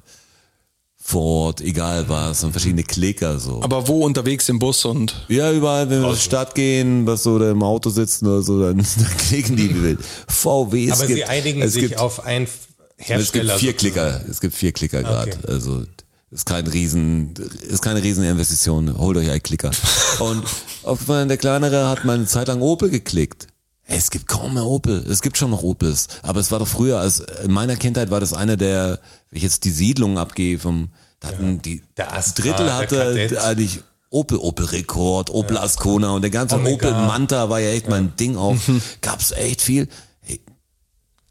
Ford, 1.09 1.61
egal 1.61 2.09
was, 2.09 2.43
und 2.43 2.51
verschiedene 2.51 2.84
Klicker 2.84 3.39
so. 3.39 3.61
Aber 3.63 3.88
wo 3.88 4.03
unterwegs 4.03 4.49
im 4.49 4.59
Bus 4.59 4.84
und 4.84 5.15
Ja, 5.29 5.53
überall, 5.53 5.89
wenn 5.89 6.01
wir 6.01 6.09
in 6.09 6.15
die 6.15 6.19
Stadt 6.19 6.53
gehen, 6.53 7.07
was 7.07 7.23
so 7.23 7.35
oder 7.35 7.51
im 7.51 7.63
Auto 7.63 7.89
sitzen 7.89 8.27
oder 8.27 8.41
so, 8.41 8.61
dann, 8.61 8.75
dann 8.97 9.17
klicken 9.17 9.55
die 9.55 9.73
wie 9.73 9.84
wild. 9.84 9.99
VW, 10.27 10.88
es 10.89 10.99
Aber 10.99 11.07
gibt, 11.07 11.19
sie 11.19 11.23
einigen 11.23 11.61
es 11.61 11.71
sich 11.75 11.84
gibt, 11.84 11.97
auf 11.97 12.25
einen 12.25 12.45
es 12.45 12.51
gibt 12.97 13.09
Hersteller. 13.09 13.57
vier 13.57 13.71
sozusagen. 13.71 13.77
Klicker, 13.77 14.29
es 14.29 14.41
gibt 14.41 14.53
vier 14.53 14.71
Klicker 14.73 15.01
gerade. 15.01 15.31
Okay. 15.31 15.47
Also 15.47 15.84
ist 16.29 16.45
kein 16.45 16.67
Riesen, 16.67 17.34
ist 17.69 17.81
keine 17.81 18.03
Rieseninvestition. 18.03 18.97
Holt 18.97 19.15
euch 19.15 19.29
einen 19.31 19.41
Klicker. 19.41 19.71
Und 20.19 20.43
auf 20.84 21.05
der 21.07 21.38
kleinere 21.38 21.88
hat 21.88 22.03
mal 22.03 22.15
eine 22.15 22.25
Zeit 22.25 22.49
lang 22.49 22.61
Opel 22.61 22.89
geklickt. 22.89 23.47
Ey, 23.88 23.97
es 23.97 24.11
gibt 24.11 24.27
kaum 24.27 24.53
mehr 24.53 24.65
Opel. 24.65 25.05
Es 25.09 25.22
gibt 25.22 25.38
schon 25.38 25.49
noch 25.49 25.64
Opels. 25.64 26.07
Aber 26.22 26.39
es 26.41 26.51
war 26.51 26.59
doch 26.59 26.68
früher, 26.68 26.99
als 26.99 27.19
in 27.43 27.51
meiner 27.51 27.77
Kindheit 27.77 28.11
war 28.11 28.19
das 28.19 28.34
eine 28.34 28.57
der, 28.57 28.99
wenn 29.30 29.38
ich 29.38 29.43
jetzt 29.43 29.64
die 29.64 29.69
Siedlung 29.72 30.18
abgehe 30.18 30.59
vom, 30.59 30.89
da 31.22 31.30
hatten 31.30 31.61
die, 31.61 31.81
Der 31.95 32.14
Astra, 32.14 32.43
Drittel 32.43 32.73
hatte 32.73 32.97
Kadett. 32.97 33.38
eigentlich 33.38 33.80
Opel, 34.09 34.38
Opel 34.39 34.65
Rekord, 34.65 35.30
Opel 35.30 35.57
Ascona 35.57 36.11
und 36.11 36.22
der 36.22 36.31
ganze 36.31 36.55
Omega. 36.55 36.89
Opel 36.89 36.91
Manta 36.91 37.49
war 37.49 37.59
ja 37.59 37.69
echt 37.69 37.89
mein 37.89 38.14
Ding 38.18 38.35
auch. 38.38 38.55
Gab's 39.01 39.31
echt 39.31 39.61
viel. 39.61 39.88
Hey, 40.22 40.41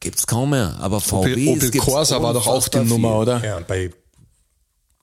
gibt's 0.00 0.26
kaum 0.26 0.50
mehr. 0.50 0.76
Aber 0.80 1.00
VW 1.00 1.32
Opel, 1.48 1.68
Opel 1.68 1.80
Corsa 1.80 2.22
war 2.22 2.32
doch 2.32 2.46
auch 2.46 2.68
die 2.68 2.78
Nummer, 2.80 3.10
viel. 3.10 3.18
oder? 3.18 3.44
Ja, 3.44 3.60
bei 3.60 3.90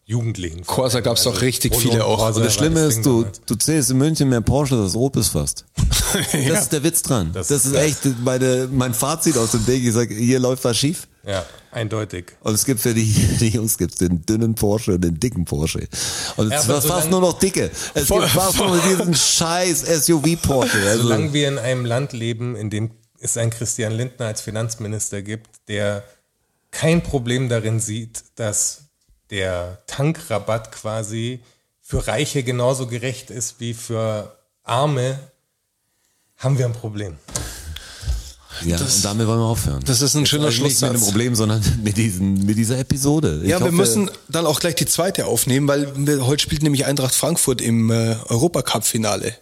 Jugendlichen. 0.05 0.65
Corsa 0.65 0.99
gab's 0.99 1.23
doch 1.23 1.41
richtig 1.41 1.71
Polo, 1.71 1.81
viele 1.91 2.05
auch. 2.05 2.17
Corsa 2.17 2.39
Und 2.39 2.45
das 2.45 2.53
Schlimme 2.55 2.81
ist, 2.81 3.05
du, 3.05 3.25
du 3.45 3.55
zählst 3.55 3.89
in 3.89 3.97
München 3.97 4.27
mehr 4.30 4.41
Porsche 4.41 4.75
als 4.75 4.95
Opels 4.95 5.30
fast. 5.30 5.65
Das 6.13 6.63
ist 6.63 6.73
der 6.73 6.84
Witz 6.84 7.01
dran. 7.01 7.31
Das, 7.34 7.47
Das 7.47 7.65
ist 7.65 7.71
ist 7.71 7.75
echt 7.77 8.19
meine, 8.23 8.67
mein 8.71 8.93
Fazit 8.93 9.35
aus 9.38 9.51
dem 9.51 9.65
Ding. 9.65 9.84
Ich 9.84 9.93
sag, 9.93 10.09
hier 10.11 10.39
läuft 10.39 10.63
was 10.63 10.77
schief. 10.77 11.07
Ja, 11.25 11.43
eindeutig. 11.71 12.34
Und 12.41 12.53
es 12.53 12.65
gibt 12.65 12.81
für 12.81 12.93
die, 12.93 13.05
die 13.39 13.49
Jungs 13.49 13.77
gibt's 13.80 13.95
den 13.97 14.23
dünnen 14.23 14.53
Porsche 14.53 14.93
und 14.95 15.01
den 15.03 15.19
dicken 15.19 15.45
Porsche. 15.45 15.88
Und 16.35 16.51
Ja, 16.51 16.57
es 16.59 16.65
aber 16.65 16.73
war 16.75 16.81
fast 16.81 17.09
nur 17.09 17.21
noch 17.21 17.39
dicke. 17.39 17.71
Es 17.95 18.07
Voll- 18.07 18.21
gibt 18.21 18.34
fast 18.34 18.57
nur 18.57 18.77
diesen 18.77 19.15
scheiß 19.15 19.81
SUV 20.05 20.35
Porsche. 20.41 20.77
Also, 20.88 21.03
Solange 21.03 21.34
wir 21.34 21.47
in 21.47 21.57
einem 21.57 21.85
Land 21.85 22.13
leben, 22.13 22.55
in 22.55 22.69
dem 22.69 22.91
es 23.19 23.38
einen 23.38 23.49
Christian 23.51 23.93
Lindner 23.93 24.27
als 24.27 24.41
Finanzminister 24.41 25.21
gibt, 25.23 25.49
der 25.69 26.03
kein 26.71 27.01
Problem 27.01 27.47
darin 27.49 27.80
sieht, 27.80 28.23
dass 28.35 28.82
der 29.34 29.80
Tankrabatt 29.88 30.72
quasi 30.72 31.39
für 31.81 32.05
Reiche 32.07 32.43
genauso 32.43 32.85
gerecht 32.85 33.31
ist 33.31 33.60
wie 33.60 33.73
für 33.73 34.38
Arme, 34.64 35.18
haben 36.38 36.60
wir 36.60 36.68
ein 36.68 36.73
Problem. 36.73 37.15
ja, 38.64 38.77
und 38.77 39.05
damit 39.05 39.26
wollen 39.26 39.39
wir 39.39 39.45
aufhören. 39.45 39.84
Das 39.88 40.03
ist 40.03 40.14
ein 40.15 40.27
schöner 40.27 40.45
Also 40.45 40.61
nicht 40.61 40.80
mit 40.80 40.80
Schlusssatz. 40.80 40.99
dem 40.99 41.05
Problem, 41.05 41.34
sondern 41.34 41.64
mit, 41.84 41.97
diesen, 41.97 42.45
mit 42.45 42.57
dieser 42.60 42.77
Episode. 42.77 43.41
Ich 43.41 43.49
Ja, 43.49 43.57
wir 43.57 43.65
hoffe, 43.65 43.76
müssen 43.76 44.11
dann 44.30 44.45
auch 44.45 44.60
gleich 44.60 44.76
die 44.76 44.85
zweite 44.85 45.26
aufnehmen, 45.26 45.68
weil 45.68 45.91
wir, 45.95 46.27
heute 46.27 46.43
spielt 46.43 46.61
nämlich 46.61 46.85
Eintracht 46.85 47.15
Frankfurt 47.15 47.60
im 47.60 47.89
äh, 47.89 48.15
Europacup-Finale. 48.30 49.35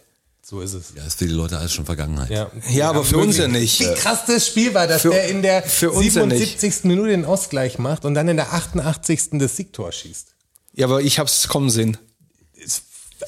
So 0.52 0.60
ist 0.60 0.74
es. 0.74 0.92
Ja, 0.94 1.02
ist 1.06 1.18
für 1.18 1.24
die 1.26 1.32
Leute 1.32 1.56
alles 1.56 1.72
schon 1.72 1.86
Vergangenheit. 1.86 2.28
Ja, 2.28 2.50
Ja, 2.68 2.90
aber 2.90 3.06
für 3.06 3.16
uns 3.16 3.38
ja 3.38 3.48
nicht. 3.48 3.80
Wie 3.80 3.86
krass 3.94 4.26
das 4.26 4.46
Spiel 4.46 4.74
war, 4.74 4.86
dass 4.86 5.00
Für- 5.00 5.08
der 5.08 5.28
in 5.28 5.40
der 5.40 5.62
für 5.62 5.90
uns 5.90 6.14
ja 6.14 6.26
nicht. 6.26 6.40
77. 6.60 6.84
Minute 6.84 7.08
den 7.08 7.24
Ausgleich 7.24 7.78
macht 7.78 8.04
und 8.04 8.12
dann 8.12 8.28
in 8.28 8.36
der 8.36 8.52
88. 8.52 9.38
das 9.38 9.56
Siegtor 9.56 9.90
schießt. 9.90 10.26
Ja, 10.74 10.84
aber 10.88 11.00
ich 11.00 11.18
hab's 11.18 11.48
kommen 11.48 11.70
sehen. 11.70 11.96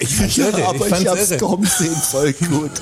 Ich 0.01 0.15
fand's 0.17 0.37
irre. 0.37 0.65
aber 0.67 0.75
ich 0.85 0.91
fand's 0.91 1.01
ich 1.01 1.09
hab's 1.09 1.31
irre. 1.31 1.41
kommen 1.41 1.65
sehen, 1.67 1.97
voll 1.97 2.33
gut. 2.51 2.73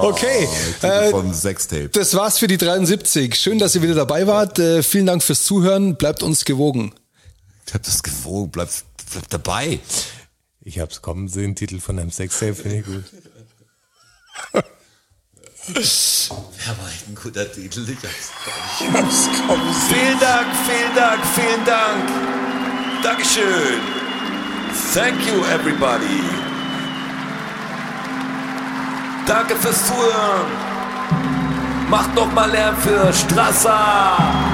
Okay, 0.00 0.48
Titel 0.80 0.86
äh, 0.86 1.10
vom 1.10 1.34
Sextape. 1.34 1.88
das 1.90 2.14
war's 2.14 2.38
für 2.38 2.46
die 2.46 2.56
73. 2.56 3.34
Schön, 3.34 3.58
dass 3.58 3.74
ihr 3.74 3.82
wieder 3.82 3.94
dabei 3.94 4.26
wart. 4.26 4.58
Äh, 4.58 4.82
vielen 4.82 5.04
Dank 5.04 5.22
fürs 5.22 5.42
Zuhören. 5.42 5.96
Bleibt 5.96 6.22
uns 6.22 6.46
gewogen. 6.46 6.94
Ich 7.66 7.74
hab 7.74 7.82
das 7.82 8.02
gewogen, 8.02 8.50
bleib, 8.50 8.70
bleib 9.12 9.28
dabei. 9.28 9.78
Ich 10.64 10.78
hab's 10.80 11.02
kommen 11.02 11.28
sehen, 11.28 11.54
Titel 11.54 11.78
von 11.78 11.98
einem 11.98 12.10
Sextape 12.10 12.54
finde 12.54 12.78
ich 12.78 12.86
gut. 12.86 13.04
War 16.78 16.88
echt 16.88 17.08
ein 17.08 17.14
guter 17.14 17.50
Titel. 17.52 17.86
Ich 17.88 17.98
hab's 18.92 19.28
Vielen 19.88 20.18
Dank, 20.20 20.46
vielen 20.66 20.94
Dank, 20.94 21.20
vielen 21.34 21.64
Dank. 21.64 22.08
Dankeschön. 23.02 23.80
Thank 24.94 25.26
you, 25.26 25.44
everybody. 25.44 26.22
Danke 29.26 29.56
fürs 29.56 29.86
Zuhören. 29.86 30.50
Macht 31.90 32.14
noch 32.14 32.32
mal 32.32 32.50
Lärm 32.50 32.76
für 32.78 33.12
Strasser. 33.12 34.53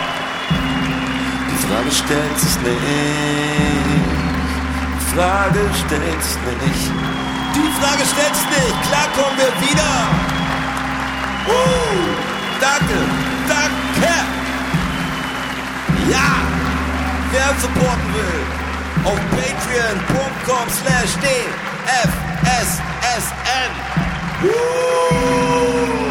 Frage 1.67 1.91
stellt 1.91 2.39
sich 2.39 2.55
nicht. 2.61 2.81
Die 4.97 5.15
Frage 5.15 5.61
stellt 5.85 6.23
sich 6.23 6.37
nicht. 6.45 6.91
Die 7.55 7.71
Frage 7.79 8.03
stellt 8.11 8.35
sich 8.35 8.49
nicht. 8.49 8.77
Klar 8.87 9.07
kommen 9.15 9.37
wir 9.37 9.53
wieder. 9.61 9.93
Uh, 11.47 11.53
danke, 12.59 12.99
danke. 13.47 14.13
Ja, 16.09 16.29
wer 17.31 17.51
uns 17.51 17.61
supporten 17.61 18.13
will, 18.13 18.41
auf 19.05 19.19
patreon.com 19.31 20.67
slash 20.69 21.13
dfssn. 21.21 22.11
Uh, 24.43 26.10